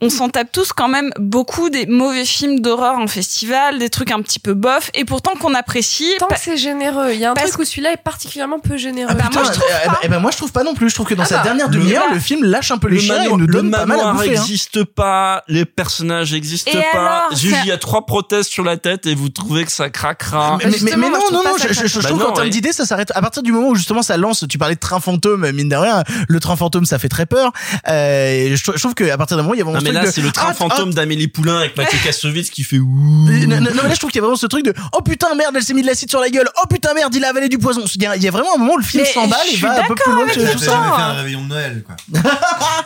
On 0.00 0.10
s'en 0.10 0.28
tape 0.28 0.50
tous 0.52 0.72
quand 0.72 0.88
même 0.88 1.10
beaucoup 1.18 1.70
des 1.70 1.86
mauvais 1.86 2.24
films 2.24 2.60
d'horreur 2.60 2.98
en 2.98 3.06
festival, 3.06 3.78
des 3.78 3.88
trucs 3.88 4.10
un 4.10 4.20
petit 4.20 4.38
peu 4.40 4.52
bof, 4.52 4.90
et 4.92 5.04
pourtant 5.04 5.32
qu'on 5.40 5.54
apprécie. 5.54 6.10
Tant 6.18 6.26
que 6.26 6.34
c'est 6.38 6.56
généreux. 6.56 7.12
Il 7.12 7.20
y 7.20 7.24
a 7.24 7.30
un 7.30 7.34
Parce 7.34 7.50
truc 7.52 7.62
où 7.62 7.64
celui-là 7.64 7.92
est 7.92 8.02
particulièrement 8.02 8.58
peu 8.58 8.76
généreux. 8.76 9.08
Ah, 9.12 9.14
bah, 9.14 9.24
putain, 9.30 9.40
moi, 9.42 9.50
je 9.52 9.56
trouve 9.58 9.68
eh, 9.70 9.74
eh 9.84 9.88
ben, 9.88 9.96
eh 10.02 10.08
ben, 10.08 10.18
moi 10.18 10.30
je 10.32 10.36
trouve 10.36 10.52
pas 10.52 10.64
non 10.64 10.74
plus. 10.74 10.90
Je 10.90 10.94
trouve 10.94 11.06
que 11.06 11.14
dans 11.14 11.22
Ah 11.22 11.26
sa 11.26 11.36
bah, 11.38 11.42
dernière 11.44 11.68
demi-heure, 11.70 12.04
bah, 12.08 12.14
le 12.14 12.20
film 12.20 12.44
lâche 12.44 12.70
un 12.72 12.76
peu 12.78 12.88
les 12.88 12.96
Le 12.96 13.00
chiens 13.02 13.22
et 13.22 13.28
nous 13.28 13.36
le 13.36 13.46
donne 13.46 13.70
pas 13.70 13.86
mal 13.86 14.00
à 14.00 14.12
bouffer. 14.12 14.30
hein. 14.36 14.40
n'existe 14.40 14.84
pas, 14.84 15.42
les 15.48 15.64
personnages 15.64 16.32
n'existent 16.34 16.72
pas. 16.92 17.28
c'est- 17.32 17.46
il 17.62 17.66
y 17.66 17.72
a 17.72 17.78
trois 17.78 18.04
prothèses 18.04 18.46
sur 18.48 18.64
la 18.64 18.76
tête 18.76 19.06
et 19.06 19.14
vous 19.14 19.28
trouvez 19.30 19.64
que 19.64 19.72
ça 19.72 19.88
craquera. 19.90 20.58
Mais, 20.58 20.64
mais- 20.66 20.72
Justement, 20.72 20.96
mais 21.08 21.10
non, 21.10 21.24
non, 21.32 21.44
non, 21.44 21.52
pas 21.56 21.66
je, 21.68 21.72
je- 21.72 21.86
je 21.86 22.00
Bah 22.00 22.08
trouve 22.08 22.22
qu'en 22.24 22.32
termes 22.32 22.50
d'idée, 22.50 22.72
ça 22.72 22.84
s'arrête 22.84 23.12
à 23.14 23.22
partir 23.22 23.42
du 23.44 23.52
moment 23.52 23.68
où 23.68 23.74
justement 23.76 24.02
ça 24.02 24.16
lance. 24.16 24.44
Tu 24.50 24.58
parlais 24.58 24.74
de 24.74 24.80
train 24.80 24.98
fantôme, 25.00 25.50
mine 25.52 25.68
de 25.68 25.76
rien, 25.76 26.02
le 26.28 26.40
train 26.40 26.56
fantôme, 26.56 26.84
ça 26.84 26.98
fait 26.98 27.08
très 27.08 27.26
peur. 27.26 27.52
Euh, 27.88 28.54
je, 28.56 28.62
trouve 28.80 28.94
qu'à 28.94 29.16
partir 29.16 29.36
d'un 29.36 29.44
moment, 29.44 29.54
il 29.54 29.58
y 29.58 29.60
a 29.60 29.64
vraiment 29.64 29.83
mais 29.84 29.90
truc 29.90 30.02
là 30.02 30.06
de 30.06 30.14
c'est 30.14 30.22
le 30.22 30.32
train 30.32 30.48
ah, 30.50 30.54
fantôme 30.54 30.92
d'Amélie 30.92 31.28
Poulain 31.28 31.58
avec 31.58 31.76
Mathieu 31.76 31.98
Kassovitz 32.02 32.50
qui 32.50 32.62
fait 32.62 32.78
ouh. 32.78 32.88
non, 32.88 33.46
non, 33.46 33.60
non, 33.60 33.70
mais 33.82 33.88
là, 33.88 33.94
je 33.94 33.98
trouve 33.98 34.10
qu'il 34.10 34.18
y 34.18 34.20
a 34.20 34.22
vraiment 34.22 34.36
ce 34.36 34.46
truc 34.46 34.64
de 34.64 34.74
oh 34.92 35.02
putain 35.02 35.34
merde, 35.34 35.54
elle 35.56 35.62
s'est 35.62 35.74
mis 35.74 35.82
de 35.82 35.86
l'acide 35.86 36.10
sur 36.10 36.20
la 36.20 36.30
gueule. 36.30 36.48
Oh 36.62 36.66
putain 36.68 36.94
merde, 36.94 37.14
il 37.14 37.24
a 37.24 37.30
avalé 37.30 37.48
du 37.48 37.58
poison. 37.58 37.82
Il 37.94 38.02
y 38.02 38.06
a, 38.06 38.16
il 38.16 38.22
y 38.22 38.28
a 38.28 38.30
vraiment 38.30 38.54
un 38.56 38.58
moment 38.58 38.74
où 38.74 38.78
le 38.78 38.84
film 38.84 39.04
s'emballe 39.04 39.46
et 39.52 39.56
va 39.56 39.80
un 39.80 39.84
peu 39.84 39.94
plus 39.94 40.12
loin 40.12 40.26
que 40.26 40.34
tout 40.34 40.40
jamais 40.40 40.58
ça. 40.58 40.66
fait 40.66 41.02
un 41.02 41.12
réveillon 41.12 41.42
de 41.42 41.48
Noël, 41.48 41.84
quoi. 41.86 41.96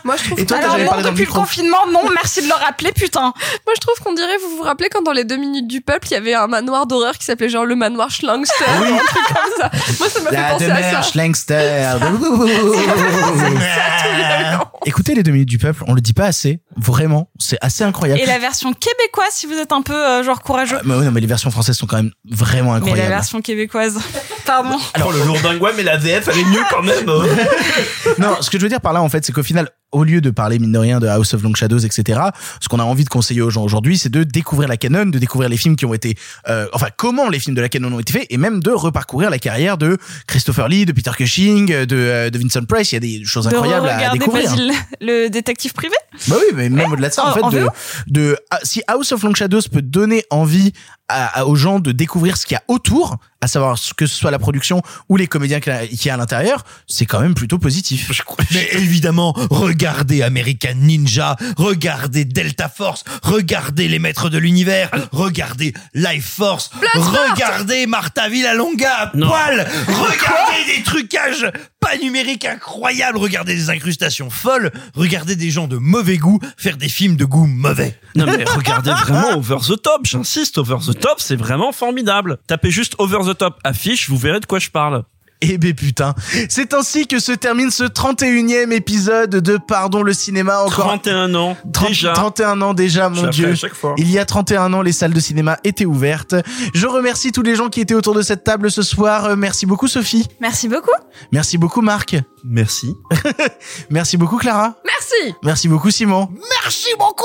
Moi, 0.05 0.17
je 0.17 0.25
trouve 0.25 0.41
Et 0.41 0.47
toi, 0.47 0.59
Alors 0.59 0.79
non, 0.79 1.03
depuis 1.03 1.25
le 1.25 1.33
confinement, 1.33 1.87
non, 1.93 2.03
merci 2.15 2.43
de 2.43 2.49
le 2.49 2.55
rappeler, 2.55 2.93
putain. 2.93 3.21
Moi, 3.21 3.75
je 3.75 3.81
trouve 3.81 3.95
qu'on 4.03 4.15
dirait, 4.15 4.37
vous 4.39 4.57
vous 4.57 4.63
rappelez 4.63 4.89
quand 4.91 5.03
dans 5.03 5.13
les 5.13 5.25
deux 5.25 5.37
minutes 5.37 5.69
du 5.69 5.81
peuple, 5.81 6.09
il 6.11 6.13
y 6.13 6.17
avait 6.17 6.35
un 6.35 6.47
manoir 6.47 6.87
d'horreur 6.87 7.17
qui 7.17 7.25
s'appelait 7.25 7.49
genre 7.49 7.65
le 7.65 7.77
manoir 7.77 8.11
Schlangster, 8.11 8.65
ou 8.81 8.85
un 8.85 8.99
truc 8.99 9.25
comme 9.27 9.37
ça. 9.59 9.71
Moi, 9.99 10.09
ça 10.09 10.21
m'a 10.21 10.31
fait 10.31 10.37
La 10.37 10.51
penser 10.51 10.71
à 10.71 10.91
ça. 10.91 11.03
Schlangster. 11.03 11.99
Écoutez 14.87 15.15
les 15.15 15.23
deux 15.23 15.33
minutes 15.33 15.49
du 15.49 15.59
peuple, 15.59 15.85
on 15.87 15.95
le 15.95 16.01
dit 16.01 16.15
pas 16.15 16.27
assez. 16.27 16.61
Vraiment, 16.89 17.31
c'est 17.39 17.59
assez 17.61 17.85
incroyable. 17.85 18.19
Et 18.21 18.25
la 18.25 18.39
version 18.39 18.73
québécoise, 18.73 19.33
si 19.33 19.47
vous 19.47 19.53
êtes 19.53 19.73
un 19.73 19.83
peu 19.83 19.95
euh, 19.95 20.23
genre 20.23 20.41
courageux. 20.41 20.79
Ah, 20.81 20.83
mais 20.87 20.95
non, 20.95 21.11
mais 21.11 21.21
les 21.21 21.27
versions 21.27 21.51
françaises 21.51 21.77
sont 21.77 21.87
quand 21.87 21.97
même 21.97 22.13
vraiment 22.25 22.73
mais 22.73 22.79
la 22.81 22.85
incroyables. 22.87 23.09
version 23.11 23.43
québécoise. 23.43 23.99
Pardon. 24.47 24.79
Alors 24.95 25.13
le 25.13 25.23
lourdingue, 25.23 25.61
ouais 25.61 25.73
mais 25.77 25.83
la 25.83 25.99
VF 25.99 26.29
elle 26.29 26.39
est 26.39 26.45
mieux 26.45 26.63
quand 26.71 26.83
même. 26.83 27.05
non, 28.19 28.37
ce 28.41 28.49
que 28.49 28.59
je 28.59 28.63
veux 28.63 28.71
dire 28.71 28.81
par 28.81 28.95
là, 28.95 29.03
en 29.03 29.09
fait, 29.11 29.25
c'est 29.25 29.33
qu'au 29.33 29.43
final, 29.43 29.69
au 29.93 30.05
lieu 30.05 30.21
de 30.21 30.31
parler 30.31 30.59
mine 30.59 30.73
de 30.73 30.79
rien 30.79 31.01
de 31.01 31.07
House 31.07 31.33
of 31.35 31.43
Long 31.43 31.55
Shadows, 31.55 31.79
etc., 31.79 32.21
ce 32.61 32.69
qu'on 32.69 32.79
a 32.79 32.83
envie 32.83 33.05
de 33.05 33.09
conseiller 33.09 33.41
aux 33.41 33.51
gens 33.51 33.63
aujourd'hui, 33.63 33.97
c'est 33.99 34.09
de 34.11 34.23
découvrir 34.23 34.69
la 34.69 34.77
canon, 34.77 35.07
de 35.07 35.19
découvrir 35.19 35.49
les 35.49 35.57
films 35.57 35.77
qui 35.77 35.87
ont 35.87 35.95
été, 35.95 36.17
euh, 36.49 36.67
enfin, 36.73 36.89
comment 36.97 37.29
les 37.29 37.39
films 37.39 37.57
de 37.57 37.61
la 37.63 37.69
canon 37.69 37.93
ont 37.95 38.01
été 38.01 38.13
faits, 38.13 38.27
et 38.31 38.37
même 38.37 38.61
de 38.61 38.71
reparcourir 38.71 39.31
la 39.31 39.39
carrière 39.39 39.79
de 39.79 39.97
Christopher 40.27 40.69
Lee, 40.69 40.85
de 40.85 40.93
Peter 40.93 41.11
Cushing, 41.17 41.67
de, 41.87 41.97
euh, 41.97 42.31
de 42.31 42.39
Vincent 42.39 42.65
Price. 42.65 42.93
Il 42.93 42.97
y 42.97 42.99
a 42.99 43.01
des 43.01 43.25
choses 43.25 43.45
De 43.47 43.51
incroyables 43.55 43.89
à 43.89 44.11
découvrir. 44.13 44.55
Le 45.01 45.29
détective 45.29 45.73
privé? 45.73 45.95
Bah 46.29 46.37
oui, 46.39 46.53
mais 46.55 46.69
même 46.69 46.93
au-delà 46.93 47.09
de 47.09 47.15
ça, 47.15 47.25
en 47.27 47.31
En- 47.31 47.35
fait, 47.35 47.43
en 47.43 47.51
de, 47.51 47.67
de, 48.09 48.37
ah, 48.51 48.59
si 48.63 48.83
House 48.89 49.13
of 49.13 49.23
Long 49.23 49.35
Shadows 49.35 49.63
peut 49.73 49.83
donner 49.83 50.25
envie 50.31 50.73
à, 51.09 51.41
à- 51.41 51.45
aux 51.45 51.57
gens 51.57 51.79
de 51.81 51.93
découvrir 51.93 52.37
ce 52.37 52.47
qu'il 52.47 52.55
y 52.55 52.59
a 52.59 52.63
autour, 52.69 53.17
à 53.41 53.47
savoir 53.47 53.79
ce 53.79 53.95
que 53.95 54.07
ce 54.07 54.17
soit 54.17 54.31
la 54.33 54.39
production 54.39 54.83
ou 55.09 55.17
les 55.17 55.27
comédiens 55.27 55.61
qu'il 55.61 55.73
y 56.05 56.09
a- 56.11 56.15
à 56.15 56.17
l'intérieur, 56.17 56.65
c'est 56.87 57.07
quand 57.07 57.21
même 57.21 57.35
plutôt 57.35 57.59
positif. 57.59 58.11
Mais 58.51 58.69
évidemment, 58.73 59.33
regardez 59.51 60.23
American 60.23 60.75
Ninja, 60.77 61.37
regardez 61.57 62.25
Delta 62.25 62.69
Force, 62.69 63.05
regardez 63.23 63.89
les 63.89 63.99
maîtres 63.99 64.29
de 64.29 64.39
l'univers, 64.39 64.91
regardez 65.13 65.73
Life 65.95 66.27
Force, 66.37 66.71
regardez 66.95 67.87
Martha 67.87 68.29
Villalonga 68.29 68.93
à 68.93 69.11
Non. 69.17 69.29
poil, 69.29 69.67
regardez 69.87 70.77
des 70.77 70.83
trucages 70.83 71.51
pas 71.81 71.97
numériques 71.97 72.45
incroyables, 72.45 73.19
regardez 73.19 73.55
des 73.55 73.71
incrustations 73.71 74.31
folles, 74.31 74.73
regardez 74.95 75.37
des 75.37 75.51
gens 75.51 75.69
de 75.69 75.77
mauvais 75.77 76.17
goût 76.19 76.41
faire 76.57 76.77
des 76.77 76.89
films 76.89 77.17
de 77.17 77.25
goût 77.25 77.47
mauvais. 77.47 77.99
Non 78.17 78.27
mais 78.27 78.45
regardez 78.45 78.91
vraiment 78.91 79.37
Over 79.37 79.59
the 79.67 79.81
Top, 79.81 80.05
j'insiste, 80.05 80.59
Over 80.59 80.79
the 80.85 80.98
Top 81.01 81.21
c'est 81.21 81.37
vraiment 81.37 81.73
formidable. 81.73 82.39
Tapez 82.47 82.71
juste 82.71 82.95
Over 82.99 83.19
the 83.33 83.37
Top 83.37 83.59
affiche, 83.63 84.11
vous 84.11 84.17
verrez 84.17 84.41
de 84.41 84.47
quoi 84.47 84.59
je 84.59 84.71
parle. 84.71 85.05
Eh 85.41 85.57
ben 85.57 85.73
putain, 85.73 86.15
c'est 86.49 86.75
ainsi 86.75 87.07
que 87.07 87.21
se 87.21 87.31
termine 87.31 87.71
ce 87.71 87.85
31e 87.85 88.73
épisode 88.73 89.31
de 89.31 89.57
Pardon 89.57 90.03
le 90.03 90.13
cinéma 90.13 90.59
encore 90.59 90.87
31 90.87 91.33
ans. 91.37 91.57
30 91.73 91.89
déjà. 91.89 92.13
31 92.13 92.61
ans 92.63 92.75
déjà, 92.75 93.09
mon 93.09 93.29
dieu. 93.29 93.51
à 93.51 93.55
chaque 93.55 93.75
fois. 93.75 93.95
Il 93.99 94.11
y 94.11 94.19
a 94.19 94.25
31 94.25 94.73
ans, 94.73 94.83
les 94.83 94.91
salles 94.91 95.13
de 95.13 95.21
cinéma 95.21 95.57
étaient 95.63 95.85
ouvertes. 95.87 96.35
Je 96.75 96.87
remercie 96.89 97.31
tous 97.31 97.43
les 97.43 97.55
gens 97.55 97.69
qui 97.69 97.81
étaient 97.81 97.95
autour 97.95 98.15
de 98.15 98.23
cette 98.23 98.43
table 98.43 98.69
ce 98.71 98.83
soir. 98.83 99.27
Euh, 99.27 99.37
Merci 99.37 99.65
beaucoup 99.65 99.87
Sophie. 99.87 100.27
Merci 100.41 100.69
beaucoup. 100.69 100.91
Merci 101.31 101.57
beaucoup 101.57 101.83
Marc. 101.83 102.17
Merci. 102.45 102.97
Merci 103.91 104.17
beaucoup 104.17 104.39
Clara. 104.39 104.75
Merci. 104.85 105.35
Merci 105.45 105.69
beaucoup 105.69 105.91
Simon. 105.93 106.29
Merci 106.65 106.89
beaucoup, 106.99 107.25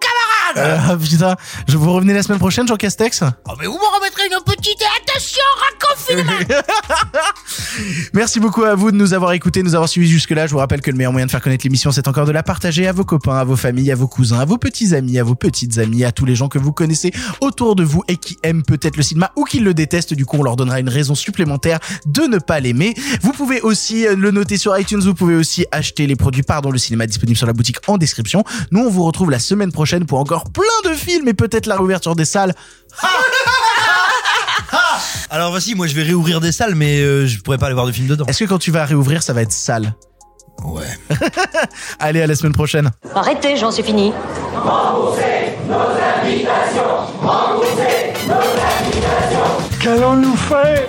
camarade 0.00 0.90
Euh, 0.90 0.96
putain, 0.96 1.36
je 1.68 1.76
vous 1.76 1.92
revenez 1.92 2.14
la 2.14 2.22
semaine 2.22 2.38
prochaine 2.38 2.66
Jean 2.66 2.76
Castex 2.76 3.22
Oh, 3.48 3.52
mais 3.60 3.66
vous 3.66 3.74
me 3.78 3.96
remettrez 3.96 4.24
une 4.26 4.42
petite 4.44 4.82
attention, 5.00 5.42
raconfinement 5.70 6.56
Merci 8.12 8.40
beaucoup 8.40 8.64
à 8.64 8.74
vous 8.74 8.90
de 8.90 8.96
nous 8.96 9.14
avoir 9.14 9.32
écoutés, 9.32 9.60
de 9.60 9.66
nous 9.66 9.74
avoir 9.74 9.88
suivis 9.88 10.08
jusque-là. 10.08 10.46
Je 10.46 10.52
vous 10.52 10.58
rappelle 10.58 10.80
que 10.80 10.90
le 10.90 10.96
meilleur 10.96 11.12
moyen 11.12 11.26
de 11.26 11.30
faire 11.30 11.42
connaître 11.42 11.64
l'émission, 11.64 11.90
c'est 11.92 12.08
encore 12.08 12.26
de 12.26 12.32
la 12.32 12.42
partager 12.42 12.86
à 12.86 12.92
vos 12.92 13.04
copains, 13.04 13.36
à 13.36 13.44
vos 13.44 13.56
familles, 13.56 13.92
à 13.92 13.94
vos 13.94 14.08
cousins, 14.08 14.38
à 14.38 14.44
vos 14.44 14.58
petits 14.58 14.94
amis, 14.94 15.18
à 15.18 15.24
vos 15.24 15.34
petites 15.34 15.78
amies, 15.78 16.04
à 16.04 16.12
tous 16.12 16.24
les 16.24 16.34
gens 16.34 16.48
que 16.48 16.58
vous 16.58 16.72
connaissez 16.72 17.12
autour 17.40 17.76
de 17.76 17.84
vous 17.84 18.02
et 18.08 18.16
qui 18.16 18.38
aiment 18.42 18.62
peut-être 18.62 18.96
le 18.96 19.02
cinéma 19.02 19.32
ou 19.36 19.44
qui 19.44 19.60
le 19.60 19.74
détestent. 19.74 20.14
Du 20.14 20.26
coup, 20.26 20.36
on 20.38 20.42
leur 20.42 20.56
donnera 20.56 20.80
une 20.80 20.88
raison 20.88 21.14
supplémentaire 21.14 21.78
de 22.06 22.22
ne 22.22 22.38
pas 22.38 22.60
l'aimer. 22.60 22.94
Vous 23.22 23.32
pouvez 23.32 23.60
aussi 23.60 24.06
euh, 24.06 24.16
le 24.16 24.30
noter 24.30 24.56
sur 24.56 24.76
iTunes. 24.78 25.00
Vous 25.00 25.14
pouvez 25.14 25.36
aussi 25.36 25.66
acheter 25.72 26.06
les 26.06 26.16
produits 26.16 26.42
Pardon 26.42 26.70
le 26.70 26.78
cinéma 26.78 27.06
disponibles 27.06 27.38
sur 27.38 27.46
la 27.46 27.52
boutique 27.52 27.78
en 27.86 27.98
description. 27.98 28.44
Nous, 28.70 28.80
on 28.80 28.90
vous 28.90 29.04
retrouve 29.04 29.30
la 29.30 29.38
semaine 29.38 29.72
prochaine 29.72 30.04
pour 30.04 30.18
encore 30.18 30.50
plein 30.50 30.90
de 30.90 30.94
films 30.94 31.28
et 31.28 31.34
peut-être 31.34 31.66
la 31.66 31.76
réouverture 31.76 32.14
des 32.14 32.24
salles. 32.24 32.54
Alors 35.30 35.50
voici, 35.50 35.74
moi 35.74 35.86
je 35.86 35.94
vais 35.94 36.02
réouvrir 36.02 36.40
des 36.40 36.52
salles, 36.52 36.74
mais 36.74 37.00
euh, 37.00 37.26
je 37.26 37.40
pourrais 37.40 37.58
pas 37.58 37.66
aller 37.66 37.74
voir 37.74 37.86
de 37.86 37.92
films 37.92 38.08
dedans. 38.08 38.24
Est-ce 38.26 38.44
que 38.44 38.48
quand 38.48 38.58
tu 38.58 38.70
vas 38.70 38.84
réouvrir, 38.84 39.22
ça 39.22 39.32
va 39.32 39.42
être 39.42 39.52
sale 39.52 39.94
Ouais. 40.64 40.82
Allez, 41.98 42.22
à 42.22 42.26
la 42.26 42.34
semaine 42.34 42.52
prochaine. 42.52 42.90
Arrêtez, 43.14 43.56
j'en 43.56 43.70
suis 43.70 43.82
fini. 43.82 44.12
Qu'allons-nous 49.80 50.36
faire? 50.36 50.88